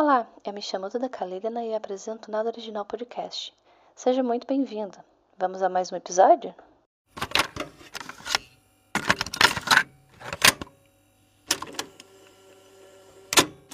Olá, 0.00 0.28
eu 0.44 0.52
me 0.52 0.62
chamo 0.62 0.88
Duda 0.88 1.08
Kalilina 1.08 1.64
e 1.64 1.74
apresento 1.74 2.28
o 2.28 2.30
Nada 2.30 2.50
Original 2.50 2.84
Podcast. 2.84 3.52
Seja 3.96 4.22
muito 4.22 4.46
bem-vindo. 4.46 4.96
Vamos 5.36 5.60
a 5.60 5.68
mais 5.68 5.90
um 5.90 5.96
episódio? 5.96 6.54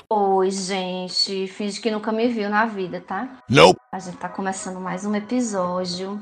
Oi, 0.09 0.51
gente. 0.51 1.46
Finge 1.46 1.79
que 1.79 1.91
nunca 1.91 2.11
me 2.11 2.27
viu 2.29 2.48
na 2.48 2.64
vida, 2.64 3.02
tá? 3.02 3.43
Nope. 3.46 3.79
A 3.93 3.98
gente 3.98 4.16
tá 4.16 4.30
começando 4.30 4.80
mais 4.80 5.04
um 5.04 5.14
episódio. 5.14 6.18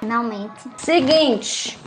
Finalmente. 0.00 0.68
Seguinte, 0.76 1.78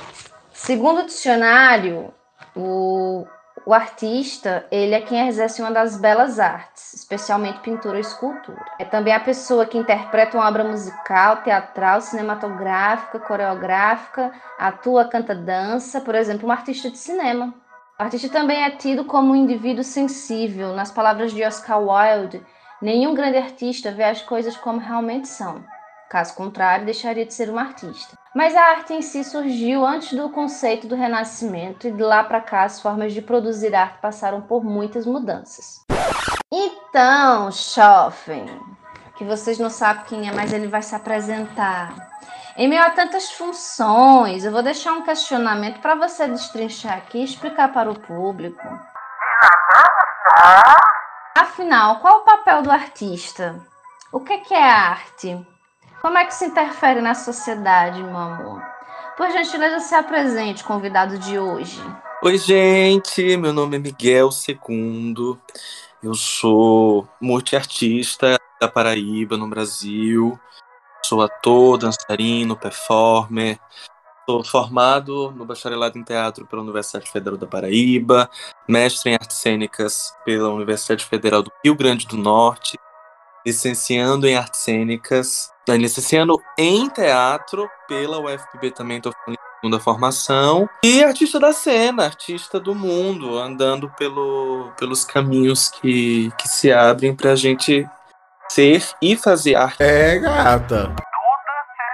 segundo 0.53 1.01
o 1.01 1.05
dicionário, 1.05 2.13
o, 2.55 3.27
o 3.65 3.73
artista, 3.73 4.65
ele 4.71 4.93
é 4.93 5.01
quem 5.01 5.27
exerce 5.27 5.61
uma 5.61 5.71
das 5.71 5.97
belas 5.97 6.39
artes, 6.39 6.93
especialmente 6.93 7.59
pintura 7.59 7.95
ou 7.95 7.99
escultura. 7.99 8.63
É 8.79 8.86
também 8.86 9.13
a 9.13 9.19
pessoa 9.19 9.65
que 9.65 9.77
interpreta 9.77 10.37
uma 10.37 10.47
obra 10.47 10.63
musical, 10.63 11.37
teatral, 11.37 12.01
cinematográfica, 12.01 13.19
coreográfica, 13.19 14.31
atua, 14.57 15.05
canta, 15.05 15.36
dança, 15.36 16.01
por 16.01 16.15
exemplo, 16.15 16.47
um 16.47 16.51
artista 16.51 16.89
de 16.89 16.97
cinema. 16.97 17.53
O 18.00 18.03
artista 18.03 18.29
também 18.29 18.64
é 18.64 18.71
tido 18.71 19.03
como 19.05 19.31
um 19.31 19.36
indivíduo 19.36 19.83
sensível. 19.83 20.73
Nas 20.73 20.91
palavras 20.91 21.31
de 21.31 21.43
Oscar 21.43 21.81
Wilde, 21.81 22.41
nenhum 22.81 23.14
grande 23.14 23.37
artista 23.37 23.91
vê 23.91 24.05
as 24.05 24.21
coisas 24.21 24.55
como 24.55 24.79
realmente 24.79 25.28
são. 25.28 25.64
Caso 26.09 26.33
contrário, 26.33 26.86
deixaria 26.86 27.23
de 27.23 27.33
ser 27.33 27.51
um 27.51 27.59
artista. 27.59 28.17
Mas 28.33 28.55
a 28.55 28.61
arte 28.61 28.93
em 28.93 29.01
si 29.01 29.23
surgiu 29.23 29.86
antes 29.86 30.13
do 30.13 30.29
conceito 30.29 30.87
do 30.87 30.95
Renascimento 30.95 31.87
e 31.87 31.91
de 31.91 32.02
lá 32.02 32.23
para 32.23 32.41
cá 32.41 32.63
as 32.63 32.81
formas 32.81 33.13
de 33.13 33.22
produzir 33.22 33.75
arte 33.75 34.00
passaram 34.02 34.41
por 34.41 34.64
muitas 34.64 35.05
mudanças. 35.05 35.86
Então, 36.52 37.52
Schoffen, 37.52 38.47
que 39.17 39.23
vocês 39.23 39.59
não 39.59 39.69
sabem 39.69 40.05
quem 40.05 40.27
é, 40.27 40.31
mas 40.31 40.52
ele 40.52 40.67
vai 40.67 40.81
se 40.81 40.95
apresentar. 40.95 41.94
Em 42.58 42.67
meio 42.67 42.81
a 42.81 42.89
tantas 42.89 43.31
funções, 43.31 44.44
eu 44.44 44.52
vou 44.52 44.64
deixar 44.64 44.94
um 44.94 45.03
questionamento 45.03 45.80
para 45.80 45.94
você 45.94 46.28
destrinchar 46.28 46.97
aqui 46.97 47.19
e 47.19 47.23
explicar 47.23 47.72
para 47.72 47.89
o 47.89 48.00
público. 48.00 48.67
Afinal, 51.38 52.00
qual 52.00 52.19
o 52.19 52.25
papel 52.25 52.64
do 52.64 52.72
artista? 52.72 53.64
O 54.12 54.19
que 54.22 54.53
é 54.53 54.64
arte? 54.64 55.47
Como 56.02 56.17
é 56.17 56.25
que 56.25 56.33
se 56.33 56.45
interfere 56.45 57.02
na 57.02 57.14
sociedade, 57.14 58.02
meu 58.02 58.17
amor? 58.17 58.61
Por 59.17 59.30
gentileza, 59.31 59.81
se 59.81 59.94
apresente, 59.94 60.64
convidado 60.64 61.17
de 61.17 61.38
hoje. 61.38 61.81
Oi, 62.23 62.38
gente, 62.38 63.36
meu 63.36 63.52
nome 63.52 63.75
é 63.75 63.80
Miguel 63.80 64.31
Segundo. 64.31 65.38
Eu 66.02 66.14
sou 66.14 67.06
multiartista 67.19 68.38
da 68.61 68.69
Paraíba, 68.69 69.36
no 69.36 69.50
Brasil. 69.50 70.39
Sou 71.03 71.22
ator, 71.22 71.78
dançarino, 71.78 72.56
performer. 72.56 73.59
Sou 74.25 74.41
formado 74.41 75.31
no 75.31 75.44
bacharelado 75.44 75.97
em 75.97 76.03
teatro 76.03 76.45
pela 76.45 76.61
Universidade 76.61 77.11
Federal 77.11 77.38
da 77.38 77.47
Paraíba, 77.47 78.30
mestre 78.67 79.09
em 79.09 79.16
artes 79.16 79.38
cênicas 79.38 80.16
pela 80.23 80.50
Universidade 80.50 81.03
Federal 81.03 81.41
do 81.41 81.52
Rio 81.66 81.75
Grande 81.75 82.08
do 82.08 82.16
Norte, 82.16 82.80
licenciando 83.50 84.28
em 84.28 84.38
artes 84.38 84.61
cênicas, 84.61 85.52
licenciando 85.67 86.39
em 86.58 86.88
teatro 86.88 87.69
pela 87.88 88.19
UFPB 88.19 88.72
também, 88.72 88.97
estou 88.97 89.11
falando 89.11 89.39
segunda 89.59 89.80
formação, 89.80 90.69
e 90.83 91.03
artista 91.03 91.38
da 91.39 91.52
cena, 91.52 92.06
artista 92.06 92.59
do 92.59 92.73
mundo, 92.73 93.38
andando 93.38 93.89
pelo, 93.97 94.72
pelos 94.78 95.03
caminhos 95.03 95.67
que, 95.67 96.31
que 96.38 96.47
se 96.47 96.72
abrem 96.72 97.14
para 97.14 97.31
a 97.31 97.36
gente 97.36 97.86
ser 98.47 98.81
e 99.02 99.17
fazer 99.17 99.56
arte. 99.56 99.84
É, 99.84 100.19
gata. 100.19 100.88
Duda, 100.88 100.95
você, 100.95 101.88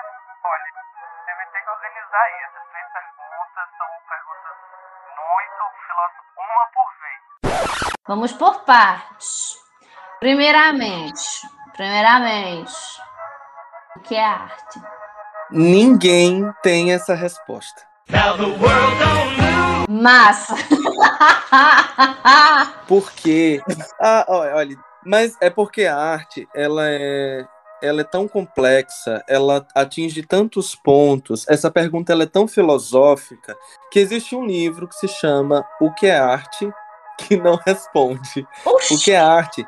olha, 0.43 0.69
você 1.15 1.31
vai 1.35 1.45
ter 1.51 1.61
que 1.63 1.69
organizar 1.71 2.25
isso. 2.43 2.55
As 2.59 2.67
três 2.69 2.87
perguntas 2.93 3.67
são 3.79 3.89
perguntas 4.13 4.55
muito 5.23 5.63
filosóficas, 5.87 6.35
uma 6.37 6.65
por 6.75 6.89
vez. 7.01 7.95
Vamos 8.07 8.31
por 8.33 8.63
partes. 8.65 9.64
Primeiramente, 10.25 11.21
primeiramente, 11.77 12.73
o 13.95 13.99
que 13.99 14.15
é 14.15 14.25
arte? 14.25 14.81
Ninguém 15.51 16.51
tem 16.63 16.91
essa 16.91 17.13
resposta. 17.13 17.83
Massa! 19.87 20.55
Porque, 22.89 23.61
ah, 24.01 24.25
olha, 24.27 24.75
mas 25.05 25.37
é 25.39 25.51
porque 25.51 25.85
a 25.85 25.95
arte, 25.95 26.49
ela 26.55 26.89
é, 26.89 27.45
ela 27.79 28.01
é 28.01 28.03
tão 28.03 28.27
complexa, 28.27 29.23
ela 29.29 29.63
atinge 29.75 30.23
tantos 30.23 30.73
pontos, 30.73 31.47
essa 31.47 31.69
pergunta 31.69 32.11
ela 32.11 32.23
é 32.23 32.27
tão 32.27 32.47
filosófica, 32.47 33.55
que 33.91 33.99
existe 33.99 34.35
um 34.35 34.43
livro 34.43 34.87
que 34.87 34.95
se 34.95 35.07
chama 35.07 35.63
O 35.79 35.93
que 35.93 36.07
é 36.07 36.17
arte, 36.17 36.67
que 37.17 37.37
não 37.37 37.55
responde. 37.65 38.47
O 38.65 38.97
que 38.97 39.11
é 39.11 39.17
arte? 39.17 39.65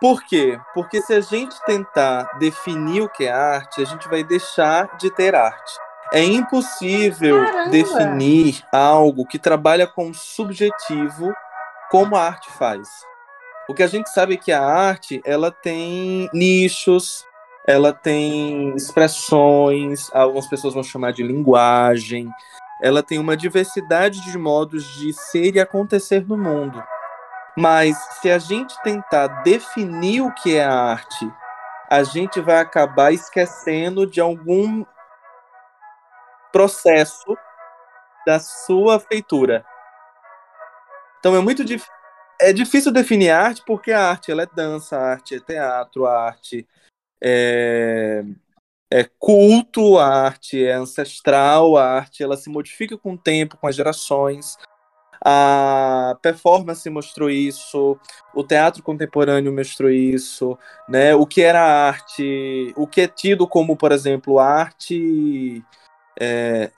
Por 0.00 0.22
quê? 0.22 0.58
Porque 0.72 1.02
se 1.02 1.12
a 1.12 1.20
gente 1.20 1.54
tentar 1.66 2.24
definir 2.38 3.02
o 3.02 3.08
que 3.08 3.24
é 3.24 3.32
arte, 3.32 3.82
a 3.82 3.84
gente 3.84 4.08
vai 4.08 4.24
deixar 4.24 4.96
de 4.96 5.10
ter 5.10 5.34
arte. 5.34 5.72
É 6.12 6.24
impossível 6.24 7.44
Caramba! 7.44 7.70
definir 7.70 8.64
algo 8.72 9.26
que 9.26 9.38
trabalha 9.38 9.86
com 9.86 10.10
o 10.10 10.14
subjetivo 10.14 11.32
como 11.90 12.16
a 12.16 12.22
arte 12.22 12.50
faz. 12.50 12.88
O 13.68 13.74
que 13.74 13.82
a 13.82 13.86
gente 13.86 14.08
sabe 14.10 14.34
é 14.34 14.36
que 14.36 14.50
a 14.50 14.62
arte, 14.62 15.20
ela 15.24 15.52
tem 15.52 16.28
nichos, 16.32 17.24
ela 17.66 17.92
tem 17.92 18.74
expressões, 18.74 20.10
algumas 20.12 20.48
pessoas 20.48 20.74
vão 20.74 20.82
chamar 20.82 21.12
de 21.12 21.22
linguagem, 21.22 22.28
ela 22.82 23.02
tem 23.02 23.18
uma 23.18 23.36
diversidade 23.36 24.20
de 24.22 24.38
modos 24.38 24.84
de 24.98 25.12
ser 25.12 25.56
e 25.56 25.60
acontecer 25.60 26.26
no 26.26 26.36
mundo. 26.36 26.82
Mas 27.56 27.96
se 28.20 28.30
a 28.30 28.38
gente 28.38 28.74
tentar 28.82 29.42
definir 29.42 30.22
o 30.22 30.32
que 30.32 30.56
é 30.56 30.64
a 30.64 30.72
arte, 30.72 31.30
a 31.90 32.02
gente 32.02 32.40
vai 32.40 32.58
acabar 32.58 33.12
esquecendo 33.12 34.06
de 34.06 34.20
algum 34.20 34.84
processo 36.52 37.36
da 38.26 38.38
sua 38.38 38.98
feitura. 39.00 39.64
Então 41.18 41.34
é 41.34 41.40
muito 41.40 41.64
difícil. 41.64 41.92
É 42.42 42.54
difícil 42.54 42.90
definir 42.90 43.30
arte 43.30 43.62
porque 43.66 43.92
a 43.92 44.08
arte 44.08 44.32
ela 44.32 44.44
é 44.44 44.46
dança, 44.46 44.96
a 44.96 45.10
arte 45.10 45.34
é 45.34 45.40
teatro, 45.40 46.06
a 46.06 46.24
arte 46.24 46.66
é, 47.22 48.24
é 48.90 49.04
culto, 49.18 49.98
a 49.98 50.06
arte 50.06 50.64
é 50.64 50.72
ancestral, 50.72 51.76
a 51.76 51.84
arte 51.84 52.22
ela 52.22 52.36
se 52.36 52.50
modifica 52.50 52.98
com 52.98 53.12
o 53.12 53.18
tempo, 53.18 53.56
com 53.56 53.66
as 53.66 53.76
gerações. 53.76 54.56
A 55.22 56.16
performance 56.22 56.88
mostrou 56.88 57.30
isso, 57.30 57.98
o 58.34 58.42
teatro 58.42 58.82
contemporâneo 58.82 59.52
mostrou 59.54 59.90
isso, 59.90 60.58
né? 60.88 61.14
O 61.14 61.26
que 61.26 61.42
era 61.42 61.62
arte, 61.62 62.72
o 62.76 62.86
que 62.86 63.02
é 63.02 63.06
tido 63.06 63.46
como, 63.46 63.76
por 63.76 63.92
exemplo, 63.92 64.38
arte 64.38 65.62
é, 66.18 66.70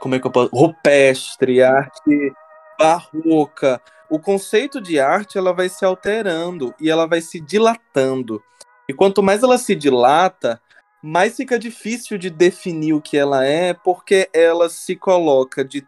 como 0.00 0.14
é 0.14 0.18
que 0.18 0.26
eu 0.26 0.30
posso, 0.30 0.54
rupestre, 0.54 1.62
arte 1.62 2.32
barroca. 2.78 3.80
O 4.10 4.18
conceito 4.18 4.80
de 4.80 4.98
arte 4.98 5.38
ela 5.38 5.52
vai 5.52 5.68
se 5.68 5.84
alterando 5.84 6.74
e 6.80 6.90
ela 6.90 7.06
vai 7.06 7.20
se 7.20 7.40
dilatando. 7.40 8.42
E 8.88 8.92
quanto 8.92 9.22
mais 9.22 9.42
ela 9.42 9.56
se 9.56 9.74
dilata, 9.74 10.60
mais 11.06 11.36
fica 11.36 11.58
difícil 11.58 12.16
de 12.16 12.30
definir 12.30 12.94
o 12.94 13.00
que 13.00 13.14
ela 13.14 13.44
é, 13.44 13.74
porque 13.74 14.30
ela 14.32 14.70
se 14.70 14.96
coloca 14.96 15.62
de 15.62 15.86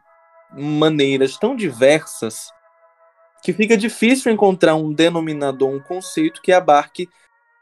maneiras 0.53 1.38
tão 1.38 1.56
diversas 1.56 2.53
que 3.43 3.54
fica 3.54 3.78
difícil 3.78 4.31
encontrar 4.31 4.75
um 4.75 4.93
denominador, 4.93 5.71
um 5.71 5.81
conceito 5.81 6.42
que 6.42 6.53
abarque 6.53 7.09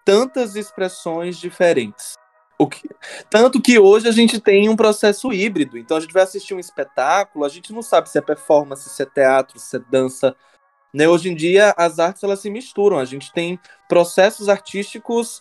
tantas 0.04 0.56
expressões 0.56 1.38
diferentes. 1.38 2.14
O 2.58 2.66
que... 2.66 2.88
Tanto 3.30 3.62
que 3.62 3.78
hoje 3.78 4.08
a 4.08 4.12
gente 4.12 4.40
tem 4.40 4.68
um 4.68 4.74
processo 4.74 5.32
híbrido. 5.32 5.78
Então 5.78 5.96
a 5.96 6.00
gente 6.00 6.12
vai 6.12 6.24
assistir 6.24 6.54
um 6.54 6.60
espetáculo, 6.60 7.44
a 7.44 7.48
gente 7.48 7.72
não 7.72 7.82
sabe 7.82 8.10
se 8.10 8.18
é 8.18 8.20
performance, 8.20 8.88
se 8.88 9.00
é 9.00 9.06
teatro, 9.06 9.60
se 9.60 9.76
é 9.76 9.78
dança. 9.78 10.34
Né? 10.92 11.08
Hoje 11.08 11.30
em 11.30 11.36
dia 11.36 11.72
as 11.76 12.00
artes 12.00 12.24
elas 12.24 12.40
se 12.40 12.50
misturam. 12.50 12.98
A 12.98 13.04
gente 13.04 13.32
tem 13.32 13.60
processos 13.88 14.48
artísticos 14.48 15.40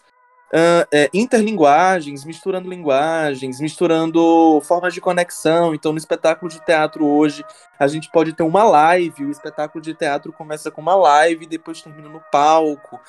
uh, 0.54 0.88
é, 0.92 1.10
interlinguagens, 1.14 2.24
misturando 2.24 2.70
linguagens, 2.70 3.60
misturando 3.60 4.62
formas 4.62 4.94
de 4.94 5.02
conexão. 5.02 5.74
Então 5.74 5.92
no 5.92 5.98
espetáculo 5.98 6.50
de 6.50 6.64
teatro 6.64 7.06
hoje 7.06 7.44
a 7.80 7.88
gente 7.88 8.10
pode 8.12 8.34
ter 8.34 8.44
uma 8.44 8.64
live. 8.64 9.26
O 9.26 9.32
espetáculo 9.32 9.82
de 9.82 9.94
teatro 9.94 10.32
começa 10.32 10.70
com 10.70 10.82
uma 10.82 10.96
live 10.96 11.46
e 11.46 11.50
depois 11.50 11.82
termina 11.82 12.08
no 12.08 12.22
palco. 12.32 13.00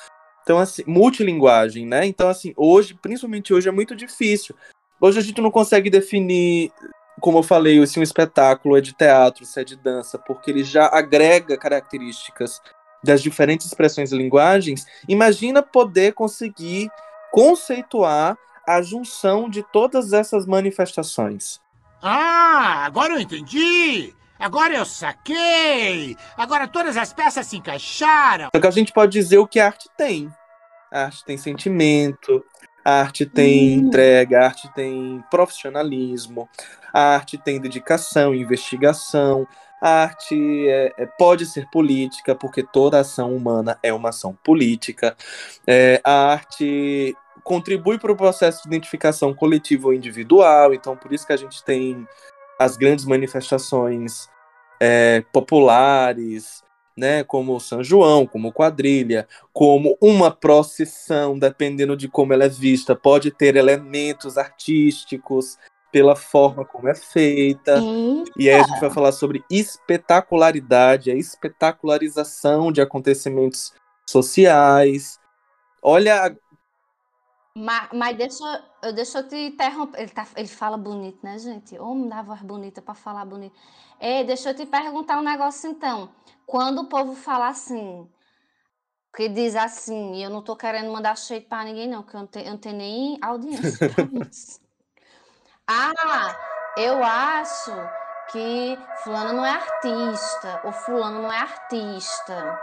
Então, 0.41 0.59
assim, 0.59 0.83
multilinguagem, 0.85 1.87
né? 1.87 2.05
Então, 2.05 2.29
assim, 2.29 2.53
hoje, 2.55 2.93
principalmente 2.93 3.51
hoje, 3.51 3.67
é 3.67 3.71
muito 3.71 3.95
difícil. 3.95 4.55
Hoje 5.01 5.17
a 5.17 5.21
gente 5.23 5.41
não 5.41 5.49
consegue 5.49 5.89
definir, 5.89 6.71
como 7.19 7.39
eu 7.39 7.43
falei, 7.43 7.83
se 7.87 7.99
um 7.99 8.03
espetáculo 8.03 8.77
é 8.77 8.81
de 8.81 8.93
teatro, 8.93 9.43
se 9.43 9.59
é 9.59 9.63
de 9.63 9.75
dança, 9.75 10.19
porque 10.19 10.51
ele 10.51 10.63
já 10.63 10.85
agrega 10.85 11.57
características 11.57 12.61
das 13.03 13.23
diferentes 13.23 13.65
expressões 13.65 14.11
e 14.11 14.17
linguagens, 14.17 14.85
imagina 15.09 15.63
poder 15.63 16.13
conseguir 16.13 16.91
conceituar 17.35 18.37
a 18.65 18.81
junção 18.81 19.49
de 19.49 19.61
todas 19.61 20.13
essas 20.13 20.45
manifestações. 20.45 21.59
Ah, 22.01 22.85
agora 22.85 23.13
eu 23.13 23.19
entendi! 23.19 24.15
Agora 24.39 24.73
eu 24.73 24.85
saquei! 24.85 26.15
Agora 26.37 26.65
todas 26.65 26.95
as 26.95 27.11
peças 27.11 27.45
se 27.45 27.57
encaixaram! 27.57 28.49
Então 28.55 28.69
a 28.69 28.73
gente 28.73 28.93
pode 28.93 29.11
dizer 29.11 29.37
o 29.37 29.47
que 29.47 29.59
a 29.59 29.65
arte 29.65 29.89
tem. 29.97 30.31
A 30.89 31.03
arte 31.03 31.25
tem 31.25 31.37
sentimento, 31.37 32.43
a 32.83 33.01
arte 33.01 33.25
tem 33.25 33.79
hum. 33.79 33.87
entrega, 33.87 34.39
a 34.39 34.45
arte 34.45 34.71
tem 34.73 35.21
profissionalismo, 35.29 36.47
a 36.93 37.15
arte 37.15 37.37
tem 37.37 37.59
dedicação, 37.59 38.33
investigação, 38.33 39.45
a 39.81 40.03
arte 40.03 40.67
é, 40.67 40.93
é, 40.97 41.05
pode 41.05 41.45
ser 41.45 41.69
política, 41.69 42.33
porque 42.33 42.63
toda 42.63 42.99
ação 42.99 43.35
humana 43.35 43.77
é 43.83 43.93
uma 43.93 44.09
ação 44.09 44.37
política. 44.43 45.15
É, 45.67 46.01
a 46.03 46.31
arte 46.31 47.15
contribui 47.45 47.99
para 47.99 48.11
o 48.11 48.17
processo 48.17 48.63
de 48.63 48.69
identificação 48.69 49.31
coletiva 49.31 49.87
ou 49.87 49.93
individual, 49.93 50.73
então 50.73 50.97
por 50.97 51.13
isso 51.13 51.27
que 51.27 51.31
a 51.31 51.37
gente 51.37 51.63
tem 51.63 52.07
as 52.59 52.75
grandes 52.75 53.05
manifestações 53.05 54.27
é, 54.81 55.23
populares, 55.31 56.63
né, 56.97 57.23
como 57.23 57.59
São 57.59 57.83
João, 57.83 58.25
como 58.25 58.51
quadrilha, 58.51 59.27
como 59.53 59.95
uma 60.01 60.31
procissão, 60.31 61.37
dependendo 61.37 61.95
de 61.95 62.07
como 62.07 62.33
ela 62.33 62.45
é 62.45 62.49
vista, 62.49 62.95
pode 62.95 63.29
ter 63.29 63.55
elementos 63.55 64.37
artísticos 64.37 65.57
pela 65.91 66.15
forma 66.15 66.65
como 66.65 66.89
é 66.89 66.95
feita. 66.95 67.77
Eita. 67.77 68.31
E 68.37 68.49
aí 68.49 68.59
a 68.59 68.63
gente 68.63 68.79
vai 68.79 68.89
falar 68.89 69.11
sobre 69.11 69.43
espetacularidade, 69.51 71.11
a 71.11 71.15
espetacularização 71.15 72.71
de 72.71 72.81
acontecimentos 72.81 73.71
sociais. 74.09 75.19
Olha 75.81 76.35
mas, 77.57 77.89
mas 77.93 78.17
deixa, 78.17 78.65
eu, 78.83 78.93
deixa 78.93 79.19
eu 79.19 79.27
te 79.29 79.35
interromper. 79.35 80.01
Ele, 80.01 80.11
tá, 80.11 80.27
ele 80.35 80.47
fala 80.47 80.77
bonito, 80.77 81.19
né, 81.23 81.39
gente? 81.39 81.77
Ou 81.79 81.95
me 81.95 82.09
dá 82.09 82.21
voz 82.21 82.41
bonita 82.41 82.81
para 82.81 82.93
falar 82.93 83.23
bonito. 83.23 83.55
Ei, 83.99 84.25
deixa 84.25 84.49
eu 84.49 84.55
te 84.55 84.65
perguntar 84.65 85.17
um 85.17 85.23
negócio 85.23 85.69
então. 85.69 86.13
Quando 86.45 86.81
o 86.81 86.89
povo 86.89 87.15
fala 87.15 87.47
assim, 87.47 88.09
que 89.15 89.29
diz 89.29 89.55
assim, 89.55 90.15
e 90.15 90.23
eu 90.23 90.29
não 90.29 90.41
tô 90.41 90.55
querendo 90.55 90.91
mandar 90.91 91.17
cheio 91.17 91.43
para 91.43 91.63
ninguém, 91.63 91.87
não, 91.87 92.03
que 92.03 92.13
eu 92.13 92.19
não, 92.19 92.27
te, 92.27 92.39
eu 92.39 92.51
não 92.51 92.57
tenho 92.57 92.75
nem 92.75 93.17
audiência 93.21 93.89
pra 93.89 94.03
isso. 94.29 94.59
ah, 95.65 96.35
eu 96.77 97.01
acho 97.01 97.71
que 98.33 98.77
fulano 99.01 99.31
não 99.31 99.45
é 99.45 99.51
artista, 99.51 100.61
ou 100.65 100.73
fulano 100.73 101.21
não 101.21 101.31
é 101.31 101.37
artista. 101.37 102.59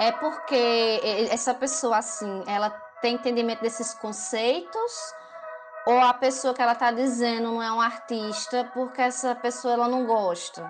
É 0.00 0.10
porque 0.10 1.00
essa 1.30 1.54
pessoa 1.54 1.98
assim, 1.98 2.42
ela 2.48 2.70
tem 3.02 3.16
entendimento 3.16 3.60
desses 3.60 3.92
conceitos 3.94 5.14
ou 5.84 6.00
a 6.00 6.14
pessoa 6.14 6.54
que 6.54 6.62
ela 6.62 6.72
está 6.72 6.92
dizendo 6.92 7.50
não 7.50 7.62
é 7.62 7.70
um 7.72 7.80
artista 7.80 8.70
porque 8.72 9.02
essa 9.02 9.34
pessoa 9.34 9.74
ela 9.74 9.88
não 9.88 10.06
gosta. 10.06 10.64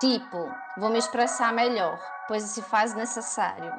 Tipo, 0.00 0.50
vou 0.78 0.88
me 0.88 0.98
expressar 0.98 1.52
melhor, 1.52 1.98
pois 2.26 2.42
se 2.42 2.62
faz 2.62 2.94
necessário. 2.94 3.72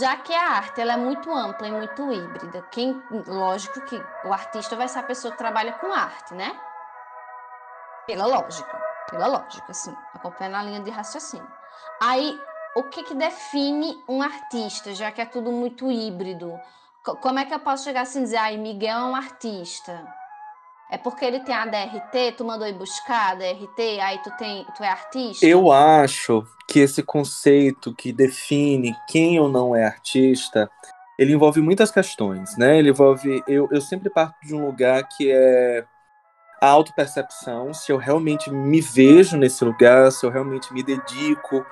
Já 0.00 0.16
que 0.16 0.34
a 0.34 0.52
arte 0.52 0.80
ela 0.80 0.94
é 0.94 0.96
muito 0.96 1.30
ampla 1.30 1.68
e 1.68 1.72
muito 1.72 2.10
híbrida, 2.10 2.62
quem, 2.70 3.02
lógico 3.26 3.80
que 3.82 4.02
o 4.24 4.32
artista 4.32 4.74
vai 4.74 4.88
ser 4.88 5.00
a 5.00 5.02
pessoa 5.02 5.32
que 5.32 5.38
trabalha 5.38 5.72
com 5.74 5.92
arte, 5.92 6.34
né? 6.34 6.58
Pela 8.06 8.26
lógica, 8.26 8.80
pela 9.10 9.26
lógica, 9.26 9.70
assim, 9.70 9.94
acompanhando 10.14 10.56
a 10.56 10.62
linha 10.62 10.80
de 10.80 10.90
raciocínio. 10.90 11.46
Aí 12.00 12.40
o 12.74 12.84
que, 12.84 13.02
que 13.02 13.14
define 13.14 14.02
um 14.08 14.22
artista, 14.22 14.94
já 14.94 15.10
que 15.10 15.20
é 15.20 15.26
tudo 15.26 15.52
muito 15.52 15.90
híbrido? 15.90 16.58
Como 17.04 17.38
é 17.38 17.44
que 17.44 17.52
eu 17.52 17.60
posso 17.60 17.84
chegar 17.84 18.02
assim 18.02 18.20
e 18.20 18.22
dizer, 18.22 18.36
ai, 18.36 18.56
Miguel 18.56 18.98
é 18.98 19.04
um 19.04 19.16
artista? 19.16 20.06
É 20.90 20.98
porque 20.98 21.24
ele 21.24 21.40
tem 21.40 21.54
a 21.54 21.66
DRT, 21.66 22.32
tu 22.36 22.44
mandou 22.44 22.66
ir 22.68 22.74
buscar 22.74 23.32
a 23.32 23.34
DRT, 23.34 24.00
aí 24.00 24.18
tu, 24.22 24.30
tem, 24.36 24.66
tu 24.76 24.84
é 24.84 24.88
artista? 24.88 25.46
Eu 25.46 25.72
acho 25.72 26.46
que 26.68 26.80
esse 26.80 27.02
conceito 27.02 27.94
que 27.94 28.12
define 28.12 28.94
quem 29.08 29.40
ou 29.40 29.48
não 29.48 29.74
é 29.74 29.84
artista, 29.84 30.70
ele 31.18 31.32
envolve 31.32 31.60
muitas 31.60 31.90
questões, 31.90 32.56
né? 32.56 32.78
Ele 32.78 32.90
envolve. 32.90 33.42
Eu, 33.48 33.68
eu 33.72 33.80
sempre 33.80 34.10
parto 34.10 34.36
de 34.46 34.54
um 34.54 34.66
lugar 34.66 35.08
que 35.08 35.30
é 35.32 35.84
a 36.60 36.68
autopercepção, 36.68 37.74
se 37.74 37.90
eu 37.90 37.96
realmente 37.96 38.48
me 38.48 38.80
vejo 38.80 39.36
nesse 39.36 39.64
lugar, 39.64 40.12
se 40.12 40.24
eu 40.24 40.30
realmente 40.30 40.72
me 40.72 40.80
dedico 40.80 41.66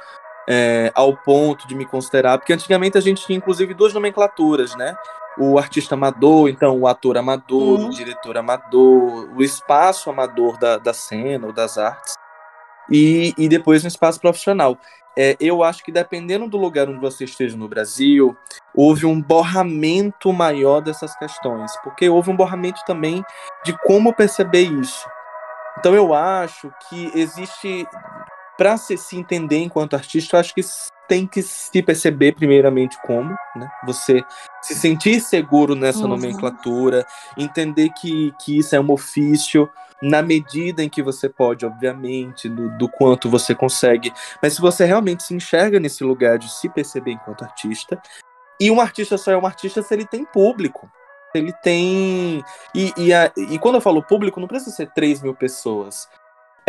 é, 0.53 0.91
ao 0.97 1.17
ponto 1.17 1.69
de 1.69 1.77
me 1.77 1.87
considerar, 1.87 2.37
porque 2.37 2.53
antigamente 2.53 2.99
a 2.99 3.01
gente 3.01 3.25
tinha 3.25 3.39
inclusive 3.39 3.73
duas 3.73 3.95
nomenclaturas, 3.95 4.75
né? 4.75 4.97
O 5.39 5.61
artista 5.61 5.95
amador, 5.95 6.49
então 6.49 6.77
o 6.77 6.89
ator 6.89 7.17
amador, 7.17 7.79
uhum. 7.79 7.87
o 7.87 7.91
diretor 7.91 8.37
amador, 8.37 9.31
o 9.33 9.41
espaço 9.43 10.11
amador 10.11 10.59
da, 10.59 10.77
da 10.77 10.93
cena 10.93 11.47
ou 11.47 11.53
das 11.53 11.79
artes, 11.79 12.15
e, 12.91 13.33
e 13.39 13.49
depois 13.49 13.85
um 13.85 13.89
espaço 13.89 14.21
profissional. 14.21 14.77
É, 15.17 15.37
eu 15.39 15.63
acho 15.63 15.85
que 15.85 15.93
dependendo 15.93 16.49
do 16.49 16.57
lugar 16.57 16.89
onde 16.89 17.01
você 17.01 17.25
esteja 17.25 17.57
no 17.57 17.69
Brasil, 17.69 18.37
houve 18.75 19.07
um 19.07 19.23
borramento 19.23 20.33
maior 20.33 20.81
dessas 20.81 21.15
questões, 21.17 21.73
porque 21.85 22.09
houve 22.09 22.31
um 22.31 22.37
borramento 22.37 22.81
também 22.85 23.23
de 23.65 23.77
como 23.85 24.13
perceber 24.13 24.63
isso. 24.63 25.09
Então 25.79 25.95
eu 25.95 26.13
acho 26.13 26.73
que 26.89 27.11
existe 27.15 27.87
para 28.61 28.77
se, 28.77 28.95
se 28.99 29.17
entender 29.17 29.57
enquanto 29.57 29.95
artista, 29.95 30.37
eu 30.37 30.41
acho 30.41 30.55
que 30.55 30.61
tem 31.09 31.27
que 31.27 31.41
se 31.41 31.83
perceber 31.83 32.35
primeiramente 32.35 32.95
como, 33.07 33.31
né? 33.57 33.71
Você 33.87 34.23
se 34.61 34.75
sentir 34.75 35.19
seguro 35.23 35.75
nessa 35.75 36.03
uhum. 36.03 36.09
nomenclatura, 36.09 37.07
entender 37.39 37.89
que, 37.99 38.35
que 38.39 38.59
isso 38.59 38.77
é 38.77 38.81
um 38.81 38.91
ofício 38.91 39.67
na 40.03 40.21
medida 40.21 40.85
em 40.85 40.91
que 40.91 41.03
você 41.03 41.27
pode, 41.27 41.65
obviamente, 41.65 42.51
do, 42.51 42.69
do 42.77 42.87
quanto 42.87 43.31
você 43.31 43.55
consegue. 43.55 44.13
Mas 44.43 44.53
se 44.53 44.61
você 44.61 44.85
realmente 44.85 45.23
se 45.23 45.33
enxerga 45.33 45.81
nesse 45.81 46.05
lugar 46.05 46.37
de 46.37 46.53
se 46.53 46.69
perceber 46.69 47.13
enquanto 47.13 47.45
artista, 47.45 47.99
e 48.61 48.71
um 48.71 48.79
artista 48.79 49.17
só 49.17 49.33
é 49.33 49.39
um 49.39 49.47
artista 49.47 49.83
se 49.83 49.95
ele 49.95 50.05
tem 50.05 50.27
público. 50.27 50.87
Ele 51.35 51.55
tem. 51.63 52.45
E, 52.75 52.93
e, 52.95 53.15
a, 53.15 53.33
e 53.39 53.59
quando 53.59 53.77
eu 53.77 53.81
falo 53.81 54.03
público, 54.03 54.39
não 54.39 54.49
precisa 54.49 54.77
ser 54.77 54.91
3 54.91 55.23
mil 55.23 55.35
pessoas 55.35 56.07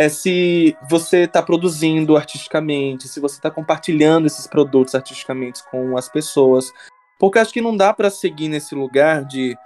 é 0.02 0.08
se 0.08 0.76
você 0.88 1.18
está 1.22 1.42
produzindo 1.42 2.16
artisticamente, 2.16 3.08
se 3.08 3.20
você 3.20 3.36
está 3.36 3.50
compartilhando 3.50 4.26
esses 4.26 4.46
produtos 4.46 4.94
artisticamente 4.94 5.62
com 5.70 5.96
as 5.96 6.08
pessoas. 6.08 6.72
Porque 7.18 7.38
acho 7.38 7.52
que 7.52 7.60
não 7.60 7.76
dá 7.76 7.92
para 7.92 8.10
seguir 8.10 8.48
nesse 8.48 8.74
lugar 8.74 9.24
de. 9.24 9.56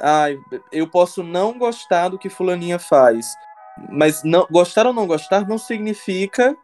Ah, 0.00 0.26
eu 0.72 0.88
posso 0.88 1.22
não 1.22 1.56
gostar 1.56 2.08
do 2.08 2.18
que 2.18 2.28
Fulaninha 2.28 2.78
faz. 2.78 3.26
Mas 3.90 4.22
não, 4.24 4.46
gostar 4.50 4.86
ou 4.86 4.92
não 4.92 5.06
gostar 5.06 5.46
não 5.46 5.58
significa 5.58 6.56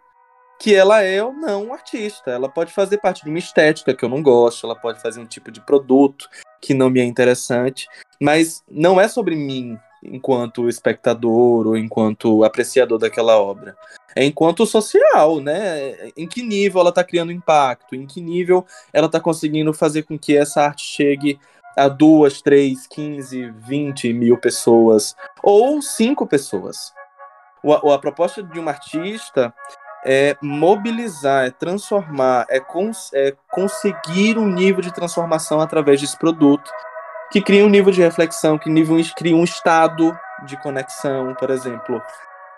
que 0.58 0.74
ela 0.74 1.02
é 1.02 1.22
ou 1.22 1.32
não 1.32 1.66
um 1.66 1.72
artista. 1.72 2.30
Ela 2.30 2.48
pode 2.48 2.72
fazer 2.72 2.98
parte 2.98 3.22
de 3.22 3.30
uma 3.30 3.38
estética 3.38 3.94
que 3.94 4.04
eu 4.04 4.08
não 4.08 4.22
gosto, 4.22 4.66
ela 4.66 4.76
pode 4.76 5.00
fazer 5.00 5.20
um 5.20 5.26
tipo 5.26 5.50
de 5.50 5.60
produto 5.60 6.28
que 6.60 6.74
não 6.74 6.88
me 6.88 7.00
é 7.00 7.04
interessante, 7.04 7.88
mas 8.20 8.62
não 8.70 9.00
é 9.00 9.08
sobre 9.08 9.34
mim, 9.34 9.76
enquanto 10.02 10.68
espectador 10.68 11.66
ou 11.66 11.76
enquanto 11.76 12.44
apreciador 12.44 12.98
daquela 12.98 13.36
obra. 13.38 13.76
É 14.14 14.24
enquanto 14.24 14.66
social, 14.66 15.40
né? 15.40 16.10
Em 16.16 16.26
que 16.26 16.42
nível 16.42 16.80
ela 16.80 16.90
está 16.90 17.02
criando 17.02 17.32
impacto? 17.32 17.94
Em 17.94 18.06
que 18.06 18.20
nível 18.20 18.66
ela 18.92 19.06
está 19.06 19.20
conseguindo 19.20 19.72
fazer 19.72 20.02
com 20.02 20.18
que 20.18 20.36
essa 20.36 20.62
arte 20.62 20.84
chegue 20.84 21.38
a 21.76 21.88
duas, 21.88 22.42
três, 22.42 22.86
quinze, 22.86 23.50
vinte 23.50 24.12
mil 24.12 24.36
pessoas 24.36 25.16
ou 25.42 25.80
cinco 25.80 26.26
pessoas? 26.26 26.92
O, 27.62 27.72
a 27.72 27.98
proposta 27.98 28.42
de 28.42 28.58
um 28.58 28.68
artista 28.68 29.54
é 30.04 30.36
mobilizar, 30.42 31.46
é 31.46 31.50
transformar, 31.50 32.44
é, 32.50 32.58
cons 32.58 33.10
é 33.14 33.34
conseguir 33.50 34.36
um 34.36 34.48
nível 34.48 34.82
de 34.82 34.92
transformação 34.92 35.60
através 35.60 36.00
desse 36.00 36.18
produto 36.18 36.70
que 37.32 37.40
cria 37.40 37.64
um 37.64 37.68
nível 37.68 37.90
de 37.90 38.02
reflexão, 38.02 38.58
que 38.58 38.68
nível, 38.68 38.98
cria 39.16 39.34
um 39.34 39.42
estado 39.42 40.16
de 40.44 40.54
conexão, 40.58 41.34
por 41.34 41.48
exemplo. 41.48 42.00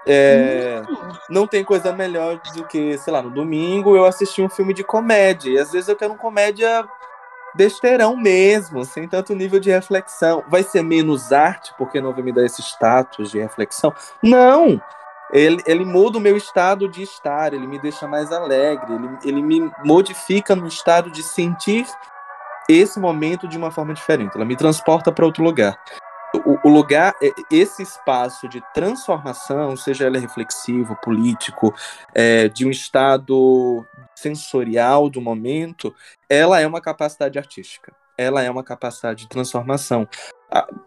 É. 0.05 0.83
Não 1.31 1.47
tem 1.47 1.65
coisa 1.65 1.93
melhor 1.93 2.41
do 2.55 2.67
que, 2.67 2.99
sei 2.99 3.13
lá, 3.13 3.23
no 3.23 3.31
domingo 3.31 3.97
eu 3.97 4.05
assisti 4.05 4.43
um 4.43 4.49
filme 4.49 4.75
de 4.75 4.83
comédia. 4.83 5.51
E 5.51 5.59
às 5.59 5.71
vezes 5.71 5.89
eu 5.89 5.97
quero 5.97 6.13
uma 6.13 6.19
comédia 6.19 6.85
besteirão 7.55 8.17
mesmo, 8.17 8.85
sem 8.85 9.07
tanto 9.07 9.33
nível 9.35 9.61
de 9.61 9.71
reflexão. 9.71 10.43
Vai 10.49 10.65
ser 10.65 10.83
menos 10.83 11.33
arte 11.33 11.73
porque 11.79 12.01
não 12.01 12.13
vai 12.13 12.23
me 12.23 12.33
dar 12.33 12.45
esse 12.45 12.61
status 12.61 13.31
de 13.31 13.39
reflexão? 13.39 13.95
Não! 14.21 14.83
Ele, 15.33 15.63
ele 15.67 15.85
muda 15.85 16.19
o 16.19 16.21
meu 16.21 16.37
estado 16.37 16.89
de 16.89 17.03
estar, 17.03 17.55
ele 17.55 17.67
me 17.67 17.79
deixa 17.79 18.07
mais 18.07 18.31
alegre, 18.31 18.93
ele, 18.93 19.19
ele 19.25 19.43
me 19.43 19.73
modifica 19.85 20.55
no 20.55 20.67
estado 20.67 21.11
de 21.11 21.23
sentir 21.23 21.87
esse 22.69 22.99
momento 22.99 23.49
de 23.49 23.57
uma 23.57 23.71
forma 23.71 23.95
diferente. 23.95 24.35
Ela 24.35 24.45
me 24.45 24.57
transporta 24.57 25.13
para 25.13 25.25
outro 25.25 25.43
lugar. 25.43 25.79
o, 26.35 26.59
o 26.65 26.69
lugar, 26.69 27.15
é, 27.23 27.31
esse 27.51 27.83
espaço 27.83 28.49
de 28.49 28.61
transformação, 28.73 29.77
seja 29.77 30.07
ele 30.07 30.19
reflexivo, 30.19 30.97
político, 31.03 31.75
é, 32.15 32.49
de 32.49 32.67
um 32.67 32.71
estado 32.71 33.87
sensorial 34.17 35.09
do 35.09 35.21
momento, 35.21 35.95
ela 36.29 36.61
é 36.61 36.67
uma 36.67 36.81
capacidade 36.81 37.39
artística. 37.39 37.93
Ela 38.17 38.43
é 38.43 38.51
uma 38.51 38.63
capacidade 38.63 39.23
de 39.23 39.29
transformação 39.29 40.09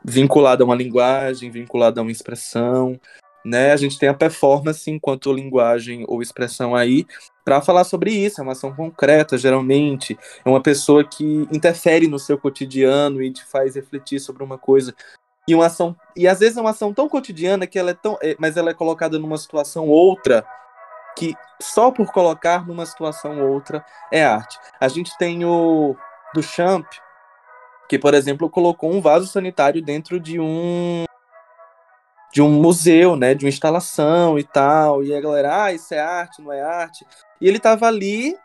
vinculada 0.03 0.63
a 0.63 0.65
uma 0.65 0.75
linguagem, 0.75 1.51
vinculada 1.51 1.99
a 1.99 2.03
uma 2.03 2.11
expressão, 2.11 2.99
né? 3.47 3.71
A 3.71 3.77
gente 3.77 3.97
tem 3.97 4.09
a 4.09 4.13
performance 4.13 4.91
enquanto 4.91 5.31
linguagem 5.31 6.03
ou 6.07 6.21
expressão 6.21 6.75
aí 6.75 7.05
para 7.45 7.61
falar 7.61 7.85
sobre 7.85 8.11
isso. 8.11 8.41
É 8.41 8.43
uma 8.43 8.51
ação 8.51 8.73
concreta, 8.73 9.37
geralmente. 9.37 10.17
É 10.43 10.49
uma 10.49 10.61
pessoa 10.61 11.03
que 11.03 11.47
interfere 11.51 12.07
no 12.07 12.19
seu 12.19 12.37
cotidiano 12.37 13.21
e 13.21 13.31
te 13.31 13.45
faz 13.45 13.75
refletir 13.75 14.19
sobre 14.19 14.43
uma 14.43 14.57
coisa. 14.57 14.93
E 15.47 15.55
uma 15.55 15.67
ação 15.67 15.95
e 16.13 16.27
às 16.27 16.39
vezes 16.39 16.57
é 16.57 16.61
uma 16.61 16.71
ação 16.71 16.93
tão 16.93 17.07
cotidiana 17.07 17.65
que 17.65 17.79
ela 17.79 17.91
é 17.91 17.93
tão, 17.93 18.17
é, 18.21 18.35
mas 18.37 18.57
ela 18.57 18.71
é 18.71 18.73
colocada 18.73 19.17
numa 19.17 19.37
situação 19.37 19.87
outra 19.87 20.45
que 21.15 21.33
só 21.59 21.89
por 21.89 22.11
colocar 22.11 22.67
numa 22.67 22.85
situação 22.85 23.41
outra 23.49 23.83
é 24.11 24.25
arte. 24.25 24.59
A 24.79 24.89
gente 24.89 25.17
tem 25.17 25.45
o 25.45 25.95
do 26.33 26.43
Champ, 26.43 26.85
que 27.87 27.97
por 27.97 28.13
exemplo 28.13 28.49
colocou 28.49 28.91
um 28.91 28.99
vaso 28.99 29.25
sanitário 29.25 29.81
dentro 29.81 30.19
de 30.19 30.37
um 30.37 31.06
de 32.37 32.41
um 32.43 32.51
museu, 32.51 33.15
né, 33.15 33.33
de 33.33 33.45
uma 33.45 33.49
instalação 33.49 34.37
e 34.37 34.43
tal, 34.43 35.03
e 35.03 35.11
a 35.11 35.19
galera, 35.19 35.63
ah, 35.63 35.73
isso 35.73 35.91
é 35.91 35.99
arte, 35.99 36.39
não 36.39 36.53
é 36.53 36.61
arte. 36.61 37.03
E 37.41 37.47
ele 37.47 37.57
tava 37.57 37.87
ali. 37.87 38.37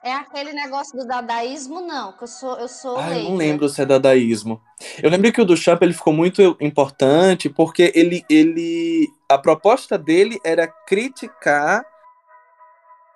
É 0.00 0.12
aquele 0.12 0.52
negócio 0.52 0.96
do 0.96 1.04
dadaísmo, 1.04 1.80
não, 1.80 2.12
que 2.12 2.22
eu 2.22 2.28
sou, 2.28 2.56
eu 2.56 2.68
sou. 2.68 2.96
Ah, 2.96 3.18
eu 3.18 3.30
não 3.30 3.34
lembro 3.36 3.68
se 3.68 3.82
é 3.82 3.84
dadaísmo. 3.84 4.62
Eu 5.02 5.10
lembro 5.10 5.32
que 5.32 5.40
o 5.40 5.44
do 5.44 5.56
Champ 5.56 5.82
ele 5.82 5.92
ficou 5.92 6.12
muito 6.12 6.56
importante 6.60 7.48
porque 7.48 7.90
ele, 7.96 8.24
ele, 8.30 9.08
a 9.28 9.36
proposta 9.36 9.98
dele 9.98 10.38
era 10.44 10.68
criticar 10.68 11.84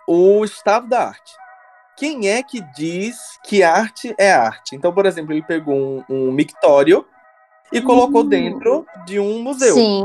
o 0.08 0.44
estado 0.44 0.88
da 0.88 1.06
arte. 1.06 1.32
Quem 1.96 2.28
é 2.28 2.42
que 2.42 2.60
diz 2.74 3.16
que 3.44 3.62
arte 3.62 4.12
é 4.18 4.32
arte? 4.32 4.74
Então, 4.74 4.92
por 4.92 5.06
exemplo, 5.06 5.32
ele 5.32 5.42
pegou 5.42 5.76
um, 5.76 6.04
um 6.08 6.32
mictório 6.32 7.06
e 7.72 7.80
colocou 7.80 8.22
hum. 8.22 8.28
dentro 8.28 8.86
de 9.06 9.18
um 9.18 9.42
museu. 9.42 9.74
Sim. 9.74 10.04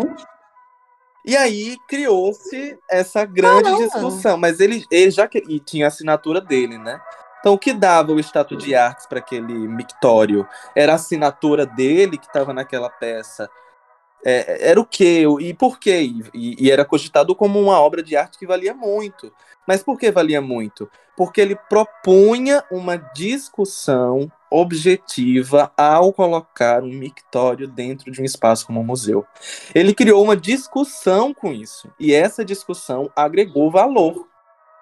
E 1.25 1.35
aí 1.35 1.77
criou-se 1.89 2.79
essa 2.89 3.25
grande 3.25 3.63
Caramba. 3.63 3.83
discussão, 3.83 4.37
mas 4.37 4.61
ele, 4.61 4.85
ele 4.89 5.11
já 5.11 5.27
que, 5.27 5.43
e 5.49 5.59
tinha 5.59 5.85
a 5.85 5.87
assinatura 5.89 6.39
dele, 6.39 6.77
né? 6.77 7.01
Então 7.41 7.53
o 7.53 7.59
que 7.59 7.73
dava 7.73 8.13
o 8.13 8.19
status 8.19 8.63
de 8.63 8.73
artes 8.73 9.05
para 9.05 9.19
aquele 9.19 9.53
mictório 9.53 10.47
era 10.73 10.93
a 10.93 10.95
assinatura 10.95 11.65
dele 11.65 12.17
que 12.17 12.27
estava 12.27 12.53
naquela 12.53 12.89
peça. 12.89 13.49
É, 14.25 14.69
era 14.69 14.79
o 14.79 14.85
quê? 14.85 15.23
E 15.41 15.53
por 15.53 15.77
quê? 15.79 16.11
E, 16.33 16.65
e 16.65 16.71
era 16.71 16.85
cogitado 16.85 17.35
como 17.35 17.59
uma 17.59 17.79
obra 17.79 18.01
de 18.01 18.15
arte 18.15 18.39
que 18.39 18.47
valia 18.47 18.73
muito. 18.73 19.31
Mas 19.67 19.83
por 19.83 19.99
que 19.99 20.09
valia 20.11 20.41
muito? 20.41 20.89
Porque 21.15 21.41
ele 21.41 21.55
propunha 21.69 22.63
uma 22.71 22.97
discussão 22.97 24.31
objetiva 24.49 25.71
ao 25.77 26.13
colocar 26.13 26.83
um 26.83 26.93
mictório 26.93 27.67
dentro 27.67 28.11
de 28.11 28.21
um 28.21 28.25
espaço 28.25 28.65
como 28.65 28.79
um 28.79 28.85
museu. 28.85 29.25
Ele 29.73 29.93
criou 29.93 30.23
uma 30.23 30.35
discussão 30.37 31.33
com 31.33 31.51
isso, 31.51 31.91
e 31.99 32.13
essa 32.13 32.43
discussão 32.43 33.11
agregou 33.15 33.71
valor. 33.71 34.27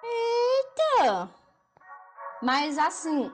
Eita! 0.02 1.28
Mas 2.42 2.78
assim, 2.78 3.30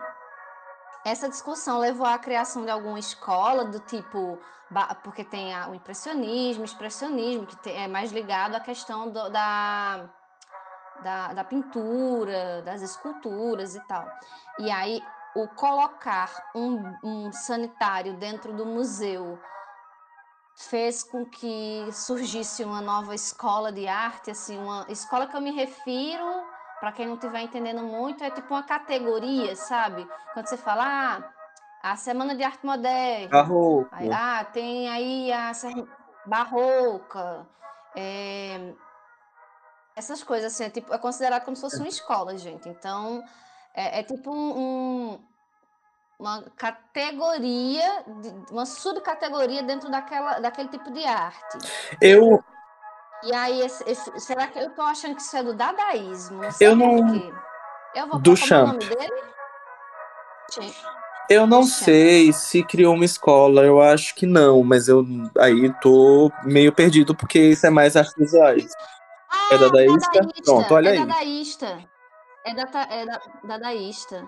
essa 1.04 1.28
discussão 1.28 1.80
levou 1.80 2.06
à 2.06 2.18
criação 2.18 2.64
de 2.64 2.70
alguma 2.70 2.98
escola 2.98 3.64
do 3.64 3.80
tipo, 3.80 4.38
porque 5.02 5.24
tem 5.24 5.54
o 5.68 5.74
impressionismo, 5.74 6.64
expressionismo, 6.64 7.46
que 7.46 7.70
é 7.70 7.88
mais 7.88 8.12
ligado 8.12 8.54
à 8.54 8.60
questão 8.60 9.10
do, 9.10 9.28
da, 9.28 10.08
da, 11.02 11.32
da 11.34 11.44
pintura, 11.44 12.62
das 12.62 12.82
esculturas 12.82 13.74
e 13.74 13.80
tal. 13.86 14.06
E 14.60 14.70
aí 14.70 15.02
o 15.34 15.48
colocar 15.48 16.30
um, 16.54 16.94
um 17.02 17.32
sanitário 17.32 18.14
dentro 18.14 18.52
do 18.52 18.66
museu 18.66 19.38
fez 20.56 21.02
com 21.02 21.24
que 21.24 21.88
surgisse 21.92 22.62
uma 22.62 22.80
nova 22.80 23.14
escola 23.14 23.72
de 23.72 23.88
arte, 23.88 24.30
assim, 24.30 24.58
uma 24.58 24.84
escola 24.88 25.26
que 25.26 25.36
eu 25.36 25.40
me 25.40 25.50
refiro, 25.50 26.44
para 26.78 26.92
quem 26.92 27.06
não 27.06 27.14
estiver 27.14 27.40
entendendo 27.40 27.82
muito, 27.82 28.22
é 28.22 28.30
tipo 28.30 28.52
uma 28.52 28.62
categoria, 28.62 29.56
sabe? 29.56 30.06
Quando 30.34 30.46
você 30.46 30.56
fala, 30.56 30.84
ah, 30.84 31.32
a 31.82 31.96
Semana 31.96 32.34
de 32.36 32.42
Arte 32.42 32.64
Moderna, 32.64 33.28
Barroco. 33.28 33.88
Aí, 33.92 34.10
ah, 34.12 34.44
tem 34.44 34.88
aí 34.88 35.32
a 35.32 35.52
Barroca, 36.26 37.46
é... 37.96 38.74
essas 39.96 40.22
coisas, 40.22 40.52
assim, 40.52 40.64
é, 40.64 40.70
tipo, 40.70 40.92
é 40.92 40.98
considerado 40.98 41.44
como 41.44 41.56
se 41.56 41.62
fosse 41.62 41.78
uma 41.78 41.88
escola, 41.88 42.36
gente. 42.36 42.68
Então, 42.68 43.22
é, 43.74 44.00
é 44.00 44.02
tipo 44.02 44.30
um, 44.30 44.58
um, 44.58 45.18
uma 46.18 46.42
categoria, 46.56 48.04
uma 48.50 48.66
subcategoria 48.66 49.62
dentro 49.62 49.90
daquela, 49.90 50.38
daquele 50.38 50.68
tipo 50.68 50.90
de 50.92 51.04
arte. 51.04 51.58
Eu. 52.00 52.42
E 53.24 53.32
aí, 53.32 53.60
esse, 53.60 53.88
esse, 53.88 54.20
será 54.20 54.46
que 54.46 54.58
eu 54.58 54.70
tô 54.70 54.82
achando 54.82 55.14
que 55.14 55.22
isso 55.22 55.36
é 55.36 55.42
do 55.42 55.54
dadaísmo? 55.54 56.42
Não 56.42 56.50
eu 56.60 56.76
não. 56.76 57.32
Eu 57.94 58.08
vou 58.08 58.18
do 58.18 58.36
Champ. 58.36 58.68
o 58.68 58.72
nome 58.72 58.84
dele? 58.84 59.22
Eu 61.30 61.46
não 61.46 61.62
sei 61.62 62.32
se 62.32 62.62
criou 62.64 62.94
uma 62.94 63.04
escola, 63.04 63.62
eu 63.62 63.80
acho 63.80 64.14
que 64.14 64.26
não, 64.26 64.62
mas 64.62 64.88
eu 64.88 65.06
aí 65.38 65.72
tô 65.80 66.30
meio 66.44 66.72
perdido 66.72 67.14
porque 67.14 67.38
isso 67.38 67.66
é 67.66 67.70
mais 67.70 67.96
artes 67.96 68.14
visuais. 68.16 68.70
Ah, 69.30 69.54
é 69.54 69.58
dadaísta? 69.58 70.10
dadaísta? 70.12 70.42
Pronto, 70.44 70.74
olha 70.74 70.88
é 70.88 70.92
aí. 70.92 71.06
Dadaísta. 71.06 71.91
É, 72.44 72.54
data, 72.54 72.80
é 72.90 73.06
da, 73.06 73.20
dadaísta. 73.44 74.26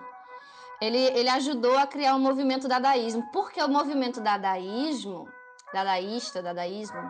Ele, 0.80 0.98
ele 0.98 1.28
ajudou 1.28 1.76
a 1.78 1.86
criar 1.86 2.14
o 2.14 2.18
movimento 2.18 2.68
dadaísmo. 2.68 3.28
Porque 3.32 3.62
o 3.62 3.68
movimento 3.68 4.20
dadaísmo, 4.20 5.28
dadaísta, 5.72 6.42
dadaísmo, 6.42 7.00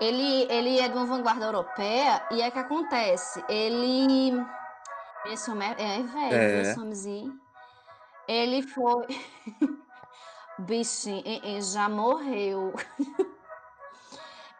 ele, 0.00 0.46
ele 0.50 0.78
é 0.78 0.88
de 0.88 0.96
uma 0.96 1.06
vanguarda 1.06 1.46
europeia 1.46 2.22
e 2.30 2.42
é 2.42 2.50
que 2.50 2.58
acontece. 2.58 3.42
Ele. 3.48 4.32
Esse 5.26 5.50
homem 5.50 5.74
é, 5.78 5.98
é 5.98 6.02
velho, 6.02 6.34
é. 6.34 6.60
esse 6.60 6.78
homenzinho. 6.78 7.40
Ele 8.28 8.62
foi. 8.62 9.06
Bichinho, 10.58 11.24
já 11.60 11.88
morreu. 11.88 12.72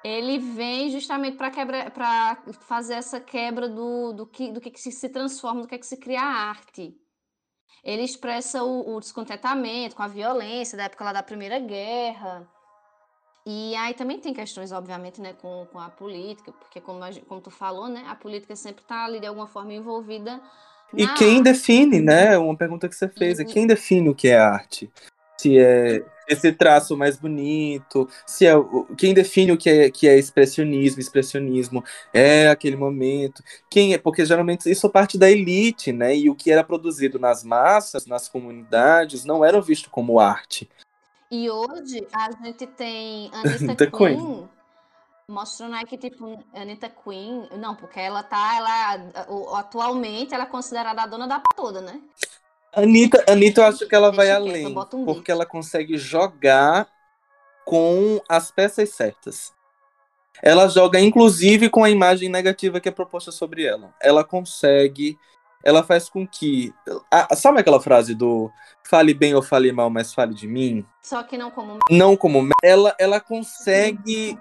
ele 0.05 0.39
vem 0.39 0.91
justamente 0.91 1.39
para 1.39 1.51
quebra 1.51 1.91
para 1.91 2.37
fazer 2.61 2.95
essa 2.95 3.19
quebra 3.19 3.67
do, 3.67 4.13
do 4.13 4.27
que 4.27 4.53
do 4.53 4.61
que 4.61 4.79
se 4.79 5.09
transforma, 5.09 5.63
do 5.63 5.67
que, 5.67 5.75
é 5.75 5.79
que 5.79 5.87
se 5.87 5.97
cria 5.97 6.21
a 6.21 6.49
arte. 6.51 6.95
Ele 7.83 8.03
expressa 8.03 8.63
o, 8.63 8.95
o, 8.95 9.01
descontentamento 9.01 9.97
com 9.97 10.03
a 10.03 10.09
violência 10.09 10.77
da 10.77 10.85
época 10.85 11.05
lá 11.05 11.13
da 11.13 11.23
Primeira 11.23 11.59
Guerra. 11.59 12.47
E 13.47 13.75
aí 13.77 13.93
também 13.93 14.19
tem 14.19 14.33
questões, 14.33 14.73
obviamente, 14.73 15.21
né, 15.21 15.35
com, 15.35 15.67
com 15.71 15.79
a 15.79 15.91
política, 15.91 16.51
porque 16.53 16.81
como, 16.81 17.01
como 17.27 17.43
tu 17.43 17.51
falou, 17.51 17.89
né, 17.89 18.03
a 18.09 18.15
política 18.15 18.57
sempre 18.57 18.83
está 18.83 19.05
ali 19.05 19.21
de 19.21 19.27
alguma 19.27 19.47
forma 19.47 19.75
envolvida. 19.75 20.41
E 20.97 21.07
quem 21.09 21.43
define, 21.43 22.01
né? 22.01 22.39
Uma 22.39 22.57
pergunta 22.57 22.89
que 22.89 22.95
você 22.95 23.09
fez, 23.09 23.39
é 23.39 23.45
quem 23.45 23.67
define 23.67 24.09
o 24.09 24.15
que 24.15 24.29
é 24.29 24.39
arte? 24.39 24.91
Se 25.37 25.59
é 25.59 26.05
esse 26.27 26.53
traço 26.53 26.97
mais 26.97 27.17
bonito, 27.17 28.09
se 28.27 28.47
é 28.47 28.55
quem 28.97 29.15
define 29.15 29.53
o 29.53 29.59
que 29.59 29.69
é, 29.69 29.91
que 29.91 30.09
é 30.09 30.19
expressionismo, 30.19 31.01
expressionismo 31.01 31.85
é 32.13 32.49
aquele 32.49 32.77
momento, 32.77 33.43
quem 33.71 33.95
é, 33.95 33.99
porque 33.99 34.25
geralmente 34.25 34.71
isso 34.71 34.87
é 34.87 34.91
parte 34.91 35.19
da 35.19 35.31
elite, 35.31 35.93
né? 35.93 36.17
E 36.17 36.31
o 36.31 36.35
que 36.35 36.51
era 36.51 36.65
produzido 36.65 37.19
nas 37.19 37.45
massas, 37.45 38.07
nas 38.07 38.29
comunidades, 38.29 39.25
não 39.25 39.45
era 39.45 39.61
visto 39.61 39.91
como 39.91 40.19
arte. 40.19 40.69
E 41.31 41.51
hoje 41.51 42.07
a 42.13 42.31
gente 42.45 42.67
tem 42.67 43.31
Anitta 43.35 43.87
Queen, 43.91 44.17
Queen, 44.17 44.49
mostrando 45.29 45.75
aí 45.75 45.85
que 45.85 45.99
tipo 45.99 46.43
Anitta 46.55 46.89
Queen, 46.89 47.49
não, 47.59 47.75
porque 47.75 48.01
ela 48.01 48.23
tá, 48.23 48.57
ela 48.57 49.59
atualmente 49.59 50.35
ela 50.35 50.45
é 50.45 50.49
considerada 50.49 51.03
a 51.03 51.07
dona 51.07 51.27
da 51.27 51.43
toda, 51.55 51.81
né? 51.81 52.01
Anitta, 52.77 53.25
Anitta, 53.29 53.61
eu 53.61 53.67
acho 53.67 53.89
que 53.89 53.95
ela 53.95 54.11
vai 54.11 54.31
além, 54.31 54.75
porque 55.05 55.31
ela 55.31 55.47
consegue 55.47 55.97
jogar 55.97 56.89
com 57.65 58.21
as 58.29 58.51
peças 58.51 58.91
certas. 58.91 59.53
Ela 60.43 60.69
joga, 60.69 61.01
inclusive, 61.01 61.71
com 61.71 61.85
a 61.85 61.91
imagem 61.91 62.29
negativa 62.29 62.81
que 62.81 62.89
é 62.89 62.93
proposta 62.93 63.31
sobre 63.31 63.65
ela. 63.65 63.95
Ela 64.01 64.25
consegue. 64.25 65.19
Ela 65.65 65.83
faz 65.83 66.11
com 66.11 66.27
que. 66.27 66.75
Ah, 67.11 67.35
sabe 67.35 67.61
aquela 67.61 67.81
frase 67.81 68.15
do 68.15 68.53
fale 68.83 69.15
bem 69.15 69.35
ou 69.35 69.43
fale 69.43 69.73
mal, 69.73 69.89
mas 69.89 70.13
fale 70.13 70.35
de 70.35 70.47
mim? 70.47 70.85
Só 71.01 71.23
que 71.23 71.39
não 71.39 71.51
como. 71.51 71.79
Não 71.91 72.17
como. 72.17 72.47
Ela, 72.63 72.95
ela 72.99 73.19
consegue. 73.19 74.37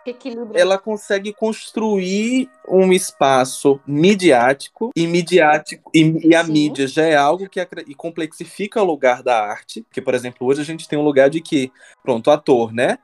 Ela 0.54 0.78
consegue 0.78 1.34
construir 1.34 2.50
um 2.68 2.92
espaço 2.92 3.80
midiático 3.88 4.92
e 4.94 5.08
midiático. 5.08 5.90
E, 5.96 6.28
e 6.28 6.36
a 6.36 6.44
Sim. 6.44 6.52
mídia 6.52 6.88
já 6.88 7.04
é 7.04 7.16
algo 7.16 7.48
que 7.48 7.66
e 7.88 7.96
complexifica 7.96 8.82
o 8.82 8.86
lugar 8.86 9.24
da 9.24 9.42
arte. 9.42 9.82
Porque, 9.84 10.02
por 10.02 10.14
exemplo, 10.14 10.46
hoje 10.46 10.62
a 10.62 10.66
gente 10.66 10.90
tem 10.90 11.00
um 11.00 11.06
lugar 11.06 11.30
de 11.30 11.40
que, 11.40 11.72
pronto, 12.04 12.30
ator, 12.30 12.74
né? 12.74 12.98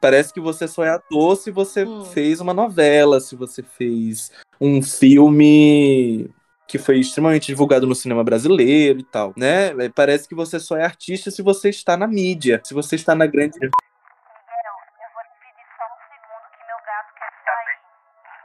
Parece 0.00 0.34
que 0.34 0.40
você 0.40 0.68
só 0.68 0.84
é 0.84 0.90
ator 0.90 1.36
se 1.36 1.50
você 1.50 1.84
Hum. 1.84 2.04
fez 2.04 2.40
uma 2.40 2.52
novela, 2.52 3.20
se 3.20 3.34
você 3.34 3.62
fez 3.62 4.30
um 4.60 4.82
filme 4.82 6.30
que 6.74 6.78
foi 6.78 6.98
extremamente 6.98 7.46
divulgado 7.46 7.86
no 7.86 7.94
cinema 7.94 8.24
brasileiro 8.24 8.98
e 8.98 9.04
tal, 9.04 9.32
né? 9.36 9.68
É, 9.84 9.88
Parece 9.88 10.28
que 10.28 10.34
você 10.34 10.58
só 10.58 10.76
é 10.76 10.82
artista 10.82 11.30
se 11.30 11.40
você 11.40 11.68
está 11.68 11.96
na 11.96 12.04
mídia, 12.08 12.60
se 12.64 12.74
você 12.74 12.96
está 12.96 13.14
na 13.14 13.28
grande. 13.28 13.54
Miguel, 13.60 13.70
eu 13.70 15.10
vou 15.14 15.22
te 15.22 15.38
pedir 15.38 15.66
só 15.78 15.86
um 15.86 16.02
segundo 16.10 16.50
que 16.50 16.58
meu 16.66 16.80
gato 16.84 17.14
quer 17.14 17.30
sair. 17.46 17.78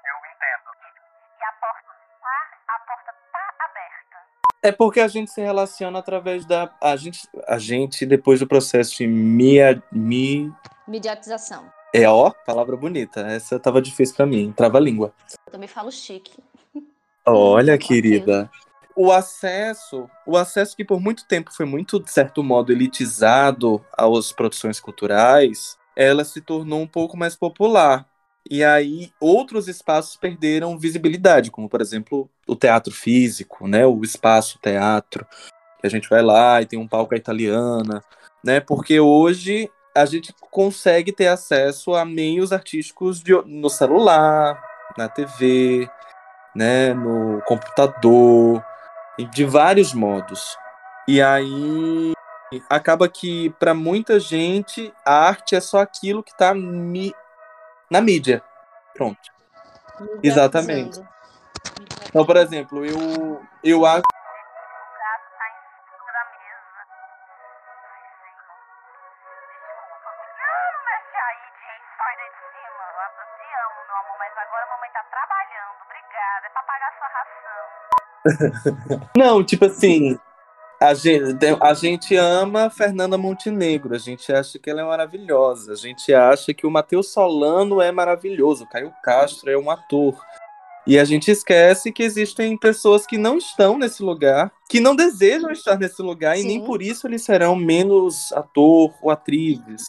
Eu 0.06 0.14
entendo. 0.30 0.70
E 1.40 1.44
a 1.44 1.54
porta 1.60 1.90
tá, 2.22 2.38
a 2.68 2.78
porta 2.86 3.12
tá 3.34 3.44
aberta. 3.66 4.18
É 4.62 4.72
porque 4.72 5.00
a 5.00 5.08
gente 5.08 5.32
se 5.32 5.42
relaciona 5.42 5.98
através 5.98 6.46
da. 6.46 6.72
A 6.80 6.96
gente, 6.96 7.28
a 7.48 7.58
gente 7.58 8.06
depois 8.06 8.42
do 8.42 8.48
processo 8.48 8.96
de 8.96 9.08
mia, 9.08 9.82
mi. 9.92 10.54
Mediatização. 10.88 11.66
É, 11.92 12.08
ó, 12.08 12.30
palavra 12.46 12.78
bonita. 12.78 13.22
Essa 13.22 13.60
tava 13.60 13.82
difícil 13.82 14.16
pra 14.16 14.28
mim, 14.28 14.54
trava 14.56 14.78
a 14.78 14.82
língua. 14.82 15.16
Eu 15.48 15.52
também 15.52 15.68
falo 15.68 15.92
chique. 15.92 16.38
Olha, 17.32 17.78
querida. 17.78 18.50
O 18.96 19.12
acesso, 19.12 20.10
o 20.26 20.36
acesso 20.36 20.76
que 20.76 20.84
por 20.84 21.00
muito 21.00 21.26
tempo 21.26 21.54
foi 21.54 21.66
muito, 21.66 22.00
de 22.00 22.12
certo 22.12 22.44
modo, 22.44 22.72
elitizado 22.72 23.84
às 23.98 24.32
produções 24.32 24.80
culturais, 24.80 25.78
ela 25.96 26.24
se 26.26 26.42
tornou 26.42 26.82
um 26.82 26.88
pouco 26.88 27.16
mais 27.16 27.36
popular. 27.36 28.06
E 28.50 28.64
aí 28.64 29.12
outros 29.20 29.68
espaços 29.68 30.16
perderam 30.16 30.78
visibilidade, 30.78 31.52
como 31.52 31.70
por 31.70 31.82
exemplo 31.82 32.30
o 32.48 32.56
teatro 32.56 32.94
físico, 32.94 33.68
né? 33.68 33.86
O 33.86 34.02
espaço 34.04 34.60
teatro, 34.62 35.26
que 35.80 35.88
a 35.88 35.90
gente 35.90 36.10
vai 36.10 36.22
lá 36.22 36.62
e 36.62 36.66
tem 36.66 36.80
um 36.80 36.88
palco 36.88 37.14
à 37.14 37.18
italiana, 37.18 38.04
né? 38.44 38.60
Porque 38.60 39.00
hoje 39.00 39.70
a 39.96 40.06
gente 40.06 40.34
consegue 40.52 41.12
ter 41.12 41.28
acesso 41.28 41.94
a 41.94 42.06
meios 42.06 42.52
artísticos 42.52 43.22
de- 43.22 43.42
no 43.46 43.70
celular, 43.70 44.62
na 44.98 45.08
TV, 45.08 45.90
né, 46.56 46.94
no 46.94 47.42
computador, 47.46 48.64
de 49.32 49.46
vários 49.46 49.94
modos. 49.94 50.58
E 51.08 51.22
aí 51.22 52.14
acaba 52.70 53.08
que 53.08 53.50
para 53.60 53.74
muita 53.74 54.20
gente 54.20 54.94
a 55.06 55.28
arte 55.28 55.56
é 55.56 55.62
só 55.62 55.80
aquilo 55.80 56.24
que 56.24 56.32
está 56.32 56.54
na 57.90 58.02
mídia. 58.02 58.44
Pronto. 58.94 59.20
Exatamente. 60.24 61.02
Então, 62.08 62.26
por 62.26 62.38
exemplo, 62.38 62.86
eu 62.86 63.42
eu 63.64 63.86
acho 63.86 64.04
Não, 79.16 79.44
tipo 79.44 79.66
assim, 79.66 80.18
a 80.80 80.94
gente, 80.94 81.46
a 81.60 81.74
gente 81.74 82.16
ama 82.16 82.70
Fernanda 82.70 83.18
Montenegro, 83.18 83.94
a 83.94 83.98
gente 83.98 84.32
acha 84.32 84.58
que 84.58 84.70
ela 84.70 84.80
é 84.80 84.86
maravilhosa, 84.86 85.74
a 85.74 85.76
gente 85.76 86.14
acha 86.14 86.54
que 86.54 86.66
o 86.66 86.72
Matheus 86.72 87.12
Solano 87.12 87.82
é 87.82 87.92
maravilhoso, 87.92 88.64
o 88.64 88.70
Caio 88.70 88.94
Castro 89.04 89.52
é 89.52 89.58
um 89.58 89.70
ator. 89.70 90.18
E 90.88 90.98
a 90.98 91.04
gente 91.04 91.30
esquece 91.30 91.92
que 91.92 92.02
existem 92.02 92.58
pessoas 92.58 93.06
que 93.06 93.18
não 93.18 93.38
estão 93.38 93.78
nesse 93.78 94.02
lugar, 94.02 94.52
que 94.70 94.80
não 94.80 94.96
desejam 94.96 95.52
estar 95.52 95.78
nesse 95.78 96.02
lugar, 96.02 96.40
e 96.40 96.44
nem 96.44 96.62
Sim. 96.62 96.66
por 96.66 96.82
isso 96.82 97.06
eles 97.06 97.24
serão 97.24 97.56
menos 97.56 98.32
ator 98.32 98.94
ou 99.02 99.12
atrizes. 99.12 99.84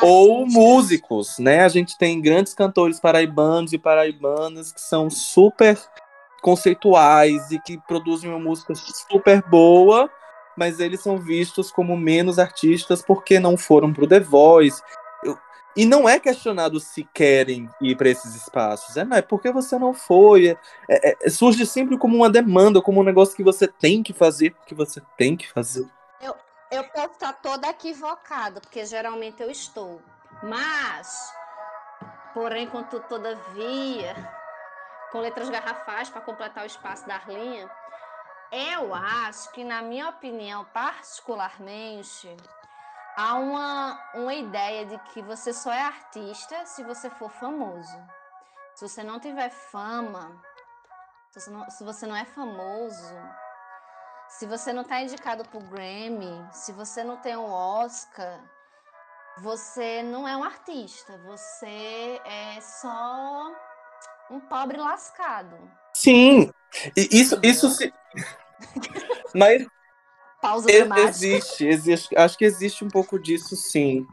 Ou 0.00 0.42
Artistas. 0.42 0.62
músicos, 0.62 1.38
né? 1.38 1.64
A 1.64 1.68
gente 1.68 1.98
tem 1.98 2.22
grandes 2.22 2.54
cantores 2.54 3.00
paraibanos 3.00 3.72
e 3.72 3.78
paraibanas 3.78 4.72
que 4.72 4.80
são 4.80 5.10
super 5.10 5.76
conceituais 6.40 7.50
e 7.50 7.60
que 7.60 7.78
produzem 7.86 8.30
uma 8.30 8.38
música 8.38 8.74
super 8.74 9.42
boa, 9.42 10.10
mas 10.56 10.80
eles 10.80 11.00
são 11.00 11.18
vistos 11.18 11.70
como 11.70 11.96
menos 11.96 12.38
artistas 12.38 13.02
porque 13.02 13.38
não 13.38 13.56
foram 13.56 13.92
pro 13.92 14.06
The 14.06 14.20
Voice. 14.20 14.82
Eu- 15.22 15.38
E 15.76 15.84
não 15.84 16.08
é 16.08 16.18
questionado 16.18 16.80
se 16.80 17.04
querem 17.14 17.70
ir 17.80 17.96
para 17.96 18.08
esses 18.08 18.34
espaços, 18.34 18.96
é, 18.96 19.04
não, 19.04 19.16
é 19.16 19.22
porque 19.22 19.52
você 19.52 19.78
não 19.78 19.94
foi. 19.94 20.48
É- 20.48 20.56
é- 20.88 21.16
é- 21.22 21.30
surge 21.30 21.64
sempre 21.64 21.96
como 21.96 22.16
uma 22.16 22.28
demanda, 22.28 22.82
como 22.82 23.00
um 23.00 23.04
negócio 23.04 23.36
que 23.36 23.44
você 23.44 23.68
tem 23.68 24.02
que 24.02 24.12
fazer, 24.12 24.50
porque 24.50 24.74
você 24.74 25.00
tem 25.16 25.36
que 25.36 25.48
fazer. 25.48 25.86
Eu 26.70 26.84
posso 26.84 27.14
estar 27.14 27.32
toda 27.32 27.68
equivocada, 27.68 28.60
porque 28.60 28.84
geralmente 28.84 29.42
eu 29.42 29.50
estou. 29.50 30.00
Mas, 30.40 31.32
porém, 32.32 32.68
contudo, 32.68 33.04
todavia, 33.08 34.14
com 35.10 35.20
letras 35.20 35.48
garrafais 35.48 36.08
para 36.08 36.20
completar 36.20 36.64
o 36.64 36.66
espaço 36.66 37.06
da 37.06 37.18
linha, 37.26 37.70
eu 38.52 38.94
acho 38.94 39.50
que, 39.52 39.62
na 39.62 39.82
minha 39.82 40.08
opinião, 40.08 40.64
particularmente, 40.66 42.36
há 43.16 43.34
uma, 43.34 44.10
uma 44.14 44.34
ideia 44.34 44.86
de 44.86 44.98
que 45.10 45.22
você 45.22 45.52
só 45.52 45.72
é 45.72 45.82
artista 45.82 46.66
se 46.66 46.82
você 46.82 47.08
for 47.10 47.30
famoso. 47.30 47.96
Se 48.74 48.88
você 48.88 49.02
não 49.02 49.20
tiver 49.20 49.50
fama, 49.50 50.40
se 51.30 51.40
você 51.40 51.50
não, 51.50 51.70
se 51.70 51.84
você 51.84 52.06
não 52.06 52.16
é 52.16 52.24
famoso, 52.24 53.14
se 54.28 54.46
você 54.46 54.72
não 54.72 54.82
está 54.82 55.00
indicado 55.00 55.44
pro 55.48 55.60
Grammy, 55.60 56.48
se 56.52 56.72
você 56.72 57.04
não 57.04 57.16
tem 57.16 57.36
um 57.36 57.50
Oscar, 57.50 58.40
você 59.38 60.02
não 60.02 60.26
é 60.26 60.36
um 60.36 60.42
artista, 60.42 61.18
você 61.18 62.20
é 62.24 62.60
só 62.60 63.52
um 64.30 64.40
pobre 64.40 64.78
lascado. 64.78 65.56
Sim, 65.92 66.50
e 66.96 67.08
isso, 67.10 67.38
isso 67.42 67.68
se. 67.70 67.92
Mas 69.34 69.66
Pausa. 70.40 70.70
Existe, 70.70 71.66
existe, 71.66 72.16
acho 72.16 72.38
que 72.38 72.44
existe 72.44 72.82
um 72.84 72.88
pouco 72.88 73.18
disso 73.18 73.54
sim. 73.56 74.06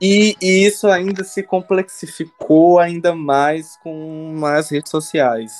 E, 0.00 0.34
e 0.40 0.66
isso 0.66 0.88
ainda 0.88 1.24
se 1.24 1.42
complexificou 1.42 2.78
ainda 2.78 3.14
mais 3.14 3.76
com 3.78 4.40
as 4.46 4.70
redes 4.70 4.90
sociais. 4.90 5.52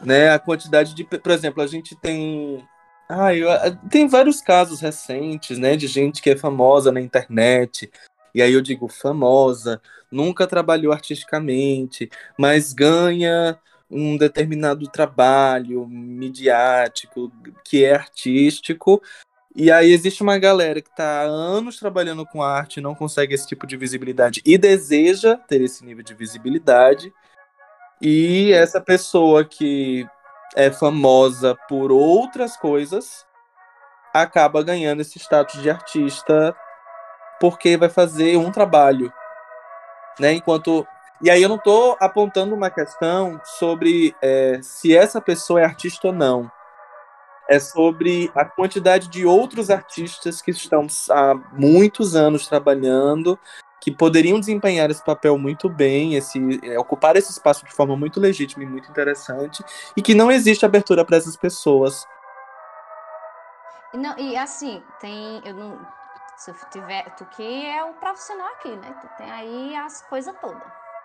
Né, 0.00 0.30
a 0.30 0.38
quantidade 0.38 0.94
de, 0.94 1.02
por 1.02 1.32
exemplo, 1.32 1.60
a 1.62 1.66
gente 1.66 1.96
tem 1.96 2.64
ah, 3.08 3.34
eu- 3.34 3.48
tem 3.90 4.06
vários 4.06 4.40
casos 4.40 4.80
recentes, 4.80 5.58
né, 5.58 5.76
de 5.76 5.86
gente 5.86 6.20
que 6.20 6.30
é 6.30 6.36
famosa 6.36 6.92
na 6.92 7.00
internet. 7.00 7.90
E 8.34 8.42
aí 8.42 8.52
eu 8.52 8.60
digo 8.60 8.88
famosa, 8.88 9.80
nunca 10.10 10.46
trabalhou 10.46 10.92
artisticamente, 10.92 12.10
mas 12.38 12.72
ganha 12.72 13.58
um 13.90 14.16
determinado 14.16 14.86
trabalho 14.88 15.86
midiático 15.86 17.32
que 17.64 17.84
é 17.84 17.94
artístico. 17.94 19.02
E 19.56 19.70
aí 19.70 19.90
existe 19.90 20.22
uma 20.22 20.38
galera 20.38 20.80
que 20.80 20.90
está 20.90 21.22
há 21.22 21.24
anos 21.24 21.78
trabalhando 21.78 22.24
com 22.26 22.42
arte, 22.42 22.80
não 22.80 22.94
consegue 22.94 23.34
esse 23.34 23.46
tipo 23.46 23.66
de 23.66 23.76
visibilidade 23.76 24.42
e 24.44 24.56
deseja 24.58 25.36
ter 25.36 25.60
esse 25.62 25.84
nível 25.84 26.04
de 26.04 26.14
visibilidade. 26.14 27.12
E 28.00 28.52
essa 28.52 28.80
pessoa 28.80 29.44
que 29.44 30.06
é 30.54 30.70
famosa 30.70 31.56
por 31.68 31.90
outras 31.90 32.56
coisas 32.56 33.26
acaba 34.14 34.62
ganhando 34.62 35.00
esse 35.00 35.18
status 35.18 35.60
de 35.60 35.70
artista 35.70 36.54
porque 37.40 37.76
vai 37.76 37.88
fazer 37.88 38.36
um 38.36 38.50
trabalho, 38.50 39.12
né? 40.18 40.32
Enquanto 40.32 40.86
e 41.20 41.28
aí 41.28 41.42
eu 41.42 41.48
não 41.48 41.56
estou 41.56 41.96
apontando 41.98 42.54
uma 42.54 42.70
questão 42.70 43.40
sobre 43.44 44.14
é, 44.22 44.60
se 44.62 44.96
essa 44.96 45.20
pessoa 45.20 45.60
é 45.60 45.64
artista 45.64 46.06
ou 46.08 46.12
não. 46.12 46.50
É 47.48 47.58
sobre 47.58 48.30
a 48.34 48.44
quantidade 48.44 49.08
de 49.08 49.24
outros 49.26 49.70
artistas 49.70 50.40
que 50.40 50.50
estão 50.50 50.86
há 51.10 51.34
muitos 51.52 52.14
anos 52.14 52.46
trabalhando, 52.46 53.38
que 53.80 53.90
poderiam 53.90 54.38
desempenhar 54.38 54.90
esse 54.90 55.02
papel 55.02 55.36
muito 55.38 55.68
bem, 55.68 56.14
esse, 56.14 56.38
é, 56.62 56.78
ocupar 56.78 57.16
esse 57.16 57.32
espaço 57.32 57.64
de 57.64 57.72
forma 57.72 57.96
muito 57.96 58.20
legítima 58.20 58.62
e 58.64 58.66
muito 58.66 58.90
interessante, 58.90 59.64
e 59.96 60.02
que 60.02 60.14
não 60.14 60.30
existe 60.30 60.64
abertura 60.64 61.04
para 61.04 61.16
essas 61.16 61.36
pessoas. 61.36 62.06
Não, 63.94 64.16
e 64.18 64.36
assim, 64.36 64.82
tem. 65.00 65.40
Eu 65.44 65.54
não, 65.54 65.78
se 66.38 66.52
tiver. 66.70 67.14
Tu 67.16 67.26
que 67.26 67.66
é 67.66 67.84
o 67.84 67.94
profissional 67.94 68.46
aqui, 68.54 68.74
né? 68.76 68.96
Tu 69.00 69.08
tem 69.16 69.30
aí 69.30 69.76
as 69.76 70.02
coisas 70.02 70.34
todas. 70.40 70.62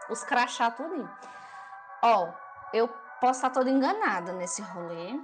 Os 0.09 0.23
crachá 0.23 0.69
tudinho. 0.71 1.09
Ó, 2.01 2.31
eu 2.73 2.87
posso 3.19 3.39
estar 3.39 3.49
toda 3.49 3.69
enganada 3.69 4.33
nesse 4.33 4.61
rolê, 4.61 5.19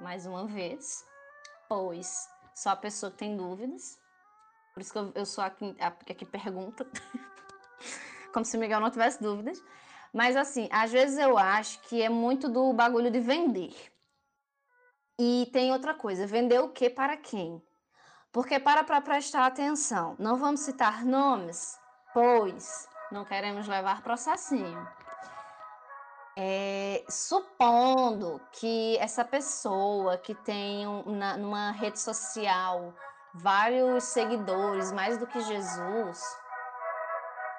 mais 0.00 0.26
uma 0.26 0.46
vez, 0.46 1.04
pois 1.68 2.28
sou 2.54 2.72
a 2.72 2.76
pessoa 2.76 3.10
que 3.10 3.18
tem 3.18 3.36
dúvidas. 3.36 3.98
Por 4.74 4.80
isso 4.80 4.92
que 4.92 4.98
eu, 4.98 5.12
eu 5.14 5.26
sou 5.26 5.42
a 5.42 5.50
que, 5.50 5.76
a, 5.80 5.88
a 5.88 5.92
que 5.92 6.24
pergunta. 6.24 6.86
Como 8.32 8.44
se 8.44 8.56
Miguel 8.58 8.80
não 8.80 8.90
tivesse 8.90 9.20
dúvidas. 9.22 9.62
Mas 10.12 10.36
assim, 10.36 10.68
às 10.70 10.92
vezes 10.92 11.18
eu 11.18 11.36
acho 11.36 11.80
que 11.80 12.00
é 12.00 12.08
muito 12.08 12.48
do 12.48 12.72
bagulho 12.72 13.10
de 13.10 13.20
vender. 13.20 13.74
E 15.18 15.50
tem 15.52 15.72
outra 15.72 15.94
coisa, 15.94 16.26
vender 16.26 16.60
o 16.60 16.68
que 16.68 16.88
para 16.88 17.16
quem? 17.16 17.60
Porque 18.32 18.60
para 18.60 18.84
para 18.84 19.00
prestar 19.00 19.46
atenção, 19.46 20.14
não 20.18 20.36
vamos 20.36 20.60
citar 20.60 21.04
nomes, 21.04 21.78
Pois, 22.12 22.88
não 23.12 23.24
queremos 23.24 23.68
levar 23.68 24.02
processinho. 24.02 24.88
É, 26.36 27.04
supondo 27.08 28.40
que 28.52 28.96
essa 28.98 29.24
pessoa 29.24 30.16
que 30.16 30.34
tem 30.34 30.86
um, 30.86 31.02
na, 31.16 31.36
numa 31.36 31.70
rede 31.72 31.98
social 32.00 32.94
vários 33.34 34.04
seguidores, 34.04 34.90
mais 34.90 35.18
do 35.18 35.26
que 35.26 35.40
Jesus, 35.40 36.22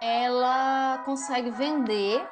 ela 0.02 1.02
consegue 1.06 1.52
vender 1.52 2.28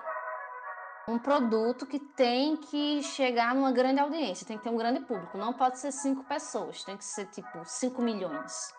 um 1.08 1.17
produto 1.17 1.86
que 1.86 2.00
tem 2.00 2.58
que 2.58 3.02
chegar 3.02 3.56
numa 3.56 3.72
grande 3.72 4.00
audiência, 4.00 4.46
tem 4.46 4.58
que 4.58 4.63
ter 4.63 4.70
um 4.70 4.78
grande 4.78 5.00
público. 5.00 5.38
Não 5.38 5.54
pode 5.54 5.80
ser 5.80 5.91
cinco 5.91 6.24
pessoas, 6.26 6.84
tem 6.84 6.98
que 6.98 7.06
ser 7.06 7.26
tipo 7.28 7.63
cinco 7.63 8.02
milhões. 8.02 8.74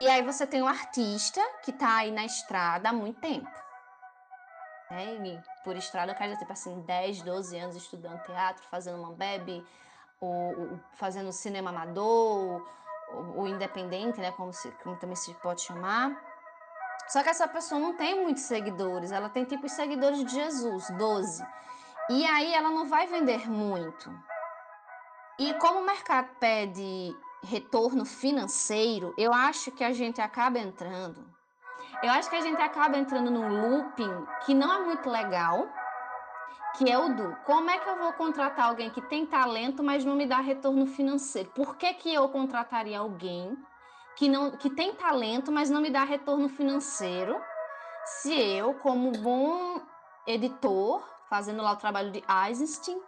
E 0.00 0.08
aí 0.08 0.22
você 0.22 0.46
tem 0.46 0.62
um 0.62 0.66
artista 0.66 1.40
que 1.62 1.70
está 1.70 1.98
aí 1.98 2.10
na 2.10 2.24
estrada 2.24 2.88
há 2.88 2.92
muito 2.92 3.20
tempo. 3.20 3.48
Né? 4.90 5.14
E 5.14 5.62
por 5.62 5.76
estrada 5.76 6.12
eu 6.12 6.16
quero 6.16 6.36
tipo 6.36 6.52
assim, 6.52 6.80
10, 6.80 7.22
12 7.22 7.56
anos 7.56 7.76
estudando 7.76 8.20
teatro, 8.24 8.64
fazendo 8.70 8.98
uma 8.98 9.12
bebe, 9.12 9.64
ou, 10.20 10.78
fazendo 10.94 11.32
cinema 11.32 11.70
amador, 11.70 12.66
o 13.36 13.46
independente, 13.46 14.20
né? 14.20 14.32
Como, 14.32 14.52
se, 14.52 14.70
como 14.82 14.96
também 14.96 15.16
se 15.16 15.32
pode 15.34 15.62
chamar. 15.62 16.33
Só 17.08 17.22
que 17.22 17.28
essa 17.28 17.46
pessoa 17.46 17.80
não 17.80 17.94
tem 17.94 18.22
muitos 18.22 18.44
seguidores, 18.44 19.12
ela 19.12 19.28
tem 19.28 19.44
tipo 19.44 19.66
os 19.66 19.72
seguidores 19.72 20.24
de 20.24 20.34
Jesus, 20.34 20.88
12. 20.90 21.46
E 22.10 22.26
aí 22.26 22.52
ela 22.54 22.70
não 22.70 22.86
vai 22.86 23.06
vender 23.06 23.48
muito. 23.48 24.10
E 25.38 25.52
como 25.54 25.80
o 25.80 25.86
mercado 25.86 26.28
pede 26.38 27.16
retorno 27.42 28.04
financeiro, 28.04 29.14
eu 29.18 29.32
acho 29.32 29.70
que 29.70 29.84
a 29.84 29.92
gente 29.92 30.20
acaba 30.20 30.58
entrando. 30.58 31.24
Eu 32.02 32.10
acho 32.10 32.28
que 32.28 32.36
a 32.36 32.40
gente 32.40 32.60
acaba 32.60 32.96
entrando 32.96 33.30
num 33.30 33.48
looping 33.48 34.26
que 34.44 34.54
não 34.54 34.72
é 34.72 34.84
muito 34.84 35.08
legal, 35.08 35.68
que 36.76 36.90
é 36.90 36.98
o 36.98 37.14
do 37.14 37.36
como 37.44 37.70
é 37.70 37.78
que 37.78 37.88
eu 37.88 37.96
vou 37.96 38.12
contratar 38.14 38.66
alguém 38.66 38.90
que 38.90 39.00
tem 39.00 39.24
talento, 39.24 39.82
mas 39.82 40.04
não 40.04 40.14
me 40.14 40.26
dá 40.26 40.40
retorno 40.40 40.86
financeiro? 40.86 41.50
Por 41.50 41.76
que, 41.76 41.94
que 41.94 42.12
eu 42.12 42.28
contrataria 42.28 42.98
alguém 42.98 43.56
que, 44.16 44.28
não, 44.28 44.52
que 44.52 44.70
tem 44.70 44.94
talento, 44.94 45.50
mas 45.50 45.70
não 45.70 45.80
me 45.80 45.90
dá 45.90 46.04
retorno 46.04 46.48
financeiro, 46.48 47.40
se 48.04 48.32
eu, 48.32 48.74
como 48.74 49.12
bom 49.12 49.80
editor, 50.26 51.02
fazendo 51.28 51.62
lá 51.62 51.72
o 51.72 51.76
trabalho 51.76 52.10
de 52.10 52.22
Eisenstein, 52.46 53.00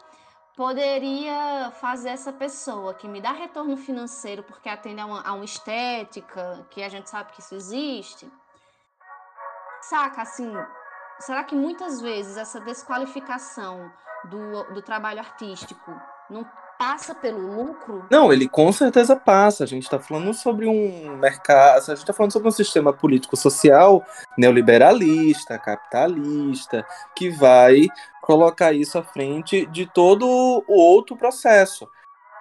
poderia 0.57 1.71
fazer 1.81 2.09
essa 2.09 2.33
pessoa 2.33 2.95
que 2.95 3.07
me 3.07 3.21
dá 3.21 3.31
retorno 3.31 3.77
financeiro 3.77 4.42
porque 4.42 4.69
atende 4.69 5.01
a 5.01 5.07
uma, 5.07 5.23
a 5.23 5.33
uma 5.35 5.45
estética, 5.45 6.66
que 6.71 6.83
a 6.83 6.88
gente 6.88 7.11
sabe 7.11 7.33
que 7.33 7.40
isso 7.40 7.55
existe. 7.55 8.31
Saca, 9.83 10.23
assim, 10.23 10.51
será 11.21 11.45
que 11.45 11.55
muitas 11.55 12.01
vezes 12.01 12.37
essa 12.37 12.59
desqualificação 12.61 13.92
do, 14.25 14.75
do 14.75 14.83
trabalho 14.83 15.21
artístico 15.21 15.92
não 16.31 16.45
passa 16.79 17.15
pelo 17.15 17.39
lucro? 17.39 18.07
Não, 18.11 18.33
ele 18.33 18.49
com 18.49 18.71
certeza 18.73 19.17
passa. 19.17 19.65
A 19.65 19.67
gente 19.67 19.85
está 19.85 19.99
falando 19.99 20.33
sobre 20.35 20.67
um 20.67 21.17
mercado, 21.17 21.79
a 21.79 21.81
gente 21.81 21.99
está 21.99 22.12
falando 22.12 22.33
sobre 22.33 22.49
um 22.49 22.53
sistema 22.53 22.93
político-social 22.93 24.05
neoliberalista, 24.37 25.59
capitalista, 25.59 26.87
que 27.15 27.31
vai 27.31 27.87
colocar 28.23 28.73
isso 28.73 28.99
à 28.99 29.03
frente 29.03 29.67
de 29.67 29.87
todo 29.87 30.27
o 30.27 30.75
outro 30.75 31.17
processo. 31.17 31.89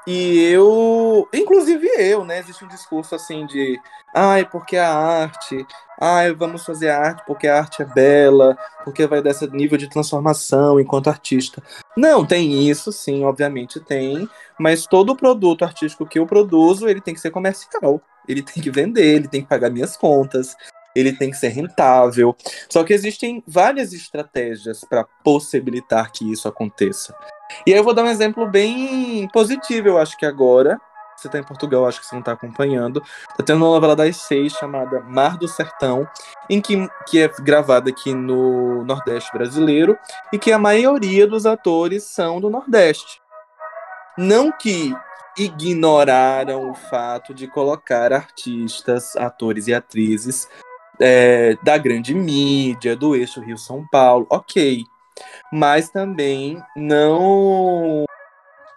E 0.07 0.39
eu, 0.51 1.27
inclusive 1.33 1.87
eu, 1.97 2.23
né? 2.23 2.39
Existe 2.39 2.63
um 2.63 2.67
discurso 2.67 3.15
assim 3.15 3.45
de, 3.47 3.79
ai, 4.13 4.47
porque 4.47 4.77
a 4.77 4.93
arte, 4.93 5.65
ai, 5.99 6.31
vamos 6.33 6.63
fazer 6.63 6.89
arte 6.89 7.23
porque 7.25 7.47
a 7.47 7.57
arte 7.57 7.81
é 7.81 7.85
bela, 7.85 8.55
porque 8.83 9.07
vai 9.07 9.21
dar 9.21 9.31
esse 9.31 9.47
nível 9.47 9.77
de 9.77 9.89
transformação 9.89 10.79
enquanto 10.79 11.09
artista. 11.09 11.61
Não, 11.97 12.25
tem 12.25 12.69
isso, 12.69 12.91
sim, 12.91 13.23
obviamente 13.23 13.79
tem, 13.79 14.29
mas 14.59 14.85
todo 14.85 15.15
produto 15.15 15.65
artístico 15.65 16.05
que 16.05 16.19
eu 16.19 16.27
produzo, 16.27 16.87
ele 16.87 17.01
tem 17.01 17.13
que 17.13 17.19
ser 17.21 17.31
comercial. 17.31 17.99
Ele 18.27 18.41
tem 18.41 18.61
que 18.61 18.71
vender, 18.71 19.15
ele 19.15 19.27
tem 19.27 19.41
que 19.41 19.47
pagar 19.47 19.69
minhas 19.69 19.95
contas, 19.95 20.55
ele 20.95 21.13
tem 21.13 21.29
que 21.29 21.37
ser 21.37 21.49
rentável. 21.49 22.35
Só 22.69 22.83
que 22.83 22.93
existem 22.93 23.43
várias 23.45 23.93
estratégias 23.93 24.83
para 24.87 25.05
possibilitar 25.23 26.11
que 26.11 26.31
isso 26.31 26.47
aconteça. 26.47 27.15
E 27.67 27.73
aí 27.73 27.77
eu 27.77 27.83
vou 27.83 27.93
dar 27.93 28.03
um 28.03 28.09
exemplo 28.09 28.47
bem 28.47 29.27
positivo, 29.29 29.89
eu 29.89 29.97
acho 29.97 30.17
que 30.17 30.25
agora. 30.25 30.79
Você 31.15 31.27
está 31.27 31.39
em 31.39 31.43
Portugal, 31.43 31.87
acho 31.87 32.01
que 32.01 32.05
você 32.05 32.13
não 32.13 32.19
está 32.19 32.33
acompanhando. 32.33 33.01
Tá 33.37 33.43
tendo 33.43 33.57
uma 33.57 33.73
novela 33.73 33.95
das 33.95 34.17
seis 34.17 34.51
chamada 34.53 34.99
Mar 35.01 35.37
do 35.37 35.47
Sertão, 35.47 36.05
em 36.49 36.59
que, 36.59 36.89
que 37.07 37.21
é 37.21 37.31
gravada 37.39 37.89
aqui 37.89 38.13
no 38.13 38.83
Nordeste 38.83 39.31
brasileiro 39.31 39.97
e 40.33 40.37
que 40.37 40.51
a 40.51 40.59
maioria 40.59 41.25
dos 41.25 41.45
atores 41.45 42.03
são 42.03 42.41
do 42.41 42.49
Nordeste. 42.49 43.21
Não 44.17 44.51
que 44.51 44.93
ignoraram 45.37 46.69
o 46.69 46.73
fato 46.73 47.33
de 47.33 47.47
colocar 47.47 48.13
artistas, 48.13 49.15
atores 49.15 49.67
e 49.67 49.73
atrizes 49.73 50.47
é, 50.99 51.57
da 51.63 51.77
grande 51.77 52.13
mídia, 52.13 52.95
do 52.95 53.15
eixo 53.15 53.41
Rio-São 53.41 53.85
Paulo, 53.91 54.25
ok 54.29 54.83
mas 55.51 55.89
também 55.89 56.61
não 56.75 58.05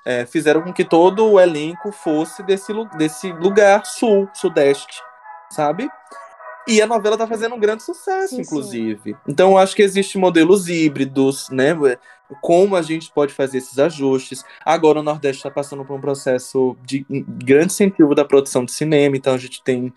é, 0.05 0.25
fizeram 0.27 0.63
com 0.63 0.73
que 0.73 0.85
todo 0.85 1.27
o 1.27 1.41
elenco 1.41 1.91
fosse 1.93 2.43
desse, 2.43 2.73
desse 2.97 3.33
lugar 3.33 3.85
sul, 3.85 4.29
sudeste, 4.35 5.03
sabe? 5.51 5.89
E 6.67 6.83
a 6.83 6.87
novela 6.87 7.17
tá 7.17 7.27
fazendo 7.27 7.55
um 7.55 7.59
grande 7.59 7.83
sucesso, 7.83 8.37
sim, 8.37 8.43
inclusive. 8.43 9.13
Sim. 9.13 9.17
Então, 9.27 9.53
eu 9.53 9.59
acho 9.59 9.75
que 9.75 9.83
existem 9.83 10.21
modelos 10.21 10.69
híbridos, 10.69 11.49
né? 11.49 11.75
Como 12.43 12.77
a 12.77 12.83
gente 12.83 13.11
pode 13.11 13.33
fazer 13.33 13.57
esses 13.57 13.79
ajustes. 13.79 14.45
Agora, 14.63 15.01
o 15.01 15.03
Nordeste 15.03 15.39
está 15.39 15.51
passando 15.51 15.83
por 15.83 15.97
um 15.97 16.01
processo 16.01 16.77
de 16.83 17.07
grande 17.27 17.73
incentivo 17.73 18.15
da 18.15 18.23
produção 18.23 18.67
de 18.67 18.73
cinema. 18.73 19.17
Então, 19.17 19.33
a 19.33 19.39
gente 19.39 19.63
tem, 19.63 19.91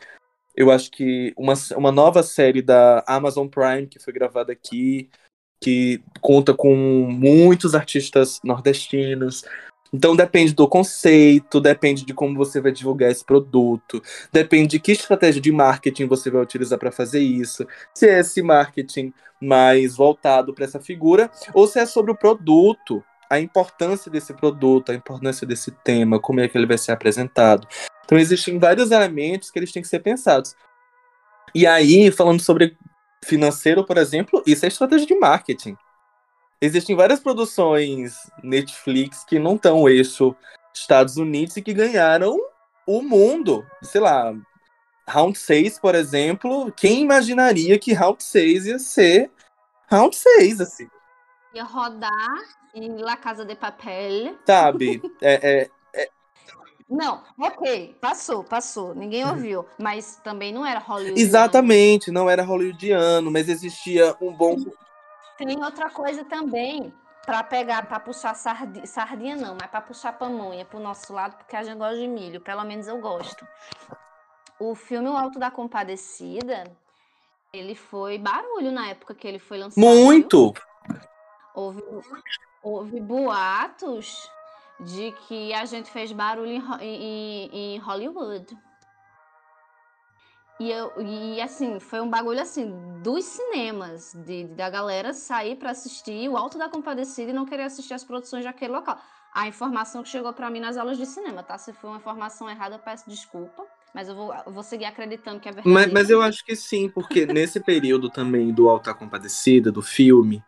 eu 0.55 0.71
acho 0.71 0.91
que, 0.91 1.33
uma, 1.37 1.53
uma 1.75 1.91
nova 1.91 2.23
série 2.23 2.61
da 2.61 3.03
Amazon 3.07 3.47
Prime 3.47 3.87
que 3.87 3.99
foi 3.99 4.13
gravada 4.13 4.51
aqui 4.51 5.09
que 5.63 6.01
conta 6.19 6.53
com 6.53 6.75
muitos 6.75 7.75
artistas 7.75 8.39
nordestinos. 8.43 9.45
Então 9.93 10.15
depende 10.15 10.53
do 10.53 10.67
conceito, 10.67 11.59
depende 11.59 12.05
de 12.05 12.13
como 12.13 12.35
você 12.35 12.61
vai 12.61 12.71
divulgar 12.71 13.11
esse 13.11 13.25
produto, 13.25 14.01
depende 14.31 14.69
de 14.69 14.79
que 14.79 14.93
estratégia 14.93 15.41
de 15.41 15.51
marketing 15.51 16.07
você 16.07 16.31
vai 16.31 16.41
utilizar 16.41 16.79
para 16.79 16.91
fazer 16.91 17.19
isso. 17.19 17.67
Se 17.93 18.07
é 18.07 18.19
esse 18.19 18.41
marketing 18.41 19.13
mais 19.41 19.95
voltado 19.95 20.53
para 20.53 20.65
essa 20.65 20.79
figura 20.79 21.29
ou 21.53 21.67
se 21.67 21.77
é 21.77 21.85
sobre 21.85 22.11
o 22.11 22.17
produto, 22.17 23.03
a 23.29 23.39
importância 23.39 24.09
desse 24.09 24.33
produto, 24.33 24.91
a 24.91 24.95
importância 24.95 25.45
desse 25.45 25.71
tema, 25.71 26.19
como 26.19 26.39
é 26.39 26.47
que 26.47 26.57
ele 26.57 26.67
vai 26.67 26.77
ser 26.77 26.93
apresentado. 26.93 27.67
Então 28.11 28.19
existem 28.19 28.59
vários 28.59 28.91
elementos 28.91 29.49
que 29.49 29.57
eles 29.57 29.71
têm 29.71 29.81
que 29.81 29.87
ser 29.87 29.99
pensados. 29.99 30.53
E 31.55 31.65
aí, 31.65 32.11
falando 32.11 32.41
sobre 32.41 32.77
financeiro, 33.23 33.85
por 33.85 33.97
exemplo, 33.97 34.43
isso 34.45 34.65
é 34.65 34.67
estratégia 34.67 35.07
de 35.07 35.15
marketing. 35.15 35.77
Existem 36.59 36.93
várias 36.93 37.21
produções 37.21 38.17
Netflix 38.43 39.23
que 39.23 39.39
não 39.39 39.55
estão 39.55 39.87
eixo 39.87 40.35
Estados 40.73 41.15
Unidos 41.15 41.55
e 41.55 41.61
que 41.61 41.73
ganharam 41.73 42.37
o 42.85 43.01
mundo. 43.01 43.65
Sei 43.81 44.01
lá, 44.01 44.33
Round 45.07 45.37
6, 45.37 45.79
por 45.79 45.95
exemplo, 45.95 46.69
quem 46.73 47.03
imaginaria 47.03 47.79
que 47.79 47.93
Round 47.93 48.21
6 48.21 48.65
ia 48.65 48.79
ser 48.79 49.31
Round 49.89 50.13
6, 50.13 50.59
assim? 50.59 50.89
Ia 51.53 51.63
rodar 51.63 52.11
em 52.75 52.97
La 52.97 53.15
Casa 53.15 53.45
de 53.45 53.55
Papel. 53.55 54.35
Sabe? 54.45 55.01
É, 55.21 55.61
é, 55.61 55.69
não, 56.91 57.23
ok, 57.39 57.95
passou, 58.01 58.43
passou, 58.43 58.93
ninguém 58.93 59.23
uhum. 59.23 59.29
ouviu, 59.29 59.65
mas 59.79 60.17
também 60.17 60.51
não 60.51 60.65
era 60.65 60.77
Hollywood. 60.77 61.21
Exatamente, 61.21 62.11
não 62.11 62.29
era 62.29 62.43
hollywoodiano, 62.43 63.31
mas 63.31 63.47
existia 63.47 64.13
um 64.19 64.33
bom. 64.33 64.57
Tem 65.37 65.63
outra 65.63 65.89
coisa 65.89 66.25
também, 66.25 66.93
para 67.25 67.43
pegar, 67.43 67.85
para 67.85 67.97
puxar 67.97 68.35
sardinha, 68.35 68.85
sardinha 68.85 69.37
não, 69.37 69.55
mas 69.59 69.71
para 69.71 69.79
puxar 69.79 70.11
pamonha 70.11 70.65
pro 70.65 70.81
nosso 70.81 71.13
lado, 71.13 71.37
porque 71.37 71.55
a 71.55 71.63
gente 71.63 71.77
gosta 71.77 71.95
de 71.95 72.09
milho, 72.09 72.41
pelo 72.41 72.65
menos 72.65 72.89
eu 72.89 72.99
gosto. 72.99 73.47
O 74.59 74.75
filme 74.75 75.07
O 75.07 75.15
Alto 75.15 75.39
da 75.39 75.49
Compadecida, 75.49 76.65
ele 77.53 77.73
foi 77.73 78.17
barulho 78.17 78.69
na 78.69 78.89
época 78.89 79.15
que 79.15 79.25
ele 79.25 79.39
foi 79.39 79.59
lançado. 79.59 79.81
Muito! 79.81 80.53
Houve, 81.55 81.81
houve 82.61 82.99
boatos 82.99 84.29
de 84.81 85.11
que 85.27 85.53
a 85.53 85.65
gente 85.65 85.89
fez 85.91 86.11
barulho 86.11 86.51
em, 86.51 86.61
em, 86.81 87.75
em 87.75 87.77
Hollywood. 87.79 88.57
E, 90.59 90.69
eu, 90.69 90.93
e 90.99 91.41
assim, 91.41 91.79
foi 91.79 92.01
um 92.01 92.09
bagulho 92.09 92.39
assim, 92.39 92.71
dos 93.01 93.25
cinemas, 93.25 94.13
de, 94.25 94.45
da 94.45 94.69
galera 94.69 95.11
sair 95.11 95.55
para 95.55 95.71
assistir 95.71 96.29
o 96.29 96.37
Alto 96.37 96.57
da 96.57 96.69
Compadecida 96.69 97.31
e 97.31 97.33
não 97.33 97.45
querer 97.45 97.63
assistir 97.63 97.95
as 97.95 98.03
produções 98.03 98.43
daquele 98.43 98.73
local. 98.73 98.99
A 99.33 99.47
informação 99.47 100.03
que 100.03 100.09
chegou 100.09 100.31
para 100.33 100.49
mim 100.49 100.59
nas 100.59 100.77
aulas 100.77 100.97
de 100.97 101.05
cinema, 101.05 101.41
tá? 101.41 101.57
Se 101.57 101.73
foi 101.73 101.89
uma 101.89 101.97
informação 101.97 102.49
errada, 102.49 102.75
eu 102.75 102.79
peço 102.79 103.09
desculpa. 103.09 103.65
Mas 103.93 104.07
eu 104.07 104.15
vou, 104.15 104.33
eu 104.33 104.51
vou 104.51 104.63
seguir 104.63 104.85
acreditando 104.85 105.39
que 105.39 105.49
é 105.49 105.51
verdade. 105.51 105.73
Mas, 105.73 105.91
mas 105.91 106.09
eu 106.09 106.21
acho 106.21 106.45
que 106.45 106.55
sim, 106.55 106.89
porque 106.89 107.25
nesse 107.25 107.59
período 107.59 108.09
também 108.09 108.53
do 108.53 108.69
Alta 108.69 108.93
Compadecida, 108.93 109.71
do 109.71 109.81
filme, 109.81 110.43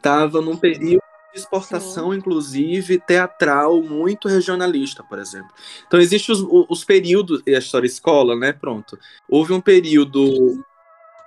tava 0.00 0.40
num 0.40 0.56
período 0.56 1.02
exportação, 1.36 2.14
inclusive, 2.14 2.98
teatral 2.98 3.82
muito 3.82 4.28
regionalista, 4.28 5.02
por 5.02 5.18
exemplo. 5.18 5.50
Então, 5.86 6.00
existem 6.00 6.34
os, 6.34 6.44
os 6.68 6.84
períodos, 6.84 7.42
e 7.46 7.54
a 7.54 7.58
história 7.58 7.86
escola, 7.86 8.36
né? 8.36 8.52
Pronto. 8.52 8.98
Houve 9.28 9.52
um 9.52 9.60
período 9.60 10.64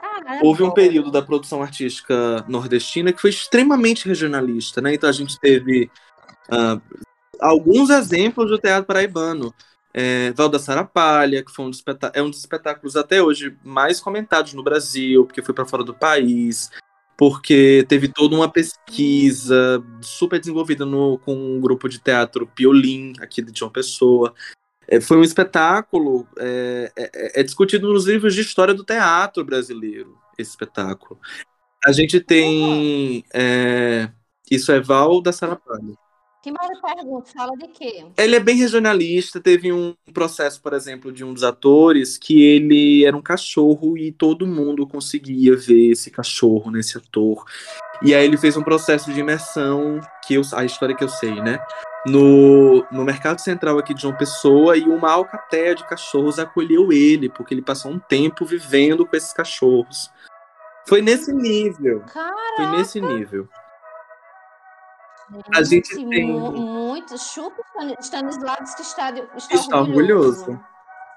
Ah, 0.02 0.39
Houve 0.43 0.63
um 0.63 0.72
período 0.72 1.12
da 1.12 1.22
produção 1.22 1.62
artística 1.62 2.45
nordestina 2.48 3.12
que 3.12 3.22
foi 3.22 3.30
extremamente 3.30 4.08
regionalista, 4.08 4.82
né? 4.82 4.93
Então 4.93 5.10
a 5.10 5.13
gente 5.13 5.39
teve 5.39 5.89
ah, 6.50 6.80
alguns 7.39 7.89
exemplos 7.89 8.50
do 8.50 8.58
teatro 8.58 8.86
paraibano. 8.86 9.54
É, 9.91 10.32
Val 10.34 10.50
da 10.50 10.60
Sarapalha, 10.60 11.43
que 11.43 11.52
foi 11.52 11.65
um 11.65 11.72
é 12.13 12.22
um 12.22 12.30
dos 12.30 12.39
espetáculos 12.39 12.95
até 12.95 13.24
hoje 13.24 13.58
mais 13.63 14.00
comentados 14.00 14.54
no 14.54 14.63
Brasil, 14.63 15.26
porque 15.26 15.41
foi 15.41 15.54
para 15.54 15.65
fora 15.65 15.84
do 15.84 15.95
país, 15.95 16.69
porque 17.19 17.86
teve 17.89 18.08
toda 18.08 18.34
uma 18.34 18.49
pesquisa 18.49 19.84
super 19.99 20.39
desenvolvida 20.39 20.86
no- 20.86 21.19
com 21.19 21.36
um 21.36 21.60
grupo 21.60 21.89
de 21.89 21.99
teatro 21.99 22.47
Piolim, 22.47 23.12
aqui 23.19 23.41
de 23.41 23.51
João 23.60 23.69
Pessoa. 23.69 24.34
É, 24.88 25.01
foi 25.01 25.17
um 25.17 25.21
espetáculo, 25.21 26.25
é, 26.38 26.89
é- 26.95 27.41
é 27.41 27.43
discutido 27.43 27.91
nos 27.91 28.08
livros 28.08 28.34
de 28.34 28.39
história 28.39 28.73
do 28.73 28.86
teatro 28.86 29.43
brasileiro, 29.43 30.17
esse 30.38 30.51
espetáculo. 30.51 31.19
A 31.86 31.91
gente 31.91 32.21
tem. 32.21 33.25
é, 33.34 34.10
isso 34.49 34.71
é 34.71 34.79
Val 34.79 35.21
da 35.21 35.34
Sarapalha. 35.34 35.97
Que 36.41 36.52
mal 36.52 36.69
eu 36.73 36.82
pergunto, 36.82 37.34
fala 37.34 37.52
de 37.58 37.67
quê? 37.67 38.06
Ele 38.17 38.36
é 38.36 38.39
bem 38.39 38.56
regionalista. 38.56 39.41
Teve 39.41 39.73
um 39.73 39.93
processo, 40.13 40.62
por 40.62 40.73
exemplo, 40.73 41.12
de 41.12 41.23
um 41.23 41.34
dos 41.34 41.43
atores 41.43 42.17
que 42.17 42.41
ele 42.41 43.06
era 43.06 43.15
um 43.15 43.21
cachorro 43.21 43.97
e 43.97 44.12
todo 44.12 44.47
mundo 44.47 44.88
conseguia 44.88 45.56
ver 45.58 45.91
esse 45.91 46.10
cachorro 46.10 46.71
nesse 46.71 46.97
ator. 46.97 47.43
E 48.02 48.15
aí 48.15 48.25
ele 48.25 48.38
fez 48.38 48.56
um 48.56 48.63
processo 48.63 49.12
de 49.12 49.19
imersão, 49.19 49.99
que 50.25 50.36
eu, 50.36 50.41
a 50.54 50.63
história 50.63 50.95
que 50.95 51.04
eu 51.04 51.10
sei, 51.10 51.41
né? 51.41 51.60
No, 52.08 52.86
no 52.89 53.04
Mercado 53.04 53.41
Central 53.41 53.78
aqui 53.78 53.93
de 53.93 54.02
João 54.02 54.15
Pessoa, 54.15 54.78
e 54.78 54.84
uma 54.84 55.12
alcateia 55.12 55.75
de 55.75 55.86
cachorros 55.86 56.39
acolheu 56.39 56.93
ele, 56.93 57.28
porque 57.28 57.54
ele 57.54 57.62
passou 57.62 57.91
um 57.91 57.99
tempo 57.99 58.45
vivendo 58.45 59.06
com 59.06 59.17
esses 59.17 59.34
cachorros. 59.34 60.10
Foi 60.88 61.02
nesse 61.02 61.34
nível. 61.34 61.99
Cara, 62.13 62.56
Foi 62.56 62.78
nesse 62.78 63.02
nível. 63.02 63.49
A 65.55 65.63
gente 65.63 65.95
tem- 65.95 66.31
mu- 66.31 66.51
muito. 66.51 67.17
Chupa 67.17 67.61
Stan- 67.71 67.95
Stanislavski 67.99 68.81
está, 68.81 69.11
está, 69.35 69.55
Está 69.55 69.81
orgulhoso. 69.81 70.41
orgulhoso. 70.41 70.65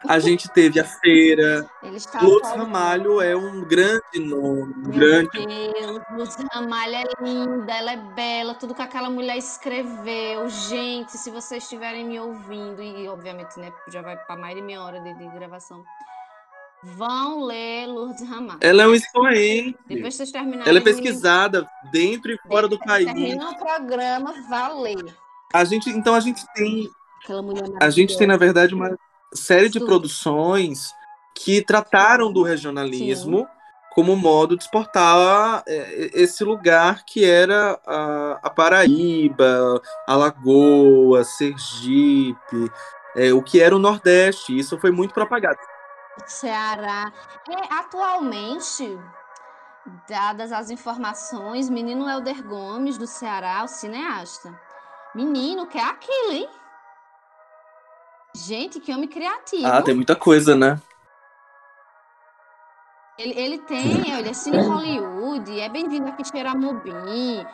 A 0.09 0.19
gente 0.19 0.49
teve 0.51 0.81
a 0.81 0.85
feira. 0.85 1.65
Orgulhoso. 1.83 2.55
Ramalho 2.57 3.21
é 3.21 3.37
um 3.37 3.63
grande 3.65 4.19
nome, 4.19 4.75
um 4.75 4.89
Meu 4.89 4.91
grande. 4.91 5.47
Deus, 5.47 6.01
Luz 6.11 6.37
Ramalho 6.53 6.95
é 6.97 7.05
linda, 7.23 7.73
ela 7.73 7.93
é 7.93 7.97
bela, 7.97 8.55
tudo 8.55 8.75
que 8.75 8.83
aquela 8.83 9.09
mulher 9.09 9.37
escreveu. 9.37 10.49
Gente, 10.49 11.13
se 11.17 11.31
vocês 11.31 11.63
estiverem 11.63 12.05
me 12.05 12.19
ouvindo, 12.19 12.83
e 12.83 13.09
obviamente, 13.09 13.59
né, 13.61 13.73
já 13.89 14.03
vai 14.03 14.17
para 14.17 14.37
mais 14.37 14.57
de 14.57 14.63
meia 14.63 14.83
hora 14.83 15.01
de, 15.01 15.15
de 15.15 15.29
gravação, 15.29 15.85
vão 16.83 17.45
ler 17.45 17.87
Lourdes 17.87 18.29
Ramalho. 18.29 18.59
Ela 18.61 18.83
é 18.83 18.89
um 18.89 18.95
expoente. 18.95 19.79
Depois 19.87 20.15
vocês 20.15 20.31
terminarem. 20.31 20.69
Ela 20.69 20.79
é 20.79 20.83
pesquisada 20.83 21.69
dentro 21.93 22.33
e 22.33 22.39
fora 22.49 22.67
do 22.67 22.79
país. 22.79 23.07
Termina 23.07 23.51
o 23.51 23.57
programa, 23.57 24.35
vá 24.49 24.69
ler. 24.69 25.17
A 25.53 25.65
gente, 25.65 25.91
então 25.91 26.15
a 26.15 26.21
gente 26.21 26.45
tem, 26.55 26.91
a 27.81 27.91
gente 27.91 28.17
tem 28.17 28.27
na 28.27 28.37
verdade 28.37 28.75
uma 28.75 28.99
série 29.35 29.69
de 29.69 29.79
produções 29.79 30.93
que 31.35 31.63
trataram 31.63 32.33
do 32.33 32.43
regionalismo 32.43 33.47
como 33.95 34.17
modo 34.17 34.57
de 34.57 34.65
exportar 34.65 35.63
é, 35.67 36.11
esse 36.15 36.43
lugar 36.43 37.05
que 37.05 37.25
era 37.25 37.79
a, 37.87 38.41
a 38.43 38.51
Paraíba, 38.51 39.81
Alagoas, 40.07 41.37
Sergipe, 41.37 42.71
é, 43.15 43.33
o 43.33 43.43
que 43.43 43.61
era 43.61 43.77
o 43.77 43.79
Nordeste. 43.79 44.57
Isso 44.57 44.79
foi 44.79 44.91
muito 44.91 45.13
propagado. 45.13 45.59
Ceará. 46.27 47.13
É, 47.49 47.75
atualmente, 47.75 48.99
dadas 50.09 50.53
as 50.53 50.71
informações, 50.71 51.69
menino 51.69 52.09
Helder 52.09 52.43
Gomes, 52.43 52.99
do 52.99 53.07
Ceará, 53.07 53.63
o 53.65 53.69
cineasta. 53.69 54.59
Menino, 55.15 55.67
que 55.67 55.79
é 55.79 55.85
aquilo, 55.85 56.33
hein? 56.33 56.49
Gente, 58.35 58.81
que 58.81 58.93
homem 58.93 59.09
criativo. 59.09 59.67
Ah, 59.67 59.83
tem 59.83 59.95
muita 59.95 60.17
coisa, 60.17 60.55
né? 60.55 60.81
Ele, 63.19 63.39
ele 63.39 63.59
tem, 63.59 64.11
ele 64.11 64.31
é 64.31 64.33
Cine 64.33 64.59
Hollywood, 64.59 65.61
é 65.61 65.69
bem-vindo 65.69 66.09
aqui 66.09 66.25
Xeramobim, 66.25 67.47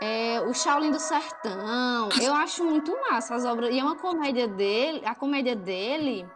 é, 0.00 0.40
o 0.42 0.54
Shaolin 0.54 0.92
do 0.92 1.00
Sertão. 1.00 2.08
Eu 2.22 2.32
acho 2.32 2.64
muito 2.64 2.96
massa 3.10 3.34
as 3.34 3.44
obras. 3.44 3.74
E 3.74 3.78
é 3.80 3.82
uma 3.82 3.96
comédia 3.96 4.46
dele, 4.46 5.02
a 5.04 5.14
comédia 5.14 5.56
dele. 5.56 6.26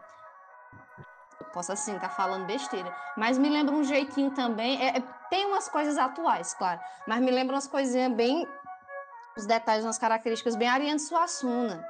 Posso 1.54 1.70
assim, 1.70 1.96
tá 2.00 2.08
falando 2.08 2.46
besteira. 2.46 2.92
Mas 3.16 3.38
me 3.38 3.48
lembra 3.48 3.72
um 3.72 3.84
jeitinho 3.84 4.32
também. 4.32 4.82
é- 4.82 4.98
é- 4.98 5.02
tem 5.30 5.46
umas 5.46 5.68
coisas 5.68 5.96
atuais, 5.96 6.52
claro. 6.52 6.80
Mas 7.06 7.22
me 7.22 7.30
lembra 7.30 7.54
umas 7.54 7.68
coisinhas 7.68 8.12
bem. 8.12 8.46
Os 9.36 9.46
detalhes, 9.46 9.84
umas 9.84 9.98
características 9.98 10.56
bem 10.56 10.68
Ariane 10.68 10.98
Suassuna. 10.98 11.84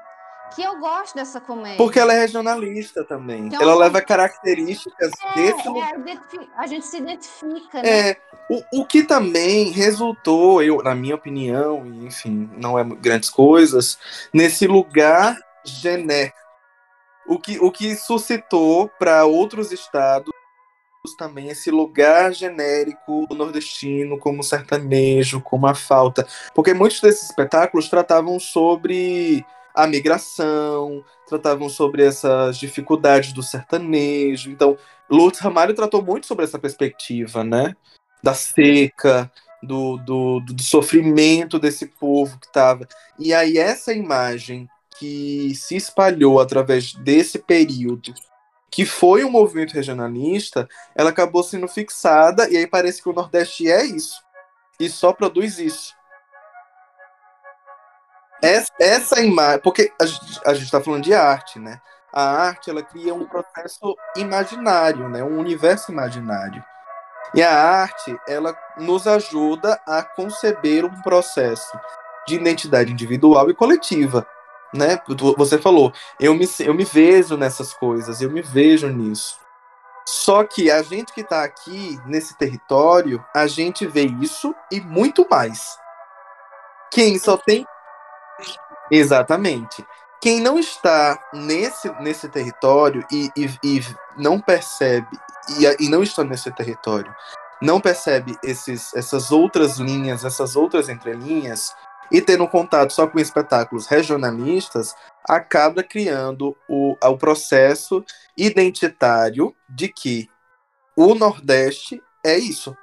Que 0.55 0.63
eu 0.63 0.79
gosto 0.79 1.15
dessa 1.15 1.41
comédia. 1.41 1.79
Porque 1.79 1.99
ela 1.99 2.13
é 2.13 2.21
regionalista 2.21 3.05
também. 3.05 3.47
Então, 3.47 3.63
ela 3.63 3.75
leva 3.75 4.01
características 4.03 5.11
desse 5.35 5.67
é, 5.67 5.71
lugar. 5.71 5.95
é, 5.95 6.19
a 6.57 6.67
gente 6.67 6.87
se 6.87 6.99
identifica, 6.99 7.83
né? 7.83 8.11
É, 8.11 8.17
o, 8.51 8.81
o 8.81 8.87
que 8.87 9.03
também 9.03 9.71
resultou, 9.71 10.63
eu, 10.63 10.83
na 10.83 10.95
minha 10.95 11.15
opinião, 11.15 11.87
e 11.87 12.07
enfim, 12.07 12.51
não 12.57 12.79
é 12.79 12.85
grandes 12.85 13.31
coisas, 13.31 13.99
nesse 14.33 14.67
lugar 14.67 15.37
genérico. 15.65 16.44
O 17.27 17.39
que, 17.39 17.59
o 17.59 17.71
que 17.71 17.95
suscitou 17.97 18.89
para 18.99 19.25
outros 19.25 19.73
estados 19.73 20.33
também 21.19 21.49
esse 21.49 21.71
lugar 21.71 22.33
genérico 22.33 23.27
do 23.29 23.35
nordestino, 23.35 24.19
como 24.19 24.43
sertanejo, 24.43 25.41
como 25.41 25.67
a 25.67 25.75
falta. 25.75 26.27
Porque 26.55 26.73
muitos 26.73 27.01
desses 27.01 27.29
espetáculos 27.29 27.91
tratavam 27.91 28.41
sobre 28.41 29.45
a 29.75 29.87
migração, 29.87 31.05
tratavam 31.29 31.69
sobre 31.69 32.05
essas 32.05 32.57
dificuldades 32.57 33.33
do 33.33 33.43
sertanejo. 33.43 34.51
Então, 34.51 34.79
Lourdes 35.11 35.41
Ramalho 35.41 35.75
tratou 35.75 36.03
muito 36.03 36.27
sobre 36.27 36.45
essa 36.45 36.59
perspectiva, 36.59 37.45
né? 37.45 37.75
Da 38.23 38.33
seca, 38.33 39.31
do, 39.63 39.99
do, 39.99 40.41
do 40.41 40.63
sofrimento 40.63 41.59
desse 41.59 41.87
povo 41.87 42.39
que 42.39 42.47
estava. 42.47 42.87
E 43.19 43.35
aí, 43.35 43.59
essa 43.59 43.93
imagem 43.93 44.69
que 44.99 45.55
se 45.55 45.77
espalhou 45.77 46.41
através 46.41 46.95
desse 46.95 47.39
período, 47.39 48.15
que 48.71 48.85
foi 48.85 49.25
um 49.25 49.31
movimento 49.31 49.73
regionalista, 49.73 50.69
ela 50.95 51.11
acabou 51.11 51.43
sendo 51.43 51.69
fixada, 51.69 52.51
e 52.51 52.57
aí 52.57 52.67
parece 52.67 53.03
que 53.03 53.09
o 53.09 53.13
Nordeste 53.13 53.71
é 53.71 53.85
isso. 53.85 54.23
E 54.81 54.89
só 54.89 55.13
produz 55.13 55.59
isso. 55.59 55.95
Essa, 58.43 58.73
essa 58.81 59.21
imagem. 59.21 59.61
Porque 59.61 59.93
a 60.01 60.51
a 60.51 60.55
gente 60.55 60.71
tá 60.71 60.81
falando 60.81 61.05
de 61.05 61.15
arte, 61.15 61.59
né? 61.59 61.81
A 62.13 62.23
arte 62.23 62.71
ela 62.71 62.83
cria 62.83 63.15
um 63.15 63.27
processo 63.27 63.97
imaginário, 64.17 65.09
né? 65.09 65.23
Um 65.23 65.39
universo 65.39 65.91
imaginário. 65.91 66.63
E 67.35 67.43
a 67.43 67.53
arte 67.53 68.17
ela 68.29 68.57
nos 68.77 69.07
ajuda 69.07 69.81
a 69.87 70.03
conceber 70.03 70.85
um 70.85 71.03
processo 71.03 71.79
de 72.27 72.37
identidade 72.37 72.93
individual 72.93 73.51
e 73.51 73.55
coletiva, 73.55 74.27
né? 74.75 75.01
Você 75.37 75.59
falou, 75.59 75.93
eu 76.19 76.35
me, 76.35 76.49
eu 76.61 76.75
me 76.75 76.85
vejo 76.85 77.37
nessas 77.37 77.73
coisas, 77.73 78.21
eu 78.21 78.31
me 78.31 78.43
vejo 78.43 78.89
nisso. 78.89 79.39
Só 80.07 80.45
que 80.45 80.71
a 80.71 80.83
gente 80.83 81.13
que 81.13 81.23
está 81.23 81.45
aqui 81.45 81.99
nesse 82.05 82.37
território, 82.37 83.25
a 83.35 83.47
gente 83.47 83.87
vê 83.87 84.05
isso 84.21 84.55
e 84.71 84.81
muito 84.81 85.27
mais. 85.31 85.79
Quem 86.91 87.19
só 87.19 87.37
tem 87.37 87.67
Exatamente. 88.91 89.85
Quem 90.21 90.41
não 90.41 90.59
está 90.59 91.19
nesse, 91.33 91.91
nesse 92.01 92.29
território 92.29 93.05
e, 93.11 93.31
e, 93.37 93.47
e 93.63 93.81
não 94.17 94.41
percebe, 94.41 95.19
e, 95.59 95.85
e 95.85 95.89
não 95.89 96.03
está 96.03 96.25
nesse 96.25 96.51
território, 96.53 97.15
não 97.61 97.81
percebe 97.81 98.37
esses, 98.43 98.95
essas 98.95 99.31
outras 99.31 99.77
linhas, 99.79 100.25
essas 100.25 100.57
outras 100.57 100.89
entrelinhas, 100.89 101.75
e 102.11 102.21
tendo 102.21 102.47
contato 102.49 102.93
só 102.93 103.07
com 103.07 103.19
espetáculos 103.19 103.87
regionalistas, 103.87 104.95
acaba 105.29 105.83
criando 105.83 106.57
o, 106.69 106.97
o 107.01 107.17
processo 107.17 108.05
identitário 108.37 109.55
de 109.69 109.89
que 109.89 110.29
o 110.97 111.15
Nordeste 111.15 112.03
é 112.25 112.39
isso. 112.39 112.77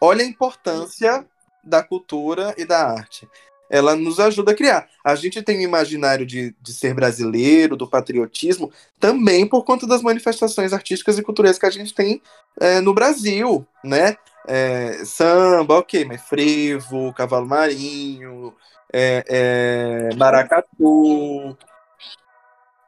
Olha 0.00 0.24
a 0.24 0.28
importância 0.28 1.26
da 1.62 1.82
cultura 1.82 2.54
e 2.56 2.64
da 2.64 2.90
arte. 2.90 3.28
ela 3.70 3.94
nos 3.94 4.18
ajuda 4.18 4.50
a 4.50 4.54
criar. 4.54 4.88
A 5.04 5.14
gente 5.14 5.40
tem 5.42 5.58
o 5.58 5.62
imaginário 5.62 6.26
de, 6.26 6.54
de 6.60 6.72
ser 6.72 6.92
brasileiro, 6.92 7.76
do 7.76 7.88
patriotismo, 7.88 8.72
também 8.98 9.46
por 9.46 9.64
conta 9.64 9.86
das 9.86 10.02
manifestações 10.02 10.72
artísticas 10.72 11.16
e 11.16 11.22
culturais 11.22 11.58
que 11.58 11.66
a 11.66 11.70
gente 11.70 11.94
tem 11.94 12.20
é, 12.60 12.80
no 12.80 12.92
Brasil, 12.92 13.64
né? 13.84 14.16
É, 14.46 15.04
samba, 15.04 15.78
ok, 15.78 16.04
mas 16.04 16.20
frevo, 16.22 17.12
cavalo 17.12 17.46
marinho, 17.46 18.54
é, 18.92 19.24
é, 19.28 20.14
maracatu. 20.16 21.56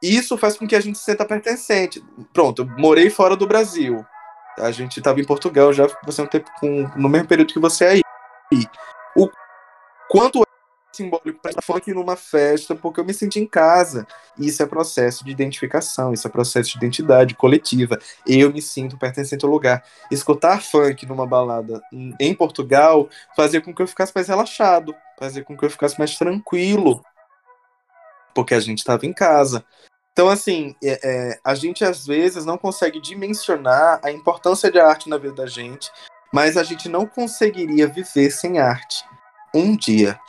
Isso 0.01 0.37
faz 0.37 0.57
com 0.57 0.67
que 0.67 0.75
a 0.75 0.79
gente 0.81 0.97
se 0.97 1.05
sinta 1.05 1.25
pertencente. 1.25 2.03
Pronto, 2.33 2.63
eu 2.63 2.65
morei 2.77 3.09
fora 3.09 3.35
do 3.35 3.47
Brasil. 3.47 4.05
A 4.59 4.71
gente 4.71 4.97
estava 4.97 5.19
em 5.19 5.25
Portugal 5.25 5.71
já, 5.71 5.87
você 6.03 6.21
um 6.21 6.27
tempo 6.27 6.51
com, 6.59 6.89
no 6.95 7.09
mesmo 7.09 7.27
período 7.27 7.53
que 7.53 7.59
você 7.59 7.85
aí. 7.85 8.01
O 9.15 9.29
quanto 10.09 10.43
simbólico 10.95 11.39
para 11.41 11.61
funk 11.61 11.93
numa 11.93 12.15
festa, 12.15 12.75
porque 12.75 12.99
eu 12.99 13.05
me 13.05 13.13
senti 13.13 13.39
em 13.39 13.47
casa. 13.47 14.07
Isso 14.37 14.61
é 14.61 14.65
processo 14.65 15.25
de 15.25 15.31
identificação, 15.31 16.13
isso 16.13 16.27
é 16.27 16.31
processo 16.31 16.71
de 16.71 16.77
identidade 16.77 17.35
coletiva. 17.35 17.97
Eu 18.27 18.51
me 18.51 18.61
sinto 18.61 18.97
pertencente 18.97 19.43
ao 19.45 19.51
lugar. 19.51 19.83
Escutar 20.11 20.61
funk 20.61 21.05
numa 21.05 21.25
balada 21.25 21.81
em 22.19 22.33
Portugal 22.33 23.09
fazia 23.35 23.61
com 23.61 23.73
que 23.73 23.81
eu 23.81 23.87
ficasse 23.87 24.11
mais 24.13 24.27
relaxado, 24.27 24.95
fazia 25.19 25.43
com 25.43 25.57
que 25.57 25.65
eu 25.65 25.69
ficasse 25.69 25.97
mais 25.97 26.15
tranquilo, 26.15 27.03
porque 28.33 28.53
a 28.53 28.59
gente 28.59 28.79
estava 28.79 29.05
em 29.05 29.13
casa. 29.13 29.65
Então, 30.11 30.29
assim, 30.29 30.75
é, 30.83 30.99
é, 31.03 31.39
a 31.43 31.55
gente 31.55 31.83
às 31.83 32.05
vezes 32.05 32.45
não 32.45 32.57
consegue 32.57 33.01
dimensionar 33.01 33.99
a 34.03 34.11
importância 34.11 34.71
da 34.71 34.87
arte 34.87 35.09
na 35.09 35.17
vida 35.17 35.33
da 35.33 35.47
gente, 35.47 35.91
mas 36.31 36.55
a 36.55 36.63
gente 36.63 36.87
não 36.87 37.05
conseguiria 37.07 37.87
viver 37.87 38.29
sem 38.29 38.59
arte 38.59 39.03
um 39.53 39.75
dia. 39.75 40.19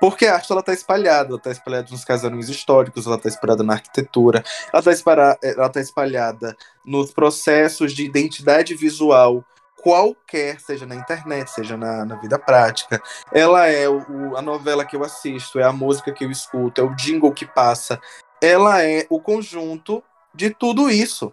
Porque 0.00 0.26
a 0.26 0.34
arte 0.34 0.52
ela 0.52 0.60
está 0.60 0.72
espalhada, 0.72 1.30
ela 1.30 1.38
está 1.38 1.50
espalhada 1.50 1.88
nos 1.90 2.04
casarões 2.04 2.48
históricos, 2.48 3.06
ela 3.06 3.16
está 3.16 3.28
espalhada 3.28 3.62
na 3.62 3.74
arquitetura, 3.74 4.44
ela 4.72 4.78
está 4.80 4.92
espalhada, 4.92 5.38
ela 5.42 5.68
tá 5.68 5.80
espalhada 5.80 6.56
nos 6.84 7.10
processos 7.10 7.92
de 7.92 8.04
identidade 8.04 8.74
visual, 8.74 9.44
qualquer, 9.82 10.60
seja 10.60 10.86
na 10.86 10.94
internet, 10.94 11.50
seja 11.50 11.76
na, 11.76 12.04
na 12.04 12.16
vida 12.16 12.38
prática. 12.38 13.02
Ela 13.32 13.66
é 13.66 13.88
o, 13.88 14.36
a 14.36 14.42
novela 14.42 14.84
que 14.84 14.96
eu 14.96 15.04
assisto, 15.04 15.58
é 15.58 15.64
a 15.64 15.72
música 15.72 16.12
que 16.12 16.24
eu 16.24 16.30
escuto, 16.30 16.80
é 16.80 16.84
o 16.84 16.94
jingle 16.94 17.32
que 17.32 17.46
passa. 17.46 18.00
Ela 18.40 18.84
é 18.84 19.06
o 19.10 19.20
conjunto 19.20 20.02
de 20.34 20.50
tudo 20.50 20.90
isso. 20.90 21.32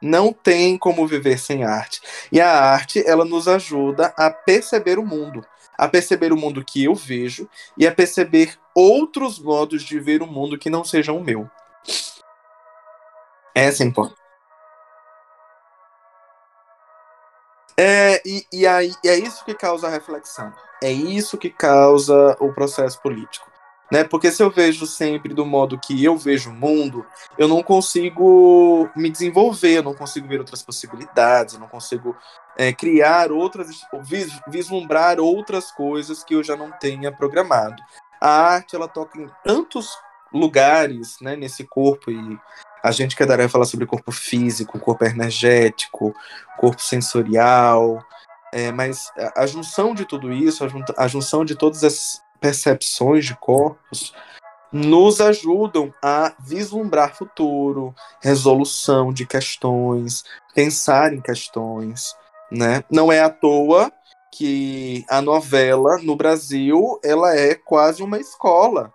Não 0.00 0.32
tem 0.32 0.76
como 0.76 1.06
viver 1.06 1.38
sem 1.38 1.62
arte. 1.62 2.02
E 2.32 2.40
a 2.40 2.50
arte, 2.50 3.02
ela 3.06 3.24
nos 3.24 3.46
ajuda 3.46 4.12
a 4.16 4.30
perceber 4.30 4.98
o 4.98 5.06
mundo 5.06 5.46
a 5.82 5.88
perceber 5.88 6.32
o 6.32 6.36
mundo 6.36 6.64
que 6.64 6.84
eu 6.84 6.94
vejo 6.94 7.48
e 7.76 7.88
a 7.88 7.92
perceber 7.92 8.56
outros 8.72 9.40
modos 9.40 9.82
de 9.82 9.98
ver 9.98 10.22
o 10.22 10.28
mundo 10.28 10.56
que 10.56 10.70
não 10.70 10.84
sejam 10.84 11.18
o 11.18 11.24
meu. 11.24 11.50
Essa 13.52 13.82
é 13.82 13.86
importante. 13.86 14.22
É, 17.76 18.22
e, 18.24 18.46
e 18.52 18.64
aí, 18.64 18.94
é 19.04 19.16
isso 19.16 19.44
que 19.44 19.54
causa 19.54 19.88
a 19.88 19.90
reflexão. 19.90 20.54
É 20.80 20.92
isso 20.92 21.36
que 21.36 21.50
causa 21.50 22.36
o 22.38 22.52
processo 22.52 23.02
político. 23.02 23.50
Né? 23.92 24.04
Porque 24.04 24.32
se 24.32 24.42
eu 24.42 24.50
vejo 24.50 24.86
sempre 24.86 25.34
do 25.34 25.44
modo 25.44 25.78
que 25.78 26.02
eu 26.02 26.16
vejo 26.16 26.48
o 26.48 26.54
mundo, 26.54 27.04
eu 27.36 27.46
não 27.46 27.62
consigo 27.62 28.88
me 28.96 29.10
desenvolver, 29.10 29.76
eu 29.76 29.82
não 29.82 29.92
consigo 29.92 30.26
ver 30.26 30.38
outras 30.40 30.62
possibilidades, 30.62 31.52
eu 31.52 31.60
não 31.60 31.68
consigo 31.68 32.16
é, 32.56 32.72
criar 32.72 33.30
outras, 33.30 33.68
vis, 34.00 34.32
vislumbrar 34.48 35.20
outras 35.20 35.70
coisas 35.70 36.24
que 36.24 36.34
eu 36.34 36.42
já 36.42 36.56
não 36.56 36.72
tenha 36.72 37.12
programado. 37.12 37.82
A 38.18 38.30
arte 38.30 38.74
ela 38.74 38.88
toca 38.88 39.20
em 39.20 39.28
tantos 39.44 39.90
lugares, 40.32 41.18
né, 41.20 41.36
nesse 41.36 41.62
corpo 41.62 42.10
e 42.10 42.38
a 42.82 42.92
gente 42.92 43.14
quer 43.14 43.26
dar 43.26 43.46
falar 43.50 43.66
sobre 43.66 43.84
corpo 43.84 44.10
físico, 44.10 44.78
corpo 44.78 45.04
energético, 45.04 46.14
corpo 46.56 46.80
sensorial, 46.80 48.02
é, 48.54 48.72
mas 48.72 49.12
a, 49.36 49.44
junção 49.44 49.94
de 49.94 50.06
tudo 50.06 50.32
isso, 50.32 50.64
a, 50.64 51.04
a 51.04 51.06
junção 51.06 51.44
de 51.44 51.54
todas 51.54 51.82
essas 51.82 52.22
percepções 52.42 53.24
de 53.24 53.36
corpos 53.36 54.12
nos 54.72 55.20
ajudam 55.20 55.94
a 56.02 56.34
vislumbrar 56.40 57.14
futuro, 57.14 57.94
resolução 58.20 59.12
de 59.12 59.24
questões, 59.24 60.24
pensar 60.54 61.12
em 61.12 61.20
questões, 61.20 62.16
né? 62.50 62.82
Não 62.90 63.12
é 63.12 63.20
à 63.20 63.30
toa 63.30 63.92
que 64.34 65.04
a 65.08 65.20
novela 65.20 65.98
no 66.02 66.16
Brasil 66.16 66.98
ela 67.04 67.36
é 67.36 67.54
quase 67.54 68.02
uma 68.02 68.18
escola. 68.18 68.92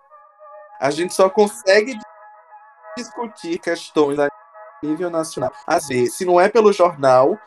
A 0.80 0.90
gente 0.90 1.14
só 1.14 1.30
consegue 1.30 1.96
discutir 2.96 3.58
questões 3.58 4.18
a 4.18 4.28
nível 4.82 5.08
nacional. 5.08 5.52
Às 5.66 5.86
vezes, 5.86 6.16
se 6.16 6.24
não 6.24 6.40
é 6.40 6.48
pelo 6.48 6.72
jornal, 6.72 7.38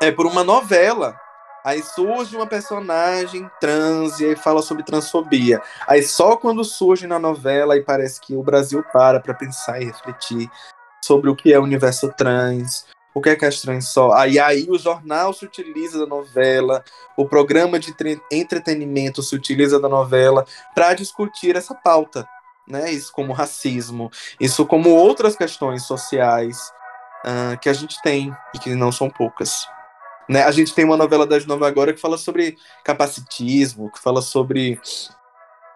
é 0.00 0.10
por 0.10 0.26
uma 0.26 0.44
novela. 0.44 1.18
Aí 1.64 1.82
surge 1.82 2.36
uma 2.36 2.46
personagem 2.46 3.48
trans 3.60 4.18
e 4.20 4.26
aí 4.26 4.36
fala 4.36 4.62
sobre 4.62 4.82
transfobia. 4.82 5.62
Aí 5.86 6.02
só 6.02 6.36
quando 6.36 6.64
surge 6.64 7.06
na 7.06 7.18
novela 7.18 7.76
e 7.76 7.82
parece 7.82 8.20
que 8.20 8.34
o 8.34 8.42
Brasil 8.42 8.84
para 8.92 9.20
para 9.20 9.34
pensar 9.34 9.80
e 9.80 9.84
refletir 9.84 10.50
sobre 11.04 11.30
o 11.30 11.36
que 11.36 11.52
é 11.52 11.58
o 11.58 11.62
universo 11.62 12.12
trans, 12.16 12.86
o 13.14 13.20
que 13.20 13.30
é 13.30 13.36
que 13.36 13.44
as 13.44 13.60
trans 13.60 13.88
só. 13.88 14.12
Aí 14.12 14.38
aí 14.38 14.66
o 14.68 14.78
jornal 14.78 15.32
se 15.32 15.44
utiliza 15.44 16.00
da 16.00 16.06
novela, 16.06 16.84
o 17.16 17.26
programa 17.26 17.78
de 17.78 17.94
entretenimento 18.30 19.22
se 19.22 19.34
utiliza 19.34 19.78
da 19.78 19.88
novela 19.88 20.44
para 20.74 20.94
discutir 20.94 21.56
essa 21.56 21.74
pauta, 21.74 22.26
né? 22.66 22.90
Isso 22.90 23.12
como 23.12 23.32
racismo, 23.32 24.10
isso 24.40 24.66
como 24.66 24.90
outras 24.90 25.36
questões 25.36 25.84
sociais 25.84 26.72
uh, 27.24 27.58
que 27.60 27.68
a 27.68 27.72
gente 27.72 28.00
tem 28.02 28.34
e 28.54 28.58
que 28.58 28.74
não 28.74 28.90
são 28.90 29.08
poucas. 29.10 29.66
Né? 30.28 30.42
A 30.42 30.50
gente 30.50 30.74
tem 30.74 30.84
uma 30.84 30.96
novela 30.96 31.26
das 31.26 31.46
Nova 31.46 31.66
agora 31.66 31.92
que 31.92 32.00
fala 32.00 32.16
sobre 32.16 32.56
capacitismo, 32.84 33.90
que 33.90 34.00
fala 34.00 34.22
sobre 34.22 34.80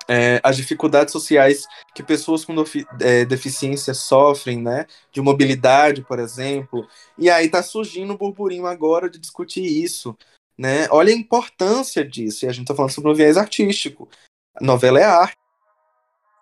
é, 0.09 0.41
as 0.43 0.57
dificuldades 0.57 1.13
sociais 1.13 1.67
que 1.95 2.03
pessoas 2.03 2.45
com 2.45 2.55
é, 3.01 3.25
deficiência 3.25 3.93
sofrem, 3.93 4.63
né? 4.63 4.87
De 5.11 5.21
mobilidade, 5.21 6.03
por 6.03 6.19
exemplo. 6.19 6.89
E 7.19 7.29
aí 7.29 7.47
está 7.47 7.63
surgindo 7.63 8.13
um 8.13 8.17
burburinho 8.17 8.67
agora 8.67 9.11
de 9.11 9.19
discutir 9.19 9.65
isso. 9.65 10.17
Né? 10.57 10.89
Olha 10.91 11.13
a 11.13 11.17
importância 11.17 12.05
disso. 12.05 12.45
E 12.45 12.49
a 12.49 12.53
gente 12.53 12.63
está 12.63 12.75
falando 12.75 12.93
sobre 12.93 13.11
um 13.11 13.15
viés 13.15 13.37
artístico. 13.37 14.09
A 14.55 14.65
novela 14.65 14.99
é 15.01 15.05
arte. 15.05 15.37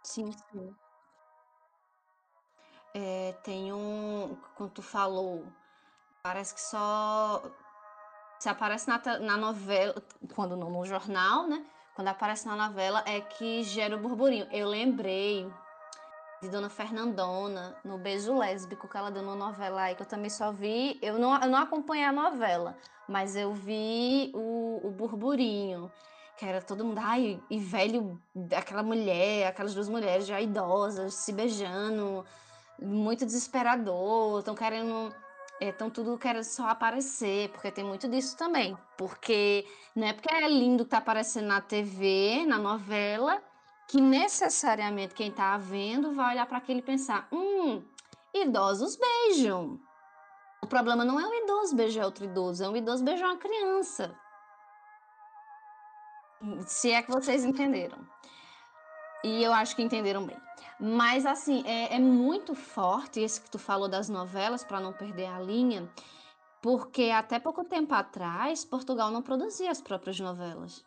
Sim, 0.03 0.31
sim. 0.53 0.71
É, 2.95 3.33
tem 3.43 3.73
um. 3.73 4.37
Quando 4.57 4.71
tu 4.71 4.83
falou, 4.83 5.45
parece 6.23 6.55
que 6.55 6.61
só 6.61 7.43
se 8.45 8.49
aparece 8.51 8.87
na, 8.87 9.01
na 9.21 9.39
novela, 9.39 9.95
quando 10.35 10.55
no, 10.55 10.85
jornal, 10.85 11.49
né? 11.49 11.65
Quando 11.95 12.09
aparece 12.09 12.47
na 12.47 12.55
novela 12.55 13.03
é 13.07 13.19
que 13.19 13.63
gera 13.63 13.97
o 13.97 13.99
burburinho. 13.99 14.47
Eu 14.53 14.69
lembrei 14.69 15.51
de 16.43 16.51
Dona 16.51 16.69
Fernandona 16.69 17.75
no 17.83 17.97
Beijo 17.97 18.37
Lésbico 18.37 18.87
que 18.87 18.99
ela 18.99 19.11
deu 19.11 19.23
na 19.23 19.35
novela 19.35 19.81
aí, 19.81 19.95
que 19.95 20.03
eu 20.03 20.07
também 20.07 20.29
só 20.29 20.53
vi. 20.53 20.99
Eu 21.01 21.19
não, 21.19 21.41
eu 21.41 21.49
não 21.49 21.59
acompanhei 21.59 22.05
a 22.05 22.13
novela, 22.13 22.77
mas 23.09 23.35
eu 23.35 23.55
vi 23.55 24.31
o, 24.35 24.89
o 24.89 24.91
burburinho. 24.91 25.91
Que 26.37 26.45
era 26.45 26.61
todo 26.61 26.85
mundo, 26.85 27.01
ai, 27.03 27.41
e 27.49 27.59
velho, 27.59 28.21
aquela 28.55 28.83
mulher, 28.83 29.47
aquelas 29.47 29.73
duas 29.73 29.89
mulheres 29.89 30.27
já 30.27 30.39
idosas, 30.39 31.15
se 31.15 31.33
beijando, 31.33 32.27
muito 32.79 33.25
desesperador, 33.25 34.41
estão 34.41 34.55
querendo 34.55 35.15
então 35.61 35.89
tudo 35.89 36.19
quer 36.19 36.43
só 36.45 36.69
aparecer, 36.69 37.49
porque 37.51 37.71
tem 37.71 37.85
muito 37.85 38.09
disso 38.09 38.37
também. 38.37 38.77
Porque 38.97 39.67
não 39.95 40.07
é 40.09 40.13
porque 40.13 40.33
é 40.33 40.49
lindo 40.49 40.85
que 40.85 40.91
tá 40.91 40.99
aparecendo 40.99 41.47
na 41.47 41.61
TV, 41.61 42.45
na 42.47 42.59
novela, 42.59 43.43
que 43.89 44.01
necessariamente 44.01 45.15
quem 45.15 45.31
tá 45.31 45.57
vendo 45.57 46.13
vai 46.13 46.35
olhar 46.35 46.47
para 46.47 46.59
aquilo 46.59 46.81
e 46.81 46.83
pensar: 46.83 47.29
hum, 47.33 47.83
idosos 48.35 48.97
beijam. 48.97 49.79
O 50.63 50.67
problema 50.67 51.05
não 51.05 51.21
é 51.21 51.27
o 51.27 51.35
idoso 51.35 51.77
beijar 51.77 52.07
outro 52.07 52.25
idoso, 52.25 52.65
é 52.65 52.69
um 52.69 52.77
idoso 52.77 53.05
beijar 53.05 53.27
uma 53.27 53.37
criança. 53.37 54.19
Se 56.67 56.91
é 56.91 57.03
que 57.03 57.11
vocês 57.11 57.45
entenderam. 57.45 57.99
E 59.23 59.43
eu 59.43 59.53
acho 59.53 59.75
que 59.77 59.83
entenderam 59.83 60.27
bem. 60.27 60.37
Mas, 60.87 61.25
assim, 61.25 61.65
é, 61.67 61.97
é 61.97 61.99
muito 61.99 62.55
forte 62.55 63.19
esse 63.19 63.41
que 63.41 63.51
tu 63.51 63.59
falou 63.59 63.89
das 63.89 64.11
novelas, 64.11 64.63
para 64.63 64.81
não 64.81 64.93
perder 64.93 65.25
a 65.25 65.41
linha, 65.41 65.91
porque 66.61 67.05
até 67.05 67.39
pouco 67.39 67.65
tempo 67.65 67.95
atrás, 67.95 68.67
Portugal 68.67 69.11
não 69.11 69.23
produzia 69.23 69.71
as 69.71 69.81
próprias 69.81 70.21
novelas. 70.21 70.85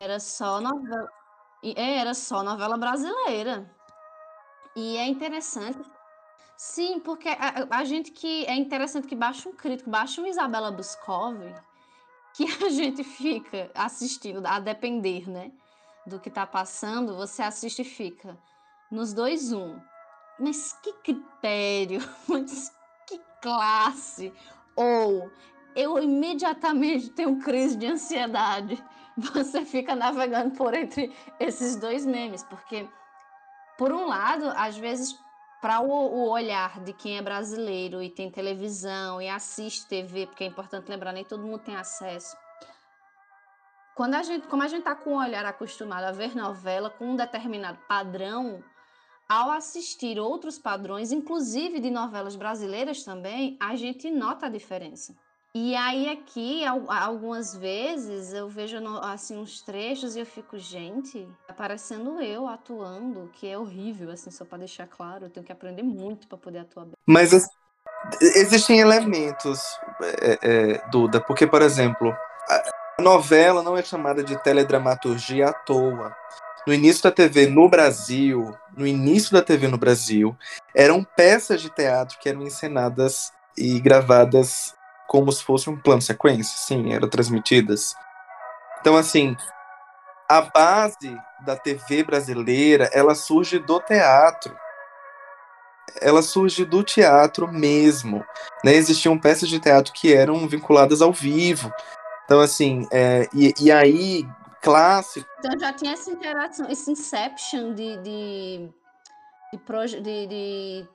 Era 0.00 0.18
só 0.18 0.60
novela. 0.60 1.08
É, 1.62 1.98
era 1.98 2.12
só 2.12 2.42
novela 2.42 2.76
brasileira. 2.76 3.72
E 4.74 4.96
é 4.96 5.06
interessante. 5.06 5.88
Sim, 6.56 6.98
porque 6.98 7.28
a, 7.28 7.68
a 7.70 7.84
gente 7.84 8.10
que. 8.10 8.46
É 8.46 8.56
interessante 8.56 9.06
que 9.06 9.14
baixa 9.14 9.48
um 9.48 9.52
crítico, 9.52 9.88
baixa 9.88 10.20
um 10.20 10.26
Isabela 10.26 10.72
Boscov, 10.72 11.36
que 12.34 12.44
a 12.64 12.66
gente 12.68 13.04
fica 13.04 13.70
assistindo, 13.76 14.44
a 14.44 14.58
depender, 14.58 15.30
né? 15.30 15.52
do 16.04 16.18
que 16.18 16.30
está 16.30 16.46
passando, 16.46 17.14
você 17.14 17.42
assiste 17.42 17.82
e 17.82 17.84
fica 17.84 18.36
nos 18.90 19.12
dois 19.12 19.52
um. 19.52 19.80
Mas 20.38 20.72
que 20.82 20.92
critério, 20.94 22.00
mas 22.28 22.72
que 23.06 23.20
classe! 23.40 24.32
Ou 24.76 25.30
eu 25.74 25.98
imediatamente 25.98 27.10
tenho 27.10 27.38
crise 27.38 27.76
de 27.76 27.86
ansiedade. 27.86 28.82
Você 29.34 29.64
fica 29.64 29.94
navegando 29.94 30.54
por 30.54 30.74
entre 30.74 31.12
esses 31.40 31.76
dois 31.76 32.06
memes, 32.06 32.44
porque 32.44 32.88
por 33.76 33.92
um 33.92 34.06
lado, 34.06 34.52
às 34.56 34.76
vezes 34.76 35.18
para 35.60 35.80
o, 35.80 36.28
olhar 36.28 36.80
de 36.80 36.92
quem 36.92 37.18
é 37.18 37.22
brasileiro 37.22 38.02
e 38.02 38.10
tem 38.10 38.30
televisão 38.30 39.20
e 39.20 39.28
assiste 39.28 39.86
TV, 39.86 40.26
porque 40.26 40.44
é 40.44 40.46
importante 40.46 40.88
lembrar, 40.88 41.12
nem 41.12 41.24
todo 41.24 41.42
mundo 41.42 41.58
tem 41.58 41.76
acesso. 41.76 42.36
Quando 43.94 44.14
a 44.14 44.22
gente, 44.22 44.46
como 44.46 44.62
a 44.62 44.68
gente 44.68 44.80
está 44.80 44.94
com 44.94 45.10
o 45.10 45.18
olhar 45.18 45.44
acostumado 45.44 46.04
a 46.04 46.12
ver 46.12 46.36
novela 46.36 46.88
com 46.90 47.06
um 47.06 47.16
determinado 47.16 47.78
padrão, 47.88 48.62
ao 49.28 49.50
assistir 49.50 50.18
outros 50.18 50.58
padrões, 50.58 51.12
inclusive 51.12 51.80
de 51.80 51.90
novelas 51.90 52.34
brasileiras 52.34 53.04
também, 53.04 53.56
a 53.60 53.76
gente 53.76 54.10
nota 54.10 54.46
a 54.46 54.48
diferença. 54.48 55.14
E 55.54 55.74
aí 55.74 56.08
aqui, 56.08 56.64
algumas 56.64 57.54
vezes, 57.54 58.32
eu 58.32 58.48
vejo 58.48 58.76
assim 59.02 59.36
uns 59.36 59.60
trechos 59.62 60.14
e 60.14 60.20
eu 60.20 60.26
fico, 60.26 60.58
gente, 60.58 61.26
aparecendo 61.48 62.20
eu 62.20 62.46
atuando, 62.46 63.30
que 63.32 63.48
é 63.48 63.58
horrível, 63.58 64.10
assim, 64.10 64.30
só 64.30 64.44
para 64.44 64.58
deixar 64.58 64.86
claro, 64.86 65.24
eu 65.24 65.30
tenho 65.30 65.44
que 65.44 65.52
aprender 65.52 65.82
muito 65.82 66.28
para 66.28 66.38
poder 66.38 66.60
atuar 66.60 66.84
bem. 66.84 66.94
Mas 67.06 67.32
existem 68.20 68.78
elementos, 68.78 69.60
é, 70.20 70.38
é, 70.42 70.88
Duda, 70.90 71.20
porque, 71.20 71.46
por 71.46 71.62
exemplo, 71.62 72.14
a 72.98 73.02
novela 73.02 73.62
não 73.62 73.76
é 73.76 73.82
chamada 73.82 74.22
de 74.22 74.40
teledramaturgia 74.42 75.48
à 75.48 75.52
toa. 75.52 76.14
No 76.68 76.74
início 76.74 77.02
da 77.04 77.10
TV 77.10 77.46
no 77.46 77.66
Brasil, 77.66 78.54
no 78.76 78.86
início 78.86 79.32
da 79.32 79.40
TV 79.40 79.68
no 79.68 79.78
Brasil, 79.78 80.36
eram 80.74 81.02
peças 81.02 81.62
de 81.62 81.70
teatro 81.70 82.18
que 82.20 82.28
eram 82.28 82.42
encenadas 82.42 83.32
e 83.56 83.80
gravadas 83.80 84.74
como 85.06 85.32
se 85.32 85.42
fosse 85.42 85.70
um 85.70 85.78
plano 85.78 86.02
sequência, 86.02 86.58
sim, 86.58 86.92
eram 86.92 87.08
transmitidas. 87.08 87.94
Então, 88.82 88.98
assim, 88.98 89.34
a 90.28 90.42
base 90.42 91.18
da 91.40 91.56
TV 91.56 92.04
brasileira, 92.04 92.90
ela 92.92 93.14
surge 93.14 93.58
do 93.58 93.80
teatro. 93.80 94.54
Ela 96.02 96.20
surge 96.20 96.66
do 96.66 96.82
teatro 96.82 97.50
mesmo. 97.50 98.22
Né? 98.62 98.74
Existiam 98.74 99.18
peças 99.18 99.48
de 99.48 99.58
teatro 99.58 99.90
que 99.94 100.12
eram 100.12 100.46
vinculadas 100.46 101.00
ao 101.00 101.14
vivo. 101.14 101.72
Então, 102.26 102.40
assim, 102.40 102.86
é, 102.92 103.26
e, 103.32 103.54
e 103.58 103.72
aí, 103.72 104.28
clássico. 104.62 105.28
Então 105.38 105.58
já 105.58 105.72
tinha 105.72 105.92
essa 105.92 106.10
interação, 106.10 106.68
esse 106.68 106.90
inception 106.90 107.74
de, 107.74 107.96
de, 107.98 108.70
de, 109.52 110.00
de, 110.00 110.26
de 110.26 110.88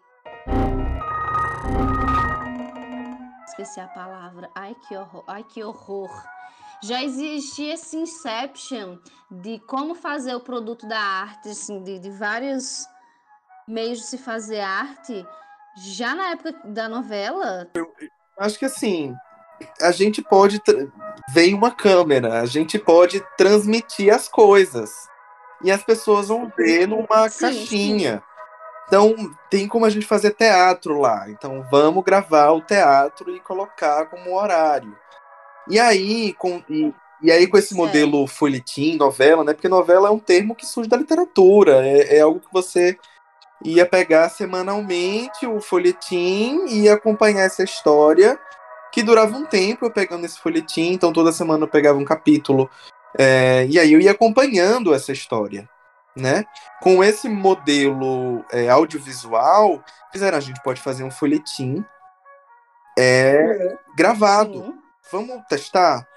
esqueci 3.54 3.80
a 3.80 3.88
palavra. 3.88 4.50
Ai 4.56 4.76
que 4.88 4.96
horror, 4.96 5.24
ai 5.28 5.44
que 5.44 5.64
horror. 5.64 6.10
Já 6.82 7.02
existia 7.02 7.76
esse 7.76 7.96
inception 7.96 8.98
de 9.32 9.60
como 9.60 9.96
fazer 9.96 10.36
o 10.36 10.40
produto 10.42 10.86
da 10.86 11.00
arte, 11.00 11.50
assim, 11.50 11.82
de, 11.82 11.98
de 12.00 12.10
vários 12.12 12.86
meios 13.66 14.00
de 14.00 14.06
se 14.06 14.18
fazer 14.18 14.60
arte, 14.60 15.26
já 15.78 16.14
na 16.14 16.32
época 16.32 16.52
da 16.66 16.90
novela. 16.90 17.70
Eu 17.74 17.90
acho 18.38 18.60
que 18.60 18.66
assim, 18.66 19.16
a 19.82 19.92
gente 19.92 20.22
pode 20.22 20.62
vem 21.30 21.54
uma 21.54 21.72
câmera, 21.72 22.42
a 22.42 22.46
gente 22.46 22.78
pode 22.78 23.24
transmitir 23.38 24.14
as 24.14 24.28
coisas 24.28 24.92
e 25.64 25.72
as 25.72 25.84
pessoas 25.84 26.28
vão 26.28 26.52
ver 26.56 26.88
numa 26.88 27.30
sim, 27.30 27.40
caixinha. 27.40 28.18
Sim. 28.18 28.34
Então, 28.88 29.16
tem 29.50 29.68
como 29.68 29.86
a 29.86 29.90
gente 29.90 30.06
fazer 30.06 30.32
teatro 30.32 31.00
lá. 31.00 31.30
Então, 31.30 31.66
vamos 31.72 32.04
gravar 32.04 32.52
o 32.52 32.62
teatro 32.62 33.34
e 33.34 33.40
colocar 33.40 34.06
como 34.06 34.38
horário. 34.38 34.96
E 35.70 35.80
aí, 35.80 36.34
com, 36.34 36.62
e, 36.70 36.94
e 37.22 37.32
aí, 37.32 37.48
com 37.48 37.58
esse 37.58 37.74
modelo 37.74 38.28
folhetim, 38.28 38.98
novela, 38.98 39.44
né? 39.44 39.54
Porque 39.54 39.70
novela 39.70 40.10
é 40.10 40.12
um 40.12 40.20
termo 40.20 40.54
que 40.54 40.66
surge 40.66 40.90
da 40.90 40.98
literatura. 40.98 41.86
É, 41.86 42.18
é 42.18 42.22
algo 42.22 42.42
que 42.42 42.52
você 42.52 42.98
ia 43.64 43.86
pegar 43.86 44.30
semanalmente 44.30 45.48
o 45.48 45.62
folhetim 45.62 46.66
e 46.68 46.90
acompanhar 46.90 47.44
essa 47.46 47.64
história 47.64 48.38
que 48.94 49.04
durava 49.04 49.36
um 49.36 49.46
tempo 49.46 49.86
eu 49.86 49.92
pegando 49.92 50.26
esse 50.26 50.40
folhetim, 50.40 50.94
então 50.94 51.12
toda 51.12 51.34
semana 51.34 51.66
eu 51.66 51.68
pegava 51.68 52.00
um 52.00 52.06
capítulo. 52.06 52.70
É, 53.18 53.66
e 53.68 53.78
aí 53.78 53.92
eu 53.92 54.00
ia 54.00 54.12
acompanhando 54.12 54.94
essa 54.94 55.12
história 55.12 55.68
né? 56.16 56.46
Com 56.82 57.04
esse 57.04 57.28
modelo 57.28 58.46
é, 58.52 58.70
audiovisual, 58.70 59.84
fizeram, 60.12 60.38
a 60.38 60.42
gente 60.42 60.62
pode 60.62 60.82
fazer 60.82 61.04
um 61.04 61.12
folhetim 61.12 61.84
é, 62.98 63.76
gravado. 63.96 64.76
Vamos 65.12 65.44
testar? 65.48 66.08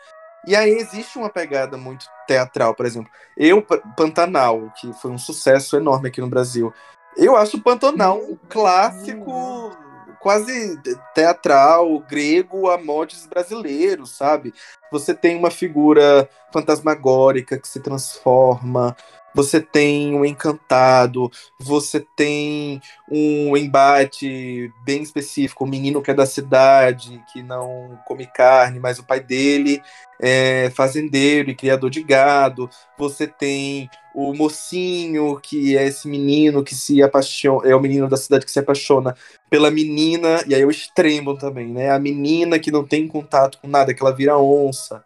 E 0.46 0.54
aí 0.54 0.70
existe 0.70 1.18
uma 1.18 1.28
pegada 1.28 1.76
muito 1.76 2.06
teatral, 2.26 2.74
por 2.74 2.86
exemplo. 2.86 3.10
Eu, 3.36 3.62
Pantanal, 3.96 4.72
que 4.78 4.92
foi 4.94 5.10
um 5.10 5.18
sucesso 5.18 5.76
enorme 5.76 6.08
aqui 6.08 6.20
no 6.20 6.28
Brasil. 6.28 6.72
Eu 7.16 7.36
acho 7.36 7.60
Pantanal 7.60 8.18
um 8.18 8.38
clássico 8.48 9.76
quase 10.20 10.80
teatral, 11.14 12.00
grego 12.00 12.70
a 12.70 12.78
modos 12.78 13.26
brasileiros, 13.26 14.10
sabe? 14.10 14.52
Você 14.90 15.14
tem 15.14 15.36
uma 15.36 15.50
figura 15.50 16.28
fantasmagórica 16.52 17.58
que 17.58 17.68
se 17.68 17.80
transforma, 17.80 18.96
você 19.36 19.60
tem 19.60 20.14
um 20.14 20.24
encantado, 20.24 21.30
você 21.60 22.00
tem 22.00 22.80
um 23.06 23.54
embate 23.54 24.72
bem 24.82 25.02
específico, 25.02 25.64
o 25.64 25.68
menino 25.68 26.00
que 26.00 26.10
é 26.10 26.14
da 26.14 26.24
cidade, 26.24 27.22
que 27.30 27.42
não 27.42 27.98
come 28.06 28.26
carne, 28.26 28.80
mas 28.80 28.98
o 28.98 29.04
pai 29.04 29.20
dele 29.20 29.82
é 30.18 30.72
fazendeiro 30.74 31.50
e 31.50 31.54
criador 31.54 31.90
de 31.90 32.02
gado. 32.02 32.70
Você 32.96 33.26
tem 33.26 33.90
o 34.16 34.32
mocinho, 34.32 35.38
que 35.38 35.76
é 35.76 35.84
esse 35.84 36.08
menino 36.08 36.64
que 36.64 36.74
se 36.74 37.02
apaixona, 37.02 37.68
é 37.68 37.76
o 37.76 37.80
menino 37.80 38.08
da 38.08 38.16
cidade 38.16 38.46
que 38.46 38.50
se 38.50 38.58
apaixona 38.58 39.14
pela 39.50 39.70
menina, 39.70 40.42
e 40.46 40.54
aí 40.54 40.62
é 40.62 40.64
o 40.64 40.70
extremo 40.70 41.36
também, 41.36 41.68
né? 41.68 41.90
A 41.90 41.98
menina 41.98 42.58
que 42.58 42.70
não 42.70 42.82
tem 42.82 43.06
contato 43.06 43.58
com 43.60 43.68
nada, 43.68 43.92
que 43.92 44.02
ela 44.02 44.16
vira 44.16 44.38
onça. 44.38 45.04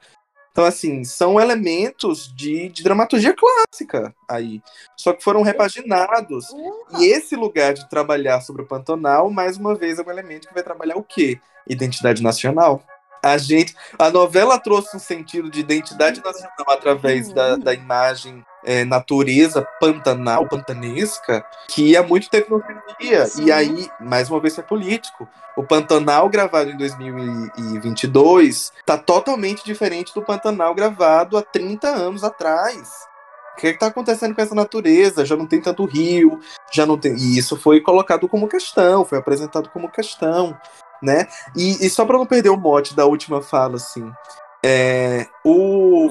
Então, 0.52 0.64
assim, 0.64 1.02
são 1.02 1.40
elementos 1.40 2.32
de, 2.36 2.68
de 2.68 2.84
dramaturgia 2.84 3.34
clássica 3.34 4.14
aí. 4.28 4.62
Só 4.96 5.12
que 5.12 5.24
foram 5.24 5.42
repaginados. 5.42 6.48
Uhum. 6.50 7.00
E 7.00 7.06
esse 7.06 7.34
lugar 7.34 7.74
de 7.74 7.88
trabalhar 7.88 8.40
sobre 8.40 8.62
o 8.62 8.66
Pantanal, 8.66 9.28
mais 9.28 9.56
uma 9.56 9.74
vez, 9.74 9.98
é 9.98 10.02
um 10.02 10.10
elemento 10.10 10.46
que 10.46 10.54
vai 10.54 10.62
trabalhar 10.62 10.96
o 10.96 11.02
quê? 11.02 11.40
Identidade 11.68 12.22
nacional. 12.22 12.80
A 13.22 13.36
gente. 13.38 13.74
A 13.98 14.08
novela 14.08 14.56
trouxe 14.58 14.96
um 14.96 15.00
sentido 15.00 15.50
de 15.50 15.60
identidade 15.60 16.22
nacional 16.22 16.66
através 16.68 17.28
uhum. 17.28 17.34
da, 17.34 17.56
da 17.56 17.74
imagem 17.74 18.44
é, 18.64 18.84
natureza 18.84 19.66
pantanal, 19.80 20.46
pantanesca, 20.48 21.44
que 21.68 21.96
há 21.96 22.02
muito 22.02 22.28
tempo 22.28 22.50
não 22.50 22.62
vivia. 22.98 23.26
E 23.38 23.50
aí, 23.50 23.88
mais 24.00 24.30
uma 24.30 24.40
vez, 24.40 24.58
é 24.58 24.62
político. 24.62 25.28
O 25.56 25.62
Pantanal 25.62 26.28
gravado 26.28 26.70
em 26.70 26.76
2022 26.76 28.72
tá 28.86 28.96
totalmente 28.96 29.64
diferente 29.64 30.14
do 30.14 30.22
Pantanal 30.22 30.74
gravado 30.74 31.36
há 31.36 31.42
30 31.42 31.88
anos 31.88 32.24
atrás. 32.24 32.90
O 33.52 33.60
que 33.60 33.66
está 33.66 33.88
acontecendo 33.88 34.34
com 34.34 34.40
essa 34.40 34.54
natureza? 34.54 35.26
Já 35.26 35.36
não 35.36 35.46
tem 35.46 35.60
tanto 35.60 35.84
rio, 35.84 36.40
já 36.72 36.86
não 36.86 36.96
tem. 36.96 37.14
E 37.14 37.36
isso 37.36 37.56
foi 37.56 37.80
colocado 37.80 38.28
como 38.28 38.48
questão, 38.48 39.04
foi 39.04 39.18
apresentado 39.18 39.68
como 39.68 39.90
questão, 39.90 40.56
né? 41.02 41.26
E, 41.54 41.84
e 41.84 41.90
só 41.90 42.06
para 42.06 42.16
não 42.16 42.24
perder 42.26 42.50
o 42.50 42.56
mote 42.56 42.94
da 42.96 43.04
última 43.04 43.42
fala, 43.42 43.76
assim, 43.76 44.10
é, 44.62 45.26
o, 45.44 46.10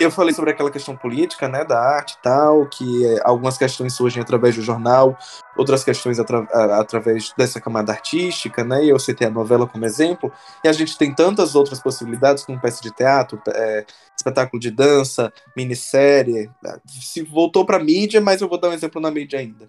eu 0.00 0.10
falei 0.10 0.32
sobre 0.32 0.50
aquela 0.50 0.70
questão 0.70 0.96
política, 0.96 1.48
né, 1.48 1.64
da 1.64 1.78
arte 1.78 2.12
e 2.12 2.22
tal, 2.22 2.66
que 2.66 3.06
é, 3.06 3.20
algumas 3.24 3.58
questões 3.58 3.92
surgem 3.92 4.22
através 4.22 4.54
do 4.54 4.62
jornal, 4.62 5.16
outras 5.56 5.82
questões 5.82 6.18
atra 6.18 6.40
através 6.78 7.32
dessa 7.36 7.60
camada 7.60 7.92
artística, 7.92 8.62
né, 8.64 8.84
e 8.84 8.88
eu 8.88 8.98
citei 8.98 9.26
a 9.26 9.30
novela 9.30 9.66
como 9.66 9.84
exemplo, 9.84 10.32
e 10.64 10.68
a 10.68 10.72
gente 10.72 10.96
tem 10.96 11.14
tantas 11.14 11.54
outras 11.54 11.80
possibilidades, 11.80 12.44
como 12.44 12.60
peça 12.60 12.82
de 12.82 12.90
teatro, 12.90 13.40
é, 13.48 13.84
espetáculo 14.16 14.60
de 14.60 14.70
dança, 14.70 15.32
minissérie, 15.56 16.50
se 16.86 17.22
voltou 17.22 17.64
para 17.64 17.78
mídia, 17.78 18.20
mas 18.20 18.40
eu 18.40 18.48
vou 18.48 18.58
dar 18.58 18.68
um 18.68 18.72
exemplo 18.72 19.00
na 19.00 19.10
mídia 19.10 19.38
ainda. 19.38 19.68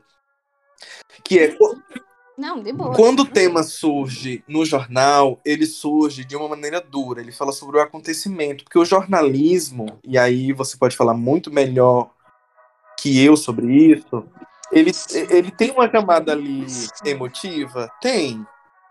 Que 1.23 1.39
é 1.39 1.57
não, 2.39 2.63
de 2.63 2.71
boa. 2.71 2.95
Quando 2.95 3.19
o 3.19 3.25
tema 3.25 3.63
surge 3.63 4.41
no 4.47 4.63
jornal, 4.63 5.39
ele 5.43 5.65
surge 5.65 6.23
de 6.23 6.37
uma 6.37 6.47
maneira 6.47 6.79
dura. 6.79 7.19
Ele 7.19 7.33
fala 7.33 7.51
sobre 7.51 7.77
o 7.77 7.81
acontecimento. 7.81 8.63
Porque 8.63 8.79
o 8.79 8.85
jornalismo, 8.85 9.99
e 10.03 10.17
aí 10.17 10.53
você 10.53 10.77
pode 10.77 10.95
falar 10.95 11.13
muito 11.13 11.51
melhor 11.51 12.09
que 12.97 13.23
eu 13.23 13.35
sobre 13.35 13.67
isso, 13.91 14.25
ele, 14.71 14.91
ele 15.29 15.51
tem 15.51 15.71
uma 15.71 15.89
camada 15.89 16.31
ali 16.31 16.65
emotiva? 17.05 17.91
Tem. 18.01 18.45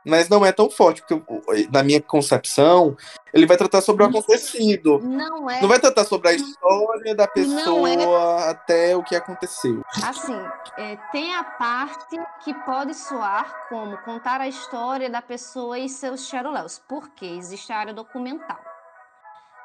Mas 0.08 0.28
não 0.28 0.44
é 0.44 0.50
tão 0.52 0.70
forte, 0.70 1.02
porque 1.02 1.68
na 1.70 1.82
minha 1.82 2.00
concepção, 2.00 2.96
ele 3.32 3.46
vai 3.46 3.56
tratar 3.56 3.80
sobre 3.82 4.02
o 4.04 4.06
acontecido. 4.08 4.98
Não 5.00 5.48
é. 5.50 5.60
Não 5.60 5.68
vai 5.68 5.78
tratar 5.78 6.04
sobre 6.04 6.28
a 6.30 6.32
história 6.32 7.14
da 7.14 7.24
Não 7.26 7.32
pessoa 7.32 7.88
é. 7.90 8.50
até 8.50 8.96
o 8.96 9.02
que 9.02 9.14
aconteceu. 9.14 9.82
Assim, 10.02 10.38
é, 10.76 10.96
tem 11.12 11.34
a 11.34 11.44
parte 11.44 12.16
que 12.42 12.54
pode 12.64 12.94
soar 12.94 13.68
como 13.68 13.98
contar 13.98 14.40
a 14.40 14.48
história 14.48 15.10
da 15.10 15.20
pessoa 15.22 15.78
e 15.78 15.88
seus 15.88 16.26
xeroléus, 16.28 16.82
porque 16.88 17.26
existe 17.26 17.72
a 17.72 17.78
área 17.78 17.92
documental. 17.94 18.58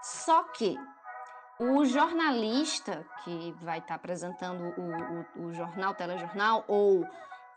Só 0.01 0.43
que 0.53 0.77
o 1.59 1.85
jornalista 1.85 3.05
que 3.23 3.55
vai 3.61 3.79
estar 3.79 3.95
apresentando 3.95 4.73
o, 4.77 5.41
o- 5.41 5.47
o 5.47 5.53
jornal, 5.53 5.91
o 5.91 5.95
telejornal, 5.95 6.65
ou 6.67 7.05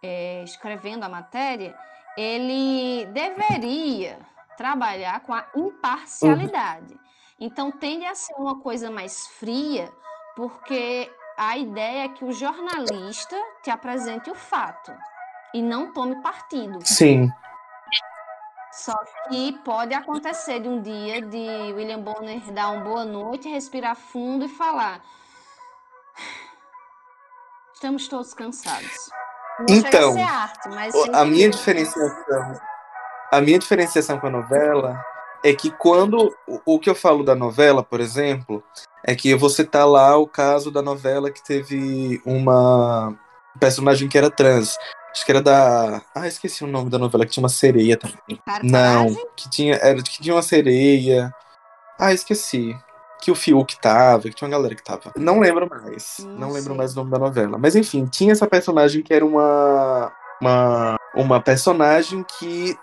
é, 0.02 0.44
escrevendo 0.44 1.02
a 1.02 1.08
matéria, 1.08 1.74
ele 2.16 3.06
deveria 3.06 4.18
trabalhar 4.56 5.20
com 5.20 5.34
a 5.34 5.46
imparcialidade. 5.54 6.98
Então, 7.38 7.70
tende 7.70 8.06
a 8.06 8.14
ser 8.14 8.34
uma 8.34 8.60
coisa 8.60 8.90
mais 8.90 9.26
fria, 9.26 9.92
porque 10.34 11.10
a 11.36 11.58
ideia 11.58 12.04
é 12.04 12.08
que 12.08 12.24
o 12.24 12.32
jornalista 12.32 13.36
te 13.62 13.70
apresente 13.70 14.30
o 14.30 14.34
fato 14.34 14.92
e 15.52 15.60
não 15.60 15.92
tome 15.92 16.22
partido. 16.22 16.78
Sim. 16.82 17.30
Só 18.72 18.94
que 19.28 19.52
pode 19.64 19.94
acontecer 19.94 20.60
de 20.60 20.68
um 20.68 20.80
dia 20.82 21.22
de 21.22 21.72
William 21.72 22.00
Bonner 22.00 22.40
dar 22.52 22.70
uma 22.70 22.84
boa 22.84 23.04
noite, 23.04 23.48
respirar 23.48 23.96
fundo 23.96 24.44
e 24.44 24.48
falar: 24.48 25.02
Estamos 27.72 28.06
todos 28.08 28.34
cansados. 28.34 29.10
Não 29.58 29.74
a 29.74 29.78
Então, 29.78 30.12
ser 30.12 30.20
arte, 30.20 30.68
A 31.12 31.24
minha 31.24 31.48
diferenciação, 31.48 32.60
a 33.32 33.40
minha 33.40 33.58
diferenciação 33.58 34.18
com 34.18 34.26
a 34.26 34.30
novela 34.30 35.04
é 35.44 35.52
que 35.54 35.70
quando 35.70 36.34
o, 36.64 36.78
que 36.78 36.90
eu 36.90 36.94
falo 36.94 37.22
da 37.22 37.34
novela, 37.34 37.82
por 37.82 38.00
exemplo, 38.00 38.62
é 39.04 39.14
que 39.14 39.30
eu 39.30 39.38
vou 39.38 39.48
citar 39.48 39.86
lá 39.86 40.16
o 40.16 40.26
caso 40.26 40.70
da 40.70 40.82
novela 40.82 41.30
que 41.30 41.42
teve 41.42 42.20
uma 42.24 43.14
personagem 43.58 44.08
que 44.08 44.18
era 44.18 44.30
trans. 44.30 44.76
Acho 45.12 45.24
que 45.24 45.32
era 45.32 45.40
da. 45.40 46.02
Ah, 46.14 46.26
esqueci 46.26 46.62
o 46.62 46.66
nome 46.66 46.90
da 46.90 46.98
novela, 46.98 47.24
que 47.24 47.32
tinha 47.32 47.42
uma 47.42 47.48
sereia 47.48 47.96
também. 47.96 48.40
Não, 48.62 49.14
que 49.34 49.48
tinha, 49.48 49.76
era, 49.76 50.02
que 50.02 50.22
tinha 50.22 50.34
uma 50.34 50.42
sereia. 50.42 51.32
Ah, 51.98 52.12
esqueci. 52.12 52.76
Que 53.26 53.30
o 53.32 53.34
Fiuk 53.34 53.80
tava, 53.80 54.22
que 54.22 54.34
tinha 54.34 54.46
uma 54.46 54.56
galera 54.56 54.76
que 54.76 54.84
tava. 54.84 55.12
Não 55.16 55.40
lembro 55.40 55.68
mais. 55.68 56.18
Não 56.20 56.38
Não, 56.38 56.52
lembro 56.52 56.76
mais 56.76 56.92
o 56.92 56.96
nome 56.98 57.10
da 57.10 57.18
novela. 57.18 57.58
Mas 57.58 57.74
enfim, 57.74 58.06
tinha 58.06 58.30
essa 58.30 58.46
personagem 58.46 59.02
que 59.02 59.12
era 59.12 59.26
uma. 59.26 60.12
Uma, 60.40 60.96
uma 61.12 61.40
personagem 61.40 62.24
que 62.38 62.78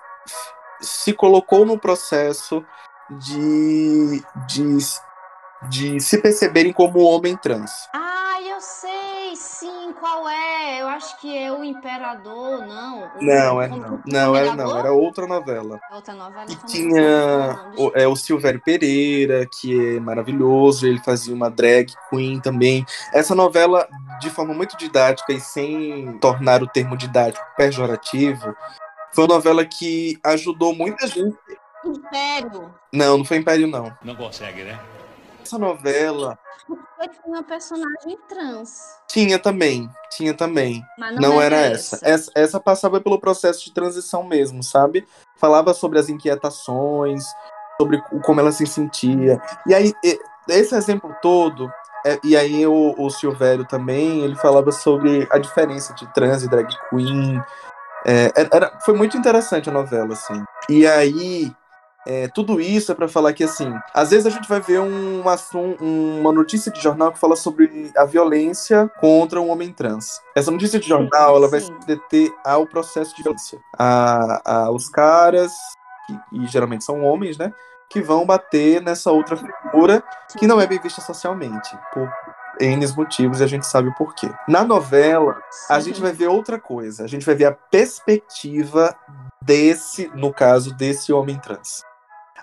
se 0.81 1.13
colocou 1.13 1.65
no 1.65 1.79
processo 1.79 2.61
de, 3.09 4.21
de, 4.47 4.77
de 5.69 6.01
se 6.01 6.17
perceberem 6.17 6.73
como 6.73 6.99
homem 6.99 7.37
trans. 7.37 7.71
Ah, 7.93 8.32
que 11.24 11.38
é 11.38 11.49
o 11.49 11.63
Imperador, 11.63 12.65
não. 12.67 13.05
O- 13.05 13.24
Não, 13.24 13.61
é 13.61 13.67
não. 13.69 14.01
Não, 14.05 14.36
era 14.36 14.47
Comendador? 14.47 14.74
não. 14.74 14.78
Era 14.80 14.91
outra 14.91 15.26
novela. 15.26 15.80
Outra 15.89 16.13
novela. 16.13 16.45
E 16.49 16.53
então 16.53 16.65
tinha 16.67 17.01
é 17.01 17.82
o, 17.82 17.91
é, 17.95 18.07
o 18.09 18.15
Silvério 18.17 18.59
Pereira, 18.61 19.47
que 19.49 19.95
é 19.95 19.99
maravilhoso, 20.01 20.86
ele 20.86 20.99
fazia 20.99 21.34
uma 21.34 21.49
drag 21.49 21.93
queen 22.09 22.41
também. 22.41 22.86
Essa 23.13 23.34
novela, 23.34 23.88
de 24.19 24.30
forma 24.30 24.53
muito 24.53 24.76
didática 24.76 25.32
e 25.32 25.39
sem 25.39 26.17
tornar 26.19 26.61
o 26.61 26.67
termo 26.67 26.97
didático 26.97 27.45
pejorativo, 27.55 28.53
foi 29.13 29.24
uma 29.24 29.36
novela 29.36 29.63
que 29.63 30.19
ajudou 30.26 30.76
muita 30.76 31.07
gente. 31.07 31.38
Império. 31.86 32.74
Não, 32.91 33.17
não 33.19 33.24
foi 33.26 33.38
Império, 33.38 33.65
não. 33.67 33.95
Não 34.03 34.15
consegue, 34.15 34.63
né? 34.63 34.78
Essa 35.43 35.57
novela 35.57 36.37
tinha 36.65 37.21
uma 37.25 37.43
personagem 37.43 38.17
trans. 38.29 38.79
tinha 39.09 39.37
também, 39.37 39.89
tinha 40.11 40.33
também. 40.33 40.81
Mas 40.97 41.15
não, 41.15 41.21
Não, 41.21 41.41
era 41.41 41.57
essa. 41.57 41.99
essa. 42.01 42.31
Essa 42.33 42.59
passava 42.59 43.01
pelo 43.01 43.19
processo 43.19 43.63
de 43.65 43.73
transição 43.73 44.23
mesmo, 44.23 44.63
sabe? 44.63 45.05
Falava 45.37 45.73
sobre 45.73 45.99
as 45.99 46.07
inquietações, 46.09 47.25
sobre 47.79 48.01
como 48.23 48.39
ela 48.39 48.51
se 48.51 48.65
sentia. 48.65 49.41
E 49.67 49.73
aí, 49.73 49.93
esse 50.47 50.73
exemplo 50.75 51.13
todo, 51.21 51.69
é, 52.05 52.17
e 52.23 52.37
aí 52.37 52.65
o, 52.65 52.95
o 52.97 53.09
Silvério 53.09 53.65
também, 53.65 54.21
ele 54.23 54.35
falava 54.35 54.71
sobre 54.71 55.27
a 55.29 55.37
diferença 55.37 55.93
de 55.93 56.07
trans 56.13 56.43
e 56.43 56.49
drag 56.49 56.67
queen. 56.89 57.41
É, 58.05 58.31
era- 58.35 58.49
era- 58.53 58.79
foi 58.85 58.93
muito 58.93 59.17
interessante 59.17 59.69
a 59.69 59.73
novela, 59.73 60.13
assim. 60.13 60.43
E 60.69 60.85
aí, 60.87 61.53
é, 62.06 62.28
tudo 62.28 62.60
isso 62.60 62.91
é 62.91 62.95
pra 62.95 63.08
falar 63.08 63.34
que, 63.34 63.43
assim, 63.43 63.74
às 63.93 64.10
vezes 64.12 64.26
a 64.26 64.30
gente 64.30 64.47
vai 64.49 64.60
ver 64.60 64.80
um, 64.80 65.28
assun- 65.28 65.76
uma 65.80 66.32
notícia 66.32 66.72
de 66.72 66.82
jornal 66.82 67.12
que 67.12 67.20
fala 67.20 67.36
sobre 67.36 67.91
a 67.95 68.06
violência 68.06 68.89
contra 68.99 69.39
um 69.39 69.49
homem 69.49 69.72
trans. 69.72 70.20
Essa 70.36 70.51
notícia 70.51 70.80
de 70.80 70.88
jornal, 70.88 71.36
ela 71.38 71.47
vai 71.47 71.62
se 71.62 71.72
deter 71.86 72.32
ao 72.45 72.66
processo 72.68 73.16
de 73.16 73.24
violência. 73.24 73.60
A, 73.78 74.41
a- 74.66 74.72
os 74.72 74.89
caras, 74.89 75.51
que, 76.08 76.20
e 76.41 76.47
geralmente 76.47 76.84
são 76.84 77.04
homens, 77.04 77.38
né, 77.38 77.54
que 77.89 78.01
vão 78.01 78.26
bater 78.26 78.82
nessa 78.82 79.12
outra 79.12 79.38
figura 79.38 80.04
que 80.38 80.47
não 80.47 80.60
é 80.60 80.66
bem 80.68 80.80
vista 80.80 80.99
socialmente, 80.99 81.78
por 81.93 82.12
N 82.60 82.86
motivos, 82.95 83.39
e 83.39 83.43
a 83.43 83.47
gente 83.47 83.66
sabe 83.66 83.89
o 83.89 83.95
porquê. 83.95 84.30
Na 84.47 84.64
novela, 84.64 85.41
a 85.70 85.80
gente 85.80 86.01
vai 86.01 86.12
ver 86.12 86.28
outra 86.28 86.60
coisa. 86.60 87.04
A 87.04 87.08
gente 87.08 87.26
vai 87.26 87.34
ver 87.36 87.45
a 87.45 87.51
perspectiva 87.51 88.95
desse, 89.41 90.10
no 90.16 90.34
caso, 90.34 90.74
desse 90.76 91.12
homem 91.12 91.38
trans. 91.39 91.82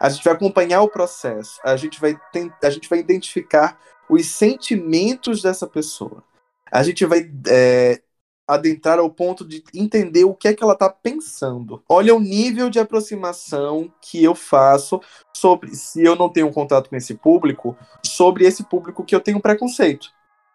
A 0.00 0.08
gente 0.08 0.24
vai 0.24 0.32
acompanhar 0.32 0.80
o 0.80 0.88
processo. 0.88 1.60
A 1.62 1.76
gente 1.76 2.00
vai, 2.00 2.18
a 2.62 2.70
gente 2.70 2.88
vai 2.88 2.98
identificar 2.98 3.78
os 4.08 4.26
sentimentos 4.26 5.42
dessa 5.42 5.66
pessoa. 5.66 6.24
A 6.72 6.82
gente 6.82 7.04
vai 7.04 7.30
é, 7.46 8.00
adentrar 8.48 8.98
ao 8.98 9.10
ponto 9.10 9.44
de 9.44 9.62
entender 9.74 10.24
o 10.24 10.34
que 10.34 10.48
é 10.48 10.54
que 10.54 10.62
ela 10.62 10.72
está 10.72 10.88
pensando. 10.88 11.82
Olha 11.88 12.14
o 12.14 12.20
nível 12.20 12.70
de 12.70 12.78
aproximação 12.78 13.92
que 14.00 14.24
eu 14.24 14.34
faço 14.34 15.00
sobre 15.36 15.74
se 15.76 16.02
eu 16.02 16.16
não 16.16 16.28
tenho 16.28 16.50
contato 16.52 16.88
com 16.88 16.96
esse 16.96 17.14
público, 17.14 17.76
sobre 18.04 18.44
esse 18.44 18.64
público 18.64 19.04
que 19.04 19.14
eu 19.14 19.20
tenho 19.20 19.40
preconceito, 19.40 20.08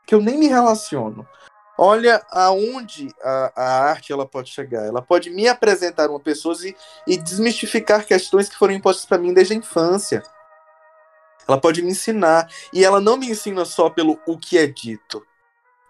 que 0.05 0.15
eu 0.15 0.21
nem 0.21 0.37
me 0.37 0.47
relaciono. 0.47 1.25
Olha 1.77 2.25
aonde 2.31 3.13
a, 3.21 3.51
a 3.55 3.89
arte 3.89 4.13
ela 4.13 4.25
pode 4.25 4.49
chegar. 4.49 4.85
Ela 4.85 5.01
pode 5.01 5.29
me 5.29 5.47
apresentar 5.47 6.09
uma 6.09 6.19
pessoa 6.19 6.55
e, 6.63 6.75
e 7.05 7.17
desmistificar 7.17 8.05
questões 8.05 8.47
que 8.47 8.55
foram 8.55 8.73
impostas 8.73 9.05
para 9.05 9.17
mim 9.17 9.33
desde 9.33 9.53
a 9.53 9.57
infância. 9.57 10.23
Ela 11.47 11.59
pode 11.59 11.81
me 11.81 11.91
ensinar. 11.91 12.49
E 12.73 12.83
ela 12.83 13.01
não 13.01 13.17
me 13.17 13.29
ensina 13.29 13.65
só 13.65 13.89
pelo 13.89 14.19
o 14.25 14.37
que 14.37 14.57
é 14.57 14.65
dito. 14.65 15.25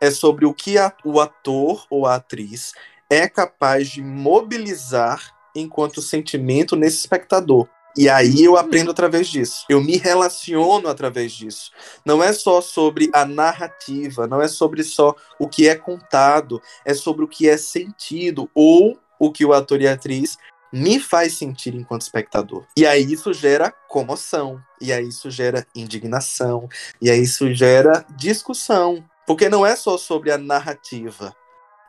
É 0.02 0.10
sobre 0.12 0.46
o 0.46 0.54
que 0.54 0.78
a- 0.78 0.94
o 1.04 1.20
ator 1.20 1.86
ou 1.90 2.06
a 2.06 2.16
atriz 2.16 2.74
é 3.10 3.28
capaz 3.30 3.90
de 3.90 4.02
mobilizar 4.02 5.34
enquanto 5.56 6.02
sentimento 6.02 6.76
nesse 6.76 6.98
espectador. 6.98 7.70
E 7.98 8.10
aí 8.10 8.44
eu 8.44 8.58
aprendo 8.58 8.92
através 8.92 9.28
disso. 9.28 9.66
Eu 9.70 9.82
me 9.82 9.98
relaciono 9.98 10.90
através 10.90 11.32
disso. 11.32 11.72
Não 12.04 12.22
é 12.22 12.34
só 12.34 12.60
sobre 12.60 13.10
a 13.14 13.26
narrativa, 13.26 14.28
não 14.28 14.42
é 14.42 14.48
sobre 14.48 14.84
só 14.84 15.16
o 15.40 15.48
que 15.48 15.68
é 15.68 15.76
contado, 15.76 16.62
é 16.84 16.94
sobre 16.94 17.24
o 17.24 17.28
que 17.28 17.48
é 17.48 17.56
sentido 17.56 18.50
ou 18.54 19.00
o 19.18 19.32
que 19.32 19.46
o 19.46 19.54
ator 19.54 19.82
e 19.82 19.88
a 19.88 19.94
atriz 19.94 20.38
me 20.74 21.00
faz 21.00 21.38
sentir 21.38 21.74
enquanto 21.74 22.02
espectador. 22.02 22.66
E 22.76 22.86
aí 22.86 23.14
isso 23.14 23.32
gera 23.34 23.72
comoção, 23.88 24.62
e 24.82 24.92
aí 24.92 25.08
isso 25.08 25.32
gera 25.32 25.66
indignação, 25.74 26.68
e 27.02 27.10
aí 27.10 27.22
isso 27.22 27.54
gera 27.54 28.06
discussão, 28.18 29.02
porque 29.26 29.48
não 29.48 29.66
é 29.66 29.74
só 29.78 29.98
sobre 29.98 30.32
a 30.32 30.38
narrativa, 30.38 31.34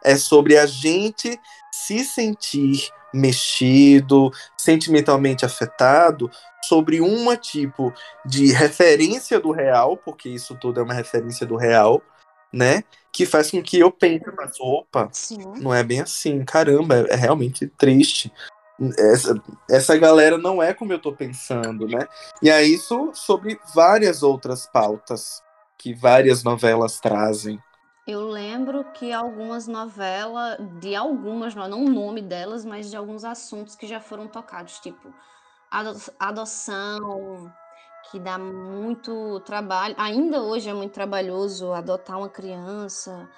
é 0.05 0.15
sobre 0.15 0.57
a 0.57 0.67
gente 0.67 1.37
se 1.73 2.05
sentir 2.05 2.89
mexido, 3.17 4.31
sentimentalmente 4.57 5.45
afetado 5.45 6.31
sobre 6.65 7.01
uma 7.01 7.37
tipo 7.37 7.93
de 8.25 8.53
referência 8.53 9.41
do 9.41 9.51
real, 9.51 9.97
porque 9.97 10.29
isso 10.29 10.57
tudo 10.57 10.81
é 10.81 10.83
uma 10.83 10.95
referência 10.95 11.47
do 11.47 11.57
real, 11.57 12.03
né? 12.53 12.85
Que 13.13 13.25
faz 13.25 13.51
com 13.51 13.63
que 13.63 13.79
eu 13.79 13.91
pense, 13.91 14.25
mas 14.37 14.59
opa, 14.61 15.09
Sim. 15.13 15.39
não 15.59 15.73
é 15.73 15.83
bem 15.83 16.01
assim, 16.01 16.45
caramba, 16.45 16.97
é, 16.97 17.15
é 17.15 17.17
realmente 17.17 17.67
triste. 17.67 18.33
Essa, 18.99 19.43
essa 19.71 19.97
galera 19.97 20.37
não 20.37 20.63
é 20.63 20.75
como 20.75 20.93
eu 20.93 20.99
tô 20.99 21.13
pensando, 21.13 21.89
né? 21.89 22.07
E 22.43 22.51
é 22.51 22.63
isso 22.63 23.11
sobre 23.15 23.59
várias 23.75 24.23
outras 24.23 24.67
pautas 24.67 25.43
que 25.79 25.95
várias 25.95 26.43
novelas 26.43 27.01
trazem. 27.01 27.59
Eu 28.07 28.29
lembro 28.29 28.85
que 28.93 29.13
algumas 29.13 29.67
novelas, 29.67 30.59
de 30.81 30.95
algumas, 30.95 31.55
não 31.55 31.85
o 31.85 31.91
nome 31.91 32.23
delas, 32.23 32.65
mas 32.65 32.89
de 32.89 32.97
alguns 32.97 33.25
assuntos 33.25 33.75
que 33.75 33.87
já 33.87 34.01
foram 34.01 34.29
tocados, 34.29 34.79
tipo 34.79 35.13
ado- 35.71 35.97
adoção, 36.19 37.53
que 38.11 38.21
dá 38.21 38.39
muito 38.39 39.41
trabalho, 39.41 39.95
ainda 39.99 40.43
hoje 40.43 40.69
é 40.71 40.75
muito 40.75 40.93
trabalhoso 40.95 41.73
adotar 41.73 42.19
uma 42.19 42.29
criança, 42.31 43.29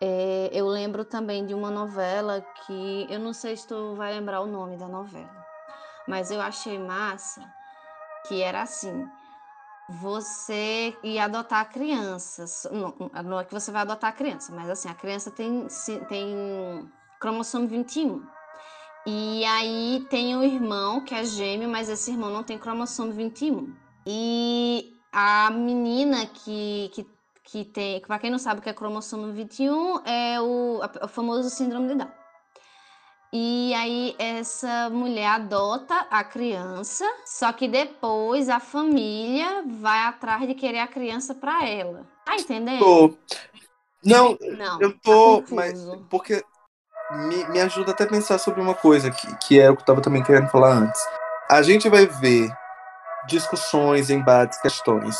É, 0.00 0.50
eu 0.52 0.66
lembro 0.68 1.04
também 1.04 1.46
de 1.46 1.54
uma 1.54 1.70
novela 1.70 2.42
que 2.66 3.06
eu 3.10 3.18
não 3.20 3.32
sei 3.32 3.56
se 3.56 3.66
tu 3.66 3.94
vai 3.96 4.12
lembrar 4.14 4.40
o 4.42 4.46
nome 4.46 4.76
da 4.76 4.88
novela, 4.88 5.46
mas 6.06 6.30
eu 6.30 6.40
achei 6.40 6.78
massa 6.78 7.42
que 8.26 8.42
era 8.42 8.62
assim: 8.62 9.10
você 9.88 10.96
ia 11.02 11.24
adotar 11.24 11.60
a 11.60 11.64
criança, 11.64 12.44
não, 12.72 12.94
não 13.24 13.40
é 13.40 13.44
que 13.44 13.52
você 13.52 13.70
vai 13.70 13.82
adotar 13.82 14.10
a 14.10 14.12
criança, 14.12 14.52
mas 14.52 14.68
assim 14.68 14.88
a 14.88 14.94
criança 14.94 15.30
tem 15.30 15.66
tem 16.08 16.90
cromossomo 17.20 17.66
21. 17.68 18.22
E 19.06 19.44
aí 19.44 20.04
tem 20.10 20.36
um 20.36 20.42
irmão 20.42 21.00
que 21.00 21.14
é 21.14 21.24
gêmeo, 21.24 21.68
mas 21.68 21.88
esse 21.88 22.10
irmão 22.10 22.30
não 22.30 22.42
tem 22.42 22.58
cromossomo 22.58 23.12
21. 23.12 23.72
E 24.04 24.92
a 25.12 25.48
menina 25.50 26.26
que, 26.26 26.90
que, 26.92 27.06
que 27.44 27.64
tem, 27.64 28.00
para 28.00 28.18
quem 28.18 28.30
não 28.30 28.38
sabe 28.38 28.58
o 28.58 28.62
que 28.62 28.68
é 28.68 28.74
cromossomo 28.74 29.32
21, 29.32 30.00
é 30.04 30.40
o, 30.40 30.80
o 31.02 31.08
famoso 31.08 31.48
síndrome 31.50 31.88
de 31.88 31.94
Down. 31.94 32.25
E 33.32 33.74
aí 33.74 34.14
essa 34.18 34.88
mulher 34.90 35.26
adota 35.26 36.06
a 36.10 36.22
criança, 36.24 37.04
só 37.24 37.52
que 37.52 37.68
depois 37.68 38.48
a 38.48 38.60
família 38.60 39.64
vai 39.66 40.00
atrás 40.00 40.46
de 40.46 40.54
querer 40.54 40.78
a 40.78 40.86
criança 40.86 41.34
para 41.34 41.66
ela. 41.68 42.06
Tá 42.24 42.36
entendendo? 42.36 42.78
Tô. 42.78 43.16
Não, 44.04 44.38
Não, 44.56 44.80
eu 44.80 44.92
tá 44.92 44.98
tô, 45.02 45.42
confuso. 45.42 45.54
mas 45.54 45.84
porque 46.08 46.44
me, 47.10 47.44
me 47.48 47.60
ajuda 47.60 47.90
até 47.90 48.04
a 48.04 48.08
pensar 48.08 48.38
sobre 48.38 48.60
uma 48.60 48.74
coisa 48.74 49.10
que, 49.10 49.36
que 49.38 49.60
é 49.60 49.70
o 49.70 49.76
que 49.76 49.82
eu 49.82 49.86
tava 49.86 50.00
também 50.00 50.22
querendo 50.22 50.48
falar 50.48 50.72
antes. 50.72 51.00
A 51.50 51.62
gente 51.62 51.88
vai 51.88 52.06
ver 52.06 52.50
discussões, 53.26 54.08
embates, 54.10 54.60
questões 54.60 55.16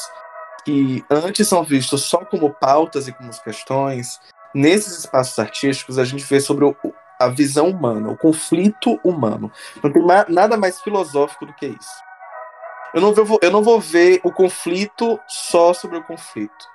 que 0.66 1.04
antes 1.08 1.46
são 1.46 1.62
vistos 1.62 2.02
só 2.02 2.24
como 2.24 2.52
pautas 2.52 3.06
e 3.06 3.12
como 3.12 3.30
questões. 3.40 4.20
Nesses 4.52 4.98
espaços 4.98 5.38
artísticos, 5.38 5.96
a 5.96 6.04
gente 6.04 6.24
vê 6.24 6.40
sobre 6.40 6.64
o, 6.64 6.76
a 7.18 7.28
visão 7.28 7.68
humana, 7.68 8.10
o 8.10 8.16
conflito 8.16 9.00
humano. 9.02 9.50
Não 9.82 9.92
tem 9.92 10.02
nada 10.28 10.56
mais 10.56 10.80
filosófico 10.80 11.46
do 11.46 11.54
que 11.54 11.66
isso. 11.66 12.06
Eu 12.94 13.00
não, 13.00 13.12
vou, 13.12 13.38
eu 13.42 13.50
não 13.50 13.62
vou 13.62 13.80
ver 13.80 14.20
o 14.24 14.32
conflito 14.32 15.20
só 15.28 15.74
sobre 15.74 15.98
o 15.98 16.02
conflito. 16.04 16.66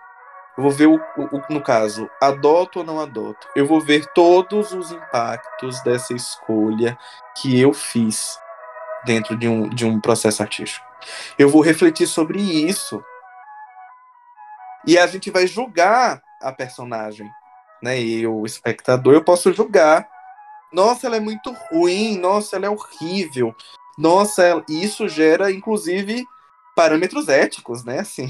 Eu 0.58 0.64
vou 0.64 0.72
ver, 0.72 0.86
o, 0.88 0.96
o- 1.18 1.42
no 1.50 1.62
caso, 1.62 2.10
adoto 2.22 2.80
ou 2.80 2.86
não 2.86 3.00
adoto. 3.00 3.48
Eu 3.56 3.66
vou 3.66 3.80
ver 3.82 4.06
todos 4.14 4.72
os 4.74 4.92
impactos 4.92 5.82
dessa 5.82 6.14
escolha 6.14 6.98
que 7.38 7.60
eu 7.60 7.74
fiz 7.74 8.38
dentro 9.06 9.36
de 9.38 9.48
um, 9.48 9.70
de 9.70 9.86
um 9.86 10.00
processo 10.00 10.44
artístico. 10.44 10.86
Eu 11.40 11.50
vou 11.50 11.62
refletir 11.62 12.06
sobre 12.06 12.40
isso. 12.40 13.04
E 14.86 14.98
a 15.00 15.08
gente 15.08 15.32
vai 15.32 15.48
julgar 15.48 16.22
a 16.42 16.52
personagem. 16.52 17.30
Né? 17.82 18.00
E 18.00 18.28
o 18.28 18.46
espectador, 18.46 19.14
eu 19.14 19.24
posso 19.24 19.52
julgar. 19.54 20.08
Nossa, 20.72 21.08
ela 21.08 21.18
é 21.18 21.20
muito 21.20 21.52
ruim. 21.52 22.18
Nossa, 22.18 22.56
ela 22.56 22.66
é 22.66 22.70
horrível. 22.70 23.56
Nossa, 23.98 24.44
ela- 24.44 24.64
isso 24.70 25.08
gera, 25.08 25.52
inclusive, 25.52 26.26
parâmetros 26.76 27.28
éticos, 27.28 27.84
né? 27.84 28.00
Assim, 28.00 28.30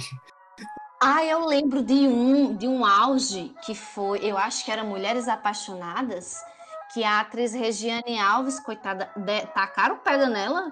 Ah, 1.03 1.25
eu 1.25 1.45
lembro 1.45 1.81
de 1.81 1.93
um, 2.07 2.55
de 2.55 2.67
um 2.67 2.85
auge 2.85 3.55
que 3.65 3.73
foi, 3.73 4.19
eu 4.21 4.37
acho 4.37 4.63
que 4.63 4.71
era 4.71 4.83
Mulheres 4.83 5.27
Apaixonadas, 5.27 6.35
que 6.93 7.03
a 7.03 7.21
atriz 7.21 7.53
Regiane 7.53 8.19
Alves, 8.19 8.59
coitada, 8.59 9.09
de, 9.15 9.41
tacaram 9.47 9.97
pedra 9.97 10.27
nela, 10.29 10.71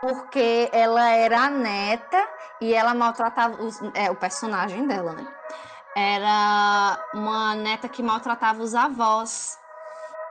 porque 0.00 0.68
ela 0.72 1.08
era 1.10 1.44
a 1.44 1.50
neta 1.50 2.28
e 2.60 2.74
ela 2.74 2.94
maltratava 2.94 3.62
os- 3.62 3.80
é, 3.94 4.10
o 4.10 4.16
personagem 4.16 4.86
dela, 4.88 5.12
né? 5.12 5.26
Era 5.96 6.98
uma 7.14 7.54
neta 7.54 7.88
que 7.88 8.02
maltratava 8.02 8.60
os 8.60 8.74
avós. 8.74 9.56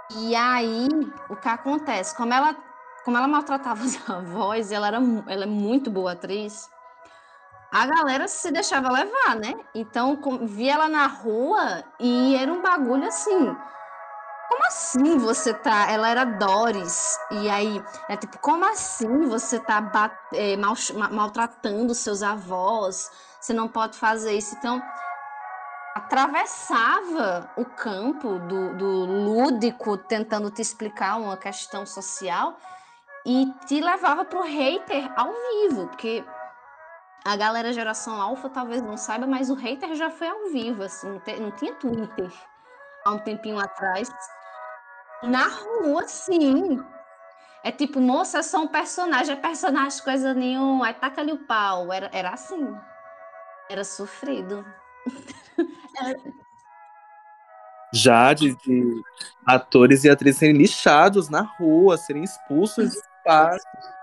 E 0.10 0.36
aí, 0.36 0.88
o 1.30 1.36
que 1.36 1.48
acontece? 1.48 2.16
Como 2.16 2.34
ela, 2.34 2.56
como 3.04 3.18
ela 3.18 3.28
maltratava 3.28 3.84
os 3.84 3.98
avós, 4.10 4.72
ela, 4.72 4.88
era, 4.88 4.98
ela 5.28 5.44
é 5.44 5.48
muito 5.48 5.90
boa 5.92 6.12
atriz, 6.14 6.72
a 7.72 7.86
galera 7.88 8.28
se 8.28 8.52
deixava 8.52 8.92
levar, 8.92 9.36
né? 9.36 9.54
Então, 9.74 10.16
com- 10.16 10.46
via 10.46 10.74
ela 10.74 10.88
na 10.88 11.08
rua 11.08 11.84
e 12.00 12.36
era 12.36 12.52
um 12.54 12.62
bagulho 12.62 13.08
assim. 13.08 13.56
Como 14.50 14.66
assim 14.68 15.18
você 15.18 15.54
tá. 15.54 15.90
Ela 15.92 16.10
era 16.10 16.24
Doris. 16.26 17.18
E 17.32 17.50
aí, 17.50 17.82
é 18.08 18.16
tipo, 18.18 18.38
como 18.40 18.66
assim 18.66 19.22
você 19.28 19.60
tá 19.60 19.82
ba- 19.82 20.20
eh, 20.34 20.56
mal- 20.58 20.76
ma- 20.96 21.10
maltratando 21.10 21.96
seus 21.96 22.22
avós? 22.22 23.10
Você 23.40 23.54
não 23.54 23.68
pode 23.68 23.98
fazer 23.98 24.34
isso. 24.34 24.56
Então, 24.56 24.82
atravessava 25.96 27.50
o 27.56 27.66
campo 27.66 28.40
do, 28.40 28.76
do 28.76 29.06
lúdico, 29.06 29.98
tentando 29.98 30.50
te 30.50 30.62
explicar 30.62 31.18
uma 31.18 31.38
questão 31.38 31.86
social 31.86 32.58
e 33.26 33.52
te 33.66 33.80
levava 33.80 34.26
pro 34.26 34.42
hater 34.42 35.12
ao 35.16 35.32
vivo, 35.32 35.88
porque 35.88 36.26
a 37.24 37.36
galera 37.38 37.72
geração 37.72 38.22
alfa 38.22 38.50
talvez 38.50 38.82
não 38.82 38.98
saiba, 38.98 39.26
mas 39.28 39.50
o 39.50 39.56
hater 39.56 39.96
já 39.96 40.10
foi 40.10 40.28
ao 40.28 40.48
vivo, 40.52 40.84
assim, 40.84 41.08
não, 41.10 41.20
te- 41.20 41.40
não 41.40 41.52
tinha 41.52 41.74
Twitter 41.76 42.32
há 43.06 43.12
um 43.12 43.20
tempinho 43.20 43.60
atrás. 43.60 44.10
Na 45.24 45.48
rua, 45.48 46.06
sim. 46.08 46.84
É 47.64 47.72
tipo, 47.72 48.02
moça, 48.02 48.40
é 48.40 48.44
só 48.44 48.60
um 48.60 48.68
personagem, 48.68 49.34
é 49.34 49.40
personagem, 49.40 50.04
coisa 50.04 50.34
nenhuma, 50.34 50.88
aí 50.88 50.94
taca 50.94 51.22
ali 51.22 51.32
o 51.32 51.46
pau. 51.46 51.94
Era, 51.94 52.10
era 52.12 52.32
assim. 52.32 52.76
Era 53.70 53.86
sofrido. 53.86 54.66
já 57.94 58.34
de, 58.34 58.56
de 58.56 59.02
atores 59.46 60.04
e 60.04 60.10
atrizes 60.10 60.40
serem 60.40 60.58
lixados 60.58 61.30
na 61.30 61.42
rua, 61.42 61.96
serem 61.96 62.24
expulsos 62.24 62.90
de 62.90 62.98
espaços. 62.98 63.94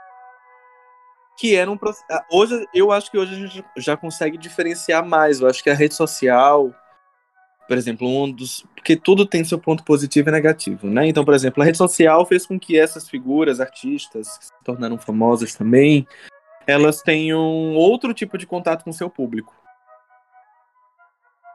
Que 1.36 1.56
era 1.56 1.70
um 1.70 1.76
processo. 1.76 2.22
Hoje, 2.30 2.66
eu 2.72 2.92
acho 2.92 3.10
que 3.10 3.18
hoje 3.18 3.34
a 3.34 3.46
gente 3.46 3.64
já 3.76 3.96
consegue 3.96 4.38
diferenciar 4.38 5.04
mais. 5.04 5.40
Eu 5.40 5.48
acho 5.48 5.62
que 5.62 5.70
a 5.70 5.74
rede 5.74 5.94
social, 5.94 6.72
por 7.66 7.76
exemplo, 7.76 8.06
um 8.06 8.30
dos. 8.30 8.64
Porque 8.74 8.94
tudo 8.94 9.26
tem 9.26 9.42
seu 9.42 9.58
ponto 9.58 9.82
positivo 9.82 10.28
e 10.28 10.32
negativo, 10.32 10.86
né? 10.86 11.08
Então, 11.08 11.24
por 11.24 11.34
exemplo, 11.34 11.62
a 11.62 11.66
rede 11.66 11.78
social 11.78 12.24
fez 12.26 12.46
com 12.46 12.60
que 12.60 12.78
essas 12.78 13.08
figuras, 13.08 13.58
artistas, 13.58 14.38
que 14.38 14.44
se 14.46 14.52
tornaram 14.62 14.98
famosas 14.98 15.54
também, 15.54 16.06
elas 16.66 17.00
tenham 17.02 17.74
outro 17.74 18.12
tipo 18.12 18.36
de 18.36 18.46
contato 18.46 18.84
com 18.84 18.92
seu 18.92 19.08
público. 19.08 19.59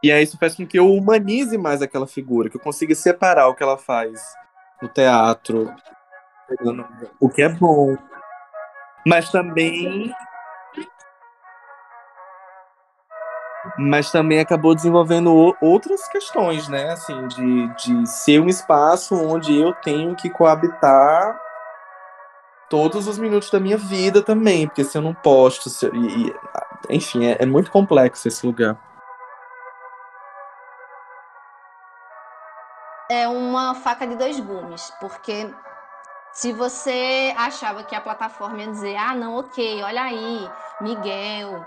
E 0.05 0.11
aí 0.11 0.23
isso 0.23 0.37
faz 0.37 0.53
com 0.53 0.67
que 0.67 0.77
eu 0.77 0.93
humanize 0.93 1.57
mais 1.57 1.81
aquela 1.81 2.05
figura, 2.05 2.47
que 2.47 2.57
eu 2.57 2.61
consiga 2.61 2.93
separar 2.93 3.47
o 3.47 3.55
que 3.55 3.63
ela 3.63 3.75
faz 3.75 4.21
no 4.79 4.87
teatro, 4.87 5.73
o 7.19 7.27
que 7.27 7.41
é 7.41 7.49
bom. 7.49 7.97
Mas 9.03 9.31
também. 9.31 10.13
Mas 13.79 14.11
também 14.11 14.39
acabou 14.39 14.75
desenvolvendo 14.75 15.55
outras 15.59 16.07
questões, 16.07 16.67
né? 16.67 16.91
Assim, 16.91 17.27
de, 17.29 17.67
de 17.73 18.07
ser 18.07 18.39
um 18.39 18.47
espaço 18.47 19.15
onde 19.15 19.59
eu 19.59 19.73
tenho 19.73 20.15
que 20.15 20.29
coabitar 20.29 21.35
todos 22.69 23.07
os 23.07 23.17
minutos 23.17 23.49
da 23.49 23.59
minha 23.59 23.75
vida 23.77 24.21
também, 24.21 24.67
porque 24.67 24.83
se 24.83 24.95
eu 24.95 25.01
não 25.01 25.15
posto, 25.15 25.67
eu- 25.83 25.91
enfim, 26.91 27.25
é, 27.25 27.37
é 27.39 27.45
muito 27.47 27.71
complexo 27.71 28.27
esse 28.27 28.45
lugar. 28.45 28.77
É 33.15 33.29
uma 33.29 33.73
faca 33.73 34.05
de 34.05 34.17
dois 34.17 34.37
gumes, 34.41 34.91
porque 34.99 35.49
se 36.33 36.51
você 36.51 37.33
achava 37.37 37.81
que 37.81 37.95
a 37.95 38.01
plataforma 38.01 38.59
ia 38.59 38.67
dizer, 38.67 38.97
ah, 38.97 39.15
não, 39.15 39.37
ok, 39.37 39.81
olha 39.83 40.03
aí, 40.03 40.51
Miguel, 40.81 41.65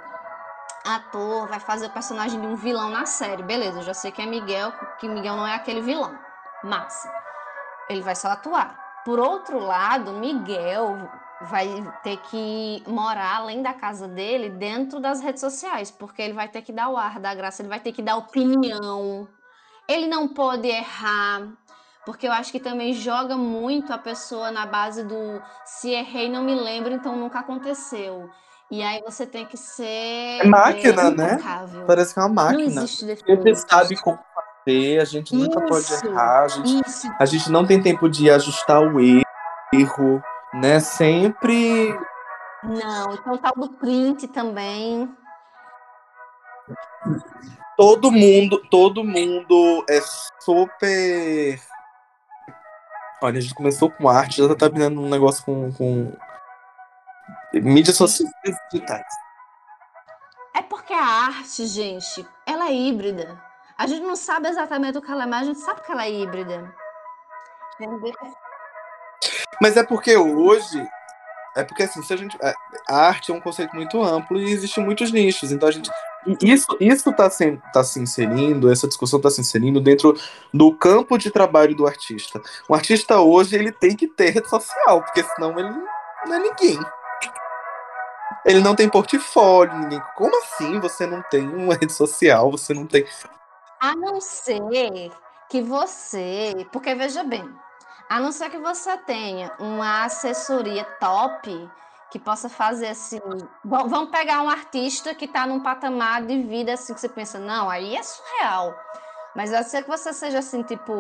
ator, 0.85 1.49
vai 1.49 1.59
fazer 1.59 1.87
o 1.87 1.91
personagem 1.91 2.39
de 2.39 2.47
um 2.47 2.55
vilão 2.55 2.91
na 2.91 3.07
série. 3.07 3.43
Beleza, 3.43 3.79
eu 3.79 3.83
já 3.83 3.95
sei 3.95 4.13
que 4.13 4.21
é 4.21 4.27
Miguel, 4.27 4.73
que 4.99 5.09
Miguel 5.09 5.37
não 5.37 5.47
é 5.47 5.55
aquele 5.55 5.81
vilão. 5.81 6.19
Massa. 6.63 7.11
Ele 7.89 8.03
vai 8.03 8.15
só 8.15 8.29
atuar. 8.29 9.01
Por 9.03 9.19
outro 9.19 9.59
lado, 9.59 10.13
Miguel 10.13 10.99
vai 11.41 11.83
ter 12.03 12.19
que 12.19 12.85
morar 12.87 13.37
além 13.37 13.63
da 13.63 13.73
casa 13.73 14.07
dele, 14.07 14.51
dentro 14.51 15.01
das 15.01 15.23
redes 15.23 15.41
sociais, 15.41 15.91
porque 15.91 16.21
ele 16.21 16.35
vai 16.35 16.49
ter 16.49 16.61
que 16.61 16.75
dar 16.75 16.91
o 16.91 16.97
ar 16.99 17.19
da 17.19 17.35
graça, 17.35 17.63
ele 17.63 17.71
vai 17.71 17.81
ter 17.81 17.93
que 17.93 18.03
dar 18.03 18.17
opinião. 18.17 19.27
Ele 19.89 20.07
não 20.07 20.29
pode 20.29 20.69
errar, 20.69 21.49
porque 22.05 22.27
eu 22.29 22.33
acho 22.33 22.53
que 22.53 22.61
também 22.61 22.93
joga 22.93 23.37
muito 23.37 23.93
a 23.93 23.99
pessoa 23.99 24.51
na 24.51 24.67
base 24.67 25.03
do 25.03 25.41
se 25.65 25.91
errei, 25.91 26.29
não 26.29 26.43
me 26.45 26.55
lembro, 26.55 26.93
então 26.93 27.17
nunca 27.17 27.39
aconteceu. 27.41 28.29
E 28.71 28.83
aí 28.83 29.01
você 29.03 29.27
tem 29.27 29.47
que 29.47 29.57
ser 29.57 30.41
É 30.43 30.45
máquina, 30.47 31.11
né? 31.11 31.33
impecável. 31.35 31.87
Parece 31.87 32.13
que 32.13 32.21
é 32.21 32.23
uma 32.23 32.29
Não 32.29 32.35
máquina. 32.35 32.65
existe 32.83 33.07
gente 33.07 33.25
defeito. 33.25 33.55
sabe 33.71 33.97
como 34.03 34.19
fazer, 34.67 35.01
a 35.01 35.05
gente 35.07 35.35
nunca 35.35 35.59
pode 35.63 35.81
Isso, 35.87 36.07
errar, 36.07 36.43
a 36.43 36.49
gente, 36.49 36.87
Isso, 36.87 37.11
a 37.19 37.25
gente 37.25 37.51
não 37.51 37.67
tem 37.67 37.83
tempo 37.83 38.11
de 38.11 38.31
ajustar 38.31 38.83
o 38.83 39.01
erro, 39.01 40.23
né? 40.53 40.81
Sempre. 40.81 41.99
não. 42.63 43.15
Então 43.15 43.33
o 43.33 43.39
tal 43.39 43.53
do 43.57 43.71
print 43.71 44.29
também. 44.29 45.11
Todo 47.79 48.11
mundo, 48.11 48.59
todo 48.69 49.05
mundo 49.05 49.87
é 49.89 50.01
super. 50.41 51.61
Olha, 53.23 53.39
a 53.39 53.41
gente 53.41 53.55
começou 53.55 53.89
com 53.89 54.09
arte, 54.09 54.43
já 54.43 54.55
tá 54.57 54.69
virando 54.69 55.01
um 55.01 55.09
negócio 55.09 55.45
com, 55.45 55.73
com 55.73 56.13
mídias 57.55 57.97
sociais 57.97 58.33
digitais. 58.73 59.07
É 60.57 60.63
porque 60.63 60.93
a 60.93 61.05
arte, 61.05 61.67
gente, 61.69 62.27
ela 62.45 62.67
é 62.67 62.75
híbrida. 62.75 63.41
A 63.79 63.87
gente 63.87 64.03
não 64.03 64.17
sabe 64.17 64.49
exatamente 64.49 64.99
o 64.99 65.03
que 65.03 65.11
ela 65.11 65.23
é, 65.23 65.27
mas 65.27 65.43
a 65.43 65.45
gente 65.45 65.61
sabe 65.61 65.81
que 65.83 65.93
ela 65.93 66.05
é 66.05 66.11
híbrida. 66.11 66.75
Entendeu? 67.75 68.13
Mas 69.63 69.77
é 69.77 69.85
porque 69.85 70.17
hoje. 70.17 70.85
É 71.57 71.63
porque 71.63 71.85
assim, 71.85 72.03
se 72.03 72.13
a 72.13 72.17
gente. 72.17 72.37
A 72.89 72.97
arte 73.07 73.31
é 73.31 73.35
um 73.35 73.41
conceito 73.41 73.75
muito 73.75 74.03
amplo 74.03 74.41
e 74.41 74.51
existem 74.51 74.85
muitos 74.85 75.13
nichos. 75.13 75.53
Então 75.53 75.69
a 75.69 75.73
gente. 75.73 75.89
Isso, 76.43 76.67
isso 76.81 77.13
tá, 77.13 77.31
se, 77.31 77.59
tá 77.73 77.83
se 77.83 78.01
inserindo, 78.01 78.71
essa 78.71 78.87
discussão 78.87 79.19
está 79.19 79.31
se 79.31 79.41
inserindo 79.41 79.81
dentro 79.81 80.15
do 80.53 80.75
campo 80.75 81.17
de 81.17 81.31
trabalho 81.31 81.75
do 81.75 81.87
artista. 81.87 82.41
O 82.69 82.75
artista 82.75 83.21
hoje 83.21 83.57
ele 83.57 83.73
tem 83.73 83.97
que 83.97 84.07
ter 84.07 84.31
rede 84.31 84.49
social, 84.49 85.03
porque 85.03 85.23
senão 85.23 85.59
ele 85.59 85.71
não 86.27 86.35
é 86.35 86.39
ninguém. 86.39 86.79
Ele 88.45 88.61
não 88.61 88.75
tem 88.75 88.89
portfólio, 88.89 89.75
ninguém. 89.79 90.03
Como 90.17 90.37
assim 90.43 90.81
você 90.81 91.07
não 91.07 91.23
tem 91.23 91.47
uma 91.49 91.75
rede 91.75 91.93
social? 91.93 92.51
Você 92.51 92.75
não 92.75 92.87
tem. 92.87 93.07
A 93.81 93.95
não 93.95 94.21
ser 94.21 94.61
que 95.49 95.63
você. 95.63 96.67
Porque 96.73 96.95
veja 96.95 97.25
bem, 97.25 97.49
a 98.09 98.21
não 98.21 98.33
ser 98.33 98.51
que 98.51 98.59
você 98.59 98.97
tenha 98.99 99.53
uma 99.59 100.05
assessoria 100.05 100.85
top 101.01 101.71
que 102.11 102.19
possa 102.19 102.49
fazer 102.49 102.89
assim. 102.89 103.21
Vamos 103.65 104.11
pegar 104.11 104.43
um 104.43 104.49
artista 104.49 105.15
que 105.15 105.27
está 105.27 105.47
num 105.47 105.61
patamar 105.61 106.23
de 106.23 106.43
vida 106.43 106.73
assim 106.73 106.95
que 106.95 107.01
você 107.01 107.09
pensa, 107.09 107.39
não, 107.39 107.69
aí 107.69 107.97
é 107.97 108.03
surreal. 108.03 108.75
Mas 109.35 109.53
a 109.53 109.63
ser 109.63 109.83
que 109.83 109.89
você 109.89 110.13
seja 110.13 110.39
assim, 110.39 110.63
tipo 110.63 110.93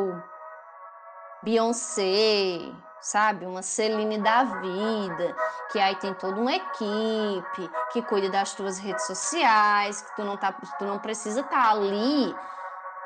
Beyoncé, 1.42 2.60
sabe? 3.00 3.46
Uma 3.46 3.62
Celine 3.62 4.18
da 4.18 4.44
vida, 4.44 5.36
que 5.70 5.78
aí 5.78 5.96
tem 5.96 6.12
toda 6.14 6.40
uma 6.40 6.52
equipe 6.52 7.70
que 7.92 8.02
cuida 8.02 8.28
das 8.28 8.52
tuas 8.54 8.78
redes 8.78 9.06
sociais, 9.06 10.02
que 10.02 10.16
tu 10.16 10.24
não 10.24 10.36
tá, 10.36 10.52
tu 10.78 10.84
não 10.84 10.98
precisa 10.98 11.40
estar 11.40 11.62
tá 11.62 11.70
ali, 11.70 12.34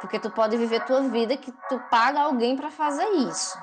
porque 0.01 0.19
tu 0.19 0.31
pode 0.31 0.57
viver 0.57 0.85
tua 0.85 1.03
vida 1.03 1.37
que 1.37 1.53
tu 1.69 1.79
paga 1.91 2.23
alguém 2.23 2.57
para 2.57 2.71
fazer 2.71 3.07
isso. 3.11 3.57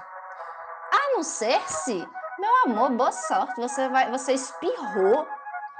A 0.91 1.15
não 1.15 1.23
ser 1.23 1.61
se, 1.69 2.07
meu 2.39 2.63
amor, 2.65 2.91
boa 2.91 3.11
sorte, 3.11 3.59
você 3.59 3.89
vai, 3.89 4.09
você 4.09 4.33
espirrou, 4.33 5.27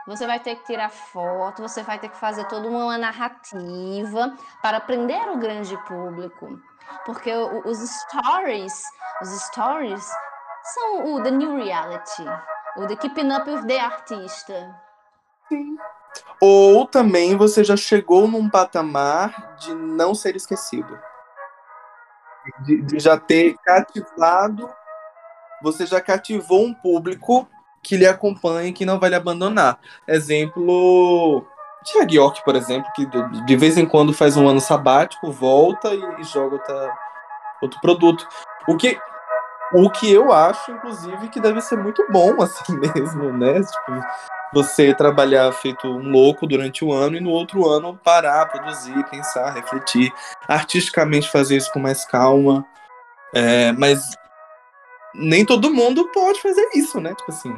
você 0.05 0.27
vai 0.27 0.39
ter 0.39 0.55
que 0.57 0.65
tirar 0.65 0.89
foto, 0.89 1.61
você 1.61 1.81
vai 1.83 1.97
ter 1.97 2.09
que 2.09 2.17
fazer 2.17 2.45
toda 2.45 2.67
uma 2.67 2.97
narrativa 2.97 4.35
para 4.61 4.81
prender 4.81 5.29
o 5.29 5.37
grande 5.37 5.77
público. 5.85 6.59
Porque 7.05 7.31
os 7.33 7.77
stories, 7.77 8.83
os 9.21 9.29
stories 9.43 10.05
são 10.63 11.15
o 11.15 11.23
the 11.23 11.31
new 11.31 11.55
reality, 11.55 12.25
o 12.75 12.87
the 12.87 12.95
keeping 12.95 13.31
up 13.31 13.49
with 13.49 13.65
the 13.65 13.79
artista. 13.79 14.75
Sim. 15.47 15.77
Ou 16.41 16.85
também 16.85 17.37
você 17.37 17.63
já 17.63 17.77
chegou 17.77 18.27
num 18.27 18.49
patamar 18.49 19.55
de 19.57 19.73
não 19.73 20.13
ser 20.13 20.35
esquecido. 20.35 20.99
De, 22.61 22.81
de 22.81 22.99
já 22.99 23.17
ter 23.17 23.55
cativado 23.63 24.69
você 25.61 25.85
já 25.85 25.99
cativou 26.01 26.65
um 26.65 26.73
público 26.73 27.47
que 27.81 27.97
lhe 27.97 28.07
acompanha 28.07 28.69
e 28.69 28.73
que 28.73 28.85
não 28.85 28.99
vai 28.99 29.09
lhe 29.09 29.15
abandonar. 29.15 29.79
Exemplo, 30.07 31.45
Tiago 31.83 32.13
York, 32.13 32.43
por 32.43 32.55
exemplo, 32.55 32.91
que 32.93 33.05
de 33.45 33.55
vez 33.55 33.77
em 33.77 33.85
quando 33.85 34.13
faz 34.13 34.37
um 34.37 34.47
ano 34.47 34.59
sabático, 34.59 35.31
volta 35.31 35.93
e, 35.93 36.23
joga 36.23 36.55
outra, 36.55 36.97
outro 37.61 37.81
produto. 37.81 38.27
O 38.67 38.75
que, 38.75 38.99
o 39.73 39.89
que 39.89 40.11
eu 40.11 40.31
acho, 40.31 40.71
inclusive, 40.71 41.29
que 41.29 41.39
deve 41.39 41.61
ser 41.61 41.77
muito 41.77 42.05
bom 42.11 42.35
assim 42.43 42.77
mesmo, 42.77 43.31
né? 43.31 43.61
Tipo, 43.61 44.01
você 44.51 44.93
trabalhar 44.93 45.51
feito 45.53 45.87
um 45.87 46.09
louco 46.09 46.47
durante 46.47 46.83
o 46.83 46.91
ano 46.91 47.17
e 47.17 47.21
no 47.21 47.29
outro 47.29 47.67
ano 47.69 47.97
parar, 48.03 48.47
produzir, 48.47 49.03
pensar, 49.09 49.51
refletir, 49.51 50.11
artisticamente 50.47 51.31
fazer 51.31 51.57
isso 51.57 51.71
com 51.71 51.79
mais 51.79 52.03
calma. 52.03 52.65
É, 53.33 53.71
mas 53.73 54.17
nem 55.13 55.45
todo 55.45 55.73
mundo 55.73 56.07
pode 56.09 56.41
fazer 56.41 56.69
isso, 56.73 56.99
né? 56.99 57.13
Tipo 57.15 57.31
assim, 57.31 57.55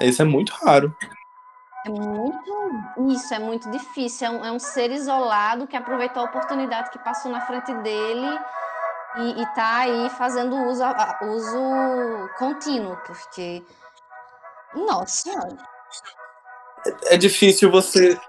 isso 0.00 0.22
é 0.22 0.24
muito 0.24 0.50
raro. 0.52 0.94
É 1.86 1.90
muito. 1.90 2.48
Isso, 3.10 3.32
é 3.32 3.38
muito 3.38 3.70
difícil. 3.70 4.26
É 4.26 4.30
um, 4.30 4.44
é 4.46 4.52
um 4.52 4.58
ser 4.58 4.90
isolado 4.90 5.66
que 5.66 5.76
aproveitou 5.76 6.22
a 6.22 6.26
oportunidade 6.26 6.90
que 6.90 6.98
passou 6.98 7.30
na 7.30 7.40
frente 7.40 7.72
dele 7.74 8.38
e, 9.16 9.42
está 9.42 9.78
aí 9.78 10.10
fazendo 10.10 10.56
uso, 10.66 10.82
uso 11.22 12.28
contínuo, 12.38 12.96
porque. 13.06 13.64
Nossa 14.74 15.30
É, 16.86 17.14
é 17.14 17.16
difícil 17.16 17.70
você 17.70 18.20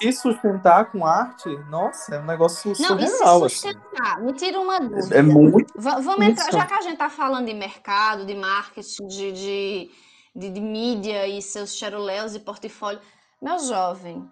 se 0.00 0.12
sustentar 0.12 0.86
com 0.90 1.06
arte, 1.06 1.48
nossa, 1.68 2.16
é 2.16 2.18
um 2.20 2.24
negócio 2.24 2.72
Não, 2.80 2.98
surreal. 2.98 3.04
e 3.04 3.08
se 3.08 3.22
assim. 3.24 3.48
sustentar? 3.78 4.20
Me 4.20 4.32
tira 4.32 4.60
uma 4.60 4.80
dúvida. 4.80 5.16
É 5.18 5.22
muito. 5.22 5.72
Va- 5.76 6.00
Vamos 6.00 6.26
entrar, 6.26 6.52
já 6.52 6.66
que 6.66 6.74
a 6.74 6.80
gente 6.82 6.94
está 6.94 7.08
falando 7.08 7.46
de 7.46 7.54
mercado, 7.54 8.26
de 8.26 8.34
marketing, 8.34 9.06
de, 9.06 9.32
de, 9.32 9.90
de, 10.34 10.50
de 10.50 10.60
mídia 10.60 11.26
e 11.26 11.40
seus 11.40 11.74
cheruléus 11.76 12.34
e 12.34 12.40
portfólio. 12.40 13.00
Meu 13.40 13.58
jovem, 13.58 14.28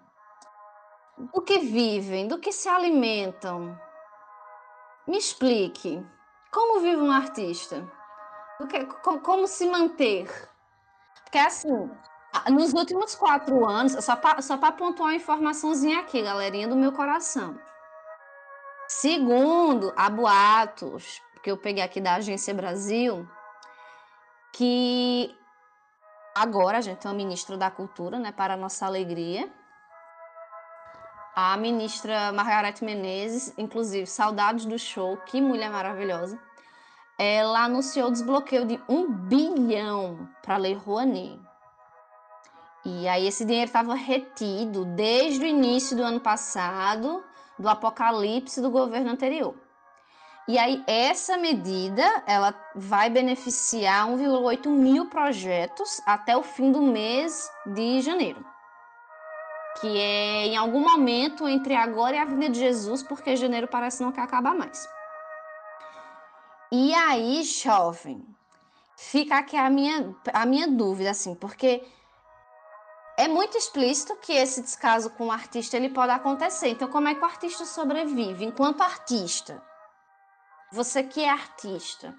do 1.33 1.41
que 1.41 1.59
vivem, 1.59 2.27
do 2.27 2.39
que 2.39 2.51
se 2.51 2.67
alimentam? 2.67 3.77
Me 5.07 5.17
explique. 5.17 6.03
Como 6.51 6.79
vive 6.81 7.01
um 7.01 7.11
artista? 7.11 7.85
Do 8.59 8.67
que, 8.67 8.85
co- 8.85 9.19
como 9.19 9.47
se 9.47 9.65
manter? 9.67 10.29
Porque 11.23 11.37
assim, 11.39 11.67
ah, 11.91 12.12
Nos 12.49 12.73
últimos 12.73 13.15
quatro 13.15 13.65
anos, 13.65 13.93
só 14.03 14.15
para 14.15 14.71
pontuar 14.71 15.09
uma 15.09 15.15
informaçãozinha 15.15 15.99
aqui, 15.99 16.21
galerinha 16.21 16.67
do 16.67 16.75
meu 16.75 16.91
coração. 16.91 17.57
Segundo 18.87 19.93
a 19.95 20.09
boatos, 20.09 21.21
que 21.41 21.51
eu 21.51 21.57
peguei 21.57 21.83
aqui 21.83 22.01
da 22.01 22.15
Agência 22.15 22.53
Brasil, 22.53 23.27
que 24.51 25.35
agora 26.35 26.79
a 26.79 26.81
gente 26.81 26.99
tem 26.99 27.09
uma 27.09 27.17
ministra 27.17 27.55
da 27.55 27.71
Cultura, 27.71 28.19
né, 28.19 28.31
para 28.31 28.57
nossa 28.57 28.85
alegria. 28.85 29.51
A 31.35 31.55
ministra 31.57 32.31
Margarete 32.31 32.83
Menezes, 32.83 33.53
inclusive, 33.57 34.05
saudades 34.05 34.65
do 34.65 34.77
show, 34.77 35.17
que 35.17 35.39
mulher 35.39 35.71
maravilhosa. 35.71 36.37
Ela 37.17 37.63
anunciou 37.63 38.09
o 38.09 38.11
desbloqueio 38.11 38.65
de 38.65 38.79
um 38.87 39.11
bilhão 39.11 40.29
para 40.43 40.55
a 40.55 40.57
Lei 40.57 40.73
Rouanet. 40.73 41.39
E 42.85 43.07
aí 43.07 43.27
esse 43.27 43.45
dinheiro 43.45 43.67
estava 43.67 43.95
retido 43.95 44.83
desde 44.83 45.43
o 45.43 45.47
início 45.47 45.95
do 45.95 46.03
ano 46.03 46.19
passado, 46.19 47.23
do 47.57 47.69
apocalipse 47.69 48.61
do 48.61 48.69
governo 48.69 49.11
anterior. 49.11 49.55
E 50.45 50.59
aí 50.59 50.83
essa 50.85 51.37
medida, 51.37 52.03
ela 52.27 52.53
vai 52.75 53.09
beneficiar 53.09 54.09
1,8 54.09 54.67
mil 54.67 55.05
projetos 55.05 56.01
até 56.05 56.35
o 56.35 56.43
fim 56.43 56.71
do 56.71 56.81
mês 56.81 57.49
de 57.65 58.01
janeiro. 58.01 58.45
Que 59.79 59.97
é 59.97 60.47
em 60.47 60.57
algum 60.57 60.81
momento 60.81 61.47
entre 61.47 61.75
agora 61.75 62.17
e 62.17 62.19
a 62.19 62.25
vinda 62.25 62.49
de 62.49 62.59
Jesus, 62.59 63.01
porque 63.01 63.37
janeiro 63.37 63.67
parece 63.67 64.03
não 64.03 64.11
quer 64.11 64.21
acabar 64.21 64.53
mais. 64.53 64.85
E 66.69 66.93
aí, 66.93 67.43
jovem, 67.43 68.25
fica 68.97 69.37
aqui 69.37 69.55
a 69.55 69.69
minha, 69.69 70.13
a 70.33 70.45
minha 70.45 70.67
dúvida, 70.67 71.11
assim, 71.11 71.35
porque 71.35 71.83
é 73.17 73.27
muito 73.27 73.57
explícito 73.57 74.15
que 74.21 74.33
esse 74.33 74.61
descaso 74.61 75.09
com 75.11 75.27
o 75.27 75.31
artista 75.31 75.77
ele 75.77 75.89
pode 75.89 76.11
acontecer. 76.11 76.69
Então, 76.69 76.87
como 76.87 77.07
é 77.07 77.15
que 77.15 77.21
o 77.21 77.25
artista 77.25 77.65
sobrevive 77.65 78.45
enquanto 78.45 78.81
artista? 78.81 79.61
Você 80.71 81.03
que 81.03 81.21
é 81.21 81.29
artista. 81.29 82.15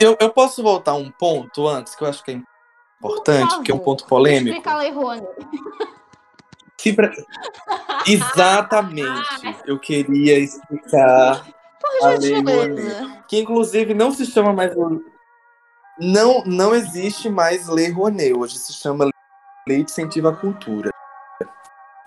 Eu, 0.00 0.16
eu 0.20 0.30
posso 0.30 0.62
voltar 0.62 0.94
um 0.94 1.10
ponto 1.10 1.66
antes, 1.66 1.94
que 1.94 2.02
eu 2.02 2.08
acho 2.08 2.22
que 2.22 2.32
é 2.32 2.42
importante, 2.98 3.62
que 3.62 3.70
é 3.70 3.74
um 3.74 3.78
ponto 3.78 4.06
polêmico. 4.06 4.48
Explica 4.48 4.72
a 4.72 4.78
Lei 4.78 4.90
Rouanet. 4.90 5.26
Que 6.76 6.92
pra- 6.92 7.10
Exatamente. 8.06 9.56
Eu 9.64 9.78
queria 9.78 10.38
explicar 10.38 11.46
Por 11.80 12.20
gentileza. 12.20 13.24
Que 13.26 13.40
inclusive 13.40 13.94
não 13.94 14.12
se 14.12 14.26
chama 14.26 14.52
mais. 14.52 14.72
Não, 15.98 16.42
não 16.44 16.74
existe 16.74 17.30
mais 17.30 17.66
Lei 17.68 17.90
Rouanet. 17.90 18.34
Hoje 18.34 18.58
se 18.58 18.72
chama 18.74 19.08
Lei 19.68 19.82
de 19.82 19.90
Incentivo 19.90 20.28
à 20.28 20.32
Cultura. 20.36 20.90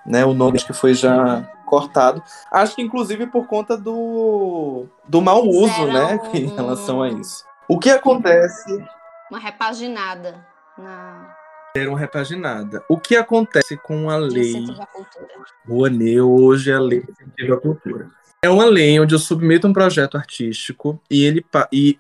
Né, 0.06 0.26
o 0.26 0.34
nome 0.34 0.56
acho 0.58 0.66
que 0.66 0.74
foi 0.74 0.94
já 0.94 1.44
cortado. 1.66 2.24
Acho 2.52 2.76
que 2.76 2.82
inclusive 2.82 3.28
por 3.28 3.46
conta 3.48 3.78
do, 3.78 4.86
do 5.08 5.22
mau 5.22 5.46
uso, 5.46 5.86
né? 5.88 6.16
um- 6.24 6.32
Em 6.36 6.56
relação 6.56 7.02
a 7.04 7.10
isso. 7.10 7.44
O 7.68 7.78
que 7.78 7.90
acontece 7.92 8.84
Uma 9.30 9.40
repaginada 9.40 10.44
na. 10.78 11.36
Deram 11.76 11.94
repaginada. 11.94 12.84
O 12.90 12.98
que 12.98 13.16
acontece 13.16 13.78
com 13.78 14.10
a 14.10 14.16
lei 14.18 14.50
Incentivo 14.52 14.82
à 14.82 14.86
cultura. 14.88 15.28
Rouanet 15.68 16.22
hoje 16.22 16.72
é 16.72 16.76
a 16.76 16.80
lei 16.80 17.02
de 17.04 17.12
incentivo 17.12 17.54
à 17.54 17.62
cultura? 17.62 18.10
É 18.42 18.50
uma 18.50 18.66
lei 18.66 19.00
onde 19.00 19.14
eu 19.14 19.20
submeto 19.20 19.68
um 19.68 19.74
projeto 19.74 20.18
artístico 20.18 21.00
e 21.12 21.24
ele 21.26 21.46
e 21.72 22.00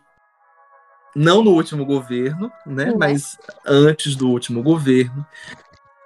não 1.15 1.43
no 1.43 1.51
último 1.51 1.85
governo, 1.85 2.51
né, 2.65 2.91
Uhum. 2.91 2.97
mas 2.97 3.37
antes 3.65 4.15
do 4.15 4.29
último 4.29 4.61
governo, 4.63 5.25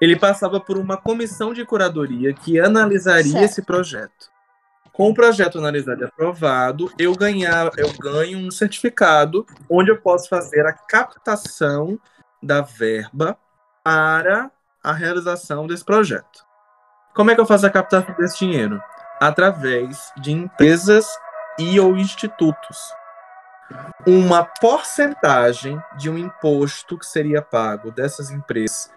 ele 0.01 0.15
passava 0.17 0.59
por 0.59 0.77
uma 0.77 0.97
comissão 0.97 1.53
de 1.53 1.65
curadoria 1.65 2.33
que 2.33 2.59
analisaria 2.59 3.31
Certo. 3.31 3.43
esse 3.45 3.61
projeto. 3.61 4.31
Com 4.91 5.09
o 5.09 5.13
projeto 5.13 5.57
analisado 5.57 6.01
e 6.01 6.05
aprovado, 6.05 6.91
eu 6.99 7.15
ganhar, 7.15 7.71
eu 7.77 7.91
ganho 7.99 8.37
um 8.37 8.51
certificado 8.51 9.45
onde 9.69 9.89
eu 9.89 9.97
posso 9.97 10.29
fazer 10.29 10.65
a 10.67 10.73
captação 10.73 11.97
da 12.41 12.61
verba 12.61 13.37
para 13.83 14.51
a 14.83 14.93
realização 14.93 15.65
desse 15.65 15.83
projeto. 15.83 16.45
Como 17.15 17.31
é 17.31 17.35
que 17.35 17.41
eu 17.41 17.45
faço 17.45 17.65
a 17.65 17.69
captação 17.69 18.13
desse 18.17 18.37
dinheiro? 18.39 18.81
Através 19.19 20.11
de 20.17 20.31
empresas 20.31 21.07
e 21.57 21.79
ou 21.79 21.95
institutos. 21.97 22.77
Uma 24.05 24.43
porcentagem 24.43 25.81
de 25.97 26.09
um 26.09 26.17
imposto 26.17 26.97
que 26.97 27.05
seria 27.05 27.41
pago 27.41 27.91
dessas 27.91 28.31
empresas 28.31 28.91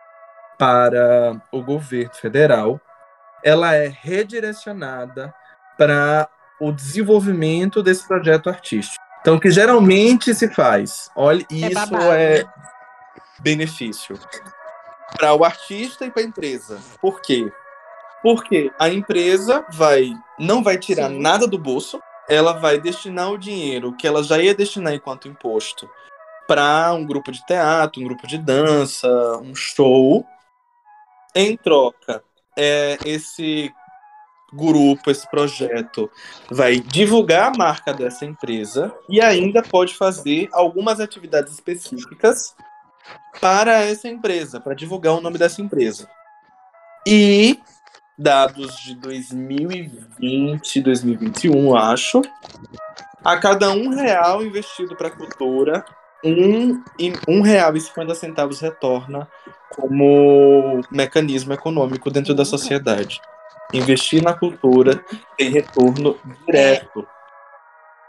para 0.59 1.41
o 1.53 1.63
governo 1.63 2.15
federal, 2.15 2.81
ela 3.45 3.75
é 3.75 3.87
redirecionada 3.87 5.35
para 5.79 6.29
o 6.61 6.73
desenvolvimento 6.73 7.83
desse 7.83 8.07
projeto 8.07 8.49
artístico. 8.49 9.05
Então, 9.21 9.37
o 9.37 9.41
que 9.41 9.51
geralmente 9.51 10.35
se 10.35 10.49
faz, 10.49 11.11
olha, 11.15 11.45
isso 11.51 11.75
babado, 11.75 12.13
é 12.13 12.45
né? 12.45 12.53
benefício 13.41 14.19
para 15.17 15.35
o 15.35 15.45
artista 15.45 16.05
e 16.05 16.11
para 16.11 16.23
a 16.23 16.25
empresa. 16.25 16.79
Por 17.01 17.21
quê? 17.21 17.51
Porque 18.23 18.71
a 18.79 18.89
empresa 18.89 19.65
vai 19.71 20.13
não 20.39 20.63
vai 20.63 20.79
tirar 20.79 21.09
Sim. 21.09 21.21
nada 21.21 21.47
do 21.47 21.59
bolso, 21.59 22.01
ela 22.29 22.53
vai 22.55 22.81
destinar 22.81 23.31
o 23.31 23.39
dinheiro 23.39 23.97
que 23.97 24.07
ela 24.07 24.23
já 24.23 24.39
ia 24.39 24.55
destinar 24.55 24.95
enquanto 24.95 25.29
imposto 25.29 25.89
para 26.47 26.93
um 26.93 27.05
grupo 27.05 27.33
de 27.33 27.45
teatro, 27.45 28.01
um 28.01 28.05
grupo 28.05 28.27
de 28.27 28.39
dança, 28.39 29.09
um 29.43 29.55
show. 29.55 30.25
Em 31.35 31.57
troca, 31.57 32.23
é, 32.57 32.97
esse 33.05 33.73
grupo, 34.53 35.11
esse 35.11 35.29
projeto 35.29 36.11
vai 36.51 36.81
divulgar 36.81 37.53
a 37.53 37.59
marca 37.59 37.93
dessa 37.93 38.25
empresa 38.25 38.95
e 39.09 39.21
ainda 39.21 39.63
pode 39.63 39.95
fazer 39.95 40.49
algumas 40.53 40.99
atividades 41.01 41.53
específicas 41.53 42.55
para 43.41 43.83
essa 43.83 44.09
empresa, 44.09 44.61
para 44.61 44.75
divulgar 44.75 45.15
o 45.15 45.21
nome 45.21 45.37
dessa 45.37 45.61
empresa. 45.61 46.09
E 47.07 47.61
dados 48.19 48.77
de 48.79 48.95
2020, 48.95 50.81
2021, 50.81 51.77
acho, 51.77 52.23
a 53.25 53.37
cada 53.37 53.71
um 53.73 53.91
real 53.91 54.43
investido 54.43 54.97
para 54.97 55.09
a 55.09 55.11
cultura, 55.11 55.85
um, 56.25 56.83
um 57.29 57.41
real 57.43 57.77
e 57.77 57.81
cinquenta 57.81 58.15
centavos 58.15 58.61
retorna 58.61 59.29
como 59.71 60.81
mecanismo 60.91 61.53
econômico 61.53 62.11
dentro 62.11 62.35
da 62.35 62.45
sociedade. 62.45 63.21
Investir 63.73 64.23
na 64.23 64.33
cultura 64.33 65.05
tem 65.37 65.51
retorno 65.51 66.17
direto. 66.47 67.07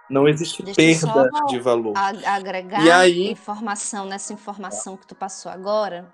Não 0.10 0.28
existe 0.28 0.64
Deixa 0.64 1.05
perda 1.12 1.30
de 1.49 1.60
valor. 1.60 1.93
Agregar 2.26 2.82
E 2.86 2.89
aí- 2.91 3.32
informação 3.32 4.05
nessa 4.05 4.32
informação 4.32 4.95
que 4.95 5.05
tu 5.05 5.16
passou 5.16 5.51
agora. 5.51 6.08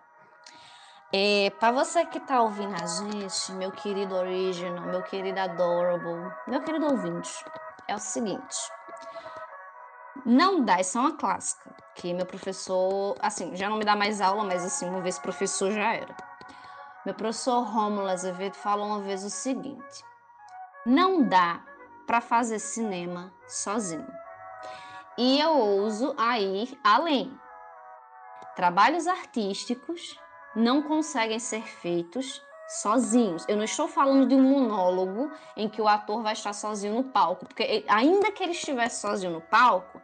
É, 1.15 1.51
para 1.59 1.71
você 1.71 2.03
que 2.07 2.19
tá 2.19 2.41
ouvindo 2.41 2.73
a 2.73 2.87
gente, 2.87 3.51
meu 3.51 3.71
querido 3.71 4.15
Original, 4.15 4.83
meu 4.87 5.03
querido 5.03 5.39
Adorable, 5.39 6.33
meu 6.47 6.59
querido 6.63 6.87
ouvinte, 6.87 7.45
é 7.87 7.93
o 7.93 7.99
seguinte. 7.99 8.57
Não 10.25 10.65
dá, 10.65 10.81
isso 10.81 10.97
é 10.97 11.01
uma 11.01 11.15
clássica, 11.15 11.69
que 11.93 12.11
meu 12.15 12.25
professor, 12.25 13.15
assim, 13.19 13.55
já 13.55 13.69
não 13.69 13.77
me 13.77 13.85
dá 13.85 13.95
mais 13.95 14.21
aula, 14.21 14.43
mas 14.43 14.65
assim, 14.65 14.89
uma 14.89 15.01
vez 15.01 15.19
professor 15.19 15.71
já 15.71 15.93
era. 15.93 16.15
Meu 17.05 17.13
professor 17.13 17.61
Rômulo 17.61 18.07
Azevedo 18.07 18.55
falou 18.55 18.87
uma 18.87 19.01
vez 19.01 19.23
o 19.23 19.29
seguinte: 19.29 20.03
não 20.83 21.21
dá 21.21 21.61
para 22.07 22.21
fazer 22.21 22.57
cinema 22.57 23.31
sozinho. 23.47 24.11
E 25.15 25.39
eu 25.39 25.51
ouso 25.51 26.15
a 26.17 26.39
ir 26.39 26.75
além. 26.83 27.39
Trabalhos 28.55 29.05
artísticos 29.05 30.17
não 30.55 30.81
conseguem 30.81 31.39
ser 31.39 31.63
feitos 31.63 32.41
sozinhos. 32.81 33.45
Eu 33.47 33.57
não 33.57 33.63
estou 33.63 33.87
falando 33.87 34.27
de 34.27 34.35
um 34.35 34.41
monólogo 34.41 35.31
em 35.55 35.69
que 35.69 35.81
o 35.81 35.87
ator 35.87 36.21
vai 36.23 36.33
estar 36.33 36.53
sozinho 36.53 36.93
no 36.93 37.03
palco, 37.03 37.45
porque 37.45 37.85
ainda 37.87 38.31
que 38.31 38.43
ele 38.43 38.53
estivesse 38.53 39.01
sozinho 39.01 39.31
no 39.31 39.41
palco, 39.41 40.01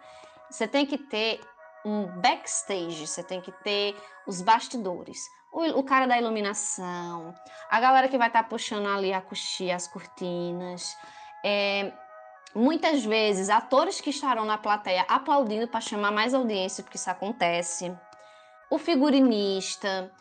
você 0.50 0.68
tem 0.68 0.86
que 0.86 0.98
ter 0.98 1.42
um 1.86 2.06
backstage, 2.20 3.08
você 3.08 3.24
tem 3.24 3.42
que 3.42 3.52
ter 3.64 3.96
os 4.28 4.42
bastidores. 4.42 5.20
O, 5.52 5.80
o 5.80 5.84
cara 5.84 6.06
da 6.06 6.18
iluminação, 6.18 7.34
a 7.70 7.80
galera 7.80 8.08
que 8.08 8.18
vai 8.18 8.28
estar 8.28 8.44
puxando 8.44 8.88
ali 8.88 9.14
a 9.14 9.22
coxia, 9.22 9.76
as 9.76 9.88
cortinas, 9.88 10.96
é, 11.44 11.92
muitas 12.54 13.04
vezes 13.04 13.50
atores 13.50 14.02
que 14.02 14.10
estarão 14.10 14.46
na 14.46 14.58
plateia 14.58 15.06
aplaudindo 15.08 15.68
para 15.68 15.82
chamar 15.82 16.12
mais 16.12 16.34
audiência, 16.34 16.84
porque 16.84 16.98
isso 16.98 17.10
acontece. 17.10 17.96
O 18.70 18.78
figurinista, 18.78 20.12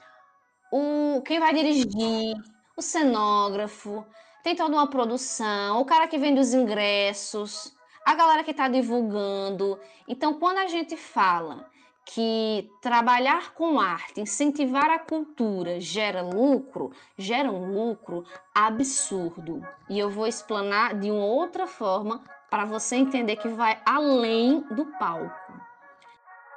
o 0.70 1.22
quem 1.22 1.40
vai 1.40 1.52
dirigir, 1.54 2.36
o 2.76 2.82
cenógrafo, 2.82 4.04
tem 4.42 4.54
toda 4.54 4.76
uma 4.76 4.86
produção, 4.86 5.80
o 5.80 5.84
cara 5.84 6.06
que 6.06 6.18
vende 6.18 6.40
os 6.40 6.54
ingressos, 6.54 7.74
a 8.04 8.14
galera 8.14 8.44
que 8.44 8.52
está 8.52 8.68
divulgando. 8.68 9.78
Então, 10.06 10.34
quando 10.34 10.58
a 10.58 10.66
gente 10.66 10.96
fala 10.96 11.68
que 12.04 12.70
trabalhar 12.80 13.52
com 13.52 13.78
arte, 13.78 14.22
incentivar 14.22 14.88
a 14.88 14.98
cultura 14.98 15.78
gera 15.78 16.22
lucro, 16.22 16.90
gera 17.18 17.52
um 17.52 17.74
lucro 17.74 18.24
absurdo. 18.54 19.62
E 19.90 19.98
eu 19.98 20.08
vou 20.08 20.26
explanar 20.26 20.98
de 20.98 21.10
uma 21.10 21.26
outra 21.26 21.66
forma 21.66 22.24
para 22.48 22.64
você 22.64 22.96
entender 22.96 23.36
que 23.36 23.48
vai 23.48 23.78
além 23.84 24.60
do 24.70 24.86
palco. 24.98 25.52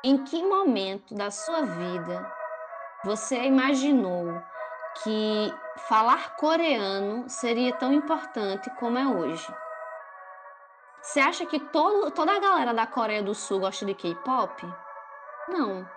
Em 0.01 0.23
que 0.23 0.41
momento 0.41 1.13
da 1.13 1.29
sua 1.29 1.63
vida 1.63 2.40
você 3.03 3.43
imaginou 3.43 4.41
que 5.03 5.53
falar 5.87 6.35
coreano 6.35 7.29
seria 7.29 7.73
tão 7.73 7.91
importante 7.91 8.69
como 8.79 8.97
é 8.97 9.07
hoje? 9.07 9.47
Você 11.01 11.19
acha 11.19 11.45
que 11.45 11.59
todo, 11.59 12.11
toda 12.11 12.35
a 12.35 12.39
galera 12.39 12.73
da 12.73 12.85
Coreia 12.85 13.23
do 13.23 13.33
Sul 13.33 13.59
gosta 13.59 13.85
de 13.85 13.95
K-pop? 13.95 14.61
Não. 15.49 15.87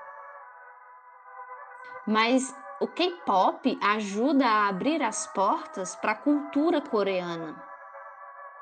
Mas 2.07 2.55
o 2.81 2.89
K-pop 2.89 3.79
ajuda 3.83 4.47
a 4.47 4.69
abrir 4.69 5.03
as 5.03 5.27
portas 5.27 5.95
para 5.97 6.13
a 6.13 6.17
cultura 6.17 6.81
coreana. 6.81 7.55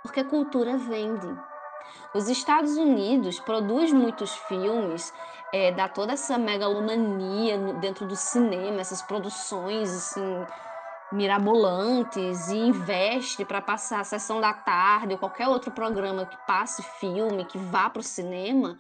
Porque 0.03 0.25
cultura 0.25 0.77
vende. 0.77 1.29
Os 2.15 2.29
Estados 2.29 2.77
Unidos 2.77 3.41
produz 3.41 3.93
muitos 3.93 4.35
filmes, 4.35 5.13
é, 5.53 5.71
dá 5.71 5.89
toda 5.89 6.15
essa 6.15 6.39
megalomania 6.39 7.59
dentro 7.75 8.07
do 8.07 8.17
cinema, 8.17 8.81
essas 8.81 9.03
produções 9.03 9.91
assim, 9.91 10.47
mirabolantes 11.13 12.49
e 12.49 12.57
investe 12.57 13.45
para 13.45 13.61
passar 13.61 14.01
a 14.01 14.05
sessão 14.05 14.41
da 14.41 14.55
tarde 14.55 15.13
ou 15.13 15.19
qualquer 15.19 15.49
outro 15.49 15.71
programa 15.71 16.25
que 16.25 16.37
passe 16.47 16.83
filme, 16.99 17.45
que 17.45 17.59
vá 17.59 17.91
para 17.91 18.01
o 18.01 18.03
cinema. 18.03 18.79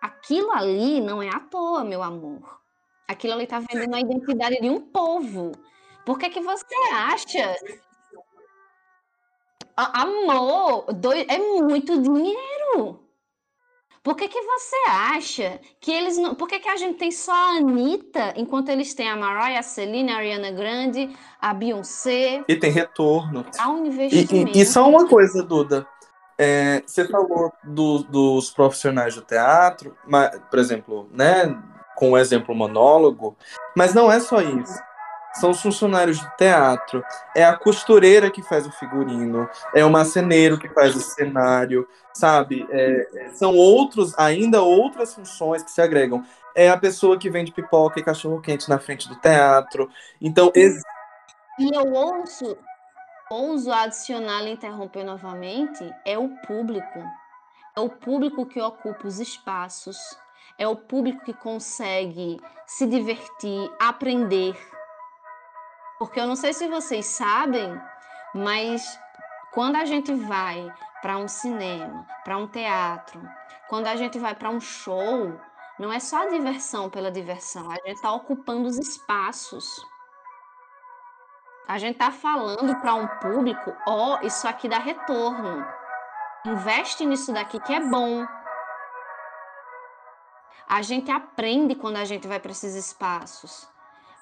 Aquilo 0.00 0.50
ali 0.52 1.00
não 1.00 1.22
é 1.22 1.28
à 1.28 1.40
toa, 1.40 1.84
meu 1.84 2.02
amor. 2.02 2.58
Aquilo 3.06 3.34
ali 3.34 3.44
está 3.44 3.58
vendendo 3.58 3.94
a 3.94 4.00
identidade 4.00 4.60
de 4.60 4.70
um 4.70 4.80
povo. 4.80 5.52
Por 6.06 6.18
que, 6.18 6.30
que 6.30 6.40
você 6.40 6.64
acha? 6.94 7.56
Amor, 9.76 10.92
doi- 10.94 11.26
é 11.28 11.38
muito 11.38 12.00
dinheiro. 12.00 13.07
Por 14.08 14.16
que, 14.16 14.26
que 14.26 14.40
você 14.40 14.76
acha 14.88 15.60
que 15.78 15.92
eles 15.92 16.16
não. 16.16 16.34
Por 16.34 16.48
que, 16.48 16.58
que 16.58 16.68
a 16.70 16.76
gente 16.78 16.96
tem 16.96 17.10
só 17.10 17.30
a 17.30 17.58
Anitta, 17.58 18.32
enquanto 18.36 18.70
eles 18.70 18.94
têm 18.94 19.06
a 19.06 19.14
Mariah, 19.14 19.58
a 19.58 19.62
Celine, 19.62 20.10
a 20.10 20.16
Ariana 20.16 20.50
Grande, 20.50 21.14
a 21.38 21.52
Beyoncé? 21.52 22.42
E 22.48 22.56
tem 22.56 22.70
retorno. 22.70 23.44
Há 23.58 23.68
um 23.68 23.84
E, 23.84 24.26
e- 24.56 24.60
e 24.62 24.64
só 24.64 24.88
uma 24.88 25.06
coisa, 25.06 25.42
Duda. 25.42 25.86
É, 26.38 26.82
você 26.86 27.06
falou 27.06 27.52
do- 27.62 28.02
dos 28.04 28.48
profissionais 28.48 29.14
do 29.14 29.20
teatro, 29.20 29.94
mas, 30.06 30.40
por 30.48 30.58
exemplo, 30.58 31.06
né, 31.12 31.54
com 31.94 32.12
o 32.12 32.16
exemplo 32.16 32.54
monólogo, 32.54 33.36
mas 33.76 33.92
não 33.92 34.10
é 34.10 34.20
só 34.20 34.40
isso. 34.40 34.87
São 35.34 35.50
os 35.50 35.60
funcionários 35.60 36.18
de 36.18 36.36
teatro, 36.36 37.04
é 37.34 37.44
a 37.44 37.56
costureira 37.56 38.30
que 38.30 38.42
faz 38.42 38.66
o 38.66 38.72
figurino, 38.72 39.48
é 39.74 39.84
o 39.84 39.90
marceneiro 39.90 40.58
que 40.58 40.68
faz 40.68 40.96
o 40.96 41.00
cenário, 41.00 41.86
sabe? 42.12 42.66
É, 42.70 43.30
são 43.34 43.54
outros, 43.54 44.18
ainda 44.18 44.62
outras 44.62 45.14
funções 45.14 45.62
que 45.62 45.70
se 45.70 45.80
agregam. 45.80 46.24
É 46.54 46.70
a 46.70 46.76
pessoa 46.76 47.18
que 47.18 47.30
vende 47.30 47.52
pipoca 47.52 48.00
e 48.00 48.02
cachorro 48.02 48.40
quente 48.40 48.68
na 48.68 48.78
frente 48.78 49.08
do 49.08 49.14
teatro. 49.16 49.88
Então, 50.20 50.50
ex- 50.54 50.82
E 51.58 51.74
eu 51.74 51.92
ouço, 51.92 52.56
ouso 53.30 53.70
adicionar 53.70 54.42
e 54.42 54.50
interromper 54.52 55.04
novamente, 55.04 55.88
é 56.04 56.18
o 56.18 56.30
público. 56.46 56.98
É 57.76 57.80
o 57.80 57.88
público 57.88 58.44
que 58.44 58.60
ocupa 58.60 59.06
os 59.06 59.20
espaços, 59.20 59.96
é 60.58 60.66
o 60.66 60.74
público 60.74 61.24
que 61.24 61.32
consegue 61.32 62.40
se 62.66 62.86
divertir, 62.86 63.70
aprender. 63.78 64.56
Porque 65.98 66.20
eu 66.20 66.26
não 66.26 66.36
sei 66.36 66.52
se 66.52 66.68
vocês 66.68 67.06
sabem, 67.06 67.80
mas 68.32 68.98
quando 69.52 69.76
a 69.76 69.84
gente 69.84 70.14
vai 70.14 70.72
para 71.02 71.18
um 71.18 71.26
cinema, 71.26 72.06
para 72.24 72.38
um 72.38 72.46
teatro, 72.46 73.20
quando 73.68 73.88
a 73.88 73.96
gente 73.96 74.18
vai 74.18 74.34
para 74.34 74.48
um 74.48 74.60
show, 74.60 75.38
não 75.78 75.92
é 75.92 75.98
só 75.98 76.22
a 76.22 76.28
diversão 76.28 76.88
pela 76.88 77.10
diversão, 77.10 77.70
a 77.70 77.74
gente 77.74 77.96
está 77.96 78.12
ocupando 78.12 78.68
os 78.68 78.78
espaços. 78.78 79.84
A 81.66 81.78
gente 81.78 81.94
está 81.94 82.10
falando 82.10 82.76
para 82.80 82.94
um 82.94 83.06
público, 83.06 83.76
ó, 83.86 84.16
oh, 84.16 84.26
isso 84.26 84.48
aqui 84.48 84.68
dá 84.68 84.78
retorno. 84.78 85.66
Investe 86.46 87.04
nisso 87.04 87.32
daqui 87.32 87.60
que 87.60 87.74
é 87.74 87.80
bom. 87.80 88.26
A 90.68 90.80
gente 90.80 91.10
aprende 91.10 91.74
quando 91.74 91.96
a 91.96 92.04
gente 92.04 92.28
vai 92.28 92.38
para 92.38 92.52
esses 92.52 92.74
espaços. 92.74 93.68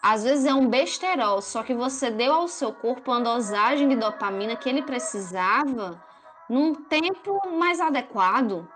Às 0.08 0.22
vezes 0.22 0.44
é 0.44 0.54
um 0.54 0.68
besterol, 0.68 1.42
só 1.42 1.64
que 1.64 1.74
você 1.74 2.12
deu 2.12 2.32
ao 2.32 2.46
seu 2.46 2.72
corpo 2.72 3.10
uma 3.10 3.20
dosagem 3.20 3.88
de 3.88 3.96
dopamina 3.96 4.54
que 4.54 4.68
ele 4.68 4.80
precisava 4.80 6.00
num 6.48 6.76
tempo 6.76 7.40
mais 7.58 7.80
adequado. 7.80 8.70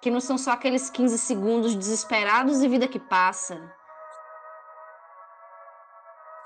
Que 0.00 0.10
não 0.10 0.20
são 0.20 0.36
só 0.36 0.50
aqueles 0.50 0.90
15 0.90 1.16
segundos 1.18 1.76
desesperados 1.76 2.64
e 2.64 2.68
vida 2.68 2.88
que 2.88 2.98
passa. 2.98 3.72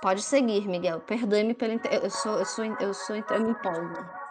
Pode 0.02 0.20
seguir, 0.20 0.68
Miguel. 0.68 1.00
Perdoe-me 1.00 1.54
pelo. 1.54 1.80
Eu 1.90 2.10
sou, 2.10 2.38
eu 2.38 2.44
sou, 2.44 2.64
eu 2.78 2.92
sou, 2.92 3.16
eu 3.16 3.40
me 3.40 3.52
empolgo. 3.52 4.23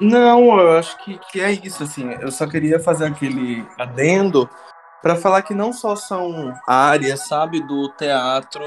Não, 0.00 0.60
eu 0.60 0.78
acho 0.78 0.96
que, 0.98 1.18
que 1.30 1.40
é 1.40 1.52
isso, 1.52 1.82
assim. 1.82 2.10
Eu 2.20 2.30
só 2.30 2.46
queria 2.46 2.78
fazer 2.78 3.06
aquele 3.06 3.66
adendo 3.78 4.48
para 5.02 5.16
falar 5.16 5.42
que 5.42 5.54
não 5.54 5.72
só 5.72 5.96
são 5.96 6.52
áreas, 6.66 7.26
sabe, 7.26 7.62
do 7.62 7.88
teatro 7.90 8.62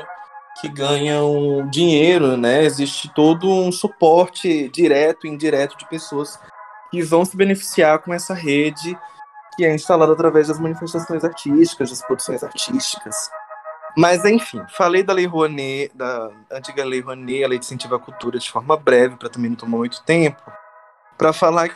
que 0.60 0.68
ganham 0.68 1.68
dinheiro, 1.70 2.36
né? 2.36 2.64
Existe 2.64 3.14
todo 3.14 3.50
um 3.50 3.72
suporte 3.72 4.70
direto 4.70 5.28
e 5.28 5.30
indireto 5.30 5.78
de 5.78 5.88
pessoas 5.88 6.40
que 6.90 7.02
vão 7.04 7.24
se 7.24 7.38
beneficiar 7.38 8.00
com 8.00 8.14
essa 8.14 8.34
rede 8.34 8.98
que 9.56 9.66
é 9.66 9.74
instalada 9.74 10.14
através 10.14 10.48
das 10.48 10.60
manifestações 10.60 11.24
artísticas, 11.24 11.90
das 11.90 12.02
produções 12.02 12.44
artísticas. 12.44 13.30
Mas, 13.96 14.24
enfim, 14.26 14.62
falei 14.70 15.04
da 15.04 15.14
Lei 15.14 15.26
Rouanet, 15.26 15.92
da 15.94 16.30
antiga 16.52 16.84
Lei 16.86 17.02
Rouanet, 17.02 17.44
a 17.44 17.48
Lei 17.48 17.60
de 17.60 17.66
Incentivo 17.66 17.96
à 17.96 18.00
Cultura, 18.00 18.40
de 18.40 18.50
forma 18.50 18.78
breve, 18.78 19.18
para 19.18 19.30
também 19.30 19.50
não 19.50 19.58
tomar 19.58 19.78
muito 19.78 20.02
tempo 20.04 20.42
para 21.20 21.34
falar 21.34 21.68
que 21.68 21.76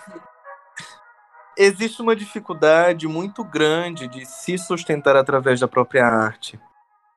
existe 1.57 2.01
uma 2.01 2.15
dificuldade 2.15 3.09
muito 3.09 3.43
grande 3.43 4.07
de 4.07 4.25
se 4.25 4.57
sustentar 4.57 5.17
através 5.17 5.59
da 5.59 5.67
própria 5.67 6.05
arte, 6.05 6.57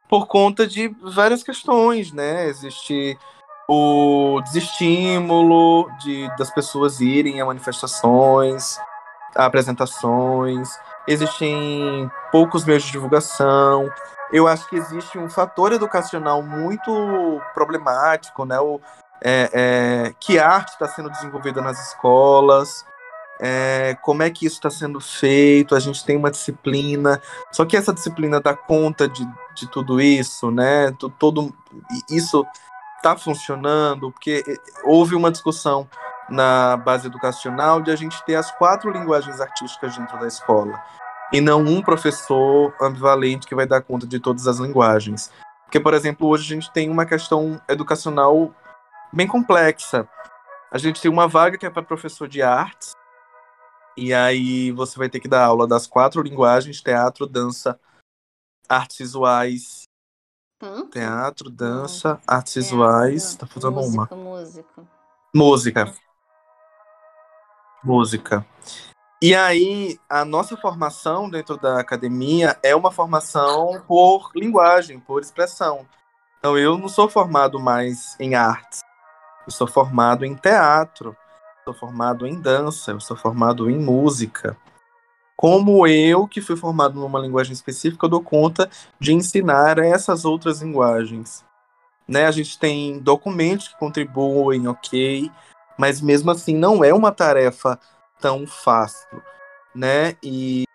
por 0.08 0.26
conta 0.26 0.66
de 0.66 0.88
várias 1.00 1.44
questões, 1.44 2.12
né? 2.12 2.46
Existe 2.46 3.16
o 3.68 4.40
desestímulo 4.42 5.88
de, 6.00 6.28
das 6.36 6.50
pessoas 6.50 7.00
irem 7.00 7.40
a 7.40 7.46
manifestações, 7.46 8.76
a 9.34 9.46
apresentações, 9.46 10.68
existem 11.06 12.10
poucos 12.32 12.64
meios 12.64 12.82
de 12.82 12.92
divulgação. 12.92 13.88
Eu 14.32 14.48
acho 14.48 14.68
que 14.68 14.74
existe 14.74 15.16
um 15.16 15.30
fator 15.30 15.72
educacional 15.72 16.42
muito 16.42 17.40
problemático, 17.54 18.44
né? 18.44 18.58
O, 18.58 18.80
é, 19.22 19.50
é, 19.52 20.14
que 20.20 20.38
arte 20.38 20.72
está 20.72 20.88
sendo 20.88 21.10
desenvolvida 21.10 21.60
nas 21.60 21.88
escolas, 21.88 22.84
é, 23.40 23.96
como 24.02 24.22
é 24.22 24.30
que 24.30 24.46
isso 24.46 24.56
está 24.56 24.70
sendo 24.70 25.00
feito, 25.00 25.74
a 25.74 25.80
gente 25.80 26.04
tem 26.04 26.16
uma 26.16 26.30
disciplina, 26.30 27.20
só 27.52 27.64
que 27.64 27.76
essa 27.76 27.92
disciplina 27.92 28.40
dá 28.40 28.54
conta 28.54 29.08
de, 29.08 29.26
de 29.54 29.66
tudo 29.68 30.00
isso, 30.00 30.50
né? 30.50 30.90
Todo, 31.18 31.54
isso 32.10 32.46
está 32.96 33.16
funcionando, 33.16 34.10
porque 34.10 34.42
houve 34.84 35.14
uma 35.14 35.30
discussão 35.30 35.88
na 36.28 36.76
base 36.76 37.06
educacional 37.06 37.80
de 37.80 37.90
a 37.90 37.96
gente 37.96 38.24
ter 38.24 38.34
as 38.34 38.50
quatro 38.50 38.90
linguagens 38.90 39.40
artísticas 39.40 39.96
dentro 39.96 40.18
da 40.18 40.26
escola. 40.26 40.82
E 41.32 41.40
não 41.40 41.60
um 41.60 41.82
professor 41.82 42.72
ambivalente 42.80 43.46
que 43.46 43.54
vai 43.54 43.66
dar 43.66 43.82
conta 43.82 44.06
de 44.06 44.18
todas 44.18 44.46
as 44.46 44.58
linguagens. 44.58 45.30
Porque, 45.64 45.80
por 45.80 45.92
exemplo, 45.92 46.28
hoje 46.28 46.44
a 46.44 46.54
gente 46.54 46.72
tem 46.72 46.88
uma 46.88 47.04
questão 47.04 47.60
educacional 47.68 48.52
bem 49.16 49.26
complexa. 49.26 50.06
A 50.70 50.76
gente 50.76 51.00
tem 51.00 51.10
uma 51.10 51.26
vaga 51.26 51.56
que 51.56 51.64
é 51.64 51.70
para 51.70 51.82
professor 51.82 52.28
de 52.28 52.42
artes, 52.42 52.92
e 53.96 54.12
aí 54.12 54.70
você 54.72 54.98
vai 54.98 55.08
ter 55.08 55.20
que 55.20 55.28
dar 55.28 55.44
aula 55.44 55.66
das 55.66 55.86
quatro 55.86 56.20
linguagens: 56.20 56.82
teatro, 56.82 57.26
dança, 57.26 57.80
artes 58.68 58.98
visuais. 58.98 59.84
Tanto? 60.58 60.90
Teatro, 60.90 61.50
dança, 61.50 62.14
Não. 62.14 62.20
artes 62.26 62.52
teatro, 62.52 62.70
visuais. 62.70 63.34
Tá 63.36 63.46
faltando 63.46 63.80
uma. 63.80 64.08
Música. 64.12 64.84
Música. 65.34 65.94
Música. 67.82 68.46
E 69.22 69.34
aí, 69.34 69.98
a 70.10 70.26
nossa 70.26 70.58
formação 70.58 71.30
dentro 71.30 71.56
da 71.56 71.80
academia 71.80 72.58
é 72.62 72.76
uma 72.76 72.92
formação 72.92 73.82
por 73.86 74.30
linguagem, 74.34 75.00
por 75.00 75.22
expressão. 75.22 75.88
Então, 76.38 76.58
eu 76.58 76.76
não 76.76 76.88
sou 76.88 77.08
formado 77.08 77.58
mais 77.58 78.14
em 78.20 78.34
artes. 78.34 78.85
Eu 79.46 79.52
sou 79.52 79.66
formado 79.66 80.24
em 80.24 80.34
teatro, 80.34 81.16
sou 81.64 81.72
formado 81.72 82.26
em 82.26 82.40
dança, 82.40 82.90
eu 82.90 83.00
sou 83.00 83.16
formado 83.16 83.70
em 83.70 83.78
música. 83.78 84.56
Como 85.36 85.86
eu, 85.86 86.26
que 86.26 86.40
fui 86.40 86.56
formado 86.56 86.98
numa 86.98 87.20
linguagem 87.20 87.52
específica, 87.52 88.08
dou 88.08 88.22
conta 88.22 88.70
de 88.98 89.12
ensinar 89.12 89.78
essas 89.78 90.24
outras 90.24 90.62
linguagens. 90.62 91.44
Né? 92.08 92.26
A 92.26 92.30
gente 92.30 92.58
tem 92.58 92.98
documentos 92.98 93.68
que 93.68 93.78
contribuem, 93.78 94.66
ok, 94.66 95.30
mas 95.78 96.00
mesmo 96.00 96.30
assim 96.30 96.56
não 96.56 96.82
é 96.82 96.94
uma 96.94 97.12
tarefa 97.12 97.78
tão 98.20 98.46
fácil, 98.46 99.22
né? 99.74 100.16
E 100.22 100.65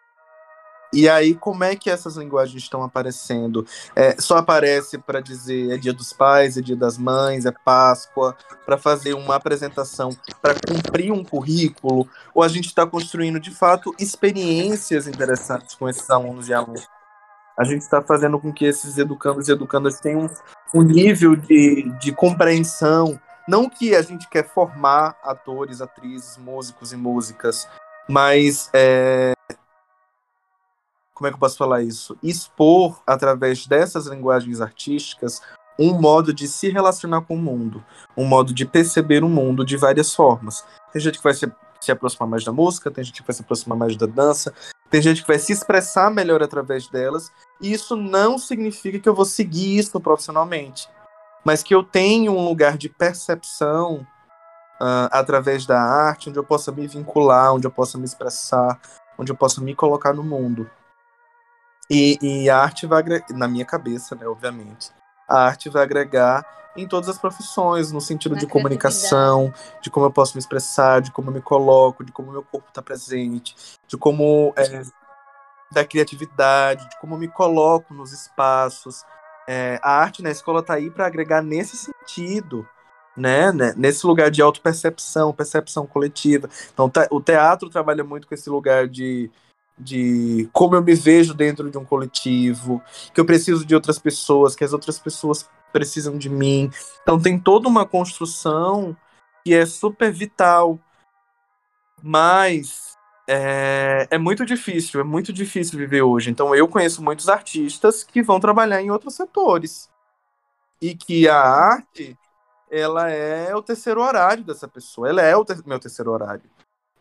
e 0.94 1.08
aí, 1.08 1.34
como 1.34 1.64
é 1.64 1.76
que 1.76 1.90
essas 1.90 2.18
linguagens 2.18 2.62
estão 2.62 2.84
aparecendo? 2.84 3.66
É, 3.96 4.20
só 4.20 4.38
aparece 4.38 4.98
para 4.98 5.22
dizer 5.22 5.72
é 5.72 5.78
dia 5.78 5.94
dos 5.94 6.12
pais, 6.12 6.58
é 6.58 6.62
dia 6.62 6.76
das 6.76 6.98
mães, 6.98 7.46
é 7.46 7.52
Páscoa, 7.52 8.36
para 8.66 8.78
fazer 8.78 9.14
uma 9.14 9.36
apresentação, 9.36 10.10
para 10.42 10.54
cumprir 10.54 11.12
um 11.12 11.24
currículo? 11.24 12.08
Ou 12.34 12.44
a 12.44 12.48
gente 12.50 12.66
está 12.66 12.86
construindo, 12.86 13.40
de 13.40 13.52
fato, 13.52 13.96
experiências 13.98 15.08
interessantes 15.08 15.76
com 15.76 15.88
esses 15.88 16.10
alunos 16.10 16.50
e 16.50 16.54
alunas? 16.54 16.86
A 17.58 17.64
gente 17.64 17.82
está 17.82 18.02
fazendo 18.02 18.40
com 18.40 18.52
que 18.52 18.66
esses 18.66 18.98
educandos 18.98 19.48
e 19.48 19.52
educandas 19.52 20.00
tenham 20.00 20.30
um 20.74 20.82
nível 20.82 21.36
de, 21.36 21.90
de 22.00 22.12
compreensão. 22.12 23.20
Não 23.48 23.70
que 23.70 23.96
a 23.96 24.02
gente 24.02 24.28
quer 24.30 24.48
formar 24.48 25.16
atores, 25.24 25.82
atrizes, 25.82 26.38
músicos 26.38 26.92
e 26.92 26.98
músicas, 26.98 27.68
mas 28.10 28.70
é, 28.74 29.34
como 31.22 31.28
é 31.28 31.30
que 31.30 31.36
eu 31.36 31.40
posso 31.40 31.58
falar 31.58 31.84
isso? 31.84 32.18
Expor 32.24 33.00
através 33.06 33.68
dessas 33.68 34.08
linguagens 34.08 34.60
artísticas 34.60 35.40
um 35.78 35.94
modo 35.94 36.34
de 36.34 36.48
se 36.48 36.70
relacionar 36.70 37.22
com 37.22 37.36
o 37.36 37.38
mundo, 37.38 37.86
um 38.18 38.26
modo 38.26 38.52
de 38.52 38.66
perceber 38.66 39.24
o 39.24 39.30
mundo 39.30 39.64
de 39.64 39.78
várias 39.78 40.16
formas. 40.16 40.66
Tem 40.92 41.00
gente 41.00 41.20
que 41.20 41.24
vai 41.24 41.36
se, 41.36 41.52
se 41.80 41.92
aproximar 41.92 42.28
mais 42.28 42.44
da 42.44 42.52
música, 42.52 42.90
tem 42.90 43.04
gente 43.04 43.22
que 43.22 43.28
vai 43.28 43.36
se 43.36 43.44
aproximar 43.44 43.78
mais 43.78 43.96
da 43.96 44.08
dança, 44.08 44.52
tem 44.90 45.00
gente 45.00 45.22
que 45.22 45.28
vai 45.28 45.38
se 45.38 45.54
expressar 45.54 46.10
melhor 46.10 46.42
através 46.42 46.88
delas, 46.88 47.32
e 47.62 47.72
isso 47.72 47.96
não 47.96 48.40
significa 48.40 49.00
que 49.00 49.08
eu 49.08 49.14
vou 49.14 49.26
seguir 49.26 49.78
isso 49.78 50.02
profissionalmente, 50.02 50.90
mas 51.46 51.62
que 51.62 51.74
eu 51.76 51.84
tenho 51.84 52.32
um 52.32 52.44
lugar 52.44 52.80
de 52.80 52.90
percepção 52.90 54.08
uh, 54.82 55.08
através 55.12 55.68
da 55.68 55.80
arte, 55.80 56.30
onde 56.30 56.40
eu 56.40 56.44
possa 56.44 56.72
me 56.72 56.88
vincular, 56.88 57.54
onde 57.54 57.68
eu 57.68 57.72
possa 57.72 57.96
me 58.00 58.06
expressar, 58.06 58.80
onde 59.20 59.32
eu 59.32 59.36
possa 59.36 59.62
me 59.62 59.76
colocar 59.76 60.14
no 60.14 60.24
mundo. 60.24 60.68
E, 61.94 62.18
e, 62.22 62.50
a 62.50 62.58
arte 62.58 62.88
vai, 62.88 63.04
na 63.32 63.50
minha 63.50 63.66
cabeça, 63.66 64.16
né, 64.16 64.26
obviamente, 64.26 64.92
a 65.28 65.44
arte 65.44 65.68
vai 65.68 65.84
agregar 65.84 66.46
em 66.74 66.88
todas 66.88 67.10
as 67.10 67.18
profissões, 67.18 67.92
no 67.92 68.00
sentido 68.00 68.34
de 68.34 68.48
comunicação, 68.48 69.54
de 69.82 69.90
como 69.90 70.06
eu 70.06 70.12
posso 70.12 70.38
me 70.38 70.40
expressar, 70.40 71.02
de 71.02 71.12
como 71.12 71.30
eu 71.30 71.34
me 71.34 71.42
coloco, 71.42 72.02
de 72.02 72.14
como 72.14 72.32
meu 72.32 72.44
corpo 72.44 72.70
está 72.70 72.82
presente, 72.82 73.54
de 73.90 73.98
como 73.98 74.54
é, 74.56 74.84
da 75.70 75.84
criatividade, 75.84 76.88
de 76.88 76.98
como 76.98 77.16
eu 77.16 77.20
me 77.20 77.28
coloco 77.28 77.94
nos 77.94 78.14
espaços. 78.14 79.04
É, 79.46 79.78
a 79.84 79.92
arte 79.92 80.24
na 80.24 80.32
escola 80.32 80.62
está 80.62 80.76
aí 80.76 80.90
para 80.90 81.06
agregar 81.06 81.42
nesse 81.42 81.76
sentido, 81.76 82.66
né, 83.18 83.52
né, 83.52 83.74
nesse 83.76 84.08
lugar 84.08 84.32
de 84.32 84.42
autopercepção, 84.42 85.34
percepção 85.34 85.86
coletiva. 85.86 86.50
Então, 86.74 86.90
o 87.10 87.20
teatro 87.20 87.70
trabalha 87.70 88.02
muito 88.02 88.30
com 88.30 88.34
esse 88.34 88.50
lugar 88.50 88.88
de, 88.88 89.30
de 89.82 90.50
como 90.54 90.76
eu 90.76 90.84
me 90.84 90.94
vejo 90.94 91.34
dentro 91.34 91.70
de 91.70 91.78
um 91.78 91.84
coletivo, 91.86 92.82
que 93.14 93.20
eu 93.20 93.26
preciso 93.26 93.66
de 93.66 93.74
outras 93.74 93.98
pessoas, 93.98 94.56
que 94.56 94.64
as 94.64 94.74
outras 94.74 95.00
pessoas 95.00 95.50
precisam 95.74 96.18
de 96.18 96.30
mim. 96.30 96.70
Então 97.02 97.20
tem 97.20 97.40
toda 97.40 97.68
uma 97.68 97.86
construção 97.86 98.96
que 99.44 99.54
é 99.54 99.66
super 99.66 100.12
vital, 100.12 100.80
mas 102.02 102.96
é, 103.28 104.08
é, 104.12 104.18
muito 104.18 104.46
difícil, 104.46 105.02
é 105.02 105.04
muito 105.04 105.34
difícil 105.34 105.80
viver 105.80 106.04
hoje. 106.04 106.30
Então 106.30 106.54
eu 106.56 106.68
conheço 106.68 107.04
muitos 107.04 107.28
artistas 107.28 108.04
que 108.04 108.22
vão 108.22 108.40
trabalhar 108.40 108.82
em 108.82 108.92
outros 108.92 109.16
setores 109.16 109.90
e 110.82 110.96
que 110.96 111.28
a 111.28 111.40
arte 111.40 112.18
ela 112.70 113.10
é 113.10 113.54
o 113.54 113.62
terceiro 113.62 114.02
horário 114.02 114.44
dessa 114.44 114.68
pessoa, 114.68 115.10
ela 115.10 115.22
é 115.22 115.36
o 115.36 115.44
ter 115.44 115.62
meu 115.66 115.80
terceiro 115.80 116.12
horário. 116.12 116.50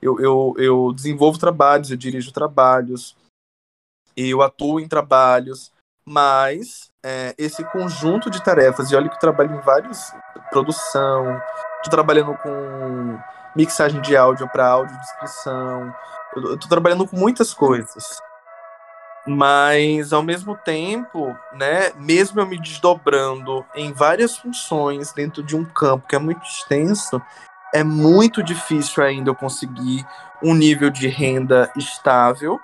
Eu, 0.03 0.19
eu, 0.21 0.55
eu 0.57 0.93
desenvolvo 0.93 1.39
trabalhos, 1.39 1.91
eu 1.91 1.97
dirijo 1.97 2.33
trabalhos, 2.33 3.17
eu 4.17 4.43
atuo 4.43 4.81
em 4.81 4.89
trabalhos, 4.89 5.73
mas 6.05 6.91
é, 7.05 7.35
esse 7.39 7.63
conjunto 7.65 8.31
de 8.31 8.43
tarefas, 8.43 8.91
e 8.91 8.97
olha 8.97 9.09
que 9.09 9.15
eu 9.15 9.21
trabalho 9.21 9.55
em 9.55 9.61
vários 9.61 10.13
produção, 10.51 11.41
estou 11.77 11.91
trabalhando 11.91 12.37
com 12.39 13.19
mixagem 13.55 14.01
de 14.01 14.17
áudio 14.17 14.49
para 14.49 14.67
áudio 14.67 14.99
descrição, 14.99 15.95
estou 16.37 16.69
trabalhando 16.69 17.07
com 17.07 17.17
muitas 17.17 17.55
coisas. 17.55 18.21
Mas 19.27 20.13
ao 20.13 20.23
mesmo 20.23 20.57
tempo, 20.57 21.37
né, 21.53 21.93
mesmo 21.97 22.41
eu 22.41 22.47
me 22.47 22.59
desdobrando 22.59 23.65
em 23.75 23.93
várias 23.93 24.37
funções 24.37 25.13
dentro 25.13 25.43
de 25.43 25.55
um 25.55 25.65
campo 25.65 26.09
que 26.09 26.17
é 26.17 26.19
muito 26.19 26.43
extenso, 26.43 27.21
é 27.73 27.85
muito 27.85 28.43
difícil 28.43 29.03
ainda 29.03 29.31
eu 29.31 29.35
conseguir 29.35 30.07
um 30.43 30.55
nível 30.55 30.91
de 30.91 31.09
renda 31.09 31.71
estável 31.77 32.61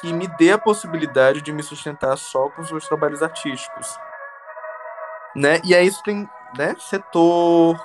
que 0.00 0.12
me 0.12 0.28
dê 0.28 0.52
a 0.52 0.58
possibilidade 0.58 1.42
de 1.42 1.52
me 1.52 1.62
sustentar 1.62 2.16
só 2.16 2.48
com 2.50 2.62
os 2.62 2.70
meus 2.70 2.86
trabalhos 2.86 3.22
artísticos. 3.22 3.98
Né? 5.34 5.60
E 5.64 5.74
aí 5.74 5.86
isso 5.86 6.02
tem 6.02 6.28
né, 6.56 6.74
setor, 6.78 7.76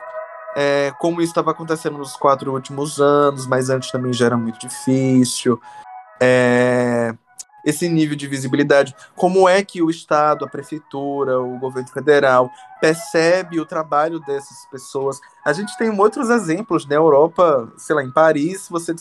é, 0.56 0.92
como 1.00 1.22
isso 1.22 1.32
estava 1.32 1.52
acontecendo 1.52 1.98
nos 1.98 2.16
quatro 2.16 2.52
últimos 2.54 3.02
anos, 3.02 3.48
mas 3.48 3.70
antes 3.70 3.92
também 3.92 4.14
já 4.14 4.28
era 4.28 4.38
muito 4.38 4.60
difícil. 4.60 5.60
É, 6.22 7.14
esse 7.64 7.88
nível 7.88 8.16
de 8.16 8.28
visibilidade, 8.28 8.96
como 9.16 9.48
é 9.48 9.64
que 9.64 9.82
o 9.82 9.90
Estado, 9.90 10.44
a 10.44 10.50
prefeitura, 10.50 11.40
o 11.40 11.58
governo 11.58 11.90
federal 11.90 12.52
percebe 12.82 13.60
o 13.60 13.66
trabalho 13.66 14.20
dessas 14.20 14.66
pessoas. 14.70 15.20
A 15.46 15.54
gente 15.54 15.78
tem 15.78 15.90
outros 15.98 16.30
exemplos 16.30 16.86
na 16.86 16.92
né? 16.92 16.96
Europa, 16.98 17.72
sei 17.78 17.96
lá, 17.96 18.04
em 18.04 18.12
Paris, 18.12 18.68
você 18.70 18.94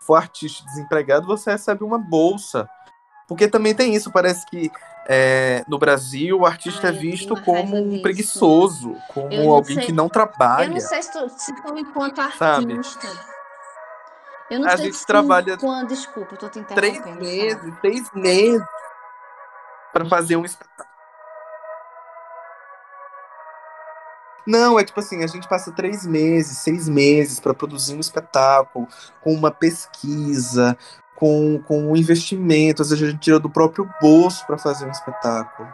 for 0.00 0.16
artista 0.16 0.64
desempregado, 0.66 1.26
você 1.26 1.52
recebe 1.52 1.84
uma 1.84 1.98
bolsa. 1.98 2.68
Porque 3.28 3.46
também 3.46 3.74
tem 3.74 3.94
isso, 3.94 4.10
parece 4.10 4.44
que 4.46 4.72
é, 5.08 5.64
no 5.68 5.78
Brasil 5.78 6.38
o 6.38 6.46
artista 6.46 6.88
Ai, 6.88 6.94
é 6.94 6.98
visto 6.98 7.40
como 7.42 7.76
um 7.76 8.02
preguiçoso, 8.02 8.96
como 9.08 9.52
alguém 9.52 9.76
sei, 9.76 9.86
que 9.86 9.92
não 9.92 10.08
trabalha. 10.08 10.66
Eu 10.66 10.72
não 10.72 10.80
sei 10.80 11.02
se 11.02 11.12
tu, 11.12 11.28
se 11.28 11.54
tu 11.62 11.78
enquanto 11.78 12.20
artista. 12.20 12.38
Sabe? 12.38 12.80
Eu 14.50 14.58
não 14.58 14.66
a 14.66 14.76
sei 14.76 14.86
gente 14.86 14.96
se 14.96 15.06
trabalha 15.06 15.56
quando, 15.56 15.88
desculpa, 15.88 16.34
eu 16.34 16.38
tô 16.38 16.48
te 16.48 16.60
Três 16.64 17.04
meses, 17.16 17.74
seis 17.80 18.10
meses 18.12 18.66
para 19.92 20.04
fazer 20.06 20.36
um 20.36 20.44
espetáculo. 20.44 20.90
Não, 24.46 24.78
é 24.80 24.84
tipo 24.84 24.98
assim, 24.98 25.22
a 25.22 25.26
gente 25.28 25.48
passa 25.48 25.70
três 25.70 26.04
meses, 26.04 26.58
seis 26.58 26.88
meses 26.88 27.38
para 27.38 27.54
produzir 27.54 27.94
um 27.94 28.00
espetáculo, 28.00 28.88
com 29.20 29.32
uma 29.32 29.52
pesquisa, 29.52 30.76
com, 31.14 31.62
com 31.62 31.92
um 31.92 31.94
investimento, 31.94 32.82
às 32.82 32.90
vezes 32.90 33.04
a 33.04 33.10
gente 33.10 33.20
tira 33.20 33.38
do 33.38 33.50
próprio 33.50 33.88
bolso 34.00 34.44
para 34.46 34.58
fazer 34.58 34.86
um 34.86 34.90
espetáculo. 34.90 35.68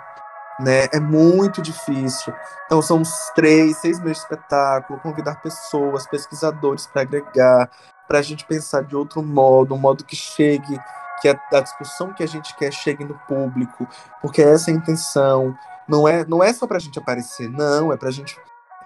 Né? 0.58 0.88
É 0.92 0.98
muito 0.98 1.60
difícil. 1.60 2.32
Então 2.64 2.80
são 2.80 2.98
uns 2.98 3.30
três, 3.34 3.76
seis 3.78 4.00
meses 4.00 4.18
de 4.18 4.22
espetáculo, 4.22 4.98
convidar 5.00 5.40
pessoas, 5.42 6.06
pesquisadores 6.06 6.86
para 6.86 7.02
agregar, 7.02 7.70
para 8.08 8.20
a 8.20 8.22
gente 8.22 8.44
pensar 8.46 8.82
de 8.82 8.96
outro 8.96 9.22
modo, 9.22 9.74
um 9.74 9.78
modo 9.78 10.04
que 10.04 10.16
chegue, 10.16 10.78
que 11.20 11.28
a, 11.28 11.38
a, 11.52 11.60
discussão 11.60 12.12
que 12.12 12.22
a 12.22 12.28
gente 12.28 12.56
quer 12.56 12.72
chegue 12.72 13.04
no 13.04 13.18
público, 13.26 13.86
porque 14.22 14.42
essa 14.42 14.70
é 14.70 14.74
a 14.74 14.76
intenção. 14.76 15.56
Não 15.86 16.08
é, 16.08 16.24
não 16.24 16.42
é 16.42 16.52
só 16.52 16.66
para 16.66 16.78
a 16.78 16.80
gente 16.80 16.98
aparecer, 16.98 17.50
não, 17.50 17.92
é 17.92 17.96
para 17.96 18.08
a 18.08 18.12
gente 18.12 18.36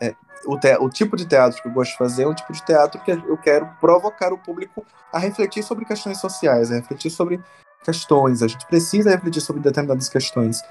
é, 0.01 0.15
o, 0.47 0.59
te, 0.59 0.75
o, 0.77 0.89
tipo 0.89 1.17
de 1.17 1.27
teatro 1.27 1.61
que 1.61 1.69
eu 1.69 1.73
gosto 1.73 1.93
de 1.93 1.99
fazer 1.99 2.23
é 2.23 2.29
um 2.29 2.35
tipo 2.35 2.53
de 2.53 2.65
teatro 2.65 3.01
que 3.03 3.11
eu 3.11 3.37
quero 3.37 3.69
provocar 3.81 4.33
o 4.33 4.39
público 4.39 4.85
a 5.13 5.19
refletir 5.19 5.63
sobre 5.63 5.85
questões 5.85 6.19
sociais, 6.19 6.73
a 6.73 6.77
refletir 6.77 7.11
sobre 7.11 7.41
questões. 7.85 8.43
A 8.43 8.49
gente 8.49 8.67
precisa 8.67 9.11
refletir 9.11 9.43
sobre 9.43 9.61
determinadas 9.63 10.09
questões. 10.09 10.63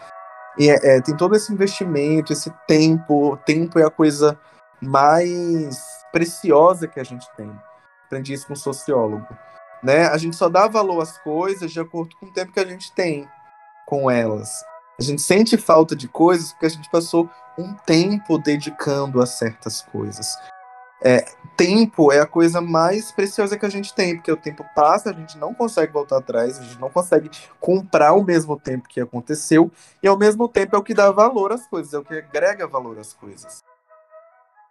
E 0.58 0.70
é, 0.70 0.98
é, 0.98 1.02
tem 1.02 1.16
todo 1.16 1.36
esse 1.36 1.52
investimento, 1.54 2.34
esse 2.34 2.52
tempo. 2.68 3.34
O 3.34 3.38
tempo 3.38 3.80
é 3.80 3.86
a 3.86 3.90
coisa 3.90 4.40
mais 4.82 5.78
preciosa 6.12 6.88
que 6.88 7.00
a 7.00 7.04
gente 7.04 7.28
tem. 7.36 7.52
Aprendi 8.06 8.34
isso 8.34 8.48
com 8.48 8.54
um 8.54 8.58
sociólogo. 8.58 9.28
Né? 9.84 10.08
A 10.08 10.18
gente 10.18 10.36
só 10.36 10.50
dá 10.50 10.68
valor 10.68 11.02
às 11.02 11.18
coisas 11.20 11.72
de 11.72 11.80
acordo 11.80 12.16
com 12.18 12.26
o 12.26 12.34
tempo 12.34 12.52
que 12.52 12.60
a 12.60 12.66
gente 12.66 12.92
tem 12.92 13.28
com 13.86 14.10
elas. 14.10 14.64
A 15.00 15.04
gente 15.04 15.22
sente 15.22 15.58
falta 15.58 15.96
de 15.96 16.08
coisas 16.08 16.52
porque 16.52 16.66
a 16.66 16.70
gente 16.70 16.90
passou 16.90 17.30
um 17.58 17.74
tempo 17.74 18.38
dedicando 18.38 19.22
a 19.22 19.26
certas 19.26 19.82
coisas. 19.82 20.36
É, 21.02 21.26
tempo 21.56 22.12
é 22.12 22.20
a 22.20 22.26
coisa 22.26 22.60
mais 22.60 23.12
preciosa 23.12 23.58
que 23.58 23.66
a 23.66 23.70
gente 23.70 23.94
tem, 23.94 24.16
porque 24.16 24.32
o 24.32 24.38
tempo 24.38 24.66
passa, 24.76 25.10
a 25.10 25.14
gente 25.14 25.38
não 25.38 25.54
consegue 25.54 25.94
voltar 25.94 26.18
atrás, 26.18 26.60
a 26.60 26.64
gente 26.64 26.80
não 26.80 26.90
consegue 26.90 27.30
comprar 27.60 28.14
o 28.14 28.24
mesmo 28.24 28.60
tempo 28.60 28.88
que 28.88 29.00
aconteceu, 29.00 29.72
e 30.04 30.08
ao 30.08 30.18
mesmo 30.18 30.48
tempo 30.48 30.76
é 30.76 30.80
o 30.80 30.84
que 30.84 30.94
dá 30.94 31.12
valor 31.12 31.52
às 31.52 31.68
coisas, 31.68 31.94
é 31.94 31.98
o 31.98 32.04
que 32.04 32.16
agrega 32.16 32.68
valor 32.68 33.00
às 33.00 33.14
coisas. 33.14 33.60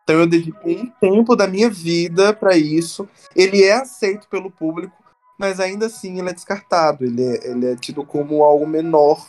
Então 0.04 0.16
eu 0.16 0.26
dediquei 0.26 0.80
um 0.80 0.90
tempo 0.90 1.36
da 1.36 1.46
minha 1.46 1.68
vida 1.68 2.32
para 2.32 2.56
isso. 2.56 3.06
Ele 3.36 3.62
é 3.62 3.74
aceito 3.74 4.26
pelo 4.28 4.50
público, 4.50 4.96
mas 5.38 5.60
ainda 5.60 5.86
assim 5.86 6.18
ele 6.18 6.30
é 6.30 6.32
descartado, 6.32 7.04
ele 7.04 7.22
é, 7.22 7.50
ele 7.50 7.72
é 7.72 7.76
tido 7.76 8.02
como 8.04 8.42
algo 8.42 8.66
menor 8.66 9.22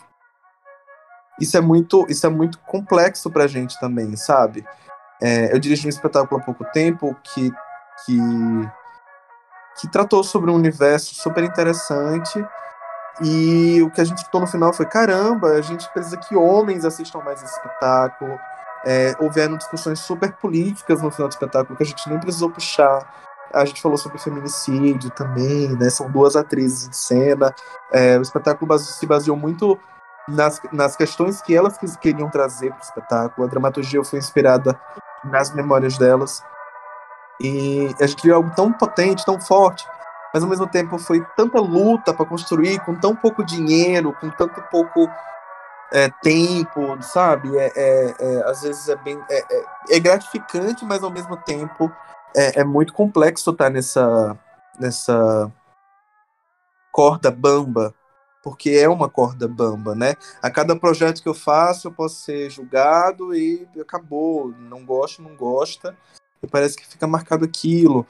isso 1.40 1.56
é 1.56 1.62
muito, 1.62 2.06
isso 2.10 2.26
é 2.26 2.30
muito 2.30 2.60
complexo 2.60 3.32
pra 3.32 3.48
gente 3.48 3.80
também, 3.80 4.16
sabe? 4.16 4.66
É, 5.22 5.54
eu 5.54 5.60
dirigi 5.60 5.86
um 5.86 5.90
espetáculo 5.90 6.42
há 6.42 6.44
pouco 6.44 6.64
tempo 6.72 7.16
que, 7.24 7.52
que, 8.06 8.20
que 9.80 9.88
tratou 9.92 10.24
sobre 10.24 10.50
um 10.50 10.56
universo 10.56 11.14
super 11.16 11.44
interessante 11.44 12.46
e 13.22 13.82
o 13.82 13.92
que 13.92 14.00
a 14.00 14.06
gente 14.06 14.20
escutou 14.20 14.42
no 14.42 14.48
final 14.48 14.74
foi: 14.74 14.86
caramba, 14.86 15.50
a 15.50 15.62
gente 15.62 15.90
precisa 15.92 16.18
que 16.18 16.36
homens 16.36 16.86
assistam 16.86 17.20
mais 17.20 17.44
esse 17.44 17.54
espetáculo. 17.54 18.40
É, 18.86 19.14
houveram 19.20 19.58
discussões 19.58 20.00
super 20.00 20.32
políticas 20.34 21.02
no 21.02 21.12
final 21.12 21.28
do 21.28 21.34
espetáculo 21.34 21.76
que 21.76 21.84
a 21.84 21.86
gente 21.86 22.08
nem 22.10 22.20
precisou 22.20 22.50
puxar. 22.50 23.14
A 23.54 23.66
gente 23.66 23.82
falou 23.82 23.98
sobre 23.98 24.20
feminicídio 24.20 25.10
também, 25.10 25.70
né? 25.76 25.90
São 25.90 26.10
duas 26.10 26.36
atrizes 26.36 26.88
em 26.88 26.94
cena. 26.94 27.54
É, 27.92 28.18
o 28.18 28.22
espetáculo 28.22 28.78
se 28.80 29.06
baseou 29.06 29.36
muito 29.36 29.78
nas, 30.28 30.62
nas 30.72 30.96
questões 30.96 31.42
que 31.42 31.56
elas 31.56 31.78
queriam 32.00 32.30
trazer 32.30 32.70
para 32.70 32.80
o 32.80 32.84
espetáculo. 32.84 33.48
A 33.48 33.50
dramaturgia 33.50 34.04
foi 34.04 34.20
inspirada 34.20 34.80
nas 35.24 35.54
memórias 35.54 35.98
delas. 35.98 36.44
E 37.42 37.96
a 38.02 38.08
gente 38.08 38.24
viu 38.24 38.36
algo 38.36 38.52
tão 38.56 38.72
potente, 38.72 39.26
tão 39.26 39.40
forte, 39.40 39.88
mas 40.34 40.44
ao 40.44 40.50
mesmo 40.50 40.68
tempo 40.68 40.98
foi 40.98 41.26
tanta 41.36 41.60
luta 41.60 42.14
para 42.14 42.26
construir, 42.26 42.80
com 42.82 42.96
tão 42.96 43.16
pouco 43.16 43.44
dinheiro, 43.44 44.14
com 44.20 44.30
tanto 44.30 44.62
pouco 44.64 45.10
é, 45.92 46.10
tempo, 46.22 47.02
sabe? 47.02 47.58
É, 47.58 47.72
é, 47.76 48.16
é, 48.20 48.44
às 48.50 48.62
vezes 48.62 48.90
é 48.90 48.96
bem. 48.96 49.22
É, 49.30 49.40
é, 49.40 49.66
é, 49.92 50.00
gratificante, 50.00 50.86
mas 50.86 51.04
ao 51.04 51.10
mesmo 51.10 51.36
tempo 51.38 51.92
é, 52.36 52.62
é 52.62 52.64
muito 52.64 52.94
complexo 52.94 53.52
estar 53.52 53.70
nessa, 53.70 54.38
nessa 54.80 55.52
corda 56.92 57.32
bamba 57.32 57.94
porque 58.44 58.72
é 58.72 58.88
uma 58.88 59.10
corda 59.10 59.48
bamba, 59.48 59.96
né? 59.96 60.16
A 60.42 60.50
cada 60.50 60.76
projeto 60.76 61.22
que 61.22 61.30
eu 61.30 61.34
faço, 61.34 61.88
eu 61.88 61.92
posso 61.92 62.22
ser 62.22 62.50
julgado 62.50 63.36
e 63.36 63.68
acabou. 63.80 64.54
Não 64.60 64.86
gosta, 64.86 65.22
não 65.22 65.36
gosta. 65.36 65.98
E 66.42 66.48
parece 66.48 66.78
que 66.78 66.88
fica 66.88 67.06
marcado 67.06 67.44
aquilo. 67.44 68.06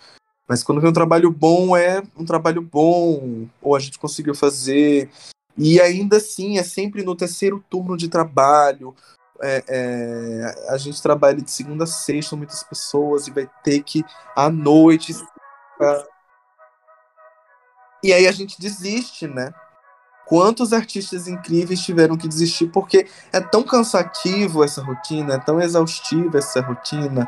Mas 0.48 0.64
quando 0.64 0.82
vem 0.82 0.90
um 0.90 0.94
trabalho 0.94 1.32
bom, 1.32 1.76
é 1.78 2.02
um 2.18 2.26
trabalho 2.26 2.62
bom, 2.62 3.48
ou 3.62 3.76
a 3.76 3.80
gente 3.80 4.00
conseguiu 4.00 4.34
fazer. 4.34 5.10
E 5.58 5.80
ainda 5.80 6.18
assim, 6.18 6.58
é 6.58 6.64
sempre 6.64 7.04
no 7.04 7.16
terceiro 7.16 7.64
turno 7.70 7.96
de 7.96 8.08
trabalho, 8.08 8.96
é, 9.42 9.64
é, 9.68 10.66
a 10.70 10.78
gente 10.78 11.02
trabalha 11.02 11.42
de 11.42 11.52
segunda 11.52 11.84
a 11.84 11.88
sexta, 11.88 12.36
muitas 12.36 12.64
pessoas, 12.64 13.28
e 13.28 13.32
vai 13.32 13.50
ter 13.64 13.84
que 13.84 14.04
à 14.36 14.50
noite. 14.50 15.14
E 18.04 18.14
aí 18.14 18.28
a 18.28 18.32
gente 18.32 18.60
desiste, 18.60 19.28
né? 19.28 19.54
Quantos 20.30 20.74
artistas 20.74 21.28
incríveis 21.28 21.84
tiveram 21.84 22.16
que 22.16 22.28
desistir 22.28 22.68
porque 22.68 23.08
é 23.34 23.42
tão 23.42 23.64
cansativo 23.64 24.64
essa 24.64 24.80
rotina, 24.80 25.34
é 25.34 25.40
tão 25.40 25.60
exaustiva 25.60 26.38
essa 26.38 26.62
rotina, 26.62 27.28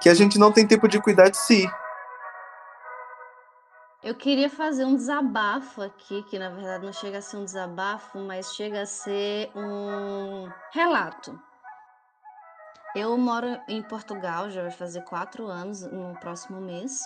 que 0.00 0.08
a 0.08 0.14
gente 0.14 0.40
não 0.40 0.50
tem 0.50 0.66
tempo 0.66 0.88
de 0.88 1.00
cuidar 1.00 1.28
de 1.28 1.36
si. 1.36 1.70
Eu 4.02 4.16
queria 4.16 4.50
fazer 4.50 4.84
um 4.84 4.96
desabafo 4.96 5.82
aqui, 5.82 6.24
que 6.24 6.36
na 6.36 6.50
verdade 6.50 6.84
não 6.84 6.92
chega 6.92 7.18
a 7.18 7.22
ser 7.22 7.36
um 7.36 7.44
desabafo, 7.44 8.18
mas 8.18 8.52
chega 8.56 8.82
a 8.82 8.86
ser 8.86 9.48
um 9.54 10.50
relato. 10.72 11.38
Eu 12.96 13.16
moro 13.16 13.56
em 13.68 13.80
Portugal, 13.84 14.50
já 14.50 14.62
vai 14.62 14.72
fazer 14.72 15.02
quatro 15.02 15.46
anos 15.46 15.82
no 15.82 16.18
próximo 16.18 16.60
mês, 16.60 17.02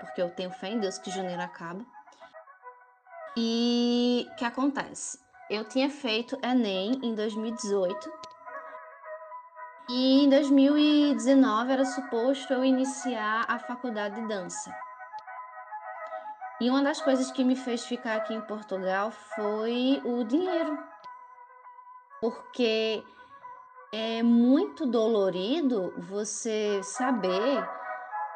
porque 0.00 0.20
eu 0.20 0.28
tenho 0.30 0.50
fé 0.50 0.70
em 0.70 0.80
Deus 0.80 0.98
que 0.98 1.12
janeiro 1.12 1.40
acaba. 1.40 1.93
E 3.36 4.28
o 4.30 4.34
que 4.36 4.44
acontece? 4.44 5.18
Eu 5.50 5.64
tinha 5.64 5.90
feito 5.90 6.38
Enem 6.42 7.00
em 7.02 7.14
2018 7.14 8.12
e 9.90 10.24
em 10.24 10.30
2019 10.30 11.72
era 11.72 11.84
suposto 11.84 12.52
eu 12.52 12.64
iniciar 12.64 13.44
a 13.48 13.58
faculdade 13.58 14.20
de 14.20 14.28
dança. 14.28 14.74
E 16.60 16.70
uma 16.70 16.82
das 16.82 17.00
coisas 17.00 17.30
que 17.32 17.44
me 17.44 17.56
fez 17.56 17.84
ficar 17.84 18.16
aqui 18.16 18.32
em 18.32 18.40
Portugal 18.40 19.10
foi 19.10 20.00
o 20.04 20.24
dinheiro. 20.24 20.78
Porque 22.20 23.04
é 23.92 24.22
muito 24.22 24.86
dolorido 24.86 25.92
você 25.98 26.80
saber 26.82 27.68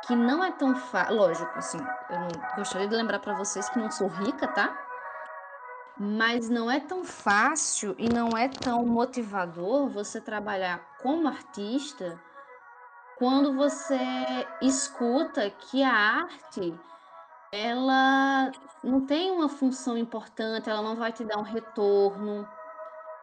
que 0.07 0.15
não 0.15 0.43
é 0.45 0.51
tão 0.51 0.75
fácil. 0.75 1.15
Lógico, 1.15 1.57
assim, 1.57 1.79
eu 2.11 2.19
não 2.19 2.29
gostaria 2.57 2.89
de 2.89 2.95
lembrar 2.95 3.21
para 3.21 3.35
vocês 3.35 3.69
que 3.71 3.79
não 3.79 3.91
sou 3.91 4.09
rica, 4.09 4.49
tá? 4.49 4.88
Mas 5.99 6.49
não 6.49 6.71
é 6.71 6.79
tão 6.79 7.05
fácil 7.05 7.95
e 7.99 8.09
não 8.09 8.37
é 8.37 8.49
tão 8.49 8.87
motivador 8.87 9.89
você 9.89 10.21
trabalhar 10.21 10.81
como 11.03 11.27
artista 11.27 12.21
quando 13.19 13.53
você 13.57 13.99
escuta 14.63 15.51
que 15.51 15.83
a 15.83 15.93
arte 15.93 16.73
ela 17.53 18.53
não 18.85 19.05
tem 19.05 19.33
uma 19.33 19.49
função 19.49 19.99
importante, 19.99 20.71
ela 20.71 20.83
não 20.83 20.95
vai 20.95 21.11
te 21.11 21.25
dar 21.25 21.39
um 21.39 21.43
retorno. 21.43 22.47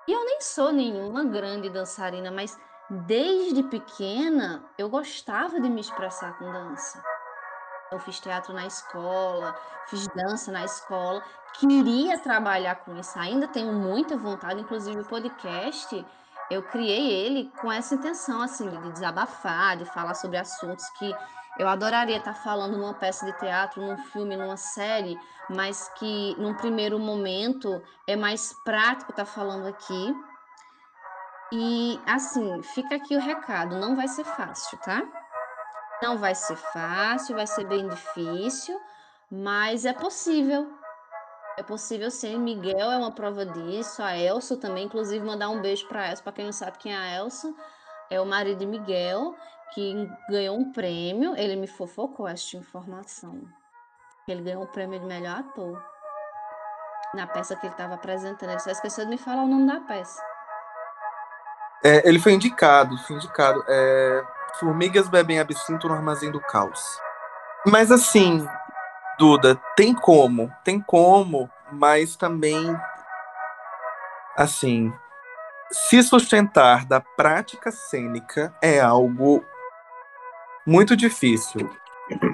E 0.05 0.11
eu 0.11 0.25
nem 0.25 0.41
sou 0.41 0.73
nenhuma 0.73 1.23
grande 1.23 1.69
dançarina, 1.69 2.29
mas 2.29 2.59
desde 3.07 3.63
pequena 3.63 4.65
eu 4.77 4.89
gostava 4.89 5.61
de 5.61 5.69
me 5.69 5.79
expressar 5.79 6.37
com 6.37 6.51
dança. 6.51 7.01
Fiz 7.99 8.19
teatro 8.19 8.53
na 8.53 8.65
escola, 8.65 9.55
fiz 9.87 10.07
dança 10.07 10.51
na 10.51 10.63
escola, 10.63 11.23
queria 11.53 12.17
trabalhar 12.19 12.75
com 12.75 12.95
isso, 12.95 13.17
ainda 13.17 13.47
tenho 13.47 13.71
muita 13.73 14.17
vontade, 14.17 14.61
inclusive 14.61 14.99
o 14.99 15.05
podcast, 15.05 16.05
eu 16.49 16.63
criei 16.63 17.11
ele 17.11 17.51
com 17.61 17.71
essa 17.71 17.95
intenção 17.95 18.41
assim 18.41 18.69
de 18.69 18.91
desabafar, 18.91 19.77
de 19.77 19.85
falar 19.85 20.13
sobre 20.13 20.37
assuntos 20.37 20.87
que 20.91 21.15
eu 21.57 21.67
adoraria 21.67 22.17
estar 22.17 22.33
falando 22.33 22.77
numa 22.77 22.93
peça 22.93 23.25
de 23.25 23.31
teatro, 23.39 23.81
num 23.81 23.97
filme, 23.97 24.35
numa 24.35 24.57
série, 24.57 25.17
mas 25.49 25.89
que 25.97 26.35
num 26.37 26.53
primeiro 26.53 26.99
momento 26.99 27.81
é 28.05 28.15
mais 28.15 28.53
prático 28.65 29.11
estar 29.11 29.25
falando 29.25 29.65
aqui. 29.67 30.15
E 31.53 31.99
assim, 32.05 32.61
fica 32.61 32.95
aqui 32.95 33.15
o 33.15 33.21
recado, 33.21 33.77
não 33.77 33.95
vai 33.95 34.07
ser 34.07 34.25
fácil, 34.25 34.77
tá? 34.79 35.01
Não 36.05 36.19
vai 36.19 36.35
ser 36.35 36.55
fácil, 36.55 37.35
vai 37.35 37.47
ser 37.47 37.65
bem 37.65 37.87
difícil, 37.87 38.79
mas 39.31 39.85
é 39.85 39.91
possível. 39.91 40.71
É 41.57 41.63
possível 41.63 42.11
sim. 42.11 42.37
Miguel 42.37 42.91
é 42.91 42.95
uma 42.95 43.11
prova 43.11 43.43
disso, 43.43 44.03
a 44.03 44.15
Elsa 44.15 44.55
também, 44.55 44.85
inclusive 44.85 45.25
mandar 45.25 45.49
um 45.49 45.59
beijo 45.63 45.87
para 45.87 46.11
Elsa, 46.11 46.21
para 46.21 46.33
quem 46.33 46.45
não 46.45 46.51
sabe 46.51 46.77
quem 46.77 46.93
é 46.93 46.95
a 46.95 47.17
Elsa, 47.17 47.51
é 48.11 48.21
o 48.21 48.25
marido 48.25 48.59
de 48.59 48.67
Miguel 48.67 49.35
que 49.73 50.07
ganhou 50.29 50.55
um 50.55 50.71
prêmio, 50.71 51.35
ele 51.35 51.55
me 51.55 51.65
fofocou 51.65 52.27
esta 52.27 52.55
informação. 52.55 53.41
Ele 54.27 54.43
ganhou 54.43 54.61
o 54.61 54.67
prêmio 54.67 54.99
de 54.99 55.07
melhor 55.07 55.39
ator. 55.39 55.83
Na 57.15 57.25
peça 57.25 57.55
que 57.55 57.65
ele 57.65 57.73
estava 57.73 57.95
apresentando. 57.95 58.51
Ele 58.51 58.59
só 58.59 58.69
esqueceu 58.69 59.05
de 59.05 59.09
me 59.09 59.17
falar 59.17 59.41
o 59.41 59.47
nome 59.47 59.65
da 59.65 59.79
peça. 59.79 60.21
É, 61.83 62.07
ele 62.07 62.19
foi 62.19 62.33
indicado, 62.33 62.95
foi 62.99 63.15
indicado. 63.15 63.63
É, 63.67 64.34
Formigas 64.59 65.09
bebem 65.09 65.39
absinto 65.39 65.87
no 65.87 65.93
armazém 65.93 66.31
do 66.31 66.39
caos. 66.39 66.99
Mas 67.65 67.91
assim, 67.91 68.47
Duda, 69.17 69.59
tem 69.75 69.93
como, 69.93 70.51
tem 70.63 70.79
como, 70.79 71.49
mas 71.71 72.15
também 72.15 72.77
assim, 74.35 74.93
se 75.71 76.03
sustentar 76.03 76.85
da 76.85 76.99
prática 76.99 77.71
cênica 77.71 78.53
é 78.61 78.79
algo 78.79 79.43
muito 80.65 80.95
difícil, 80.95 81.69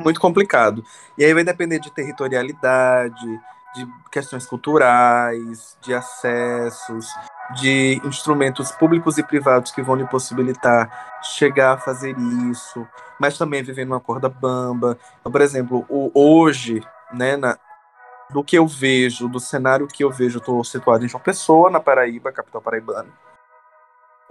muito 0.04 0.20
complicado. 0.20 0.84
E 1.18 1.24
aí 1.24 1.34
vai 1.34 1.44
depender 1.44 1.80
de 1.80 1.92
territorialidade, 1.92 3.40
de 3.76 3.88
questões 4.12 4.46
culturais, 4.46 5.78
de 5.82 5.94
acessos, 5.94 7.08
de 7.56 8.02
instrumentos 8.04 8.72
públicos 8.72 9.18
e 9.18 9.24
privados 9.24 9.72
que 9.72 9.82
vão 9.82 9.96
lhe 9.96 10.08
possibilitar 10.08 11.20
chegar 11.22 11.74
a 11.74 11.78
fazer 11.78 12.16
isso, 12.50 12.88
mas 13.20 13.38
também 13.38 13.64
viver 13.64 13.86
numa 13.86 14.00
corda 14.00 14.30
bamba. 14.30 14.98
Então, 15.20 15.32
por 15.32 15.42
exemplo, 15.42 15.86
o, 15.90 16.12
hoje, 16.14 16.82
né, 17.14 17.36
na, 17.38 17.58
do 18.30 18.44
que 18.44 18.58
eu 18.58 18.68
vejo, 18.68 19.28
do 19.28 19.40
cenário 19.40 19.88
que 19.88 20.04
eu 20.04 20.12
vejo, 20.12 20.40
estou 20.40 20.64
situado 20.64 21.06
em 21.06 21.10
João 21.10 21.22
Pessoa, 21.22 21.70
na 21.70 21.80
Paraíba, 21.80 22.32
capital 22.32 22.62
paraibana 22.62 23.10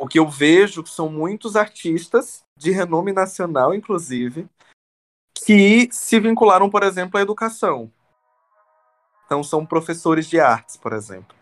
o 0.01 0.09
que 0.09 0.19
eu 0.19 0.27
vejo 0.27 0.87
são 0.87 1.11
muitos 1.11 1.57
artistas 1.57 2.43
de 2.57 2.71
renome 2.71 3.13
nacional, 3.13 3.75
inclusive, 3.75 4.49
que 5.35 5.91
se 5.93 6.19
vincularam, 6.19 6.71
por 6.71 6.83
exemplo, 6.83 7.19
à 7.19 7.23
educação. 7.23 7.93
Então, 9.27 9.45
são 9.45 9.67
professores 9.67 10.27
de 10.27 10.41
artes, 10.41 10.79
por 10.79 10.95
exemplo. 10.95 11.37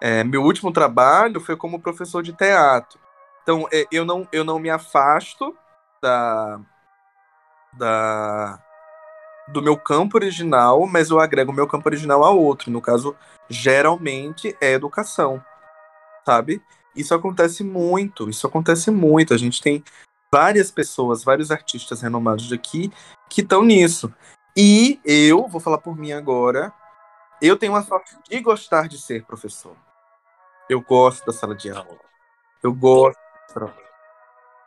É, 0.00 0.24
meu 0.24 0.42
último 0.42 0.72
trabalho 0.72 1.40
foi 1.40 1.56
como 1.56 1.80
professor 1.80 2.22
de 2.22 2.32
teatro. 2.32 2.98
Então, 3.42 3.66
é, 3.72 3.86
eu, 3.92 4.04
não, 4.04 4.26
eu 4.32 4.44
não 4.44 4.58
me 4.58 4.70
afasto 4.70 5.56
da, 6.02 6.60
da, 7.72 8.62
do 9.48 9.62
meu 9.62 9.76
campo 9.76 10.16
original, 10.16 10.86
mas 10.86 11.10
eu 11.10 11.20
agrego 11.20 11.52
meu 11.52 11.66
campo 11.66 11.88
original 11.88 12.24
a 12.24 12.30
outro. 12.30 12.70
No 12.70 12.80
caso, 12.80 13.16
geralmente 13.48 14.56
é 14.60 14.72
educação 14.72 15.42
sabe? 16.24 16.62
Isso 16.94 17.14
acontece 17.14 17.64
muito, 17.64 18.28
isso 18.28 18.46
acontece 18.46 18.90
muito. 18.90 19.34
A 19.34 19.38
gente 19.38 19.60
tem 19.60 19.82
várias 20.32 20.70
pessoas, 20.70 21.24
vários 21.24 21.50
artistas 21.50 22.00
renomados 22.02 22.48
daqui 22.48 22.92
que 23.28 23.40
estão 23.40 23.64
nisso. 23.64 24.12
E 24.56 25.00
eu, 25.04 25.48
vou 25.48 25.60
falar 25.60 25.78
por 25.78 25.96
mim 25.96 26.12
agora, 26.12 26.72
eu 27.40 27.56
tenho 27.56 27.74
a 27.74 27.82
sorte 27.82 28.16
de 28.28 28.40
gostar 28.40 28.88
de 28.88 28.98
ser 28.98 29.24
professor. 29.24 29.76
Eu 30.70 30.80
gosto 30.80 31.26
da 31.26 31.32
sala 31.32 31.52
de 31.52 31.68
aula. 31.68 31.98
Eu 32.62 32.72
gosto. 32.72 33.18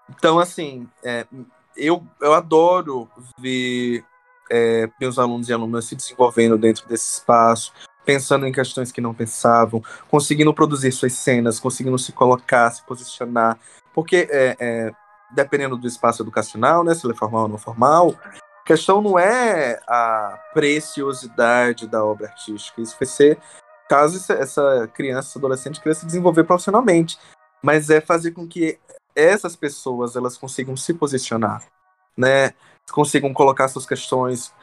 Então, 0.09 0.37
assim, 0.37 0.85
é, 1.01 1.25
eu, 1.77 2.05
eu 2.19 2.33
adoro 2.33 3.09
ver 3.39 4.03
é, 4.51 4.89
meus 4.99 5.17
alunos 5.17 5.47
e 5.47 5.53
alunas 5.53 5.85
se 5.85 5.95
desenvolvendo 5.95 6.57
dentro 6.57 6.85
desse 6.89 7.19
espaço, 7.19 7.71
pensando 8.03 8.45
em 8.45 8.51
questões 8.51 8.91
que 8.91 8.99
não 8.99 9.13
pensavam, 9.13 9.81
conseguindo 10.09 10.53
produzir 10.53 10.91
suas 10.91 11.13
cenas, 11.13 11.57
conseguindo 11.57 11.97
se 11.97 12.11
colocar, 12.11 12.69
se 12.71 12.83
posicionar. 12.83 13.57
Porque, 13.93 14.27
é, 14.29 14.57
é, 14.59 14.91
dependendo 15.31 15.77
do 15.77 15.87
espaço 15.87 16.21
educacional, 16.21 16.83
né, 16.83 16.93
se 16.93 17.05
ele 17.07 17.13
é 17.13 17.17
formal 17.17 17.43
ou 17.43 17.47
não 17.47 17.57
formal, 17.57 18.13
a 18.25 18.65
questão 18.65 19.01
não 19.01 19.17
é 19.17 19.79
a 19.87 20.37
preciosidade 20.53 21.87
da 21.87 22.03
obra 22.03 22.27
artística. 22.27 22.81
Isso 22.81 22.97
vai 22.99 23.07
ser 23.07 23.39
caso 23.89 24.17
essa 24.33 24.87
criança, 24.93 25.37
adolescente 25.37 25.79
queira 25.81 25.97
se 25.97 26.05
desenvolver 26.05 26.43
profissionalmente. 26.43 27.17
Mas 27.61 27.89
é 27.89 28.01
fazer 28.01 28.31
com 28.31 28.47
que 28.47 28.77
essas 29.15 29.55
pessoas 29.55 30.15
elas 30.15 30.37
consigam 30.37 30.75
se 30.75 30.93
posicionar, 30.93 31.63
né? 32.17 32.53
Consigam 32.91 33.33
colocar 33.33 33.67
suas 33.67 33.85
questões, 33.85 34.53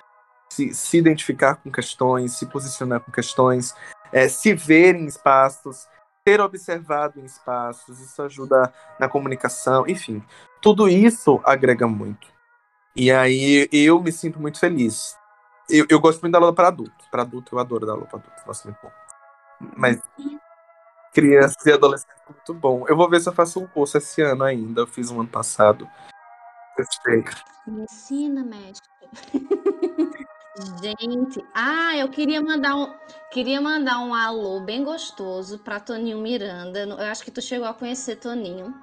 se, 0.51 0.74
se 0.74 0.98
identificar 0.98 1.56
com 1.56 1.70
questões, 1.70 2.32
se 2.32 2.47
posicionar 2.47 3.01
com 3.01 3.10
questões, 3.10 3.74
é, 4.12 4.28
se 4.28 4.52
ver 4.55 4.97
em 4.97 5.06
espaços, 5.06 5.86
ter 6.24 6.40
observado 6.40 7.20
em 7.20 7.24
espaços, 7.24 8.01
isso 8.01 8.20
ajuda 8.22 8.72
na 8.98 9.09
comunicação, 9.09 9.86
enfim, 9.88 10.22
tudo 10.60 10.88
isso 10.88 11.40
agrega 11.44 11.86
muito. 11.86 12.28
E 12.94 13.10
aí 13.10 13.68
eu 13.72 14.02
me 14.02 14.12
sinto 14.12 14.40
muito 14.40 14.59
feliz. 14.59 15.16
Eu, 15.68 15.86
eu 15.88 16.01
gosto 16.01 16.20
muito 16.20 16.32
da 16.32 16.38
aula 16.38 16.52
para 16.52 16.68
adultos. 16.68 17.06
Para 17.09 17.22
adulto, 17.22 17.55
eu 17.55 17.59
adoro 17.60 17.86
dar 17.86 17.92
aula 17.92 18.06
para 18.06 18.18
adultos. 18.18 18.42
Gosto 18.44 18.64
muito 18.64 18.78
bom. 18.82 18.90
Mas 19.77 20.01
crianças 21.12 21.65
e 21.66 21.73
adolescentes 21.73 22.16
é 22.27 22.32
muito 22.32 22.55
bom. 22.55 22.85
Eu 22.89 22.97
vou 22.97 23.09
ver 23.09 23.20
se 23.20 23.28
eu 23.28 23.32
faço 23.32 23.61
um 23.61 23.66
curso 23.66 23.99
esse 23.99 24.23
ano 24.23 24.45
ainda. 24.45 24.82
Eu 24.82 24.87
fiz 24.87 25.11
um 25.11 25.20
ano 25.20 25.28
passado. 25.28 25.89
Me 27.66 27.82
ensina, 27.82 28.43
mestre. 28.43 28.89
Gente, 30.82 31.43
ah, 31.55 31.97
eu 31.97 32.09
queria 32.09 32.43
mandar 32.43 32.74
um, 32.74 32.93
queria 33.31 33.61
mandar 33.61 34.01
um 34.01 34.12
alô 34.12 34.61
bem 34.61 34.85
gostoso 34.85 35.59
para 35.61 35.81
Toninho 35.81 36.19
Miranda. 36.19 36.81
Eu 36.81 36.99
acho 37.07 37.23
que 37.23 37.31
tu 37.31 37.41
chegou 37.41 37.66
a 37.66 37.73
conhecer 37.73 38.16
Toninho. 38.16 38.74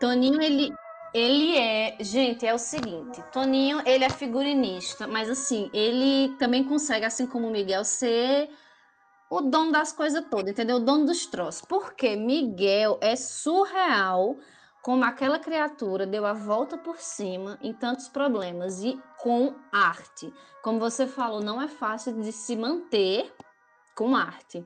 Toninho, 0.00 0.40
ele, 0.40 0.74
ele 1.12 1.56
é, 1.56 1.96
gente, 2.00 2.44
é 2.44 2.52
o 2.52 2.58
seguinte, 2.58 3.22
Toninho, 3.32 3.80
ele 3.86 4.04
é 4.04 4.10
figurinista, 4.10 5.06
mas 5.06 5.30
assim, 5.30 5.70
ele 5.72 6.34
também 6.36 6.64
consegue, 6.64 7.04
assim 7.04 7.26
como 7.26 7.46
o 7.46 7.50
Miguel, 7.52 7.84
ser 7.84 8.50
o 9.38 9.40
dono 9.40 9.72
das 9.72 9.92
coisas 9.92 10.24
todas, 10.30 10.50
entendeu? 10.50 10.76
O 10.76 10.80
dono 10.80 11.06
dos 11.06 11.26
troços. 11.26 11.62
Porque 11.62 12.14
Miguel 12.14 12.98
é 13.00 13.16
surreal 13.16 14.36
como 14.82 15.04
aquela 15.04 15.38
criatura 15.38 16.06
deu 16.06 16.26
a 16.26 16.32
volta 16.32 16.76
por 16.76 16.98
cima 16.98 17.58
em 17.62 17.72
tantos 17.72 18.06
problemas 18.06 18.82
e 18.82 19.00
com 19.18 19.54
arte. 19.72 20.32
Como 20.62 20.78
você 20.78 21.06
falou, 21.06 21.40
não 21.40 21.60
é 21.60 21.68
fácil 21.68 22.20
de 22.20 22.30
se 22.30 22.54
manter 22.54 23.34
com 23.96 24.14
arte. 24.14 24.64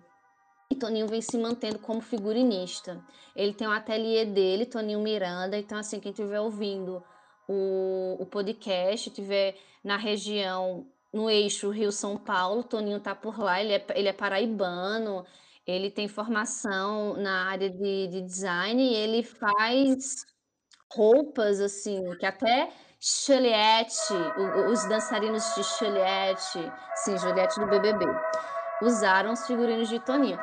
E 0.70 0.74
Toninho 0.74 1.06
vem 1.06 1.22
se 1.22 1.38
mantendo 1.38 1.78
como 1.78 2.00
figurinista. 2.00 3.02
Ele 3.34 3.54
tem 3.54 3.66
o 3.66 3.70
um 3.70 3.72
ateliê 3.72 4.26
dele, 4.26 4.66
Toninho 4.66 5.00
Miranda. 5.00 5.56
Então, 5.56 5.78
assim, 5.78 5.98
quem 5.98 6.10
estiver 6.10 6.40
ouvindo 6.40 7.02
o, 7.48 8.16
o 8.20 8.26
podcast, 8.26 9.08
estiver 9.08 9.56
na 9.82 9.96
região, 9.96 10.86
no 11.12 11.30
eixo 11.30 11.70
Rio-São 11.70 12.16
Paulo, 12.16 12.62
Toninho 12.62 13.00
tá 13.00 13.14
por 13.14 13.38
lá. 13.38 13.60
Ele 13.60 13.72
é, 13.74 13.86
ele 13.94 14.08
é 14.08 14.12
paraibano, 14.12 15.24
ele 15.66 15.90
tem 15.90 16.08
formação 16.08 17.14
na 17.16 17.48
área 17.48 17.70
de, 17.70 18.08
de 18.08 18.20
design 18.22 18.82
e 18.82 18.94
ele 18.94 19.22
faz 19.22 20.24
roupas, 20.92 21.60
assim, 21.60 22.02
que 22.18 22.26
até 22.26 22.70
Juliette, 23.00 24.12
os 24.70 24.84
dançarinos 24.88 25.54
de 25.54 25.62
Juliette, 25.62 26.72
sim, 26.96 27.16
Juliette 27.18 27.60
do 27.60 27.66
BBB, 27.66 28.06
usaram 28.82 29.32
os 29.32 29.46
figurinos 29.46 29.88
de 29.88 30.00
Toninho. 30.00 30.38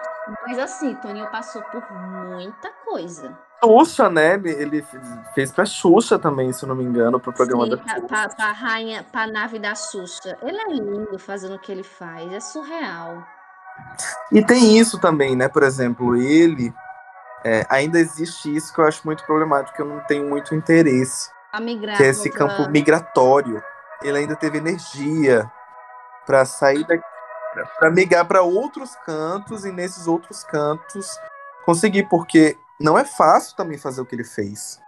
Mas 0.48 0.58
assim, 0.60 0.96
Toninho 0.96 1.30
passou 1.32 1.62
por 1.64 1.84
muita 1.92 2.72
coisa. 2.86 3.38
Xuxa, 3.66 4.10
né? 4.10 4.34
Ele 4.44 4.86
fez 5.34 5.52
pra 5.52 5.66
Xuxa 5.66 6.18
também, 6.20 6.54
se 6.54 6.64
eu 6.64 6.70
não 6.70 6.76
me 6.76 6.84
engano, 6.84 7.20
pro 7.20 7.34
programa 7.34 7.66
Sim, 7.66 7.72
da 7.72 7.78
Xuxa. 7.78 8.02
pra, 8.08 8.30
pra 8.30 8.52
rainha, 8.52 9.06
pra 9.12 9.28
nave 9.28 9.60
da 9.60 9.76
Xuxa. 9.76 10.38
Ele 10.42 10.58
é 10.58 10.70
lindo 10.70 11.18
fazendo 11.20 11.56
o 11.56 11.60
que 11.60 11.72
ele 11.72 11.84
faz, 11.84 12.32
é 12.32 12.40
surreal. 12.40 13.24
E 14.32 14.44
tem 14.44 14.78
isso 14.78 15.00
também, 15.00 15.36
né? 15.36 15.50
Por 15.50 15.64
exemplo, 15.64 16.16
ele. 16.16 16.74
é, 17.44 17.66
ainda 17.70 18.00
existe 18.00 18.56
isso 18.56 18.74
que 18.74 18.80
eu 18.80 18.86
acho 18.88 19.02
muito 19.06 19.24
problemático, 19.26 19.76
que 19.76 19.82
eu 19.82 19.86
não 19.86 20.00
tenho 20.02 20.28
muito 20.28 20.56
interesse, 20.56 21.30
que 21.98 22.04
é 22.04 22.08
esse 22.08 22.30
campo 22.30 22.70
migratório. 22.70 23.62
Ele 24.02 24.18
ainda 24.18 24.36
teve 24.36 24.58
energia 24.58 25.50
para 26.26 26.44
sair 26.46 26.86
daqui, 26.88 27.04
para 27.80 27.92
migrar 27.92 28.26
para 28.26 28.42
outros 28.42 28.96
cantos 29.06 29.64
e 29.64 29.72
nesses 29.72 30.08
outros 30.08 30.44
cantos 30.44 31.08
conseguir, 31.66 32.04
porque 32.10 32.58
não 32.80 32.98
é 32.98 33.06
fácil 33.06 33.56
também 33.56 33.78
fazer 33.78 34.02
o 34.02 34.06
que 34.06 34.16
ele 34.16 34.24
fez, 34.24 34.80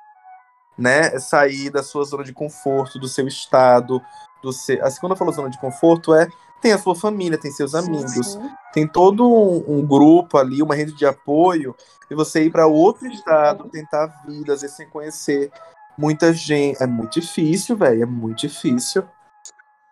né? 0.77 1.07
É 1.07 1.19
Sair 1.19 1.69
da 1.69 1.83
sua 1.83 2.03
zona 2.03 2.23
de 2.23 2.33
conforto, 2.33 2.99
do 2.99 3.07
seu 3.07 3.27
estado, 3.27 4.01
do 4.41 4.51
seu. 4.51 4.83
Assim, 4.85 4.99
quando 4.99 5.13
eu 5.13 5.17
falo 5.17 5.31
zona 5.31 5.49
de 5.49 5.59
conforto, 5.59 6.13
é 6.13 6.27
tem 6.61 6.73
a 6.73 6.77
sua 6.77 6.95
família, 6.95 7.37
tem 7.37 7.51
seus 7.51 7.71
Sim, 7.71 7.77
amigos, 7.79 8.33
sim. 8.33 8.51
tem 8.73 8.87
todo 8.87 9.27
um, 9.27 9.77
um 9.77 9.85
grupo 9.85 10.37
ali, 10.37 10.61
uma 10.61 10.75
rede 10.75 10.93
de 10.93 11.05
apoio, 11.05 11.75
e 12.09 12.15
você 12.15 12.43
ir 12.43 12.51
para 12.51 12.67
outro 12.67 13.07
estado, 13.07 13.69
tentar 13.69 14.05
a 14.05 14.27
vida, 14.27 14.53
às 14.53 14.61
vezes 14.61 14.75
sem 14.75 14.89
conhecer 14.89 15.51
muita 15.97 16.33
gente. 16.33 16.81
É 16.81 16.87
muito 16.87 17.19
difícil, 17.19 17.75
velho, 17.75 18.03
é 18.03 18.05
muito 18.05 18.39
difícil. 18.39 19.07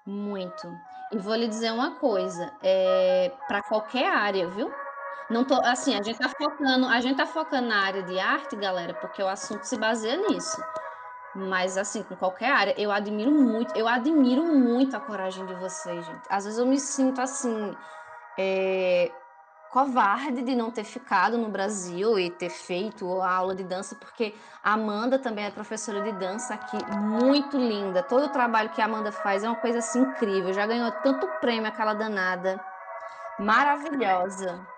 Muito. 0.05 0.67
E 1.11 1.17
vou 1.17 1.35
lhe 1.35 1.47
dizer 1.47 1.71
uma 1.71 1.95
coisa, 1.95 2.51
é 2.63 3.31
para 3.47 3.61
qualquer 3.61 4.11
área, 4.11 4.49
viu? 4.49 4.71
Não 5.29 5.43
tô, 5.43 5.55
assim, 5.55 5.95
a 5.95 6.03
gente 6.03 6.19
tá 6.19 6.29
focando, 6.29 6.87
a 6.87 7.01
gente 7.01 7.17
tá 7.17 7.25
focando 7.25 7.67
na 7.67 7.83
área 7.83 8.03
de 8.03 8.19
arte, 8.19 8.55
galera, 8.55 8.93
porque 8.93 9.23
o 9.23 9.27
assunto 9.27 9.63
se 9.63 9.77
baseia 9.77 10.17
nisso. 10.17 10.61
Mas 11.35 11.77
assim, 11.77 12.03
com 12.03 12.15
qualquer 12.15 12.51
área, 12.51 12.75
eu 12.77 12.91
admiro 12.91 13.31
muito, 13.31 13.75
eu 13.75 13.87
admiro 13.87 14.43
muito 14.45 14.95
a 14.95 14.99
coragem 14.99 15.45
de 15.45 15.53
vocês, 15.55 16.05
gente. 16.05 16.21
Às 16.29 16.45
vezes 16.45 16.59
eu 16.59 16.65
me 16.65 16.79
sinto 16.79 17.19
assim, 17.19 17.75
é, 18.37 19.11
covarde 19.71 20.43
de 20.43 20.55
não 20.55 20.71
ter 20.71 20.85
ficado 20.85 21.37
no 21.37 21.49
Brasil 21.49 22.17
e 22.17 22.29
ter 22.29 22.49
feito 22.49 23.19
a 23.19 23.29
aula 23.29 23.53
de 23.53 23.63
dança, 23.63 23.95
porque 23.95 24.33
a 24.63 24.73
Amanda 24.73 25.19
também 25.19 25.43
é 25.43 25.51
professora 25.51 26.01
de 26.01 26.13
dança 26.13 26.53
aqui, 26.53 26.77
muito 26.95 27.57
linda. 27.57 28.01
Todo 28.01 28.27
o 28.27 28.29
trabalho 28.29 28.69
que 28.69 28.81
a 28.81 28.85
Amanda 28.85 29.11
faz 29.11 29.43
é 29.43 29.49
uma 29.49 29.57
coisa 29.57 29.79
assim 29.79 29.99
incrível. 29.99 30.53
Já 30.53 30.65
ganhou 30.65 30.89
tanto 31.03 31.27
prêmio 31.41 31.67
aquela 31.67 31.93
danada. 31.93 32.57
Maravilhosa. 33.37 34.74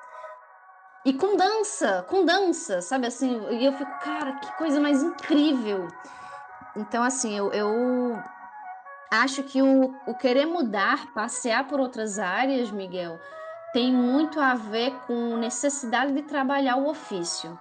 E 1.06 1.14
com 1.14 1.38
dança, 1.38 2.03
com 2.10 2.26
dança, 2.26 2.82
sabe 2.82 3.07
assim? 3.07 3.40
E 3.52 3.64
eu 3.64 3.72
fico, 3.74 3.95
cara, 3.98 4.34
que 4.34 4.52
coisa 4.53 4.80
mais 4.80 5.02
incrível. 5.02 5.88
Então, 6.76 7.03
assim, 7.03 7.36
eu, 7.38 7.52
eu 7.53 8.24
acho 9.11 9.44
que 9.44 9.61
o, 9.61 10.02
o 10.06 10.15
querer 10.15 10.45
mudar, 10.45 11.14
passear 11.14 11.68
por 11.68 11.80
outras 11.80 12.19
áreas, 12.19 12.72
Miguel, 12.72 13.19
tem 13.74 13.94
muito 13.94 14.40
a 14.40 14.56
ver 14.56 14.99
com 15.02 15.38
necessidade 15.38 16.14
de 16.14 16.24
trabalhar 16.24 16.78
o 16.78 16.90
ofício. 16.90 17.57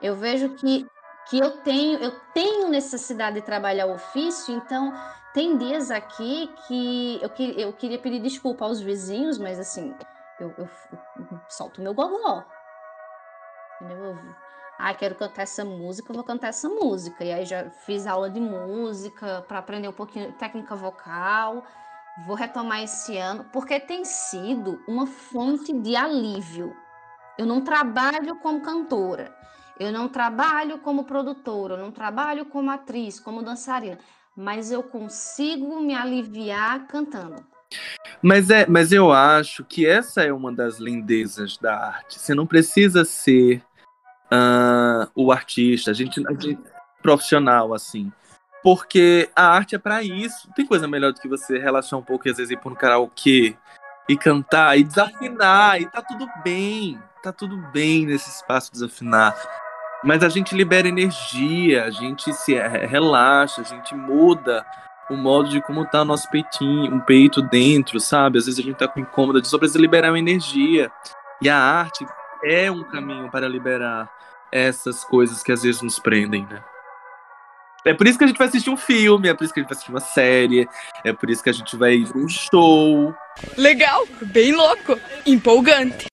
Eu 0.00 0.16
vejo 0.16 0.54
que, 0.56 0.86
que 1.28 1.38
eu 1.38 1.62
tenho 1.62 1.98
eu 1.98 2.12
tenho 2.32 2.68
necessidade 2.68 3.36
de 3.36 3.42
trabalhar 3.42 3.86
o 3.86 3.94
ofício, 3.94 4.54
então 4.54 4.92
tem 5.32 5.56
dias 5.56 5.90
aqui 5.90 6.54
que 6.66 7.18
eu, 7.22 7.30
que- 7.30 7.54
eu 7.60 7.72
queria 7.72 7.98
pedir 7.98 8.20
desculpa 8.20 8.64
aos 8.64 8.80
vizinhos, 8.80 9.38
mas 9.38 9.58
assim, 9.58 9.96
eu, 10.40 10.54
eu, 10.56 10.68
eu 11.18 11.40
solto 11.48 11.80
meu 11.80 11.94
gogó. 11.94 12.44
Entendeu? 13.80 14.04
Eu, 14.04 14.18
ah, 14.78 14.94
quero 14.94 15.14
cantar 15.14 15.42
essa 15.42 15.64
música, 15.64 16.10
eu 16.10 16.14
vou 16.14 16.24
cantar 16.24 16.48
essa 16.48 16.68
música. 16.68 17.22
E 17.22 17.32
aí 17.32 17.44
já 17.44 17.70
fiz 17.70 18.06
aula 18.06 18.30
de 18.30 18.40
música 18.40 19.44
para 19.46 19.58
aprender 19.58 19.88
um 19.88 19.92
pouquinho 19.92 20.32
de 20.32 20.38
técnica 20.38 20.74
vocal. 20.74 21.64
Vou 22.26 22.34
retomar 22.34 22.82
esse 22.82 23.16
ano, 23.16 23.44
porque 23.52 23.78
tem 23.78 24.04
sido 24.04 24.82
uma 24.88 25.06
fonte 25.06 25.72
de 25.72 25.94
alívio. 25.94 26.74
Eu 27.38 27.46
não 27.46 27.62
trabalho 27.62 28.36
como 28.40 28.60
cantora, 28.60 29.34
eu 29.78 29.92
não 29.92 30.08
trabalho 30.08 30.78
como 30.80 31.04
produtora, 31.04 31.74
eu 31.74 31.78
não 31.78 31.92
trabalho 31.92 32.46
como 32.46 32.70
atriz, 32.70 33.18
como 33.18 33.42
dançarina, 33.42 33.98
mas 34.36 34.70
eu 34.70 34.82
consigo 34.82 35.80
me 35.80 35.94
aliviar 35.94 36.86
cantando. 36.86 37.42
Mas, 38.22 38.50
é, 38.50 38.66
mas 38.66 38.92
eu 38.92 39.12
acho 39.12 39.64
que 39.64 39.86
essa 39.86 40.22
é 40.22 40.32
uma 40.32 40.52
das 40.52 40.78
lindezas 40.78 41.56
da 41.56 41.76
arte. 41.76 42.18
Você 42.18 42.34
não 42.34 42.46
precisa 42.46 43.04
ser 43.04 43.62
ah, 44.30 45.08
o 45.14 45.32
artista, 45.32 45.90
a 45.90 45.94
gente, 45.94 46.24
a 46.26 46.32
gente 46.32 46.58
profissional, 47.02 47.72
assim. 47.72 48.12
Porque 48.62 49.30
a 49.34 49.46
arte 49.46 49.74
é 49.74 49.78
pra 49.78 50.02
isso. 50.02 50.50
Tem 50.54 50.66
coisa 50.66 50.86
melhor 50.86 51.12
do 51.12 51.20
que 51.20 51.28
você 51.28 51.58
relaxar 51.58 51.98
um 51.98 52.02
pouco 52.02 52.28
e 52.28 52.30
às 52.30 52.36
vezes 52.36 52.50
ir 52.50 52.58
pra 52.58 52.70
um 52.70 52.74
karaokê 52.74 53.56
e 54.08 54.16
cantar 54.16 54.78
e 54.78 54.84
desafinar. 54.84 55.80
E 55.80 55.86
tá 55.86 56.02
tudo 56.02 56.28
bem. 56.44 57.00
Tá 57.22 57.32
tudo 57.32 57.56
bem 57.72 58.06
nesse 58.06 58.28
espaço 58.28 58.72
desafinar. 58.72 59.34
Mas 60.04 60.22
a 60.22 60.28
gente 60.28 60.54
libera 60.54 60.88
energia, 60.88 61.84
a 61.84 61.90
gente 61.90 62.32
se 62.32 62.54
eh, 62.54 62.86
relaxa, 62.86 63.60
a 63.60 63.64
gente 63.64 63.94
muda 63.94 64.64
o 65.10 65.16
modo 65.16 65.48
de 65.48 65.60
como 65.60 65.84
tá 65.84 66.04
nosso 66.04 66.30
peitinho, 66.30 66.94
um 66.94 67.00
peito 67.00 67.42
dentro, 67.42 67.98
sabe? 68.00 68.38
Às 68.38 68.46
vezes 68.46 68.60
a 68.60 68.62
gente 68.62 68.76
tá 68.76 68.88
com 68.88 69.00
incômoda, 69.00 69.42
só 69.44 69.58
precisa 69.58 69.80
liberar 69.80 70.10
uma 70.10 70.18
energia. 70.18 70.90
E 71.42 71.48
a 71.48 71.56
arte 71.58 72.06
é 72.44 72.70
um 72.70 72.84
caminho 72.84 73.30
para 73.30 73.48
liberar 73.48 74.10
essas 74.52 75.04
coisas 75.04 75.42
que 75.42 75.52
às 75.52 75.62
vezes 75.62 75.82
nos 75.82 75.98
prendem, 75.98 76.46
né? 76.48 76.62
É 77.84 77.94
por 77.94 78.06
isso 78.06 78.18
que 78.18 78.24
a 78.24 78.26
gente 78.26 78.36
vai 78.36 78.46
assistir 78.46 78.68
um 78.68 78.76
filme, 78.76 79.28
é 79.28 79.34
por 79.34 79.44
isso 79.44 79.54
que 79.54 79.60
a 79.60 79.62
gente 79.62 79.70
vai 79.70 79.76
assistir 79.76 79.92
uma 79.92 80.00
série, 80.00 80.68
é 81.02 81.12
por 81.12 81.30
isso 81.30 81.42
que 81.42 81.48
a 81.48 81.52
gente 81.52 81.76
vai 81.76 81.94
ir 81.94 82.14
um 82.14 82.28
show. 82.28 83.14
Legal, 83.56 84.06
bem 84.22 84.52
louco, 84.52 84.98
empolgante. 85.26 86.06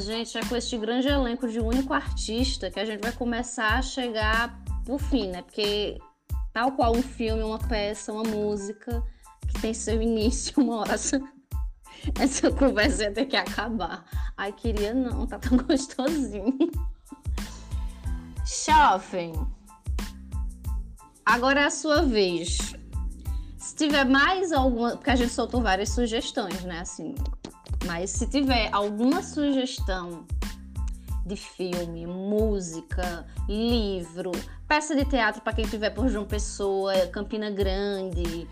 Gente, 0.00 0.38
é 0.38 0.44
com 0.44 0.54
este 0.54 0.78
grande 0.78 1.08
elenco 1.08 1.48
de 1.48 1.58
único 1.58 1.92
artista 1.92 2.70
que 2.70 2.78
a 2.78 2.84
gente 2.84 3.02
vai 3.02 3.10
começar 3.10 3.78
a 3.78 3.82
chegar 3.82 4.62
pro 4.84 4.96
fim, 4.96 5.28
né? 5.28 5.42
Porque 5.42 5.98
tal 6.52 6.72
qual 6.72 6.94
um 6.94 7.02
filme, 7.02 7.42
uma 7.42 7.58
peça, 7.58 8.12
uma 8.12 8.22
música 8.22 9.02
que 9.48 9.60
tem 9.60 9.74
seu 9.74 10.00
início, 10.00 10.62
uma 10.62 10.76
hora 10.76 10.94
essa, 10.94 11.20
essa 12.20 12.50
conversa 12.52 13.04
ia 13.04 13.12
ter 13.12 13.26
que 13.26 13.36
acabar. 13.36 14.04
Ai, 14.36 14.52
queria 14.52 14.94
não, 14.94 15.26
tá 15.26 15.38
tão 15.38 15.58
gostosinho. 15.66 16.70
Shopping. 18.46 19.32
Agora 21.26 21.60
é 21.60 21.64
a 21.64 21.70
sua 21.70 22.02
vez. 22.02 22.72
tiver 23.76 24.04
mais 24.04 24.52
alguma. 24.52 24.92
Porque 24.92 25.10
a 25.10 25.16
gente 25.16 25.32
soltou 25.32 25.60
várias 25.60 25.90
sugestões, 25.90 26.62
né? 26.62 26.80
Assim. 26.80 27.14
Mas 27.86 28.10
se 28.10 28.26
tiver 28.26 28.68
alguma 28.72 29.22
sugestão 29.22 30.26
de 31.24 31.36
filme, 31.36 32.06
música, 32.06 33.26
livro, 33.48 34.32
peça 34.66 34.96
de 34.96 35.04
teatro 35.04 35.42
para 35.42 35.52
quem 35.52 35.66
tiver 35.66 35.90
por 35.90 36.08
João 36.08 36.24
Pessoa, 36.24 36.94
Campina 37.08 37.50
Grande. 37.50 38.48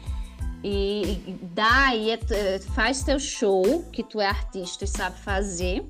E, 0.62 1.38
dá 1.54 1.88
aí, 1.88 2.10
é, 2.10 2.58
faz 2.74 3.02
teu 3.02 3.18
show, 3.18 3.84
que 3.92 4.02
tu 4.02 4.20
é 4.20 4.26
artista 4.26 4.84
e 4.84 4.88
sabe 4.88 5.16
fazer. 5.18 5.88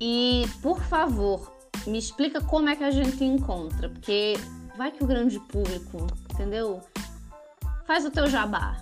E, 0.00 0.46
por 0.60 0.80
favor, 0.82 1.52
me 1.86 1.98
explica 1.98 2.40
como 2.40 2.68
é 2.68 2.76
que 2.76 2.84
a 2.84 2.90
gente 2.90 3.24
encontra, 3.24 3.88
porque 3.88 4.34
vai 4.76 4.90
que 4.90 5.04
o 5.04 5.06
grande 5.06 5.38
público, 5.40 6.06
entendeu? 6.32 6.80
Faz 7.86 8.04
o 8.04 8.10
teu 8.10 8.26
jabá. 8.28 8.76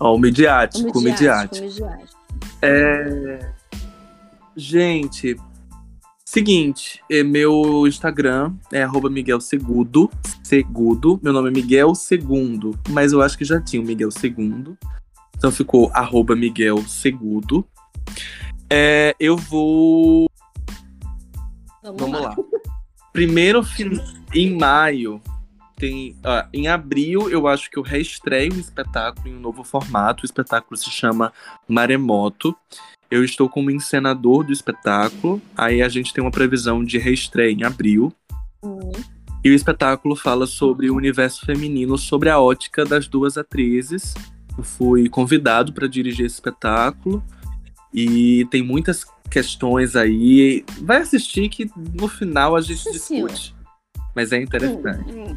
Ó, 0.00 0.14
o 0.14 0.18
midiático, 0.18 0.98
o 0.98 1.02
midiático. 1.02 1.64
midiático. 1.64 2.18
É... 2.62 3.52
Gente, 4.56 5.36
seguinte, 6.24 7.00
é, 7.10 7.22
meu 7.22 7.86
Instagram 7.86 8.54
é 8.72 8.82
arroba 8.82 9.08
Miguel 9.08 9.40
Segundo, 9.40 10.10
Segundo. 10.42 11.18
Meu 11.22 11.32
nome 11.32 11.48
é 11.48 11.52
Miguel 11.52 11.94
Segundo, 11.94 12.78
mas 12.88 13.12
eu 13.12 13.22
acho 13.22 13.36
que 13.38 13.44
já 13.44 13.60
tinha 13.60 13.82
o 13.82 13.84
Miguel 13.84 14.10
Segundo. 14.10 14.76
Então 15.36 15.52
ficou 15.52 15.90
arroba 15.94 16.34
Miguel 16.34 16.78
Segundo. 16.86 17.64
É, 18.70 19.14
eu 19.18 19.36
vou. 19.36 20.28
Vamos, 21.82 22.00
Vamos 22.00 22.20
lá. 22.20 22.28
lá. 22.30 22.36
Primeiro 23.12 23.62
em 24.34 24.56
maio. 24.56 25.20
Tem, 25.78 26.16
em 26.52 26.66
abril, 26.66 27.30
eu 27.30 27.46
acho 27.46 27.70
que 27.70 27.78
eu 27.78 27.82
reestreio 27.82 28.52
o 28.52 28.58
espetáculo 28.58 29.28
em 29.28 29.36
um 29.36 29.40
novo 29.40 29.62
formato. 29.62 30.24
O 30.24 30.26
espetáculo 30.26 30.76
se 30.76 30.90
chama 30.90 31.32
Maremoto. 31.68 32.54
Eu 33.10 33.24
estou 33.24 33.48
como 33.48 33.70
encenador 33.70 34.44
do 34.44 34.52
espetáculo. 34.52 35.40
Aí 35.56 35.80
a 35.80 35.88
gente 35.88 36.12
tem 36.12 36.22
uma 36.22 36.30
previsão 36.32 36.84
de 36.84 36.98
reestreia 36.98 37.52
em 37.52 37.62
abril. 37.62 38.12
Hum, 38.62 38.90
E 39.44 39.50
o 39.50 39.54
espetáculo 39.54 40.16
fala 40.16 40.46
sobre 40.48 40.90
o 40.90 40.96
universo 40.96 41.46
feminino, 41.46 41.96
sobre 41.96 42.28
a 42.28 42.40
ótica 42.40 42.84
das 42.84 43.06
duas 43.06 43.38
atrizes. 43.38 44.14
Eu 44.58 44.64
fui 44.64 45.08
convidado 45.08 45.72
para 45.72 45.86
dirigir 45.86 46.26
esse 46.26 46.34
espetáculo 46.34 47.22
e 47.94 48.46
tem 48.50 48.62
muitas 48.62 49.06
questões 49.30 49.94
aí. 49.94 50.64
Vai 50.80 50.98
assistir 50.98 51.48
que 51.48 51.70
no 51.94 52.08
final 52.08 52.56
a 52.56 52.60
gente 52.60 52.82
Senhora. 52.98 53.32
discute. 53.32 53.57
Mas 54.18 54.32
é 54.32 54.42
interessante. 54.42 55.12
hum, 55.14 55.30
hum. 55.30 55.36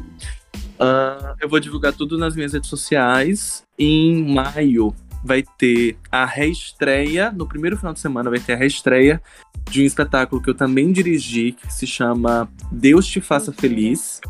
Ah, 0.76 1.36
eu 1.40 1.48
vou 1.48 1.60
divulgar 1.60 1.92
tudo 1.92 2.18
nas 2.18 2.34
minhas 2.34 2.52
redes 2.52 2.68
sociais. 2.68 3.62
Em 3.78 4.34
maio 4.34 4.92
vai 5.22 5.44
ter 5.56 5.96
a 6.10 6.24
reestreia. 6.24 7.30
No 7.30 7.46
primeiro 7.46 7.76
final 7.76 7.92
de 7.92 8.00
semana 8.00 8.28
vai 8.28 8.40
ter 8.40 8.54
a 8.54 8.56
reestreia 8.56 9.22
de 9.70 9.82
um 9.82 9.84
espetáculo 9.84 10.42
que 10.42 10.50
eu 10.50 10.54
também 10.54 10.90
dirigi, 10.90 11.52
que 11.52 11.72
se 11.72 11.86
chama 11.86 12.48
Deus 12.72 13.06
Te 13.06 13.20
Faça 13.20 13.52
Feliz. 13.52 14.20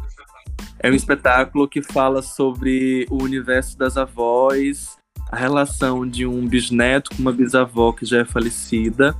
É 0.78 0.90
um 0.90 0.94
espetáculo 0.94 1.66
que 1.66 1.80
fala 1.80 2.20
sobre 2.20 3.06
o 3.08 3.22
universo 3.22 3.78
das 3.78 3.96
avós, 3.96 4.98
a 5.30 5.36
relação 5.36 6.06
de 6.06 6.26
um 6.26 6.46
bisneto 6.46 7.08
com 7.16 7.22
uma 7.22 7.32
bisavó 7.32 7.90
que 7.90 8.04
já 8.04 8.18
é 8.18 8.24
falecida. 8.26 9.16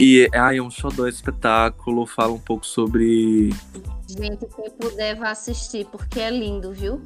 E 0.00 0.28
ai, 0.34 0.56
é 0.58 0.62
um 0.62 0.70
xodó 0.70 1.06
esse 1.06 1.18
espetáculo, 1.18 2.06
fala 2.06 2.32
um 2.32 2.38
pouco 2.38 2.64
sobre 2.66 3.50
Gente, 4.08 4.46
quem 4.56 4.70
puder, 4.80 5.14
vá 5.16 5.30
assistir, 5.30 5.86
porque 5.86 6.18
é 6.20 6.30
lindo, 6.30 6.72
viu? 6.72 7.02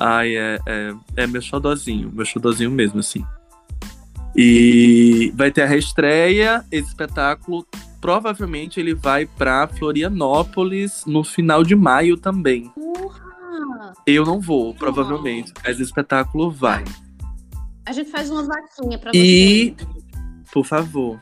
Ai, 0.00 0.36
é, 0.36 0.58
é, 0.66 0.94
é 1.16 1.26
meu 1.26 1.42
xodózinho, 1.42 2.10
meu 2.12 2.24
xodózinho 2.24 2.70
mesmo, 2.70 3.00
assim. 3.00 3.24
E 4.36 5.32
vai 5.34 5.50
ter 5.50 5.62
a 5.62 5.66
reestreia, 5.66 6.64
esse 6.70 6.88
espetáculo. 6.88 7.66
Provavelmente 8.00 8.78
ele 8.78 8.94
vai 8.94 9.26
pra 9.26 9.66
Florianópolis 9.66 11.04
no 11.06 11.24
final 11.24 11.64
de 11.64 11.74
maio 11.74 12.16
também. 12.16 12.68
Porra! 12.70 13.92
Eu 14.06 14.24
não 14.24 14.40
vou, 14.40 14.72
provavelmente, 14.74 15.52
mas 15.64 15.78
o 15.78 15.82
espetáculo 15.82 16.50
vai. 16.50 16.84
A 17.84 17.92
gente 17.92 18.10
faz 18.10 18.30
uma 18.30 18.44
vaquinha 18.44 18.98
pra 18.98 19.10
E- 19.14 19.74
você. 19.76 19.86
Por 20.52 20.64
favor. 20.64 21.20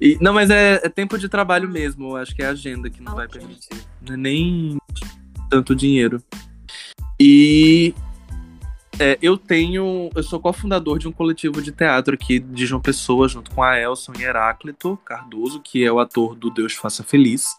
E, 0.00 0.16
não, 0.20 0.32
mas 0.32 0.50
é, 0.50 0.80
é 0.82 0.88
tempo 0.88 1.18
de 1.18 1.28
trabalho 1.28 1.68
mesmo. 1.68 2.16
Acho 2.16 2.34
que 2.34 2.42
é 2.42 2.46
a 2.46 2.50
agenda 2.50 2.88
que 2.88 3.02
não 3.02 3.14
vai 3.14 3.26
Ok. 3.26 3.40
permitir. 3.40 3.68
Não 4.06 4.14
é 4.14 4.16
nem 4.16 4.78
tanto 5.48 5.74
dinheiro. 5.74 6.22
E 7.18 7.94
é, 8.98 9.18
eu 9.20 9.36
tenho. 9.36 10.10
Eu 10.14 10.22
sou 10.22 10.40
cofundador 10.40 10.98
de 10.98 11.08
um 11.08 11.12
coletivo 11.12 11.60
de 11.60 11.72
teatro 11.72 12.14
aqui 12.14 12.38
de 12.38 12.66
João 12.66 12.80
Pessoa, 12.80 13.28
junto 13.28 13.50
com 13.50 13.62
a 13.62 13.78
Elson 13.78 14.12
e 14.18 14.22
Heráclito 14.22 14.98
Cardoso, 15.04 15.60
que 15.60 15.84
é 15.84 15.92
o 15.92 15.98
ator 15.98 16.34
do 16.34 16.50
Deus 16.50 16.74
Faça 16.74 17.02
Feliz. 17.02 17.56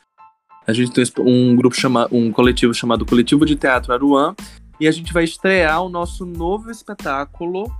A 0.67 0.73
gente 0.73 0.91
tem 0.91 1.03
um 1.19 1.55
grupo 1.55 1.75
chamado. 1.75 2.15
um 2.15 2.31
coletivo 2.31 2.73
chamado 2.73 3.05
Coletivo 3.05 3.45
de 3.45 3.55
Teatro 3.55 3.93
Aruan. 3.93 4.35
E 4.79 4.87
a 4.87 4.91
gente 4.91 5.13
vai 5.13 5.23
estrear 5.23 5.83
o 5.83 5.89
nosso 5.89 6.25
novo 6.25 6.71
espetáculo 6.71 7.71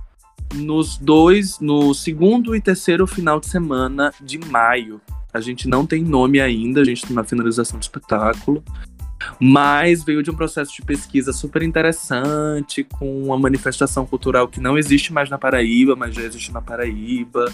nos 0.54 0.96
dois, 0.96 1.58
no 1.60 1.94
segundo 1.94 2.54
e 2.54 2.60
terceiro 2.60 3.06
final 3.06 3.40
de 3.40 3.46
semana 3.46 4.12
de 4.20 4.38
maio. 4.38 5.00
A 5.32 5.40
gente 5.40 5.66
não 5.68 5.86
tem 5.86 6.02
nome 6.02 6.40
ainda, 6.40 6.80
a 6.80 6.84
gente 6.84 7.02
está 7.02 7.14
na 7.14 7.24
finalização 7.24 7.78
do 7.78 7.82
espetáculo. 7.82 8.62
Mas 9.40 10.02
veio 10.04 10.22
de 10.22 10.30
um 10.30 10.34
processo 10.34 10.74
de 10.74 10.82
pesquisa 10.82 11.32
super 11.32 11.62
interessante, 11.62 12.84
com 12.84 13.24
uma 13.24 13.38
manifestação 13.38 14.04
cultural 14.04 14.48
que 14.48 14.60
não 14.60 14.76
existe 14.76 15.12
mais 15.12 15.30
na 15.30 15.38
Paraíba, 15.38 15.94
mas 15.96 16.14
já 16.14 16.22
existe 16.22 16.52
na 16.52 16.60
Paraíba. 16.60 17.50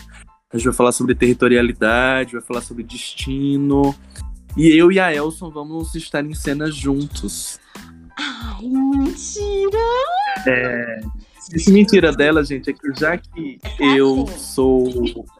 A 0.50 0.56
gente 0.56 0.66
vai 0.66 0.74
falar 0.74 0.92
sobre 0.92 1.14
territorialidade, 1.14 2.32
vai 2.32 2.42
falar 2.42 2.62
sobre 2.62 2.82
destino. 2.82 3.94
E 4.56 4.68
eu 4.68 4.90
e 4.90 4.98
a 4.98 5.14
Elson 5.14 5.50
vamos 5.50 5.94
estar 5.94 6.24
em 6.24 6.34
cena 6.34 6.70
juntos. 6.70 7.60
Ai, 8.18 8.66
mentira! 8.66 9.78
Esse 11.52 11.70
mentira 11.70 12.12
dela, 12.12 12.44
gente, 12.44 12.70
é 12.70 12.72
que 12.72 13.00
já 13.00 13.16
que 13.16 13.58
eu 13.78 14.24
assim. 14.24 14.38
sou 14.38 14.84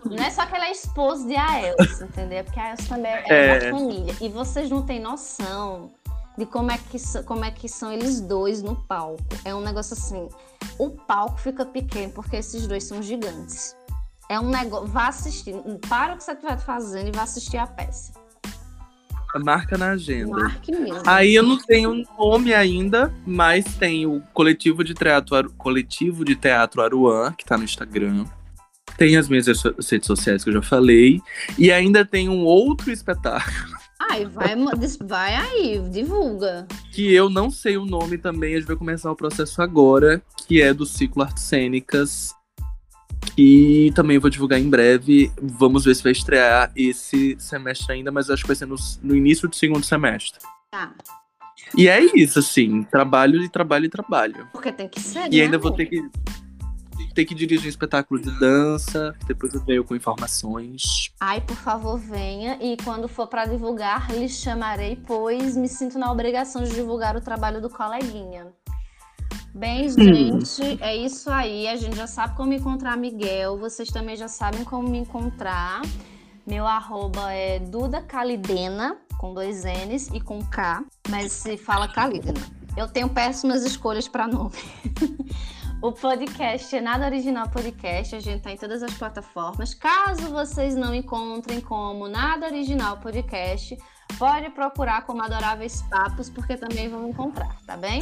Não 0.05 0.24
é 0.24 0.30
só 0.30 0.47
que 0.47 0.55
ela 0.55 0.66
é 0.66 0.72
esposa 0.72 1.26
de 1.26 1.36
Aelson, 1.36 2.05
entendeu? 2.05 2.44
Porque 2.44 2.59
a 2.59 2.64
Aelson 2.64 2.86
também 2.89 3.12
é, 3.12 3.24
É. 3.28 3.59
da 3.59 3.78
família. 3.78 4.14
E 4.20 4.28
vocês 4.28 4.70
não 4.70 4.82
têm 4.82 5.01
noção 5.01 5.93
de 6.36 6.47
como 6.47 6.70
é, 6.70 6.78
que, 6.78 6.98
como 7.24 7.44
é 7.44 7.51
que 7.51 7.68
são 7.68 7.93
eles 7.93 8.20
dois 8.20 8.62
no 8.62 8.76
palco. 8.76 9.22
É 9.44 9.55
um 9.55 9.60
negócio 9.60 9.94
assim. 9.94 10.28
O 10.78 10.90
palco 10.90 11.39
fica 11.40 11.66
pequeno 11.66 12.12
porque 12.12 12.36
esses 12.36 12.66
dois 12.66 12.85
são 12.85 13.02
gigantes. 13.02 13.76
É 14.28 14.39
um 14.39 14.48
negócio. 14.48 14.86
Vá 14.86 15.09
assistir. 15.09 15.55
Para 15.89 16.14
o 16.14 16.16
que 16.16 16.24
você 16.24 16.32
estiver 16.32 16.59
fazendo 16.59 17.09
e 17.09 17.12
vá 17.12 17.22
assistir 17.22 17.56
a 17.56 17.66
peça. 17.66 18.12
Marca 19.36 19.76
na 19.76 19.90
agenda. 19.90 20.30
Marque 20.36 20.70
mesmo. 20.72 21.02
Aí 21.06 21.34
eu 21.34 21.42
não 21.42 21.59
tenho 21.59 22.05
nome 22.18 22.55
ainda, 22.55 23.12
mas 23.26 23.64
tem 23.74 24.06
o 24.06 24.20
coletivo 24.32 24.84
de 24.84 24.94
teatro, 24.94 25.52
coletivo 25.59 26.24
de 26.24 26.34
teatro 26.36 26.80
Aruan, 26.80 27.32
que 27.32 27.44
tá 27.44 27.59
no 27.59 27.64
Instagram. 27.64 28.24
Tem 28.96 29.16
as 29.16 29.28
minhas 29.28 29.46
redes 29.46 29.60
so- 29.60 29.74
redes 29.90 30.06
sociais 30.06 30.42
que 30.42 30.50
eu 30.50 30.55
já 30.55 30.62
falei. 30.62 31.20
E 31.59 31.70
ainda 31.70 32.05
tem 32.05 32.28
um 32.28 32.44
outro 32.44 32.90
espetáculo 32.90 33.76
Ai, 34.00 34.24
vai, 34.26 34.55
vai 35.05 35.34
aí, 35.34 35.78
divulga. 35.90 36.66
que 36.92 37.12
eu 37.12 37.28
não 37.28 37.50
sei 37.50 37.76
o 37.76 37.84
nome 37.84 38.16
também. 38.16 38.55
A 38.55 38.59
gente 38.59 38.66
vai 38.68 38.76
começar 38.76 39.10
o 39.10 39.16
processo 39.16 39.60
agora, 39.60 40.22
que 40.46 40.62
é 40.62 40.72
do 40.72 40.86
Ciclo 40.86 41.22
Artes 41.22 41.42
Cênicas. 41.42 42.34
E 43.36 43.93
também 43.95 44.19
vou 44.19 44.31
divulgar 44.31 44.59
em 44.59 44.69
breve. 44.69 45.31
Vamos 45.40 45.85
ver 45.85 45.95
se 45.95 46.03
vai 46.03 46.12
estrear 46.12 46.73
esse 46.74 47.36
semestre 47.39 47.93
ainda, 47.93 48.11
mas 48.11 48.31
acho 48.31 48.43
que 48.43 48.49
vai 48.49 48.57
ser 48.57 48.66
no, 48.66 48.77
no 49.03 49.15
início 49.15 49.49
do 49.49 49.55
segundo 49.55 49.85
semestre. 49.85 50.40
Tá. 50.70 50.93
E 51.77 51.89
é 51.89 52.01
isso, 52.16 52.39
assim, 52.39 52.82
trabalho 52.85 53.43
e 53.43 53.49
trabalho 53.49 53.85
e 53.85 53.89
trabalho. 53.89 54.49
Porque 54.53 54.73
tem 54.73 54.89
que 54.89 55.01
ser. 55.01 55.32
E 55.32 55.36
né, 55.36 55.43
ainda 55.43 55.59
vou 55.59 55.69
amor? 55.69 55.77
ter 55.77 55.86
que 55.86 56.03
ter 57.15 57.24
que 57.24 57.35
dirigir 57.35 57.66
um 57.66 57.69
espetáculo 57.69 58.20
de 58.20 58.31
dança, 58.39 59.12
depois 59.27 59.53
eu 59.53 59.61
venho 59.65 59.82
com 59.82 59.97
informações. 59.97 61.12
Ai, 61.19 61.40
por 61.40 61.57
favor, 61.57 61.99
venha. 61.99 62.57
E 62.61 62.77
quando 62.85 63.09
for 63.09 63.27
para 63.27 63.45
divulgar, 63.45 64.09
lhe 64.12 64.28
chamarei, 64.28 64.97
pois 65.05 65.57
me 65.57 65.66
sinto 65.66 65.99
na 65.99 66.12
obrigação 66.12 66.62
de 66.62 66.73
divulgar 66.73 67.16
o 67.16 67.20
trabalho 67.20 67.61
do 67.61 67.69
coleguinha. 67.69 68.47
Bem, 69.59 69.89
gente, 69.89 70.80
é 70.80 70.97
isso 70.97 71.28
aí. 71.28 71.66
A 71.66 71.74
gente 71.74 71.97
já 71.97 72.06
sabe 72.06 72.36
como 72.36 72.52
encontrar 72.52 72.97
Miguel. 72.97 73.59
Vocês 73.59 73.89
também 73.89 74.14
já 74.14 74.28
sabem 74.28 74.62
como 74.62 74.89
me 74.89 74.98
encontrar. 74.98 75.82
Meu 76.47 76.64
arroba 76.64 77.32
é 77.32 77.59
Duda 77.59 78.01
Calidena, 78.01 78.97
com 79.18 79.35
dois 79.35 79.64
N's 79.64 80.10
e 80.14 80.20
com 80.20 80.40
K, 80.44 80.85
mas 81.09 81.32
se 81.32 81.56
fala 81.56 81.89
Calidena. 81.89 82.40
Eu 82.76 82.86
tenho 82.86 83.09
péssimas 83.09 83.64
escolhas 83.64 84.06
para 84.06 84.28
nome. 84.28 84.55
O 85.80 85.93
podcast 85.93 86.74
é 86.74 86.80
Nada 86.80 87.06
Original 87.06 87.48
Podcast, 87.51 88.16
a 88.16 88.18
gente 88.18 88.43
tá 88.43 88.51
em 88.51 88.56
todas 88.56 88.82
as 88.82 88.93
plataformas. 88.94 89.74
Caso 89.74 90.28
vocês 90.32 90.74
não 90.74 90.93
encontrem 90.93 91.60
como 91.60 92.09
Nada 92.09 92.47
Original 92.47 92.97
Podcast, 92.97 93.78
pode 94.18 94.51
procurar 94.51 95.06
como 95.06 95.22
Adoráveis 95.22 95.80
Papos, 95.82 96.28
porque 96.28 96.56
também 96.56 96.89
vão 96.89 97.09
encontrar, 97.09 97.56
tá 97.64 97.76
bem? 97.76 98.01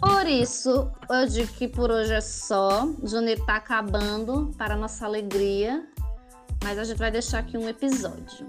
Por 0.00 0.26
isso, 0.26 0.90
eu 1.08 1.26
digo 1.26 1.52
que 1.52 1.66
por 1.68 1.90
hoje 1.90 2.12
é 2.12 2.20
só. 2.20 2.86
Janeiro 3.02 3.44
tá 3.46 3.56
acabando, 3.56 4.52
para 4.56 4.76
nossa 4.76 5.06
alegria. 5.06 5.86
Mas 6.62 6.78
a 6.78 6.84
gente 6.84 6.98
vai 6.98 7.10
deixar 7.10 7.38
aqui 7.38 7.56
um 7.56 7.68
episódio. 7.68 8.46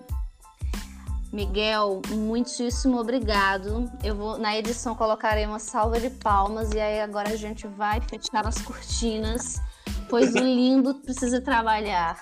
Miguel, 1.31 2.01
muitíssimo 2.09 2.99
obrigado. 2.99 3.91
Eu 4.03 4.15
vou 4.15 4.37
na 4.37 4.57
edição 4.57 4.95
colocarei 4.95 5.45
uma 5.45 5.59
salva 5.59 5.99
de 5.99 6.09
palmas 6.09 6.71
e 6.71 6.79
aí 6.79 7.01
agora 7.01 7.29
a 7.29 7.35
gente 7.35 7.67
vai 7.67 7.99
fechar 8.01 8.47
as 8.47 8.61
cortinas, 8.61 9.61
pois 10.09 10.33
o 10.33 10.39
lindo 10.39 10.95
precisa 10.95 11.41
trabalhar. 11.41 12.17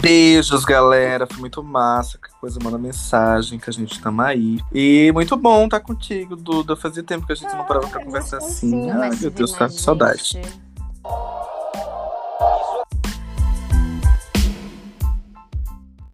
Beijos, 0.00 0.64
galera. 0.64 1.26
Foi 1.26 1.38
muito 1.38 1.62
massa. 1.62 2.18
Que 2.18 2.30
coisa, 2.40 2.58
manda 2.62 2.78
mensagem 2.78 3.58
que 3.58 3.68
a 3.68 3.72
gente 3.72 4.00
tamo 4.00 4.22
aí. 4.22 4.58
E 4.72 5.10
muito 5.12 5.36
bom 5.36 5.64
estar 5.64 5.80
contigo, 5.80 6.36
Duda. 6.36 6.76
Fazia 6.76 7.02
tempo 7.02 7.26
que 7.26 7.32
a 7.32 7.36
gente 7.36 7.54
não 7.54 7.64
parava 7.64 7.88
pra 7.88 8.04
conversar 8.04 8.38
assim. 8.38 8.70
Sim, 8.70 8.90
Ai, 8.90 9.10
meu 9.20 9.30
Deus, 9.30 9.52
tá 9.52 9.66
com 9.66 9.74
saudade. 9.74 10.40